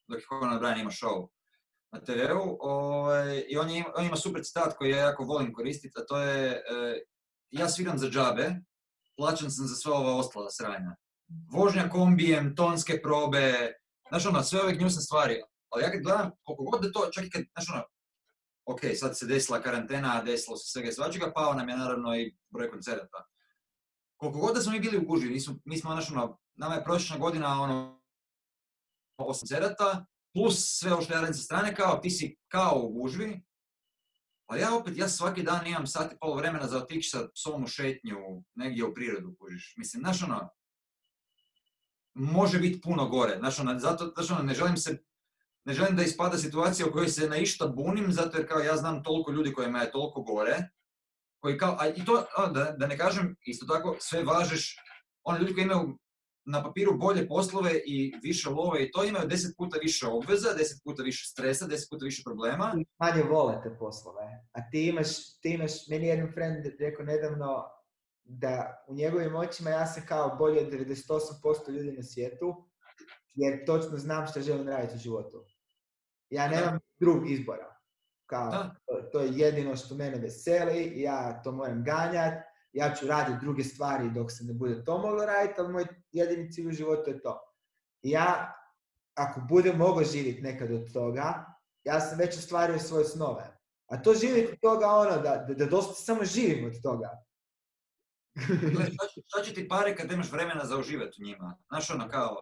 dok 0.07 0.19
je 0.19 0.25
Conan 0.29 0.59
O'Brien 0.59 0.81
ima 0.81 0.91
show 0.91 1.27
na 1.91 2.01
TV-u, 2.01 2.57
ovaj, 2.59 3.43
i 3.49 3.57
on, 3.57 3.69
je, 3.69 3.85
on 3.95 4.05
ima 4.05 4.15
super 4.15 4.41
citat 4.43 4.77
koji 4.77 4.91
ja 4.91 4.97
jako 4.97 5.23
volim 5.23 5.53
koristiti, 5.53 5.99
a 5.99 6.05
to 6.05 6.21
je, 6.21 6.51
e, 6.51 6.99
ja 7.51 7.69
sviram 7.69 7.97
za 7.97 8.09
džabe, 8.09 8.55
plaćan 9.17 9.51
sam 9.51 9.67
za 9.67 9.75
sva 9.75 9.93
ova 9.93 10.15
ostala 10.15 10.49
sranja. 10.49 10.95
Vožnja 11.51 11.89
kombijem, 11.89 12.55
tonske 12.55 13.01
probe, 13.01 13.73
znaš 14.09 14.25
ono, 14.25 14.43
sve 14.43 14.61
ove 14.61 14.75
gnjusne 14.75 15.01
stvari, 15.01 15.41
ali 15.69 15.83
ja 15.83 15.91
kad 15.91 16.01
gledam, 16.01 16.31
koliko 16.43 16.63
god 16.63 16.81
da 16.81 16.91
to, 16.91 17.09
čak 17.11 17.25
i 17.25 17.29
kad, 17.29 17.43
znaš 17.53 17.69
ono, 17.69 17.83
ok, 18.65 18.79
sad 18.95 19.17
se 19.17 19.25
desila 19.25 19.61
karantena, 19.61 20.21
desilo 20.21 20.57
se 20.57 20.71
svega 20.71 20.89
i 20.89 20.93
svačega, 20.93 21.31
pao 21.35 21.53
nam 21.53 21.69
je 21.69 21.77
naravno 21.77 22.15
i 22.15 22.37
broj 22.49 22.71
koncerata. 22.71 23.25
Koliko 24.17 24.39
god 24.39 24.55
da 24.55 24.61
smo 24.61 24.71
mi 24.71 24.79
bili 24.79 25.05
u 25.07 25.15
nismo, 25.15 25.55
mi 25.65 25.77
smo, 25.77 25.91
znaš 25.91 26.11
ono, 26.11 26.39
nama 26.53 26.75
je 26.75 26.83
prosječna 26.83 27.17
godina, 27.17 27.61
ono, 27.61 28.01
8 29.17 29.39
koncerata, 29.39 30.05
plus 30.33 30.79
sve 30.79 30.93
ovo 30.93 31.01
što 31.01 31.13
ja 31.13 31.19
radim 31.19 31.33
sa 31.33 31.43
strane, 31.43 31.75
kao 31.75 31.97
ti 31.97 32.09
si 32.09 32.37
kao 32.47 32.81
u 32.83 32.89
gužvi, 32.89 33.43
ali 34.51 34.61
ja 34.61 34.75
opet, 34.75 34.97
ja 34.97 35.07
svaki 35.07 35.43
dan 35.43 35.67
imam 35.67 35.87
sat 35.87 36.13
i 36.13 36.17
pol 36.19 36.35
vremena 36.35 36.67
za 36.67 36.77
otići 36.77 37.09
sa 37.09 37.27
psom 37.33 37.63
u 37.63 37.67
šetnju, 37.67 38.17
negdje 38.55 38.85
u 38.85 38.93
prirodu, 38.93 39.35
kužiš. 39.39 39.73
Mislim, 39.77 40.01
znaš 40.01 40.23
ono, 40.23 40.49
može 42.13 42.59
biti 42.59 42.81
puno 42.81 43.07
gore. 43.07 43.37
Znaš 43.39 43.59
ono, 43.59 43.79
zato, 43.79 44.11
znaš 44.15 44.31
ono, 44.31 44.43
ne 44.43 44.53
želim 44.53 44.77
se 44.77 45.03
ne 45.65 45.73
želim 45.73 45.95
da 45.95 46.03
ispada 46.03 46.37
situacija 46.37 46.87
u 46.87 46.91
kojoj 46.91 47.07
se 47.07 47.29
na 47.29 47.37
išta 47.37 47.67
bunim, 47.67 48.11
zato 48.11 48.37
jer 48.37 48.47
kao 48.47 48.59
ja 48.59 48.75
znam 48.77 49.03
toliko 49.03 49.31
ljudi 49.31 49.53
kojima 49.53 49.81
je 49.81 49.91
toliko 49.91 50.21
gore, 50.21 50.69
koji 51.39 51.57
kao, 51.57 51.77
a 51.79 51.87
i 51.87 52.05
to, 52.05 52.25
a, 52.37 52.47
da, 52.47 52.75
da 52.77 52.87
ne 52.87 52.97
kažem, 52.97 53.35
isto 53.45 53.65
tako, 53.65 53.97
sve 53.99 54.23
važeš, 54.23 54.75
oni 55.23 55.39
ljudi 55.39 55.53
koji 55.53 55.63
imaju 55.63 55.99
na 56.45 56.63
papiru 56.63 56.97
bolje 56.97 57.27
poslove 57.27 57.71
i 57.85 58.13
više 58.23 58.49
love 58.49 58.83
i 58.83 58.91
to 58.91 59.03
imaju 59.03 59.27
deset 59.27 59.57
puta 59.57 59.77
više 59.81 60.07
obveza, 60.07 60.53
deset 60.57 60.83
puta 60.83 61.03
više 61.03 61.29
stresa, 61.29 61.67
deset 61.67 61.89
puta 61.89 62.05
više 62.05 62.21
problema. 62.25 62.73
Manje 62.99 63.23
vole 63.23 63.61
te 63.63 63.75
poslove. 63.79 64.23
A 64.51 64.69
ti 64.71 64.87
imaš, 64.87 65.39
ti 65.39 65.49
imaš, 65.49 65.87
meni 65.87 66.05
je 66.05 66.09
jedan 66.09 66.31
friend 66.33 66.65
rekao 66.79 67.05
nedavno 67.05 67.63
da 68.23 68.85
u 68.87 68.95
njegovim 68.95 69.35
očima 69.35 69.69
ja 69.69 69.85
sam 69.85 70.03
kao 70.07 70.35
bolji 70.35 70.59
od 70.59 70.73
98% 70.73 71.69
ljudi 71.69 71.91
na 71.91 72.03
svijetu, 72.03 72.69
jer 73.33 73.65
točno 73.65 73.97
znam 73.97 74.27
što 74.27 74.41
želim 74.41 74.67
raditi 74.67 74.95
u 74.95 74.99
životu. 74.99 75.45
Ja 76.29 76.47
nemam 76.47 76.79
drugog 76.99 77.31
izbora. 77.31 77.75
Kao, 78.25 78.51
to, 78.85 79.09
to 79.11 79.19
je 79.19 79.31
jedino 79.33 79.75
što 79.75 79.95
mene 79.95 80.17
veseli, 80.17 81.01
ja 81.01 81.41
to 81.43 81.51
moram 81.51 81.83
ganjati, 81.83 82.50
ja 82.73 82.95
ću 82.95 83.07
raditi 83.07 83.39
druge 83.41 83.63
stvari 83.63 84.09
dok 84.09 84.31
se 84.31 84.43
ne 84.43 84.53
bude 84.53 84.83
to 84.83 84.97
moglo 84.97 85.25
raditi, 85.25 85.61
ali 85.61 85.73
moj 85.73 85.85
jedini 86.11 86.51
cilj 86.51 86.67
u 86.67 86.71
životu 86.71 87.09
je 87.09 87.21
to. 87.21 87.39
Ja, 88.01 88.53
ako 89.17 89.41
budem 89.49 89.77
mogao 89.77 90.03
živjeti 90.03 90.41
nekad 90.41 90.71
od 90.71 90.93
toga, 90.93 91.45
ja 91.83 91.99
sam 91.99 92.17
već 92.17 92.37
ostvario 92.37 92.79
svoje 92.79 93.05
snove. 93.05 93.57
A 93.91 94.01
to 94.01 94.13
živjeti 94.13 94.51
od 94.51 94.59
toga 94.61 94.87
ono, 94.87 95.21
da, 95.21 95.45
da, 95.47 95.53
da 95.53 95.65
doslovce 95.65 96.03
samo 96.03 96.25
živim 96.25 96.65
od 96.65 96.81
toga. 96.83 97.09
Šta, 99.27 99.41
će- 99.45 99.53
ti 99.53 99.67
pare 99.67 99.95
kad 99.95 100.09
nemaš 100.09 100.31
vremena 100.31 100.65
za 100.65 100.77
uživati 100.77 101.17
u 101.21 101.25
njima? 101.25 101.57
Znaš 101.67 101.89
ono 101.89 102.09
kao, 102.09 102.37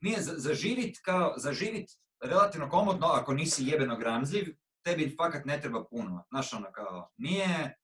nije 0.00 0.22
za, 0.22 0.34
zaživit 0.36 0.98
kao, 1.04 1.34
zaživit 1.36 1.90
relativno 2.24 2.70
komodno 2.70 3.06
ako 3.06 3.34
nisi 3.34 3.66
jebeno 3.66 3.96
gramzljiv, 3.96 4.56
tebi 4.84 5.14
fakat 5.16 5.44
ne 5.44 5.60
treba 5.60 5.84
puno. 5.84 6.24
Znaš 6.30 6.52
ono 6.52 6.72
kao, 6.72 7.10
nije... 7.16 7.76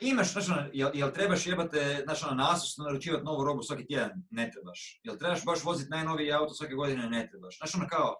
Imaš, 0.00 0.36
ono, 0.36 0.68
jel, 0.72 0.90
jel 0.94 1.12
trebaš 1.12 1.46
jebate, 1.46 2.04
ono, 2.24 2.34
na 2.34 2.52
Asus 2.52 2.76
naručivati 2.76 3.24
novu 3.24 3.44
robu 3.44 3.62
svaki 3.62 3.86
tjedan? 3.86 4.12
Ne 4.30 4.50
trebaš. 4.50 5.00
Jel 5.02 5.16
trebaš 5.18 5.44
baš 5.44 5.64
voziti 5.64 5.90
najnoviji 5.90 6.32
auto 6.32 6.54
svake 6.54 6.74
godine? 6.74 7.08
Ne 7.08 7.28
trebaš. 7.30 7.58
Znaš 7.58 7.74
ono 7.74 7.86
kao, 7.88 8.14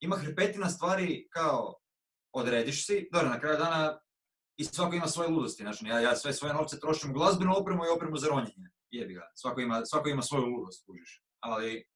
ima 0.00 0.16
hrpetina 0.16 0.68
stvari 0.68 1.28
kao, 1.30 1.74
odrediš 2.32 2.86
si, 2.86 3.08
dobro, 3.12 3.28
na 3.28 3.40
kraju 3.40 3.58
dana 3.58 3.98
i 4.56 4.64
svako 4.64 4.94
ima 4.94 5.06
svoje 5.06 5.28
ludosti, 5.28 5.62
znači 5.62 5.86
ja, 5.86 6.00
ja 6.00 6.16
sve 6.16 6.32
svoje 6.32 6.54
novce 6.54 6.80
trošim 6.80 7.10
u 7.10 7.14
glazbenu 7.14 7.52
opremu 7.56 7.84
i 7.84 7.94
opremu 7.96 8.16
za 8.16 8.28
ronjenje. 8.28 8.70
Jebi 8.90 9.14
ga, 9.14 9.30
svako 9.34 9.60
ima, 9.60 9.84
svako 9.84 10.08
ima 10.08 10.22
svoju 10.22 10.46
ludost, 10.46 10.86
kužiš. 10.86 11.24
Ali, 11.40 11.86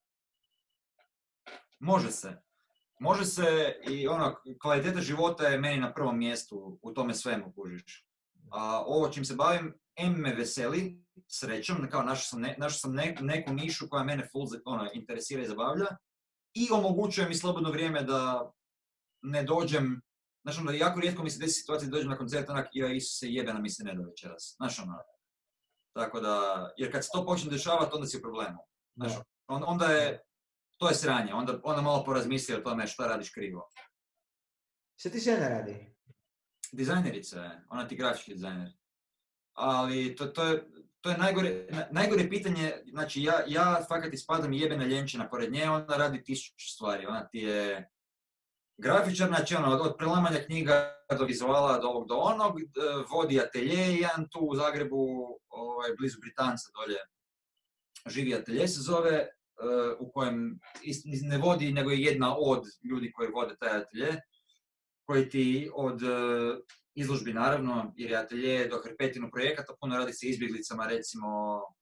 može 1.78 2.10
se. 2.10 2.42
Može 3.00 3.24
se 3.24 3.76
i 3.88 4.08
ono, 4.08 4.36
kvaliteta 4.62 5.00
života 5.00 5.48
je 5.48 5.60
meni 5.60 5.80
na 5.80 5.94
prvom 5.94 6.18
mjestu 6.18 6.78
u 6.82 6.92
tome 6.92 7.14
svemu, 7.14 7.52
kužiš. 7.56 8.05
A 8.50 8.82
ovo 8.86 9.08
čim 9.08 9.24
se 9.24 9.34
bavim, 9.34 9.74
M 9.96 10.12
me 10.12 10.34
veseli, 10.34 11.02
srećom, 11.28 11.88
kao 11.90 12.02
našao 12.02 12.22
sam, 12.24 12.40
ne, 12.40 12.54
našao 12.58 12.78
sam 12.78 12.94
ne- 12.94 13.16
neku 13.20 13.52
nišu 13.52 13.88
koja 13.88 14.04
mene 14.04 14.28
full 14.32 14.46
za- 14.46 14.60
ono, 14.64 14.90
interesira 14.94 15.42
i 15.42 15.46
zabavlja 15.46 15.86
i 16.54 16.68
omogućuje 16.72 17.28
mi 17.28 17.34
slobodno 17.34 17.70
vrijeme 17.70 18.02
da 18.02 18.50
ne 19.22 19.42
dođem 19.42 20.02
Znaš, 20.42 20.58
ono, 20.58 20.70
jako 20.70 21.00
rijetko 21.00 21.22
mi 21.22 21.30
se 21.30 21.38
desi 21.38 21.60
situacija 21.60 21.88
da 21.90 21.96
dođem 21.96 22.10
na 22.10 22.16
koncert 22.18 22.50
onak, 22.50 22.68
ja 22.72 22.92
Isuse, 22.92 23.26
jebena 23.28 23.60
mi 23.60 23.70
se 23.70 23.84
ne 23.84 23.94
da 23.94 24.02
večeras. 24.02 24.54
Znaš, 24.56 24.78
ono, 24.78 24.94
tako 25.96 26.20
da, 26.20 26.34
jer 26.76 26.92
kad 26.92 27.04
se 27.04 27.10
to 27.12 27.26
počne 27.26 27.50
dešavati, 27.50 27.90
onda 27.94 28.06
si 28.06 28.16
u 28.18 28.20
problemu. 28.20 28.58
Znaš, 28.96 29.12
on- 29.46 29.64
onda 29.66 29.86
je, 29.86 30.22
to 30.76 30.88
je 30.88 30.94
sranje, 30.94 31.34
onda, 31.34 31.60
onda 31.64 31.82
malo 31.82 32.04
porazmisli 32.04 32.54
o 32.54 32.60
tome 32.60 32.86
šta 32.86 33.06
radiš 33.06 33.30
krivo. 33.30 33.68
Što 34.96 35.10
ti 35.10 35.18
žena 35.18 35.48
radi? 35.48 35.95
Dizajnerica 36.76 37.42
je, 37.42 37.50
ona 37.68 37.88
ti 37.88 37.96
grafički 37.96 38.34
dizajner. 38.34 38.72
Ali 39.52 40.16
to, 40.16 40.26
to 40.26 40.44
je, 40.44 40.64
to 41.00 41.10
je 41.10 41.18
najgore, 41.18 41.66
na- 41.70 41.86
najgore 41.90 42.28
pitanje, 42.28 42.72
znači 42.90 43.22
ja, 43.22 43.42
ja 43.46 43.84
fakat 43.88 44.12
ispadam 44.12 44.52
jebena 44.52 44.84
ljenčina 44.84 45.28
pored 45.28 45.52
nje, 45.52 45.70
ona 45.70 45.96
radi 45.96 46.24
tisuću 46.24 46.68
stvari, 46.68 47.06
ona 47.06 47.28
ti 47.28 47.38
je 47.38 47.90
grafičar, 48.78 49.28
znači 49.28 49.54
ono, 49.54 49.72
od, 49.72 49.80
od 49.80 49.94
prelamanja 49.98 50.38
knjiga 50.46 50.92
do 51.18 51.24
vizuala, 51.24 51.78
do 51.78 51.88
ovog 51.88 52.08
do 52.08 52.14
onog, 52.14 52.52
vodi 53.10 53.40
atelje 53.40 53.96
jedan 54.00 54.28
tu 54.30 54.38
u 54.40 54.56
Zagrebu, 54.56 55.06
ovaj, 55.48 55.90
blizu 55.98 56.18
Britanca 56.20 56.70
dolje, 56.74 56.98
živi 58.06 58.34
atelje 58.34 58.68
se 58.68 58.80
zove, 58.80 59.12
e, 59.12 59.28
u 59.98 60.10
kojem 60.12 60.60
ne 61.22 61.38
vodi, 61.38 61.72
nego 61.72 61.90
je 61.90 62.02
jedna 62.02 62.36
od 62.38 62.62
ljudi 62.90 63.12
koji 63.12 63.28
vode 63.28 63.56
taj 63.60 63.76
atelje, 63.76 64.20
koji 65.06 65.28
ti 65.28 65.70
od 65.74 66.02
e, 66.02 66.06
izložbi 66.94 67.32
naravno, 67.32 67.92
jer 67.96 68.10
je 68.10 68.16
atelje 68.16 68.68
do 68.68 68.80
hrpetinu 68.84 69.30
projekata, 69.32 69.74
puno 69.80 69.96
radi 69.96 70.12
se 70.12 70.26
izbjeglicama, 70.26 70.86
recimo 70.86 71.28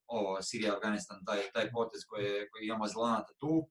ovo, 0.07 0.43
Sirija, 0.43 0.75
Afganistan, 0.75 1.25
taj, 1.27 1.41
taj 1.55 1.71
potez 1.71 2.01
koji, 2.09 2.49
koji 2.51 2.67
imamo 2.67 2.85
Azilanata 2.85 3.33
tu, 3.39 3.69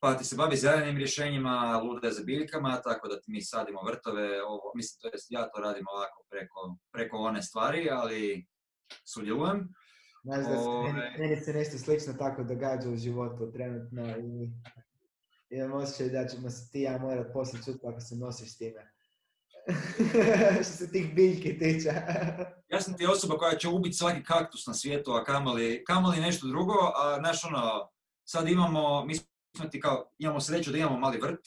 pa 0.00 0.14
ti 0.14 0.24
se 0.24 0.36
bavi 0.36 0.56
zelenim 0.56 0.96
rješenjima, 0.96 1.80
lude 1.84 2.10
za 2.10 2.22
biljkama, 2.24 2.80
tako 2.82 3.08
da 3.08 3.20
ti 3.20 3.30
mi 3.30 3.42
sadimo 3.42 3.82
vrtove, 3.82 4.42
ovo, 4.42 4.72
mislim, 4.74 4.98
to 5.00 5.08
jest 5.16 5.26
ja 5.30 5.48
to 5.50 5.60
radim 5.60 5.86
ovako 5.88 6.24
preko, 6.30 6.76
preko 6.92 7.16
one 7.16 7.42
stvari, 7.42 7.88
ali 7.90 8.46
sudjelujem. 9.14 9.68
Znaš 10.24 10.46
da 10.46 10.58
se, 10.58 10.68
meni, 10.68 11.18
meni 11.18 11.36
se 11.36 11.52
nešto 11.52 11.78
slično 11.78 12.12
tako 12.12 12.42
događa 12.42 12.88
u 12.90 12.96
životu 12.96 13.52
trenutno 13.52 14.02
i 14.08 14.50
imam 15.50 15.72
osjećaj 15.72 16.08
da 16.08 16.28
ćemo 16.28 16.50
se 16.50 16.70
ti 16.70 16.80
ja 16.80 16.98
morat 16.98 17.32
poslije 17.32 17.62
čuti 17.64 17.78
kako 17.78 18.00
se 18.00 18.16
nosiš 18.16 18.54
s 18.54 18.58
time. 18.58 18.92
što 20.64 20.72
se 20.72 20.90
tih 20.90 21.14
biljki 21.14 21.58
tiče. 21.58 21.92
Ja 22.68 22.80
sam 22.80 22.96
ti 22.96 23.06
osoba 23.06 23.38
koja 23.38 23.56
će 23.56 23.68
ubiti 23.68 23.96
svaki 23.96 24.22
kaktus 24.22 24.66
na 24.66 24.74
svijetu, 24.74 25.12
a 25.12 25.24
kamoli, 25.24 25.84
kamoli 25.86 26.20
nešto 26.20 26.46
drugo, 26.46 26.74
a 26.74 27.16
znaš 27.18 27.44
ono, 27.44 27.90
sad 28.24 28.48
imamo, 28.48 29.04
mi 29.04 29.14
smo 29.14 29.68
ti 29.70 29.80
kao, 29.80 30.10
imamo 30.18 30.40
sreću 30.40 30.70
da 30.72 30.78
imamo 30.78 30.98
mali 30.98 31.18
vrt, 31.18 31.40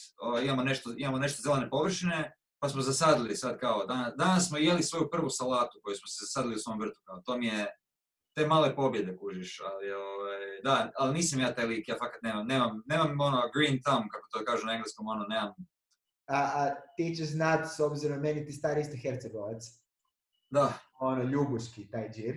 imamo 0.44 0.64
nešto, 0.64 0.94
imamo 0.98 1.18
nešto 1.18 1.42
zelene 1.42 1.70
površine, 1.70 2.36
pa 2.60 2.70
smo 2.70 2.82
zasadili 2.82 3.36
sad 3.36 3.60
kao, 3.60 3.86
danas, 3.86 4.14
danas 4.18 4.48
smo 4.48 4.58
jeli 4.58 4.84
svoju 4.84 5.10
prvu 5.12 5.30
salatu 5.30 5.80
koju 5.84 5.96
smo 5.96 6.08
se 6.08 6.26
zasadili 6.26 6.56
u 6.56 6.60
svom 6.60 6.80
vrtu, 6.80 7.00
kao, 7.04 7.22
to 7.26 7.38
mi 7.38 7.48
je, 7.48 7.68
te 8.36 8.48
male 8.48 8.76
pobjede 8.76 9.18
kužiš, 9.18 9.62
ali 9.62 9.92
ovaj, 9.92 10.62
da, 10.64 10.92
ali 10.98 11.14
nisam 11.14 11.40
ja 11.40 11.56
taj 11.56 11.66
lik, 11.66 11.88
ja 11.88 11.96
fakat 12.00 12.22
nemam, 12.22 12.48
nemam, 12.48 12.84
nemam 12.86 13.22
ono 13.22 13.42
green 13.56 13.82
thumb, 13.84 14.06
kako 14.12 14.28
to 14.32 14.46
kažu 14.46 14.66
na 14.66 14.74
engleskom, 14.74 15.08
ono, 15.08 15.26
nemam, 15.28 15.54
A, 16.26 16.40
a 16.40 16.76
ti 16.98 17.16
ćeš 17.16 17.28
znat, 17.28 17.68
s 17.76 17.80
obzirom, 17.80 18.20
meni 18.20 18.46
ti 18.46 18.52
stari 18.52 18.82
isto 18.82 18.98
Hercegovac, 19.02 19.64
da, 20.50 20.74
ono, 21.00 21.24
Ljubuški, 21.24 21.90
taj 21.90 22.10
džir. 22.10 22.36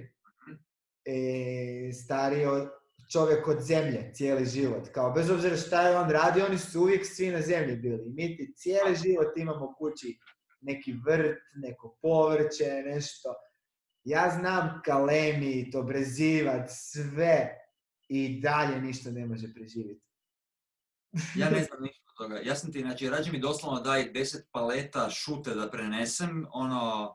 E, 1.04 1.92
stari 1.92 2.46
od, 2.46 2.68
čovjek 3.12 3.48
od 3.48 3.60
zemlje, 3.60 4.10
cijeli 4.14 4.46
život. 4.46 4.88
Kao, 4.88 5.12
bez 5.12 5.30
obzira 5.30 5.56
šta 5.56 5.88
je 5.88 5.96
on 5.96 6.10
radi, 6.10 6.42
oni 6.42 6.58
su 6.58 6.80
uvijek 6.80 7.06
svi 7.06 7.30
na 7.30 7.40
zemlji 7.40 7.76
bili. 7.76 8.10
Mi 8.10 8.36
ti 8.36 8.54
cijeli 8.56 8.96
život 8.96 9.36
imamo 9.36 9.74
kući 9.78 10.18
neki 10.60 10.94
vrt, 11.06 11.38
neko 11.54 11.98
povrće, 12.02 12.82
nešto. 12.86 13.34
Ja 14.04 14.30
znam 14.38 14.80
kalemit, 14.84 15.74
obrezivac, 15.74 16.70
sve 16.70 17.50
i 18.08 18.40
dalje 18.40 18.80
ništa 18.80 19.10
ne 19.10 19.26
može 19.26 19.54
preživjeti. 19.54 20.06
ja 21.40 21.50
ne 21.50 21.64
znam 21.68 21.82
ništa 21.82 22.04
od 22.08 22.16
toga. 22.16 22.40
Ja 22.44 22.54
sam 22.54 22.72
ti, 22.72 22.80
znači, 22.80 23.08
rađe 23.08 23.32
mi 23.32 23.38
doslovno 23.38 23.80
daj 23.80 24.12
10 24.12 24.42
paleta 24.52 25.10
šute 25.10 25.54
da 25.54 25.70
prenesem, 25.70 26.46
ono, 26.52 27.14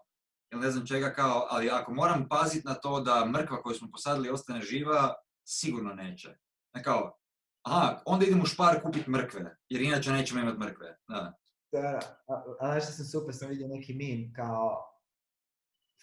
ili 0.52 0.62
ne 0.62 0.72
znam 0.72 0.86
čega 0.88 1.14
kao, 1.14 1.48
ali 1.50 1.70
ako 1.70 1.94
moram 1.94 2.28
paziti 2.30 2.68
na 2.68 2.74
to 2.74 3.02
da 3.02 3.26
mrkva 3.26 3.62
koju 3.62 3.76
smo 3.76 3.92
posadili 3.92 4.30
ostane 4.30 4.62
živa, 4.62 5.14
sigurno 5.48 5.94
neće. 5.94 6.38
Ne 6.74 6.84
kao, 6.84 7.18
aha, 7.66 8.02
onda 8.06 8.26
idem 8.26 8.42
u 8.42 8.46
špar 8.46 8.82
kupit 8.84 9.08
mrkve, 9.08 9.58
jer 9.70 9.82
inače 9.82 10.12
nećemo 10.12 10.42
imati 10.42 10.60
mrkve. 10.60 10.98
Da. 11.08 11.34
Da, 11.72 11.82
da. 11.82 12.00
A, 12.28 12.44
a 12.60 12.68
znaš 12.68 12.84
što 12.84 12.94
sam 12.94 13.06
super, 13.06 13.36
sam 13.36 13.50
vidio 13.50 13.68
neki 13.68 13.94
meme 13.94 14.34
kao 14.36 14.90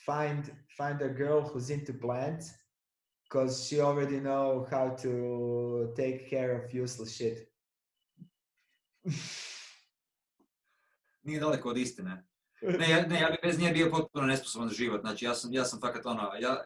find, 0.06 0.44
find 0.76 1.02
a 1.02 1.08
girl 1.08 1.40
who's 1.42 1.70
into 1.70 1.92
plants 1.92 2.54
because 3.24 3.68
she 3.68 3.80
already 3.80 4.20
know 4.20 4.66
how 4.70 4.96
to 5.02 5.92
take 5.96 6.30
care 6.30 6.52
of 6.56 6.74
useless 6.84 7.14
shit. 7.14 7.38
Nije 11.22 11.40
daleko 11.40 11.68
od 11.68 11.78
istine. 11.78 12.26
Ne, 12.78 12.90
ja, 12.90 13.06
ne, 13.06 13.20
ja 13.20 13.30
bi 13.30 13.36
bez 13.42 13.58
nje 13.58 13.72
bio 13.72 13.90
potpuno 13.90 14.26
nesposoban 14.26 14.68
za 14.68 14.74
život. 14.74 15.00
Znači, 15.00 15.24
ja 15.24 15.34
sam, 15.34 15.52
ja 15.52 15.64
sam 15.64 15.80
fakat 15.80 16.06
ono, 16.06 16.30
ja, 16.40 16.64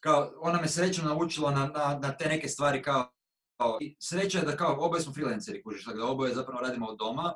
kao, 0.00 0.32
ona 0.40 0.60
me 0.60 0.68
srećom 0.68 1.04
naučila 1.04 1.50
na, 1.50 1.66
na, 1.66 1.98
na 2.02 2.16
te 2.16 2.28
neke 2.28 2.48
stvari 2.48 2.82
kao, 2.82 3.12
kao 3.56 3.78
i 3.80 3.96
sreća 4.00 4.38
je 4.38 4.44
da 4.44 4.56
kao 4.56 4.76
oboje 4.78 5.02
smo 5.02 5.12
freelanceri, 5.12 5.62
kužiš, 5.62 5.84
tako 5.84 5.98
da 5.98 6.06
oboje 6.06 6.34
zapravo 6.34 6.60
radimo 6.60 6.86
od 6.86 6.98
doma, 6.98 7.34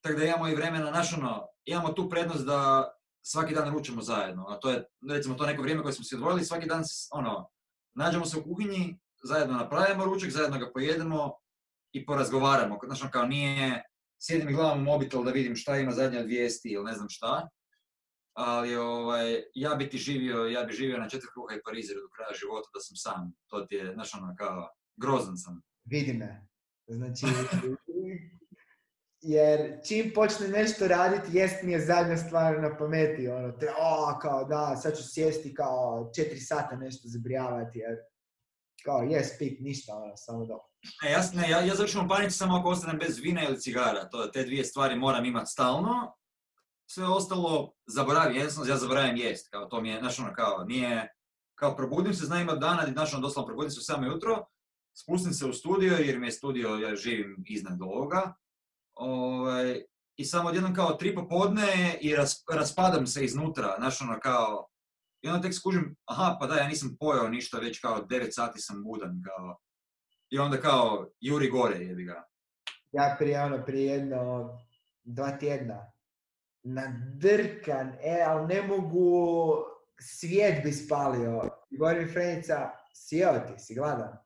tako 0.00 0.18
da 0.18 0.24
imamo 0.24 0.48
i 0.48 0.54
vremena, 0.54 0.90
naš 0.90 1.12
ono, 1.12 1.46
imamo 1.64 1.92
tu 1.92 2.10
prednost 2.10 2.44
da 2.44 2.90
svaki 3.26 3.54
dan 3.54 3.72
ručamo 3.72 4.02
zajedno, 4.02 4.46
a 4.48 4.60
to 4.60 4.70
je, 4.70 4.84
recimo, 5.10 5.34
to 5.34 5.46
neko 5.46 5.62
vrijeme 5.62 5.82
koje 5.82 5.92
smo 5.92 6.04
si 6.04 6.14
odvojili, 6.14 6.44
svaki 6.44 6.66
dan, 6.66 6.82
ono, 7.10 7.48
nađemo 7.94 8.26
se 8.26 8.38
u 8.38 8.42
kuhinji, 8.42 8.98
zajedno 9.24 9.54
napravimo 9.54 10.04
ručak, 10.04 10.30
zajedno 10.30 10.58
ga 10.58 10.70
pojedemo 10.72 11.32
i 11.92 12.06
porazgovaramo, 12.06 12.78
ono, 12.82 13.10
kao 13.10 13.26
nije, 13.26 13.82
sjedim 14.20 14.48
i 14.48 14.52
gledam 14.52 14.82
mobitel 14.82 15.24
da 15.24 15.30
vidim 15.30 15.56
šta 15.56 15.78
ima 15.78 15.92
zadnje 15.92 16.18
od 16.18 16.26
vijesti 16.26 16.68
ili 16.68 16.84
ne 16.84 16.92
znam 16.92 17.08
šta, 17.08 17.48
ali 18.36 18.76
ovaj, 18.76 19.42
ja 19.54 19.74
bi 19.74 19.88
ti 19.88 19.98
živio, 19.98 20.44
ja 20.44 20.62
bi 20.64 20.72
živio 20.72 20.98
na 20.98 21.08
četiri 21.08 21.28
kruha 21.32 21.54
i 21.54 21.62
parizeru 21.64 22.00
do 22.00 22.08
kraja 22.16 22.38
života 22.40 22.68
da 22.74 22.80
sam 22.80 22.96
sam. 22.96 23.32
To 23.46 23.60
ti 23.60 23.74
je, 23.74 23.92
znaš 23.94 24.14
ono, 24.14 24.34
kao, 24.38 24.68
grozan 24.96 25.36
sam. 25.36 25.62
Vidi 25.84 26.12
me. 26.12 26.46
Znači, 26.86 27.26
jer 29.26 29.78
čim 29.88 30.12
počne 30.14 30.48
nešto 30.48 30.88
raditi, 30.88 31.36
jest 31.38 31.62
mi 31.62 31.72
je 31.72 31.86
zadnja 31.86 32.16
stvar 32.16 32.62
na 32.62 32.76
pameti, 32.76 33.28
ono, 33.28 33.52
te, 33.52 33.70
o, 33.78 34.18
kao 34.22 34.44
da, 34.44 34.76
sad 34.76 34.96
ću 34.96 35.02
sjesti 35.14 35.54
kao 35.54 36.10
četiri 36.16 36.40
sata 36.40 36.76
nešto 36.76 37.02
zabrijavati, 37.08 37.78
jer 37.78 37.96
kao, 38.84 39.02
jes, 39.02 39.38
pit, 39.38 39.60
ništa, 39.60 39.96
ono, 39.96 40.16
samo 40.16 40.46
da. 40.46 40.54
Ne, 41.02 41.10
ja, 41.10 41.22
ne, 41.34 41.50
ja, 41.50 41.60
ja 41.60 41.74
završim 41.74 42.04
u 42.04 42.08
panici 42.08 42.36
samo 42.36 42.56
ako 42.56 42.68
ostanem 42.68 42.98
bez 42.98 43.18
vina 43.18 43.48
ili 43.48 43.60
cigara. 43.60 44.08
To, 44.08 44.26
te 44.26 44.44
dvije 44.44 44.64
stvari 44.64 44.96
moram 44.96 45.24
imati 45.24 45.50
stalno. 45.50 46.16
Sve 46.86 47.06
ostalo 47.06 47.72
zaboravim, 47.86 48.36
jednostavno 48.36 48.70
ja 48.70 48.76
zaboravim 48.76 49.16
jest. 49.16 49.50
Kao, 49.50 49.64
to 49.64 49.80
mi 49.80 49.88
je, 49.88 49.98
znaš 49.98 50.18
ono, 50.18 50.32
kao, 50.34 50.64
nije, 50.64 51.16
kao 51.54 51.76
probudim 51.76 52.14
se, 52.14 52.26
znam 52.26 52.40
imat 52.40 52.58
dana, 52.58 52.86
znaš 52.92 53.14
ono, 53.14 53.22
doslovno 53.22 53.46
probudim 53.46 53.70
se 53.70 53.92
u 53.92 53.96
7 53.96 54.08
ujutro, 54.10 54.44
spustim 54.94 55.32
se 55.32 55.46
u 55.46 55.52
studio, 55.52 55.96
jer 55.96 56.18
mi 56.18 56.26
je 56.26 56.32
studio, 56.32 56.68
ja 56.68 56.96
živim 56.96 57.44
iznad 57.48 57.82
ovoga, 57.82 58.34
ovaj, 58.94 59.82
i 60.16 60.24
samo 60.24 60.48
odjednom 60.48 60.74
kao 60.74 60.92
tri 60.94 61.14
popodne 61.14 61.98
i 62.00 62.16
ras, 62.16 62.44
raspadam 62.52 63.06
se 63.06 63.24
iznutra, 63.24 63.74
znaš 63.78 64.00
ono, 64.00 64.20
kao, 64.20 64.68
i 65.22 65.28
onda 65.28 65.42
tek 65.42 65.54
skužim, 65.54 65.96
aha, 66.04 66.36
pa 66.40 66.46
da, 66.46 66.54
ja 66.54 66.68
nisam 66.68 66.96
pojao 67.00 67.28
ništa, 67.28 67.58
već 67.58 67.80
kao 67.80 68.06
9 68.06 68.30
sati 68.30 68.60
sam 68.60 68.82
budan, 68.82 69.22
kao, 69.26 69.58
i 70.30 70.38
onda 70.38 70.60
kao, 70.60 71.08
juri 71.20 71.50
gore, 71.50 71.76
jebi 71.76 72.04
ga. 72.04 72.24
Ja 72.92 73.16
prije, 73.18 73.42
ono, 73.42 73.64
prije 73.64 73.92
jedno, 73.92 74.50
dva 75.02 75.30
tjedna, 75.30 75.92
nadrkan, 76.62 77.92
e, 78.02 78.24
ali 78.26 78.54
ne 78.54 78.62
mogu, 78.62 79.54
svijet 80.00 80.64
bi 80.64 80.72
spalio. 80.72 81.48
I 81.70 81.78
govori 81.78 82.04
mi 82.04 82.12
Frenica, 82.12 82.70
sjeo 82.94 83.38
ti, 83.38 83.52
si 83.58 83.74
gladan? 83.74 84.18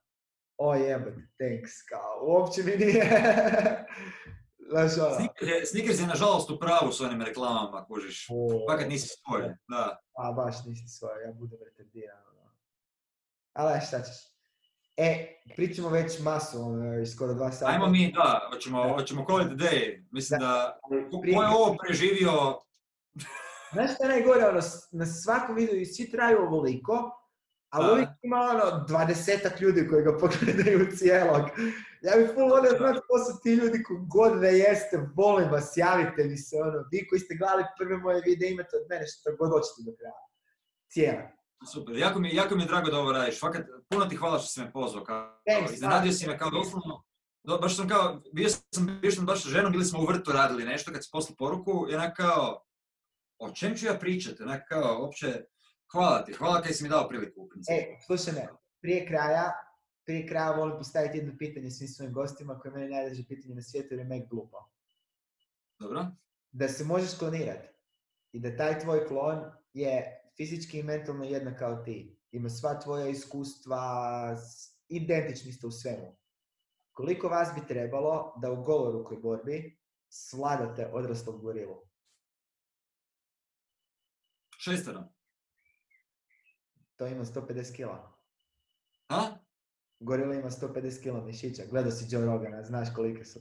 O 0.57 0.75
jebote, 0.75 1.27
thanks, 1.39 1.71
kao, 1.89 2.19
uopće 2.27 2.63
mi 2.63 2.85
nije, 2.85 3.03
Snickers 5.15 5.49
je, 5.49 5.65
Snickers 5.65 5.99
je 5.99 6.07
nažalost 6.07 6.49
u 6.49 6.59
pravu 6.59 6.91
s 6.91 7.01
onim 7.01 7.21
reklamama, 7.21 7.85
kužiš. 7.85 8.27
Fakat 8.69 8.89
nisi 8.89 9.07
svoj, 9.07 9.41
da. 9.67 9.99
a 10.17 10.31
baš 10.31 10.55
nisi 10.65 10.87
svoj, 10.87 11.23
ja 11.25 11.33
budem 11.33 11.59
retardiran, 11.65 12.17
ono. 12.31 12.51
Ali 13.53 13.81
šta 13.87 14.01
ćeš? 14.01 14.15
E, 14.97 15.39
pričamo 15.55 15.89
već 15.89 16.19
masu, 16.19 16.61
ono, 16.61 17.05
skoro 17.05 17.33
dva 17.33 17.51
sata. 17.51 17.71
Ajmo 17.71 17.87
mi, 17.87 18.11
da, 18.11 18.49
hoćemo, 18.53 18.93
hoćemo 18.93 19.25
call 19.29 19.41
it 19.41 19.47
day. 19.47 20.07
Mislim 20.11 20.39
da, 20.39 20.79
Ali 20.83 21.09
ko, 21.11 21.21
ko 21.35 21.43
je 21.43 21.49
ovo 21.49 21.75
preživio, 21.85 22.59
Znaš 23.73 23.93
šta 23.93 24.03
je 24.03 24.09
najgore, 24.09 24.45
ono, 24.45 24.61
na 24.91 25.05
svakom 25.05 25.55
videu 25.55 25.85
svi 25.85 26.11
traju 26.11 26.37
ovoliko, 26.41 27.11
ali 27.69 27.85
Da. 27.85 27.93
uvijek 27.93 28.09
ima 28.21 28.37
ono 28.37 28.85
dvadesetak 28.87 29.61
ljudi 29.61 29.87
koji 29.87 30.03
ga 30.03 30.17
pogledaju 30.17 30.91
cijelog. 30.97 31.43
Ja 32.01 32.13
bih 32.17 32.29
full 32.33 32.49
volio 32.49 32.71
znati 32.77 32.99
ko 33.07 33.15
su 33.25 33.39
ti 33.43 33.53
ljudi 33.53 33.83
ko 33.83 33.93
god 34.15 34.39
da 34.41 34.47
jeste, 34.47 35.09
volim 35.15 35.49
vas, 35.49 35.73
javite 35.75 36.23
mi 36.23 36.37
se, 36.37 36.55
ono, 36.61 36.79
vi 36.91 37.07
koji 37.07 37.19
ste 37.19 37.35
gledali 37.35 37.63
prve 37.79 37.97
moje 37.97 38.21
videe 38.25 38.51
imate 38.51 38.77
od 38.81 38.85
mene 38.89 39.05
što 39.07 39.35
god 39.39 39.49
hoćete 39.51 39.79
do 39.85 39.91
kraja. 39.97 40.21
Cijela. 40.91 41.23
super, 41.73 41.95
jako 41.97 42.19
mi, 42.19 42.35
jako 42.35 42.55
mi 42.55 42.61
je 42.63 42.67
drago 42.67 42.91
da 42.91 42.97
ovo 42.99 43.11
radiš. 43.11 43.39
Fakat, 43.39 43.65
puno 43.89 44.05
ti 44.05 44.15
hvala 44.15 44.39
što 44.39 44.47
si 44.47 44.59
me 44.61 44.71
pozvao. 44.71 45.03
Kao, 45.03 45.41
Thanks, 45.49 45.73
iznenadio 45.73 46.11
si 46.11 46.27
me 46.27 46.37
kao 46.37 46.49
doslovno. 46.49 47.03
Do, 47.43 47.57
baš 47.57 47.75
sam 47.75 47.87
kao, 47.89 48.21
bio 48.33 48.49
sam, 48.49 48.99
bio 49.01 49.11
sam 49.11 49.25
baš 49.25 49.45
ženom, 49.45 49.71
bili 49.71 49.85
smo 49.85 49.99
u 49.99 50.05
vrtu 50.05 50.31
radili 50.31 50.63
nešto 50.65 50.91
kad 50.91 51.03
si 51.03 51.09
poslao 51.11 51.35
poruku 51.35 51.87
i 51.91 51.95
onak 51.95 52.17
kao, 52.17 52.63
o 53.39 53.51
čem 53.51 53.75
ću 53.75 53.85
ja 53.85 53.93
pričati? 53.93 54.43
Onak 54.43 54.61
kao, 54.69 55.01
uopće, 55.01 55.43
hvala 55.91 56.23
ti, 56.25 56.33
hvala 56.33 56.61
kaj 56.61 56.73
si 56.73 56.83
mi 56.83 56.89
dao 56.89 57.07
priliku 57.07 57.41
u 57.41 57.49
principu. 57.49 57.77
E, 57.77 57.99
slušaj 58.05 58.33
me, 58.33 58.47
prije 58.81 59.07
kraja, 59.07 59.51
prije 60.05 60.27
kraja 60.27 60.51
volim 60.51 60.77
postaviti 60.77 61.17
jedno 61.17 61.33
pitanje 61.37 61.71
svim 61.71 61.87
svojim 61.87 62.13
gostima 62.13 62.59
koje 62.59 62.69
je 62.69 62.73
meni 62.73 62.89
najdraže 62.89 63.23
pitanje 63.27 63.55
na 63.55 63.61
svijetu 63.61 63.93
jer 63.93 63.99
je 63.99 64.05
mek 64.05 64.29
glupo. 64.29 64.57
Dobro? 65.79 66.05
da 66.51 66.67
se 66.67 66.83
možeš 66.83 67.17
klonirati 67.17 67.67
i 68.31 68.39
da 68.39 68.57
taj 68.57 68.79
tvoj 68.79 69.07
klon 69.07 69.51
je 69.73 70.21
fizički 70.37 70.79
i 70.79 70.83
mentalno 70.83 71.23
jednak 71.23 71.59
kao 71.59 71.75
ti. 71.75 72.19
Ima 72.31 72.49
sva 72.49 72.79
tvoja 72.79 73.07
iskustva, 73.07 73.79
identični 74.87 75.51
ste 75.51 75.67
u 75.67 75.71
svemu. 75.71 76.17
Koliko 76.91 77.27
vas 77.27 77.49
bi 77.55 77.67
trebalo 77.67 78.33
da 78.41 78.51
u 78.51 78.63
golorukoj 78.63 79.17
borbi 79.17 79.79
svladate 80.09 80.91
odraslog 80.93 81.41
gorilu? 81.41 81.81
Šestero. 84.57 85.03
To 86.99 87.07
ima 87.07 87.25
150 87.25 87.75
kila. 87.75 88.17
A? 89.09 89.37
Gorila 89.99 90.35
ima 90.35 90.49
150 90.49 91.03
kila 91.03 91.25
mišića. 91.25 91.63
Gledao 91.69 91.91
si 91.91 92.05
Joe 92.09 92.25
Rogana, 92.25 92.63
znaš 92.63 92.87
kolike 92.95 93.25
su. 93.25 93.39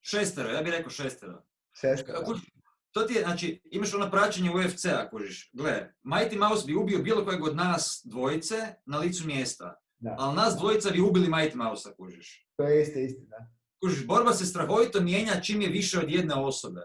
Šestero, 0.00 0.48
ja 0.48 0.62
bih 0.62 0.72
rekao 0.72 0.90
šestero. 0.90 1.42
Šest. 1.80 2.04
Kužiš, 2.24 2.44
to 2.92 3.02
ti 3.02 3.14
je, 3.14 3.22
znači, 3.22 3.62
imaš 3.64 3.94
ono 3.94 4.10
praćenje 4.10 4.50
UFC-a, 4.50 5.08
kužiš. 5.10 5.50
Gle, 5.52 5.92
Mighty 6.04 6.38
Mouse 6.38 6.66
bi 6.66 6.74
ubio 6.74 6.98
bilo 6.98 7.24
kojeg 7.24 7.44
od 7.44 7.56
nas 7.56 8.02
dvojice 8.04 8.74
na 8.86 8.98
licu 8.98 9.26
mjesta. 9.26 9.80
Da. 9.98 10.14
Ali 10.18 10.36
nas 10.36 10.56
dvojica 10.56 10.90
bi 10.90 11.00
ubili 11.00 11.28
Mighty 11.28 11.54
Mouse-a, 11.54 11.94
kužiš. 11.94 12.48
To 12.56 12.62
je 12.62 12.82
isto 12.82 12.98
istina. 12.98 13.36
Kužiš, 13.82 14.06
borba 14.06 14.32
se 14.32 14.46
strahovito 14.46 15.00
mijenja 15.00 15.40
čim 15.40 15.62
je 15.62 15.68
više 15.68 15.98
od 15.98 16.10
jedne 16.10 16.34
osobe. 16.34 16.80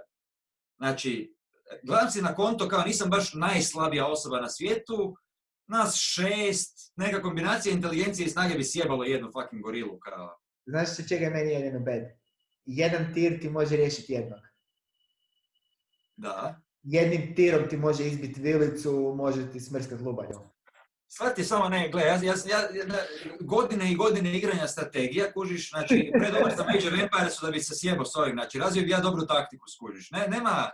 Znači, 0.77 1.35
gledam 1.83 2.09
si 2.09 2.21
na 2.21 2.35
konto 2.35 2.67
kao 2.67 2.83
nisam 2.83 3.09
baš 3.09 3.33
najslabija 3.33 4.07
osoba 4.07 4.41
na 4.41 4.49
svijetu, 4.49 5.15
nas 5.67 5.95
šest, 5.95 6.93
neka 6.95 7.21
kombinacija 7.21 7.73
inteligencije 7.73 8.25
i 8.25 8.29
snage 8.29 8.55
bi 8.55 8.63
sjebalo 8.63 9.03
jednu 9.03 9.31
fucking 9.31 9.61
gorilu, 9.61 9.99
kao. 9.99 10.37
Znaš 10.65 10.95
se 10.95 11.07
čega 11.07 11.25
je 11.25 11.31
meni 11.31 11.51
jedino 11.51 11.79
bed? 11.79 12.03
Jedan 12.65 13.13
tir 13.13 13.41
ti 13.41 13.49
može 13.49 13.75
riješiti 13.75 14.13
jednog. 14.13 14.39
Da. 16.15 16.61
jednim 16.83 17.35
tirom 17.35 17.69
ti 17.69 17.77
može 17.77 18.07
izbiti 18.07 18.41
vilicu, 18.41 19.13
može 19.17 19.51
ti 19.51 19.59
smrskat 19.59 20.01
lubanju. 20.01 20.39
Stvar 21.07 21.33
ti 21.33 21.41
je 21.41 21.45
samo, 21.45 21.69
ne, 21.69 21.89
gle, 21.89 22.01
ja, 22.01 22.15
ja, 22.23 22.33
ja, 22.45 22.67
godine 23.41 23.91
i 23.91 23.95
godine 23.95 24.37
igranja 24.37 24.67
strategija, 24.67 25.33
kužiš, 25.33 25.69
znači, 25.69 26.11
predobar 26.19 26.55
za 26.57 26.63
Major 26.63 26.93
Empire 26.93 27.29
su 27.29 27.45
da 27.45 27.51
bi 27.51 27.59
se 27.59 27.75
sjebao 27.75 28.05
s 28.05 28.15
ovim, 28.15 28.33
znači, 28.33 28.59
razvio 28.59 28.83
bi 28.83 28.89
ja 28.89 28.99
dobru 28.99 29.25
taktiku, 29.25 29.69
skužiš. 29.69 30.11
Ne, 30.11 30.27
nema 30.27 30.69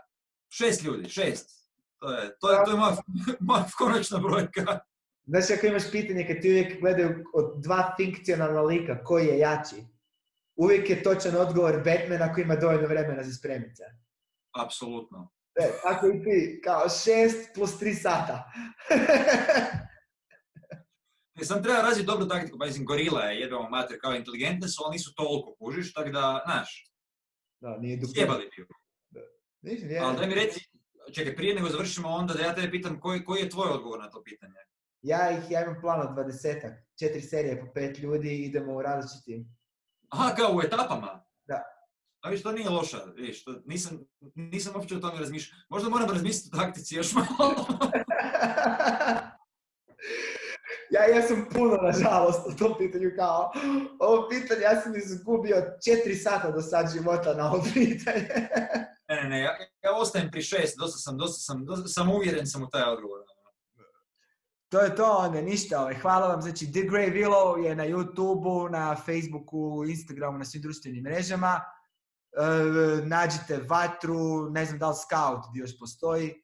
šest 0.49 0.83
ljudi, 0.83 1.09
šest. 1.09 1.58
To 1.99 2.11
je, 2.11 2.37
to 2.39 2.51
je, 2.51 2.65
to 2.65 2.71
je 2.71 2.77
moja, 2.77 2.95
moja 3.49 3.65
konačna 3.77 4.19
brojka. 4.19 4.79
Znaš, 5.25 5.49
ako 5.57 5.67
imaš 5.67 5.91
pitanje 5.91 6.27
kad 6.27 6.41
ti 6.41 6.49
uvijek 6.49 6.81
gledaju 6.81 7.23
od 7.33 7.61
dva 7.63 7.93
fikcionalna 7.97 8.61
lika, 8.61 9.03
koji 9.03 9.25
je 9.25 9.39
jači? 9.39 9.75
Uvijek 10.55 10.89
je 10.89 11.03
točan 11.03 11.35
odgovor 11.35 11.75
Batman 11.75 12.21
ako 12.29 12.41
ima 12.41 12.55
dovoljno 12.55 12.87
vremena 12.87 13.23
za 13.23 13.33
spremice. 13.33 13.83
Apsolutno. 14.65 15.31
E, 15.55 15.71
tako 15.83 16.07
i 16.07 16.23
ti, 16.23 16.61
kao 16.63 16.89
šest 16.89 17.49
plus 17.55 17.79
tri 17.79 17.93
sata. 17.93 18.43
Ne, 21.35 21.45
sam 21.45 21.63
treba 21.63 21.81
razviti 21.81 22.05
dobru 22.07 22.27
taktiku, 22.27 22.59
pa 22.59 22.65
mislim, 22.65 22.85
gorila 22.85 23.21
je 23.21 23.39
jednom 23.39 23.71
mater 23.71 23.97
kao 24.01 24.13
inteligentne 24.13 24.67
su, 24.67 24.83
ali 24.85 24.93
nisu 24.93 25.13
toliko 25.15 25.55
kužiš, 25.59 25.93
tako 25.93 26.09
da, 26.09 26.41
znaš, 26.45 26.85
Da, 27.61 27.77
nije 27.77 27.97
duplo. 27.97 28.13
sjebali 28.13 28.49
bi. 28.57 28.65
Nisam, 29.61 29.89
je. 29.89 29.99
Ali 29.99 30.17
daj 30.17 30.27
mi 30.27 30.35
reci, 30.35 30.69
čekaj, 31.13 31.35
prije 31.35 31.55
nego 31.55 31.69
završimo 31.69 32.09
onda 32.09 32.33
da 32.33 32.43
ja 32.43 32.55
tebe 32.55 32.71
pitam 32.71 32.99
koji, 32.99 33.23
koji 33.23 33.41
je 33.41 33.49
tvoj 33.49 33.69
odgovor 33.69 33.99
na 33.99 34.09
to 34.09 34.23
pitanje? 34.23 34.55
Ja 35.01 35.31
ih, 35.31 35.51
ja 35.51 35.63
imam 35.63 35.81
plan 35.81 36.01
od 36.01 36.13
dvadesetak. 36.13 36.71
Četiri 36.99 37.21
serije 37.21 37.61
po 37.61 37.73
pet 37.73 37.99
ljudi, 37.99 38.35
idemo 38.35 38.73
u 38.73 38.81
različitim. 38.81 39.57
Aha, 40.09 40.35
kao 40.35 40.55
u 40.55 40.61
etapama? 40.61 41.23
Da. 41.47 41.63
A 42.21 42.29
viš, 42.29 42.43
to 42.43 42.51
nije 42.51 42.69
loša, 42.69 42.97
viš, 43.15 43.43
to 43.43 43.61
nisam, 43.65 43.99
nisam 44.35 44.75
uopće 44.75 44.95
o 44.95 44.99
tome 44.99 45.19
razmišljao. 45.19 45.59
Možda 45.69 45.89
moram 45.89 46.09
razmisliti 46.09 46.57
o 46.57 46.59
taktici 46.59 46.95
još 46.95 47.13
malo. 47.13 47.27
ja 50.95 51.03
jesam 51.03 51.45
puno, 51.53 51.75
nažalost, 51.75 52.47
o 52.47 52.51
tom 52.51 52.77
pitanju 52.77 53.11
kao, 53.15 53.51
ovo 53.99 54.29
pitanje, 54.29 54.61
ja 54.61 54.81
sam 54.81 54.95
izgubio 54.95 55.55
četiri 55.85 56.15
sata 56.15 56.51
do 56.51 56.61
sad 56.61 56.93
života 56.93 57.33
na 57.33 57.51
ovo 57.51 57.63
pitanje. 57.73 58.49
Ne, 59.09 59.21
ne, 59.21 59.29
ne, 59.29 59.39
ja, 59.39 59.57
ja 59.83 59.95
ostajem 59.95 60.31
pri 60.31 60.41
šest, 60.41 60.77
dosta 60.77 60.97
sam, 60.97 61.17
dosta 61.17 61.39
sam, 61.39 61.65
dosta 61.65 61.87
sam 61.87 62.11
uvjeren 62.11 62.47
sam 62.47 62.63
u 62.63 62.69
taj 62.69 62.83
odgovor. 62.83 63.19
to 64.69 64.79
je 64.79 64.95
to, 64.95 65.17
onda 65.17 65.41
ništa, 65.41 65.81
ovaj, 65.81 65.95
hvala 65.95 66.27
vam, 66.27 66.41
znači 66.41 66.71
The 66.71 66.79
Grey 66.79 67.13
Willow 67.13 67.65
je 67.65 67.75
na 67.75 67.85
YouTubeu, 67.85 68.71
na 68.71 68.95
Facebooku, 68.95 69.85
Instagramu, 69.87 70.37
na 70.37 70.45
svim 70.45 70.61
društvenim 70.61 71.03
mrežama. 71.03 71.61
E, 72.31 72.41
nađite 73.05 73.59
Vatru, 73.69 74.49
ne 74.49 74.65
znam 74.65 74.79
da 74.79 74.89
li 74.89 74.95
Scout 74.95 75.45
gdje 75.49 75.59
još 75.59 75.79
postoji. 75.79 76.43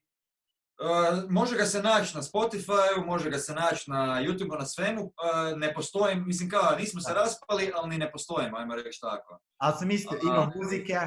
Uh, 0.79 1.31
može 1.31 1.57
ga 1.57 1.65
se 1.65 1.81
naći 1.81 2.15
na 2.15 2.21
Spotify, 2.21 3.05
može 3.05 3.29
ga 3.29 3.37
se 3.37 3.53
naći 3.53 3.91
na 3.91 4.21
YouTube, 4.21 4.59
na 4.59 4.65
svemu. 4.65 5.03
Uh, 5.03 5.59
ne 5.59 5.73
postojim, 5.73 6.23
mislim 6.27 6.49
kao, 6.49 6.75
nismo 6.79 7.01
se 7.01 7.13
raspali, 7.13 7.71
ali 7.75 7.89
ni 7.89 7.97
ne 7.97 8.11
postojimo, 8.11 8.57
ajmo 8.57 8.75
reći 8.75 9.01
tako. 9.01 9.39
Ali 9.57 9.73
sam 9.79 9.91
isto, 9.91 10.15
ima 10.23 10.51
muzike, 10.55 10.99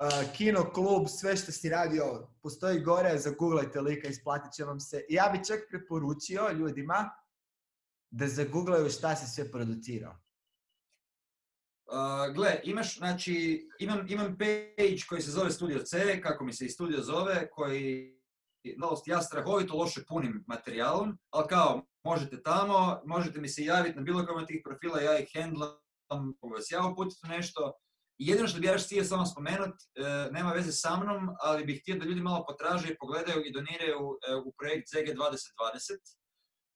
uh, 0.00 0.32
kino, 0.36 0.70
klub, 0.72 1.06
sve 1.08 1.36
što 1.36 1.52
si 1.52 1.68
radio, 1.68 2.28
postoji 2.42 2.80
gore, 2.80 3.18
zaguglajte 3.18 3.80
lika, 3.80 4.08
isplatit 4.08 4.52
će 4.52 4.64
vam 4.64 4.80
se. 4.80 5.04
Ja 5.08 5.30
bi 5.32 5.44
čak 5.44 5.58
preporučio 5.68 6.50
ljudima 6.52 7.10
da 8.10 8.28
zaguglaju 8.28 8.90
šta 8.90 9.16
si 9.16 9.26
sve 9.34 9.50
producirao. 9.50 10.16
Uh, 11.86 12.34
gle, 12.34 12.60
imaš, 12.64 12.98
znači, 12.98 13.68
imam, 13.78 14.06
imam 14.08 14.38
page 14.38 14.96
koji 15.08 15.22
se 15.22 15.30
zove 15.30 15.50
Studio 15.50 15.78
C, 15.78 16.20
kako 16.22 16.44
mi 16.44 16.52
se 16.52 16.66
i 16.66 16.70
studio 16.70 17.02
zove, 17.02 17.50
koji, 17.50 18.16
nažalost, 18.76 19.08
ja 19.08 19.22
strahovito 19.22 19.76
loše 19.76 20.04
punim 20.08 20.44
materijalom, 20.46 21.18
ali 21.30 21.48
kao, 21.48 21.86
možete 22.04 22.42
tamo, 22.42 23.02
možete 23.04 23.40
mi 23.40 23.48
se 23.48 23.64
javiti 23.64 23.96
na 23.96 24.02
bilo 24.02 24.26
kojem 24.26 24.42
od 24.42 24.48
tih 24.48 24.60
profila, 24.64 25.00
ja 25.00 25.18
ih 25.18 25.28
handlam, 25.34 25.76
mogu 26.10 26.54
vas 26.54 26.70
ja 26.70 26.86
uputiti 26.86 27.26
nešto. 27.28 27.72
I 28.20 28.26
jedino 28.26 28.48
što 28.48 28.60
bi 28.60 28.66
ja 28.66 28.72
još 28.72 28.84
htio 28.86 29.04
samo 29.04 29.26
spomenut, 29.26 29.74
e, 29.94 30.30
nema 30.32 30.52
veze 30.52 30.72
sa 30.72 30.96
mnom, 30.96 31.30
ali 31.40 31.64
bih 31.64 31.80
htio 31.82 31.98
da 31.98 32.04
ljudi 32.04 32.20
malo 32.20 32.44
potraže 32.48 32.88
i 32.88 32.96
pogledaju 32.98 33.42
i 33.44 33.52
doniraju 33.52 34.18
e, 34.28 34.34
u 34.34 34.52
projekt 34.58 34.88
ZG 34.88 35.06
2020. 35.16 35.16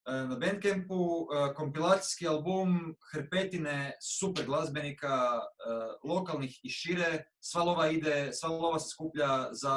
E, 0.06 0.12
na 0.28 0.36
Bandcampu 0.36 1.26
kompilacijski 1.56 2.28
album 2.28 2.94
hrpetine 3.12 3.92
super 4.02 4.44
glazbenika, 4.46 5.40
lokalnih 6.04 6.60
i 6.62 6.70
šire. 6.70 7.24
Sva 7.40 7.62
lova 7.62 7.88
ide, 7.90 8.30
sva 8.32 8.48
lova 8.48 8.78
se 8.78 8.88
skuplja 8.88 9.48
za 9.52 9.76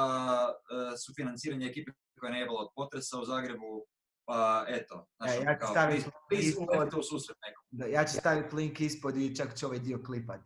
sufinanciranje 1.06 1.68
ekipe 1.68 1.92
koja 2.20 2.28
je 2.28 2.34
najebala 2.34 2.62
od 2.62 2.70
potresa 2.76 3.20
u 3.20 3.26
Zagrebu. 3.26 3.86
Pa 4.26 4.66
eto, 4.68 5.08
E, 5.28 5.38
ono 5.38 5.50
ja 5.50 5.54
ću 5.56 5.60
kao, 5.60 5.70
staviti 5.72 6.04
please, 6.04 6.18
please, 6.30 6.48
ispod- 6.48 6.78
uletite 6.78 6.98
u 6.98 7.04
susret 7.04 7.38
nekom. 7.48 7.64
Da, 7.72 7.86
ja 7.86 8.06
ću 8.06 8.14
staviti 8.14 8.56
link 8.56 8.82
ispod 8.82 9.18
i 9.18 9.36
čak 9.36 9.58
ću 9.58 9.66
ovaj 9.66 9.80
dio 9.80 10.04
klipat. 10.06 10.42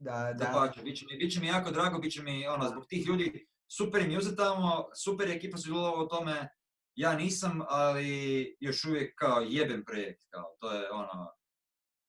Da, 0.00 0.32
da, 0.32 0.44
Dapače, 0.44 0.82
bit 0.82 0.98
će 0.98 1.06
mi, 1.10 1.18
bit 1.18 1.32
će 1.32 1.40
mi 1.40 1.46
jako 1.46 1.70
drago, 1.70 1.98
bit 1.98 2.12
će 2.12 2.22
mi, 2.22 2.48
ono, 2.48 2.68
zbog 2.68 2.86
tih 2.86 3.06
ljudi, 3.06 3.46
super 3.68 4.02
im 4.02 4.10
je 4.10 4.18
uzeti 4.18 4.36
tamo, 4.36 4.88
super 5.04 5.28
je 5.28 5.34
ekipa 5.34 5.56
sudjelovala 5.56 6.04
u 6.04 6.08
tome, 6.08 6.48
ja 6.94 7.14
nisam, 7.14 7.62
ali 7.68 8.56
još 8.60 8.84
uvijek 8.84 9.14
kao 9.18 9.40
jebem 9.40 9.84
projekt, 9.84 10.20
kao, 10.30 10.56
to 10.60 10.72
je 10.72 10.90
ono, 10.90 11.32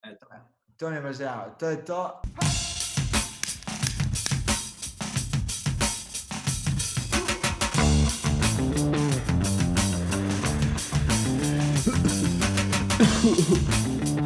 eto. 0.06 0.26
to 0.78 1.14
žao. 1.14 1.56
To 1.60 1.70
je 1.70 1.86
to. 1.86 2.22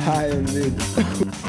Hi, 0.03 0.30
I'm. 0.30 1.43